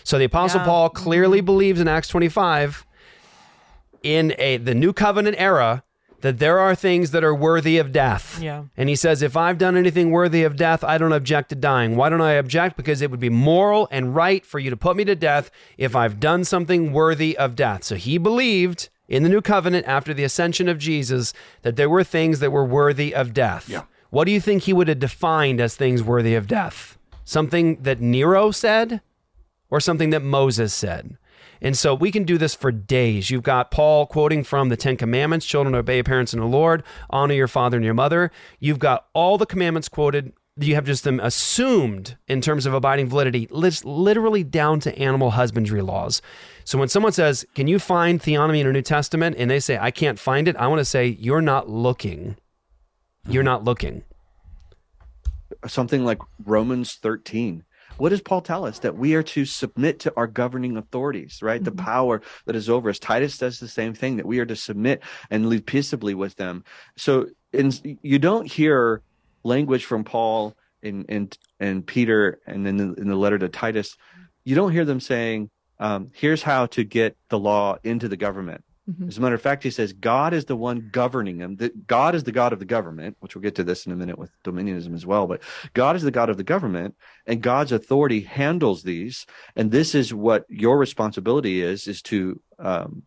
So 0.03 0.17
the 0.17 0.25
apostle 0.25 0.59
Yeah. 0.61 0.65
Paul 0.65 0.89
clearly 0.89 1.39
believes 1.39 1.79
in 1.79 1.87
Acts 1.87 2.07
twenty 2.09 2.27
five, 2.29 2.85
in 4.07 4.33
a 4.37 4.57
the 4.57 4.73
new 4.73 4.93
covenant 4.93 5.35
era, 5.37 5.83
that 6.21 6.39
there 6.39 6.59
are 6.59 6.73
things 6.73 7.11
that 7.11 7.23
are 7.23 7.35
worthy 7.35 7.77
of 7.77 7.91
death. 7.91 8.39
Yeah. 8.41 8.63
And 8.75 8.89
he 8.89 8.95
says, 8.95 9.21
if 9.21 9.37
I've 9.37 9.57
done 9.57 9.77
anything 9.77 10.09
worthy 10.11 10.43
of 10.43 10.55
death, 10.55 10.83
I 10.83 10.97
don't 10.97 11.11
object 11.11 11.49
to 11.49 11.55
dying. 11.55 11.95
Why 11.95 12.09
don't 12.09 12.21
I 12.21 12.33
object? 12.33 12.77
Because 12.77 13.01
it 13.01 13.11
would 13.11 13.19
be 13.19 13.29
moral 13.29 13.87
and 13.91 14.15
right 14.15 14.45
for 14.45 14.59
you 14.59 14.69
to 14.69 14.77
put 14.77 14.95
me 14.95 15.05
to 15.05 15.15
death 15.15 15.51
if 15.77 15.95
I've 15.95 16.19
done 16.19 16.43
something 16.43 16.91
worthy 16.91 17.37
of 17.37 17.55
death. 17.55 17.83
So 17.83 17.95
he 17.95 18.17
believed 18.17 18.89
in 19.07 19.23
the 19.23 19.29
new 19.29 19.41
covenant 19.41 19.85
after 19.87 20.13
the 20.13 20.23
ascension 20.23 20.67
of 20.67 20.79
Jesus 20.79 21.33
that 21.61 21.75
there 21.75 21.89
were 21.89 22.03
things 22.03 22.39
that 22.39 22.51
were 22.51 22.65
worthy 22.65 23.13
of 23.13 23.33
death. 23.33 23.69
Yeah. 23.69 23.83
What 24.09 24.25
do 24.25 24.31
you 24.31 24.41
think 24.41 24.63
he 24.63 24.73
would 24.73 24.87
have 24.87 24.99
defined 24.99 25.59
as 25.61 25.75
things 25.75 26.01
worthy 26.01 26.33
of 26.33 26.47
death? 26.47 26.97
Something 27.25 27.83
that 27.83 27.99
Nero 27.99 28.51
said 28.51 29.01
or 29.69 29.79
something 29.79 30.09
that 30.11 30.23
Moses 30.23 30.73
said? 30.73 31.17
And 31.61 31.77
so 31.77 31.93
we 31.93 32.11
can 32.11 32.23
do 32.23 32.37
this 32.37 32.53
for 32.55 32.71
days. 32.71 33.29
You've 33.29 33.43
got 33.43 33.71
Paul 33.71 34.05
quoting 34.05 34.43
from 34.43 34.69
the 34.69 34.77
Ten 34.77 34.97
Commandments 34.97 35.45
children 35.45 35.75
obey 35.75 36.03
parents 36.03 36.33
in 36.33 36.39
the 36.39 36.45
Lord, 36.45 36.83
honor 37.09 37.33
your 37.33 37.47
father 37.47 37.77
and 37.77 37.85
your 37.85 37.93
mother. 37.93 38.31
You've 38.59 38.79
got 38.79 39.07
all 39.13 39.37
the 39.37 39.45
commandments 39.45 39.89
quoted. 39.89 40.33
You 40.59 40.73
have 40.73 40.85
just 40.85 41.03
them 41.03 41.19
assumed 41.19 42.17
in 42.27 42.41
terms 42.41 42.65
of 42.65 42.73
abiding 42.73 43.09
validity, 43.09 43.47
literally 43.51 44.43
down 44.43 44.79
to 44.81 44.97
animal 44.97 45.31
husbandry 45.31 45.83
laws. 45.83 46.19
So 46.63 46.79
when 46.79 46.89
someone 46.89 47.11
says, 47.11 47.45
Can 47.53 47.67
you 47.67 47.77
find 47.77 48.19
theonomy 48.19 48.61
in 48.61 48.67
a 48.67 48.71
New 48.71 48.81
Testament? 48.81 49.35
and 49.37 49.51
they 49.51 49.59
say, 49.59 49.77
I 49.77 49.91
can't 49.91 50.17
find 50.17 50.47
it, 50.47 50.55
I 50.55 50.65
want 50.67 50.79
to 50.79 50.85
say, 50.85 51.07
You're 51.19 51.41
not 51.43 51.69
looking. 51.69 52.37
You're 53.29 53.43
not 53.43 53.63
looking. 53.63 54.03
something 55.67 56.03
like 56.03 56.19
Romans 56.43 56.95
13. 56.95 57.63
What 57.97 58.09
does 58.09 58.21
Paul 58.21 58.41
tell 58.41 58.65
us? 58.65 58.79
That 58.79 58.95
we 58.95 59.15
are 59.15 59.23
to 59.23 59.45
submit 59.45 59.99
to 60.01 60.13
our 60.15 60.27
governing 60.27 60.77
authorities, 60.77 61.39
right? 61.41 61.63
The 61.63 61.71
power 61.71 62.21
that 62.45 62.55
is 62.55 62.69
over 62.69 62.89
us. 62.89 62.99
Titus 62.99 63.37
does 63.37 63.59
the 63.59 63.67
same 63.67 63.93
thing, 63.93 64.17
that 64.17 64.25
we 64.25 64.39
are 64.39 64.45
to 64.45 64.55
submit 64.55 65.01
and 65.29 65.49
live 65.49 65.65
peaceably 65.65 66.13
with 66.13 66.35
them. 66.35 66.63
So 66.95 67.27
in, 67.53 67.71
you 68.01 68.19
don't 68.19 68.51
hear 68.51 69.01
language 69.43 69.85
from 69.85 70.03
Paul 70.03 70.55
and, 70.83 71.05
and, 71.09 71.37
and 71.59 71.85
Peter 71.85 72.39
and 72.45 72.65
then 72.65 72.79
in, 72.79 72.95
in 72.97 73.07
the 73.07 73.15
letter 73.15 73.39
to 73.39 73.49
Titus. 73.49 73.97
You 74.43 74.55
don't 74.55 74.71
hear 74.71 74.85
them 74.85 74.99
saying, 74.99 75.49
um, 75.79 76.11
here's 76.13 76.43
how 76.43 76.67
to 76.67 76.83
get 76.83 77.17
the 77.29 77.39
law 77.39 77.77
into 77.83 78.07
the 78.07 78.17
government. 78.17 78.63
As 79.07 79.17
a 79.17 79.21
matter 79.21 79.35
of 79.35 79.41
fact, 79.41 79.63
he 79.63 79.69
says 79.69 79.91
God 79.91 80.33
is 80.33 80.45
the 80.45 80.55
one 80.55 80.89
governing 80.91 81.39
them. 81.39 81.57
That 81.57 81.87
God 81.87 82.15
is 82.15 82.23
the 82.23 82.31
God 82.31 82.53
of 82.53 82.59
the 82.59 82.65
government, 82.65 83.17
which 83.19 83.35
we'll 83.35 83.41
get 83.41 83.55
to 83.55 83.63
this 83.65 83.85
in 83.85 83.91
a 83.91 83.97
minute 83.97 84.17
with 84.17 84.31
dominionism 84.45 84.93
as 84.93 85.05
well. 85.05 85.27
But 85.27 85.41
God 85.73 85.97
is 85.97 86.03
the 86.03 86.11
God 86.11 86.29
of 86.29 86.37
the 86.37 86.43
government, 86.43 86.95
and 87.25 87.41
God's 87.41 87.73
authority 87.73 88.21
handles 88.21 88.83
these. 88.83 89.25
And 89.57 89.71
this 89.71 89.93
is 89.93 90.13
what 90.13 90.45
your 90.47 90.77
responsibility 90.77 91.61
is: 91.61 91.85
is 91.87 92.01
to 92.03 92.41
um, 92.59 93.03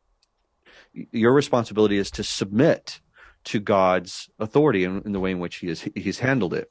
your 0.93 1.33
responsibility 1.33 1.97
is 1.97 2.11
to 2.13 2.25
submit 2.25 3.01
to 3.43 3.61
God's 3.61 4.29
authority 4.39 4.85
in, 4.85 5.03
in 5.03 5.13
the 5.13 5.21
way 5.21 5.31
in 5.31 5.39
which 5.39 5.57
He 5.57 5.69
is 5.69 5.89
He's 5.95 6.19
handled 6.19 6.55
it. 6.55 6.71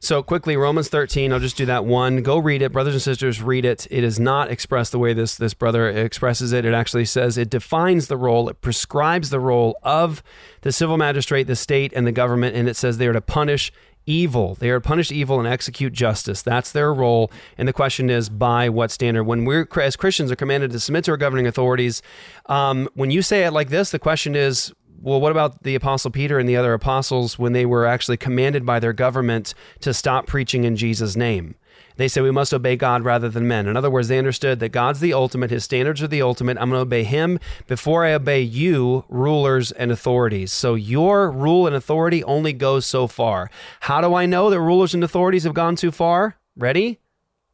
So 0.00 0.22
quickly, 0.22 0.56
Romans 0.56 0.88
13, 0.88 1.32
I'll 1.32 1.40
just 1.40 1.56
do 1.56 1.66
that 1.66 1.84
one. 1.84 2.22
Go 2.22 2.38
read 2.38 2.62
it. 2.62 2.72
Brothers 2.72 2.94
and 2.94 3.02
sisters, 3.02 3.42
read 3.42 3.64
it. 3.64 3.86
It 3.90 4.04
is 4.04 4.18
not 4.18 4.50
expressed 4.50 4.92
the 4.92 4.98
way 4.98 5.12
this, 5.12 5.36
this 5.36 5.54
brother 5.54 5.88
expresses 5.88 6.52
it. 6.52 6.64
It 6.64 6.74
actually 6.74 7.04
says 7.04 7.36
it 7.36 7.50
defines 7.50 8.08
the 8.08 8.16
role, 8.16 8.48
it 8.48 8.60
prescribes 8.60 9.30
the 9.30 9.40
role 9.40 9.78
of 9.82 10.22
the 10.62 10.72
civil 10.72 10.96
magistrate, 10.96 11.46
the 11.46 11.56
state, 11.56 11.92
and 11.94 12.06
the 12.06 12.12
government, 12.12 12.56
and 12.56 12.68
it 12.68 12.76
says 12.76 12.98
they 12.98 13.06
are 13.06 13.12
to 13.12 13.20
punish 13.20 13.72
evil. 14.06 14.54
They 14.54 14.70
are 14.70 14.80
to 14.80 14.86
punish 14.86 15.10
evil 15.10 15.38
and 15.38 15.48
execute 15.48 15.92
justice. 15.92 16.42
That's 16.42 16.72
their 16.72 16.92
role. 16.92 17.30
And 17.56 17.66
the 17.66 17.72
question 17.72 18.10
is, 18.10 18.28
by 18.28 18.68
what 18.68 18.90
standard? 18.90 19.24
When 19.24 19.44
we're, 19.44 19.68
as 19.80 19.96
Christians, 19.96 20.30
are 20.30 20.36
commanded 20.36 20.70
to 20.72 20.80
submit 20.80 21.04
to 21.04 21.12
our 21.12 21.16
governing 21.16 21.46
authorities, 21.46 22.02
um, 22.46 22.88
when 22.94 23.10
you 23.10 23.22
say 23.22 23.44
it 23.44 23.52
like 23.52 23.70
this, 23.70 23.90
the 23.90 23.98
question 23.98 24.34
is, 24.34 24.72
well, 25.04 25.20
what 25.20 25.32
about 25.32 25.62
the 25.64 25.74
Apostle 25.74 26.10
Peter 26.10 26.38
and 26.38 26.48
the 26.48 26.56
other 26.56 26.72
apostles 26.72 27.38
when 27.38 27.52
they 27.52 27.66
were 27.66 27.84
actually 27.84 28.16
commanded 28.16 28.64
by 28.64 28.80
their 28.80 28.94
government 28.94 29.52
to 29.80 29.92
stop 29.92 30.26
preaching 30.26 30.64
in 30.64 30.76
Jesus' 30.76 31.14
name? 31.14 31.56
They 31.96 32.08
said 32.08 32.22
we 32.22 32.30
must 32.30 32.54
obey 32.54 32.74
God 32.74 33.04
rather 33.04 33.28
than 33.28 33.46
men. 33.46 33.68
In 33.68 33.76
other 33.76 33.90
words, 33.90 34.08
they 34.08 34.16
understood 34.16 34.60
that 34.60 34.70
God's 34.70 35.00
the 35.00 35.12
ultimate, 35.12 35.50
his 35.50 35.62
standards 35.62 36.02
are 36.02 36.08
the 36.08 36.22
ultimate. 36.22 36.56
I'm 36.56 36.70
going 36.70 36.78
to 36.78 36.82
obey 36.82 37.04
him 37.04 37.38
before 37.66 38.04
I 38.04 38.14
obey 38.14 38.40
you, 38.40 39.04
rulers 39.10 39.72
and 39.72 39.92
authorities. 39.92 40.52
So 40.52 40.74
your 40.74 41.30
rule 41.30 41.66
and 41.66 41.76
authority 41.76 42.24
only 42.24 42.54
goes 42.54 42.86
so 42.86 43.06
far. 43.06 43.50
How 43.80 44.00
do 44.00 44.14
I 44.14 44.24
know 44.24 44.48
that 44.48 44.60
rulers 44.60 44.94
and 44.94 45.04
authorities 45.04 45.44
have 45.44 45.54
gone 45.54 45.76
too 45.76 45.92
far? 45.92 46.36
Ready? 46.56 46.98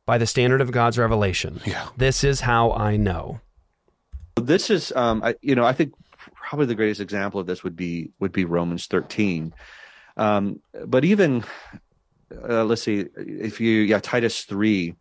By 0.06 0.18
the 0.18 0.26
standard 0.26 0.60
of 0.60 0.70
God's 0.70 0.98
revelation. 0.98 1.60
Yeah. 1.66 1.88
This 1.96 2.22
is 2.22 2.42
how 2.42 2.72
I 2.72 2.96
know. 2.96 3.40
This 4.36 4.70
is, 4.70 4.92
um, 4.92 5.20
I, 5.24 5.34
you 5.42 5.56
know, 5.56 5.64
I 5.64 5.72
think 5.72 5.92
probably 6.50 6.66
the 6.66 6.74
greatest 6.74 7.00
example 7.00 7.40
of 7.40 7.46
this 7.46 7.62
would 7.62 7.76
be 7.76 8.10
would 8.18 8.32
be 8.32 8.44
Romans 8.44 8.86
13. 8.86 9.54
Um, 10.16 10.60
but 10.84 11.04
even 11.04 11.44
uh, 12.48 12.64
let's 12.64 12.82
see 12.82 13.06
if 13.16 13.60
you 13.60 13.82
yeah 13.82 14.00
titus 14.00 14.42
3 14.42 14.96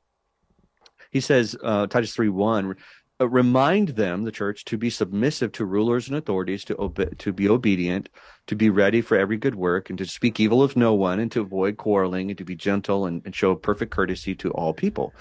he 1.10 1.20
says 1.20 1.56
uh, 1.64 1.88
titus 1.88 2.14
3 2.14 2.30
1 2.30 2.76
uh, 3.20 3.28
remind 3.28 3.90
them 3.90 4.26
the 4.26 4.32
church 4.32 4.64
to 4.66 4.78
be 4.78 4.92
submissive 4.92 5.52
to 5.54 5.66
rulers 5.66 6.08
and 6.08 6.18
authorities 6.18 6.64
to 6.66 6.76
obe- 6.76 7.18
to 7.18 7.34
be 7.34 7.50
obedient 7.50 8.10
to 8.46 8.56
be 8.56 8.70
ready 8.70 9.02
for 9.02 9.18
every 9.18 9.38
good 9.38 9.56
work 9.56 9.90
and 9.90 9.98
to 9.98 10.06
speak 10.06 10.40
evil 10.40 10.62
of 10.62 10.76
no 10.76 10.94
one 10.94 11.20
and 11.20 11.32
to 11.32 11.42
avoid 11.42 11.78
quarreling 11.78 12.30
and 12.30 12.38
to 12.38 12.46
be 12.46 12.56
gentle 12.56 13.08
and, 13.08 13.24
and 13.26 13.36
show 13.36 13.56
perfect 13.56 13.92
courtesy 13.92 14.36
to 14.36 14.52
all 14.52 14.72
people 14.72 15.14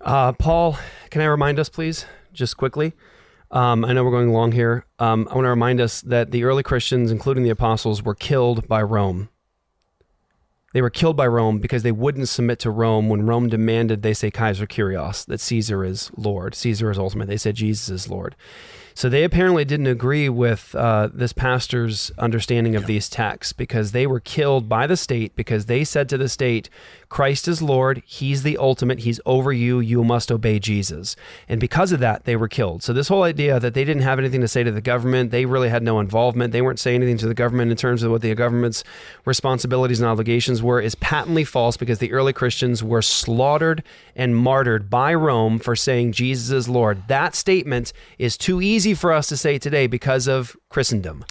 Uh, 0.00 0.32
Paul, 0.32 0.78
can 1.10 1.22
I 1.22 1.26
remind 1.26 1.58
us, 1.58 1.68
please, 1.68 2.06
just 2.32 2.56
quickly? 2.56 2.92
Um, 3.50 3.84
I 3.84 3.92
know 3.92 4.04
we're 4.04 4.10
going 4.10 4.32
long 4.32 4.52
here. 4.52 4.84
Um, 4.98 5.26
I 5.30 5.34
want 5.34 5.46
to 5.46 5.50
remind 5.50 5.80
us 5.80 6.02
that 6.02 6.30
the 6.30 6.44
early 6.44 6.62
Christians, 6.62 7.10
including 7.10 7.44
the 7.44 7.50
apostles, 7.50 8.02
were 8.02 8.14
killed 8.14 8.68
by 8.68 8.82
Rome. 8.82 9.30
They 10.74 10.82
were 10.82 10.90
killed 10.90 11.16
by 11.16 11.26
Rome 11.26 11.58
because 11.58 11.82
they 11.82 11.92
wouldn't 11.92 12.28
submit 12.28 12.58
to 12.60 12.70
Rome 12.70 13.08
when 13.08 13.26
Rome 13.26 13.48
demanded 13.48 14.02
they 14.02 14.12
say 14.12 14.30
Kaiser 14.30 14.66
Kyrios, 14.66 15.24
that 15.26 15.40
Caesar 15.40 15.82
is 15.82 16.10
Lord. 16.14 16.54
Caesar 16.54 16.90
is 16.90 16.98
ultimate. 16.98 17.26
They 17.26 17.38
said 17.38 17.54
Jesus 17.54 17.88
is 17.88 18.10
Lord. 18.10 18.36
So 18.98 19.08
they 19.08 19.22
apparently 19.22 19.64
didn't 19.64 19.86
agree 19.86 20.28
with 20.28 20.74
uh, 20.74 21.08
this 21.14 21.32
pastor's 21.32 22.10
understanding 22.18 22.74
of 22.74 22.86
these 22.86 23.08
texts 23.08 23.52
because 23.52 23.92
they 23.92 24.08
were 24.08 24.18
killed 24.18 24.68
by 24.68 24.88
the 24.88 24.96
state 24.96 25.36
because 25.36 25.66
they 25.66 25.84
said 25.84 26.08
to 26.08 26.18
the 26.18 26.28
state, 26.28 26.68
Christ 27.08 27.48
is 27.48 27.62
Lord. 27.62 28.02
He's 28.04 28.42
the 28.42 28.56
ultimate. 28.58 29.00
He's 29.00 29.20
over 29.24 29.52
you. 29.52 29.80
You 29.80 30.04
must 30.04 30.30
obey 30.30 30.58
Jesus. 30.58 31.16
And 31.48 31.58
because 31.58 31.90
of 31.92 32.00
that, 32.00 32.24
they 32.24 32.36
were 32.36 32.48
killed. 32.48 32.82
So 32.82 32.92
this 32.92 33.08
whole 33.08 33.22
idea 33.22 33.58
that 33.58 33.74
they 33.74 33.84
didn't 33.84 34.02
have 34.02 34.18
anything 34.18 34.40
to 34.42 34.48
say 34.48 34.62
to 34.62 34.70
the 34.70 34.80
government, 34.80 35.30
they 35.30 35.46
really 35.46 35.70
had 35.70 35.82
no 35.82 36.00
involvement. 36.00 36.52
They 36.52 36.62
weren't 36.62 36.78
saying 36.78 37.02
anything 37.02 37.18
to 37.18 37.28
the 37.28 37.34
government 37.34 37.70
in 37.70 37.76
terms 37.76 38.02
of 38.02 38.10
what 38.10 38.20
the 38.20 38.34
government's 38.34 38.84
responsibilities 39.24 40.00
and 40.00 40.08
obligations 40.08 40.62
were 40.62 40.80
is 40.80 40.94
patently 40.96 41.44
false 41.44 41.76
because 41.76 41.98
the 41.98 42.12
early 42.12 42.32
Christians 42.32 42.84
were 42.84 43.02
slaughtered 43.02 43.82
and 44.14 44.36
martyred 44.36 44.90
by 44.90 45.14
Rome 45.14 45.58
for 45.58 45.74
saying 45.74 46.12
Jesus 46.12 46.50
is 46.50 46.68
Lord. 46.68 47.08
That 47.08 47.34
statement 47.34 47.92
is 48.18 48.36
too 48.36 48.60
easy 48.60 48.94
for 48.94 49.12
us 49.12 49.28
to 49.28 49.36
say 49.36 49.58
today 49.58 49.86
because 49.86 50.28
of 50.28 50.56
Christendom. 50.68 51.24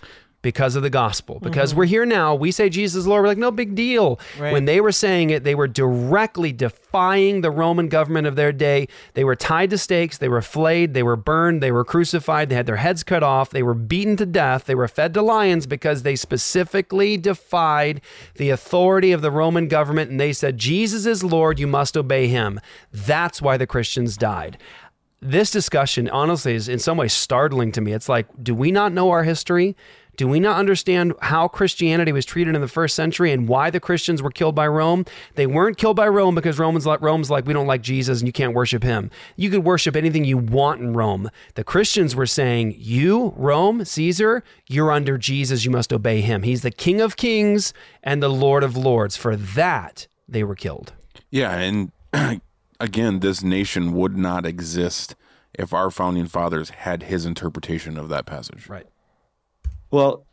Because 0.48 0.78
of 0.78 0.82
the 0.82 0.90
gospel, 0.90 1.42
because 1.42 1.72
mm-hmm. 1.72 1.80
we're 1.80 1.86
here 1.88 2.06
now, 2.06 2.34
we 2.34 2.52
say 2.52 2.70
Jesus 2.70 3.00
is 3.00 3.06
Lord. 3.06 3.24
We're 3.24 3.28
like, 3.28 3.38
no 3.38 3.52
big 3.52 3.76
deal. 3.76 4.18
Right. 4.40 4.54
When 4.54 4.64
they 4.64 4.80
were 4.80 4.94
saying 4.94 5.30
it, 5.30 5.44
they 5.44 5.56
were 5.56 5.68
directly 5.68 6.54
defying 6.54 7.42
the 7.42 7.52
Roman 7.52 7.90
government 7.90 8.28
of 8.28 8.38
their 8.38 8.54
day. 8.54 8.88
They 9.14 9.26
were 9.26 9.36
tied 9.36 9.72
to 9.72 9.78
stakes, 9.78 10.20
they 10.20 10.30
were 10.30 10.42
flayed, 10.42 10.94
they 10.94 11.04
were 11.04 11.18
burned, 11.18 11.62
they 11.62 11.74
were 11.74 11.84
crucified, 11.84 12.48
they 12.48 12.56
had 12.56 12.66
their 12.66 12.78
heads 12.78 13.04
cut 13.04 13.24
off, 13.24 13.50
they 13.50 13.62
were 13.62 13.74
beaten 13.74 14.16
to 14.16 14.26
death, 14.26 14.64
they 14.64 14.76
were 14.76 14.88
fed 14.88 15.14
to 15.16 15.22
lions 15.22 15.68
because 15.68 16.04
they 16.04 16.16
specifically 16.16 17.18
defied 17.18 18.00
the 18.36 18.50
authority 18.50 19.12
of 19.12 19.22
the 19.22 19.32
Roman 19.32 19.68
government 19.68 20.10
and 20.10 20.18
they 20.18 20.32
said, 20.32 20.58
Jesus 20.58 21.06
is 21.06 21.26
Lord, 21.26 21.60
you 21.60 21.68
must 21.68 21.98
obey 21.98 22.30
him. 22.30 22.62
That's 22.94 23.42
why 23.42 23.58
the 23.58 23.68
Christians 23.68 24.16
died 24.16 24.58
this 25.22 25.52
discussion 25.52 26.08
honestly 26.10 26.54
is 26.54 26.70
in 26.70 26.80
some 26.80 26.98
ways 26.98 27.14
startling 27.14 27.72
to 27.74 27.82
me. 27.82 27.94
It's 27.94 28.10
like, 28.10 28.28
do 28.42 28.54
we 28.54 28.72
not 28.72 28.94
know 28.94 29.10
our 29.10 29.24
history? 29.24 29.76
Do 30.18 30.28
we 30.28 30.40
not 30.40 30.58
understand 30.58 31.14
how 31.22 31.48
Christianity 31.48 32.12
was 32.12 32.26
treated 32.26 32.56
in 32.56 32.62
the 32.62 32.68
first 32.68 32.96
century 32.96 33.32
and 33.32 33.48
why 33.48 33.70
the 33.70 33.80
Christians 33.80 34.22
were 34.22 34.32
killed 34.32 34.56
by 34.56 34.68
Rome? 34.68 35.06
They 35.36 35.46
weren't 35.46 35.78
killed 35.78 35.96
by 35.96 36.08
Rome 36.08 36.34
because 36.34 36.58
Romans 36.58 36.88
like 36.88 37.02
Rome's 37.02 37.30
like 37.30 37.46
we 37.46 37.54
don't 37.54 37.68
like 37.68 37.84
Jesus 37.84 38.20
and 38.20 38.28
you 38.28 38.34
can't 38.34 38.56
worship 38.56 38.82
him. 38.82 39.12
You 39.36 39.52
could 39.52 39.64
worship 39.64 39.96
anything 39.96 40.26
you 40.26 40.40
want 40.40 40.82
in 40.82 40.94
Rome. 40.94 41.30
The 41.54 41.64
Christians 41.64 42.16
were 42.16 42.26
saying, 42.26 42.74
"You, 42.78 43.34
Rome, 43.38 43.86
Caesar, 43.86 44.44
you're 44.68 44.92
under 44.92 45.20
Jesus, 45.20 45.66
you 45.66 45.72
must 45.72 45.94
obey 45.94 46.22
him. 46.22 46.42
He's 46.42 46.64
the 46.64 46.72
King 46.72 47.00
of 47.00 47.16
Kings 47.16 47.72
and 48.02 48.22
the 48.22 48.30
Lord 48.30 48.64
of 48.64 48.76
Lords." 48.76 49.16
For 49.16 49.36
that, 49.36 50.08
they 50.28 50.44
were 50.44 50.56
killed. 50.56 50.94
Yeah, 51.30 51.56
and 51.58 51.92
again, 52.80 53.20
this 53.20 53.44
nation 53.44 53.94
would 53.94 54.18
not 54.18 54.48
exist 54.48 55.16
if 55.54 55.74
our 55.74 55.92
founding 55.92 56.28
fathers 56.28 56.72
had 56.72 57.04
his 57.04 57.24
interpretation 57.24 57.98
of 57.98 58.10
that 58.10 58.26
passage. 58.26 58.68
Right. 58.68 58.88
Well, 59.92 60.26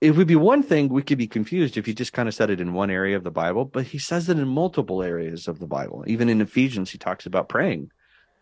it 0.00 0.12
would 0.16 0.26
be 0.26 0.36
one 0.36 0.62
thing 0.62 0.88
we 0.88 1.02
could 1.02 1.18
be 1.18 1.26
confused 1.26 1.76
if 1.76 1.86
he 1.86 1.94
just 1.94 2.12
kind 2.12 2.28
of 2.28 2.34
said 2.34 2.50
it 2.50 2.60
in 2.60 2.74
one 2.74 2.90
area 2.90 3.16
of 3.16 3.24
the 3.24 3.30
Bible, 3.30 3.64
but 3.64 3.86
he 3.86 3.98
says 3.98 4.28
it 4.28 4.38
in 4.38 4.46
multiple 4.46 5.02
areas 5.02 5.48
of 5.48 5.58
the 5.58 5.66
Bible. 5.66 6.04
Even 6.06 6.28
in 6.28 6.40
Ephesians, 6.40 6.90
he 6.90 6.98
talks 6.98 7.24
about 7.26 7.48
praying 7.48 7.90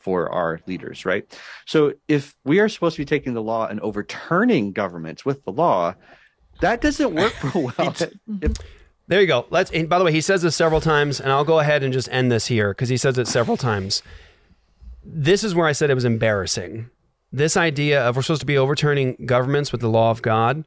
for 0.01 0.29
our 0.33 0.61
leaders, 0.67 1.05
right? 1.05 1.25
So 1.67 1.93
if 2.09 2.35
we 2.45 2.59
are 2.59 2.69
supposed 2.69 2.97
to 2.97 3.03
be 3.03 3.07
taking 3.07 3.35
the 3.35 3.43
law 3.43 3.67
and 3.69 3.79
overturning 3.81 4.73
governments 4.73 5.25
with 5.25 5.45
the 5.45 5.53
law, 5.53 5.95
that 6.61 6.81
doesn't 6.81 7.15
work 7.15 7.33
real 7.55 7.71
well. 7.79 7.95
If- 8.41 8.57
There 9.09 9.21
you 9.21 9.27
go. 9.27 9.47
Let's. 9.51 9.71
And 9.73 9.89
by 9.89 9.99
the 9.99 10.05
way, 10.05 10.13
he 10.13 10.21
says 10.21 10.43
this 10.43 10.57
several 10.57 10.81
times, 10.81 11.21
and 11.21 11.31
I'll 11.31 11.45
go 11.45 11.59
ahead 11.59 11.83
and 11.83 11.93
just 11.93 12.09
end 12.11 12.33
this 12.33 12.47
here 12.47 12.71
because 12.71 12.89
he 12.89 12.97
says 12.97 13.19
it 13.19 13.27
several 13.29 13.57
times. 13.57 14.03
This 15.05 15.45
is 15.45 15.55
where 15.55 15.67
I 15.67 15.73
said 15.73 15.91
it 15.91 15.95
was 15.95 16.05
embarrassing. 16.05 16.89
This 17.33 17.57
idea 17.57 18.03
of 18.03 18.17
we're 18.17 18.23
supposed 18.23 18.41
to 18.41 18.47
be 18.47 18.59
overturning 18.59 19.17
governments 19.25 19.73
with 19.73 19.81
the 19.81 19.89
law 19.89 20.11
of 20.11 20.21
God. 20.21 20.65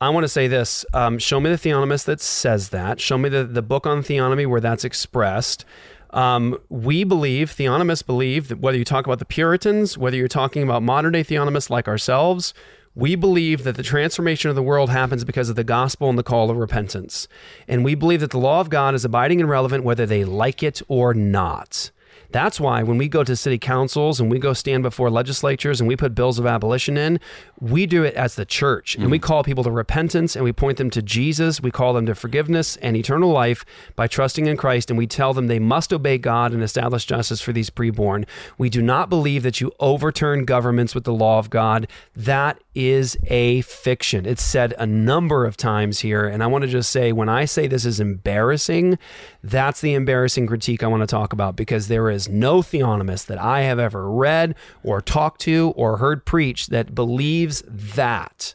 I 0.00 0.08
want 0.08 0.24
to 0.24 0.28
say 0.28 0.46
this. 0.46 0.86
Um, 0.94 1.18
show 1.18 1.38
me 1.38 1.50
the 1.50 1.56
theonomist 1.56 2.06
that 2.06 2.20
says 2.20 2.70
that. 2.70 2.98
Show 2.98 3.18
me 3.18 3.28
the, 3.28 3.44
the 3.44 3.60
book 3.62 3.86
on 3.86 4.02
theonomy 4.02 4.46
where 4.46 4.60
that's 4.60 4.84
expressed. 4.84 5.66
Um, 6.10 6.58
we 6.70 7.04
believe, 7.04 7.50
theonomists 7.50 8.06
believe, 8.06 8.48
that 8.48 8.60
whether 8.60 8.78
you 8.78 8.84
talk 8.84 9.06
about 9.06 9.18
the 9.18 9.26
Puritans, 9.26 9.98
whether 9.98 10.16
you're 10.16 10.28
talking 10.28 10.62
about 10.62 10.82
modern 10.82 11.12
day 11.12 11.22
theonomists 11.22 11.68
like 11.68 11.88
ourselves, 11.88 12.54
we 12.94 13.14
believe 13.14 13.64
that 13.64 13.76
the 13.76 13.82
transformation 13.82 14.48
of 14.48 14.56
the 14.56 14.62
world 14.62 14.88
happens 14.88 15.24
because 15.24 15.50
of 15.50 15.56
the 15.56 15.64
gospel 15.64 16.08
and 16.08 16.18
the 16.18 16.22
call 16.22 16.50
of 16.50 16.56
repentance. 16.56 17.28
And 17.66 17.84
we 17.84 17.94
believe 17.94 18.20
that 18.20 18.30
the 18.30 18.38
law 18.38 18.60
of 18.60 18.70
God 18.70 18.94
is 18.94 19.04
abiding 19.04 19.40
and 19.40 19.50
relevant 19.50 19.84
whether 19.84 20.06
they 20.06 20.24
like 20.24 20.62
it 20.62 20.80
or 20.88 21.12
not. 21.12 21.90
That's 22.30 22.60
why 22.60 22.82
when 22.82 22.98
we 22.98 23.08
go 23.08 23.24
to 23.24 23.34
city 23.36 23.58
councils 23.58 24.20
and 24.20 24.30
we 24.30 24.38
go 24.38 24.52
stand 24.52 24.82
before 24.82 25.10
legislatures 25.10 25.80
and 25.80 25.88
we 25.88 25.96
put 25.96 26.14
bills 26.14 26.38
of 26.38 26.46
abolition 26.46 26.96
in, 26.96 27.20
we 27.60 27.86
do 27.86 28.04
it 28.04 28.14
as 28.14 28.34
the 28.34 28.44
church 28.44 28.96
and 28.96 29.10
we 29.10 29.18
mm. 29.18 29.22
call 29.22 29.42
people 29.42 29.64
to 29.64 29.70
repentance 29.70 30.36
and 30.36 30.44
we 30.44 30.52
point 30.52 30.78
them 30.78 30.90
to 30.90 31.02
Jesus. 31.02 31.60
We 31.62 31.70
call 31.70 31.94
them 31.94 32.06
to 32.06 32.14
forgiveness 32.14 32.76
and 32.78 32.96
eternal 32.96 33.30
life 33.30 33.64
by 33.96 34.06
trusting 34.06 34.46
in 34.46 34.56
Christ 34.56 34.90
and 34.90 34.98
we 34.98 35.06
tell 35.06 35.32
them 35.32 35.46
they 35.46 35.58
must 35.58 35.92
obey 35.92 36.18
God 36.18 36.52
and 36.52 36.62
establish 36.62 37.06
justice 37.06 37.40
for 37.40 37.52
these 37.52 37.70
preborn. 37.70 38.26
We 38.58 38.68
do 38.68 38.82
not 38.82 39.08
believe 39.08 39.42
that 39.42 39.60
you 39.60 39.72
overturn 39.80 40.44
governments 40.44 40.94
with 40.94 41.04
the 41.04 41.14
law 41.14 41.38
of 41.38 41.50
God. 41.50 41.88
That 42.14 42.60
is 42.78 43.18
a 43.26 43.60
fiction. 43.62 44.24
It's 44.24 44.42
said 44.42 44.72
a 44.78 44.86
number 44.86 45.44
of 45.44 45.56
times 45.56 45.98
here. 45.98 46.26
And 46.26 46.44
I 46.44 46.46
want 46.46 46.62
to 46.62 46.68
just 46.68 46.90
say, 46.90 47.10
when 47.10 47.28
I 47.28 47.44
say 47.44 47.66
this 47.66 47.84
is 47.84 47.98
embarrassing, 47.98 48.98
that's 49.42 49.80
the 49.80 49.94
embarrassing 49.94 50.46
critique 50.46 50.84
I 50.84 50.86
want 50.86 51.02
to 51.02 51.06
talk 51.08 51.32
about 51.32 51.56
because 51.56 51.88
there 51.88 52.08
is 52.08 52.28
no 52.28 52.62
theonomist 52.62 53.26
that 53.26 53.38
I 53.38 53.62
have 53.62 53.80
ever 53.80 54.08
read 54.08 54.54
or 54.84 55.02
talked 55.02 55.40
to 55.42 55.72
or 55.74 55.96
heard 55.96 56.24
preach 56.24 56.68
that 56.68 56.94
believes 56.94 57.64
that. 57.66 58.54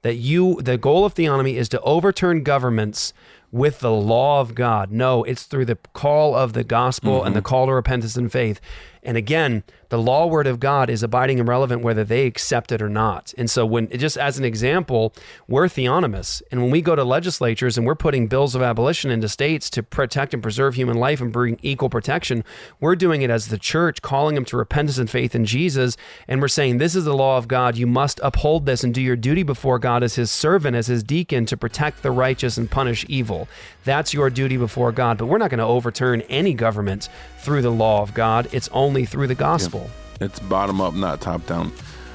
That 0.00 0.14
you, 0.14 0.62
the 0.62 0.78
goal 0.78 1.04
of 1.04 1.14
theonomy 1.14 1.56
is 1.56 1.68
to 1.68 1.80
overturn 1.82 2.42
governments 2.42 3.12
with 3.52 3.80
the 3.80 3.92
law 3.92 4.40
of 4.40 4.54
God. 4.54 4.90
No, 4.90 5.22
it's 5.24 5.42
through 5.42 5.66
the 5.66 5.76
call 5.92 6.34
of 6.34 6.54
the 6.54 6.64
gospel 6.64 7.22
and 7.22 7.36
the 7.36 7.40
mm-hmm. 7.40 7.46
call 7.46 7.66
to 7.66 7.74
repentance 7.74 8.16
and 8.16 8.32
faith. 8.32 8.58
And 9.02 9.18
again, 9.18 9.64
the 9.90 9.98
law 9.98 10.26
word 10.26 10.46
of 10.46 10.60
God 10.60 10.88
is 10.88 11.02
abiding 11.02 11.38
and 11.38 11.48
relevant 11.48 11.82
whether 11.82 12.04
they 12.04 12.26
accept 12.26 12.72
it 12.72 12.80
or 12.80 12.88
not. 12.88 13.34
And 13.36 13.50
so 13.50 13.66
when 13.66 13.88
just 13.90 14.16
as 14.16 14.38
an 14.38 14.44
example, 14.44 15.12
we're 15.46 15.66
theonomists. 15.66 16.42
And 16.50 16.62
when 16.62 16.70
we 16.70 16.80
go 16.80 16.94
to 16.96 17.04
legislatures 17.04 17.76
and 17.76 17.86
we're 17.86 17.96
putting 17.96 18.28
bills 18.28 18.54
of 18.54 18.62
abolition 18.62 19.10
into 19.10 19.28
states 19.28 19.68
to 19.70 19.82
protect 19.82 20.32
and 20.32 20.42
preserve 20.42 20.74
human 20.74 20.96
life 20.96 21.20
and 21.20 21.32
bring 21.32 21.58
equal 21.62 21.90
protection, 21.90 22.44
we're 22.80 22.96
doing 22.96 23.22
it 23.22 23.30
as 23.30 23.48
the 23.48 23.58
church, 23.58 24.00
calling 24.00 24.36
them 24.36 24.44
to 24.46 24.56
repentance 24.56 24.98
and 24.98 25.10
faith 25.10 25.34
in 25.34 25.44
Jesus. 25.44 25.96
And 26.28 26.40
we're 26.40 26.48
saying, 26.48 26.78
this 26.78 26.94
is 26.94 27.04
the 27.04 27.14
law 27.14 27.36
of 27.36 27.48
God. 27.48 27.76
You 27.76 27.88
must 27.88 28.20
uphold 28.22 28.66
this 28.66 28.84
and 28.84 28.94
do 28.94 29.02
your 29.02 29.16
duty 29.16 29.42
before 29.42 29.78
God 29.80 30.02
as 30.02 30.14
his 30.14 30.30
servant, 30.30 30.76
as 30.76 30.86
his 30.86 31.02
deacon 31.02 31.46
to 31.46 31.56
protect 31.56 32.02
the 32.02 32.12
righteous 32.12 32.56
and 32.56 32.70
punish 32.70 33.04
evil. 33.08 33.48
That's 33.84 34.14
your 34.14 34.30
duty 34.30 34.56
before 34.56 34.92
God. 34.92 35.18
But 35.18 35.26
we're 35.26 35.38
not 35.38 35.50
going 35.50 35.58
to 35.58 35.64
overturn 35.64 36.20
any 36.22 36.54
government 36.54 37.08
through 37.38 37.62
the 37.62 37.70
law 37.70 38.02
of 38.02 38.14
God. 38.14 38.48
It's 38.52 38.68
only 38.68 39.04
through 39.04 39.26
the 39.26 39.34
gospel. 39.34 39.79
It's 40.20 40.38
bottom 40.40 40.80
up, 40.80 40.94
not 40.94 41.20
top 41.20 41.46
down. 41.46 41.72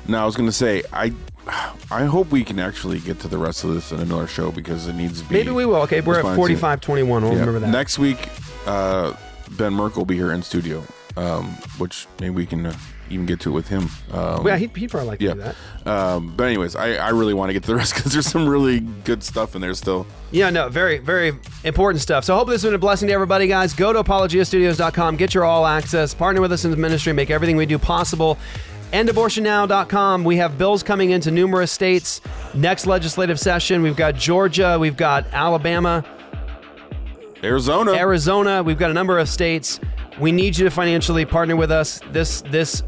Now, 0.08 0.24
I 0.24 0.26
was 0.26 0.36
going 0.36 0.48
to 0.48 0.54
say, 0.54 0.84
I 0.94 1.12
I 1.92 2.06
hope 2.06 2.32
we 2.32 2.44
can 2.44 2.60
actually 2.60 3.00
get 3.00 3.20
to 3.22 3.28
the 3.28 3.38
rest 3.38 3.64
of 3.64 3.74
this 3.74 3.92
in 3.92 4.00
another 4.00 4.28
show 4.28 4.52
because 4.52 4.88
it 4.88 4.94
needs 4.94 5.22
to 5.22 5.28
be. 5.30 5.36
Maybe 5.36 5.52
we 5.52 5.66
will. 5.66 5.78
Okay, 5.84 6.02
we're 6.02 6.14
at 6.16 6.18
responsive. 6.18 6.36
forty-five 6.38 6.82
twenty-one. 6.82 7.24
We'll 7.24 7.34
Yeah. 7.34 7.40
remember 7.40 7.60
that. 7.60 7.70
Next 7.70 8.00
week, 8.00 8.30
uh, 8.66 9.14
Ben 9.52 9.74
Merck 9.74 9.96
will 9.96 10.06
be 10.06 10.16
here 10.16 10.32
in 10.32 10.42
studio, 10.44 10.84
um, 11.18 11.46
which 11.78 12.08
maybe 12.20 12.32
we 12.36 12.46
can 12.46 12.66
uh, 12.68 12.74
even 13.10 13.26
get 13.26 13.40
to 13.42 13.50
it 13.50 13.54
with 13.54 13.68
him. 13.68 13.90
Um, 14.12 14.46
yeah, 14.46 14.58
he'd, 14.58 14.76
he'd 14.76 14.90
probably 14.90 15.10
like 15.10 15.20
to 15.20 15.26
yeah. 15.26 15.34
do 15.34 15.42
that. 15.42 15.56
Um, 15.86 16.34
but 16.36 16.46
anyways, 16.46 16.76
I, 16.76 16.96
I 16.96 17.10
really 17.10 17.34
want 17.34 17.50
to 17.50 17.54
get 17.54 17.64
to 17.64 17.68
the 17.68 17.76
rest 17.78 17.96
because 17.96 18.14
there's 18.14 18.28
some 18.28 18.48
really 18.48 18.80
good 18.80 19.24
stuff 19.24 19.56
in 19.56 19.62
there 19.62 19.74
still. 19.74 20.06
Yeah, 20.32 20.50
no, 20.50 20.70
very, 20.70 20.98
very 20.98 21.34
important 21.64 22.02
stuff. 22.02 22.26
So, 22.26 22.36
hope 22.36 22.48
this 22.48 22.62
has 22.62 22.70
been 22.70 22.76
a 22.76 22.80
blessing 22.80 23.08
to 23.08 23.14
everybody, 23.14 23.48
guys. 23.48 23.74
Go 23.74 23.94
to 23.94 24.04
apologiastudios.com, 24.04 25.16
get 25.18 25.34
your 25.34 25.46
all 25.46 25.66
access, 25.66 26.14
partner 26.14 26.42
with 26.42 26.52
us 26.52 26.66
in 26.66 26.72
the 26.72 26.78
ministry, 26.78 27.14
make 27.14 27.30
everything 27.30 27.58
we 27.58 27.66
do 27.66 27.78
possible. 27.78 28.38
EndAbortionNow.com. 28.94 30.24
We 30.24 30.38
have 30.38 30.58
bills 30.58 30.84
coming 30.84 31.12
into 31.12 31.32
numerous 31.32 31.72
states. 31.72 32.22
Next 32.54 32.86
legislative 32.86 33.40
session, 33.40 33.82
we've 33.82 33.98
got 33.98 34.16
Georgia, 34.16 34.78
we've 34.80 34.96
got 34.96 35.26
Alabama, 35.34 36.06
Arizona, 37.44 37.92
Arizona. 37.92 38.64
We've 38.64 38.80
got 38.80 38.92
a 38.92 38.94
number 38.94 39.20
of 39.20 39.30
states. 39.30 39.80
We 40.20 40.32
need 40.32 40.58
you 40.58 40.64
to 40.66 40.72
financially 40.72 41.26
partner 41.26 41.56
with 41.56 41.72
us. 41.72 42.00
This 42.12 42.42
this 42.42 42.84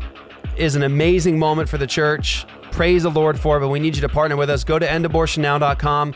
is 0.55 0.75
an 0.75 0.83
amazing 0.83 1.37
moment 1.37 1.69
for 1.69 1.77
the 1.77 1.87
church. 1.87 2.45
Praise 2.71 3.03
the 3.03 3.09
Lord 3.09 3.39
for 3.39 3.57
it, 3.57 3.61
but 3.61 3.69
we 3.69 3.79
need 3.79 3.95
you 3.95 4.01
to 4.01 4.09
partner 4.09 4.35
with 4.35 4.51
us. 4.51 4.63
Go 4.63 4.77
to 4.77 4.85
endabortionnow.com. 4.85 6.13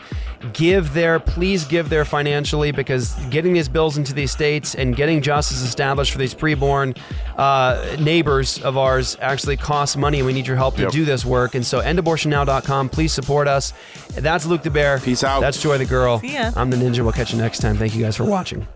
Give 0.52 0.92
there, 0.94 1.18
please 1.18 1.64
give 1.64 1.88
there 1.88 2.04
financially 2.04 2.70
because 2.70 3.14
getting 3.30 3.52
these 3.52 3.68
bills 3.68 3.96
into 3.98 4.12
these 4.14 4.30
states 4.30 4.76
and 4.76 4.94
getting 4.94 5.22
justice 5.22 5.62
established 5.62 6.12
for 6.12 6.18
these 6.18 6.34
preborn 6.34 6.96
uh, 7.36 7.96
neighbors 7.98 8.60
of 8.62 8.76
ours 8.78 9.16
actually 9.20 9.56
costs 9.56 9.96
money, 9.96 10.18
and 10.18 10.26
we 10.26 10.32
need 10.32 10.46
your 10.46 10.56
help 10.56 10.76
to 10.76 10.82
Yep. 10.82 10.92
do 10.92 11.04
this 11.04 11.24
work. 11.24 11.56
And 11.56 11.66
so, 11.66 11.80
endabortionnow.com. 11.80 12.88
Please 12.90 13.12
support 13.12 13.48
us. 13.48 13.72
That's 14.14 14.46
Luke 14.46 14.62
the 14.62 14.70
Bear. 14.70 14.98
Peace 15.00 15.24
out. 15.24 15.40
That's 15.40 15.60
Joy 15.60 15.78
the 15.78 15.84
Girl. 15.84 16.20
See 16.20 16.34
ya. 16.34 16.52
I'm 16.54 16.70
the 16.70 16.76
Ninja. 16.76 17.00
We'll 17.00 17.12
catch 17.12 17.32
you 17.32 17.38
next 17.38 17.58
time. 17.58 17.76
Thank 17.76 17.94
you 17.96 18.02
guys 18.02 18.16
for 18.16 18.24
watching. 18.24 18.66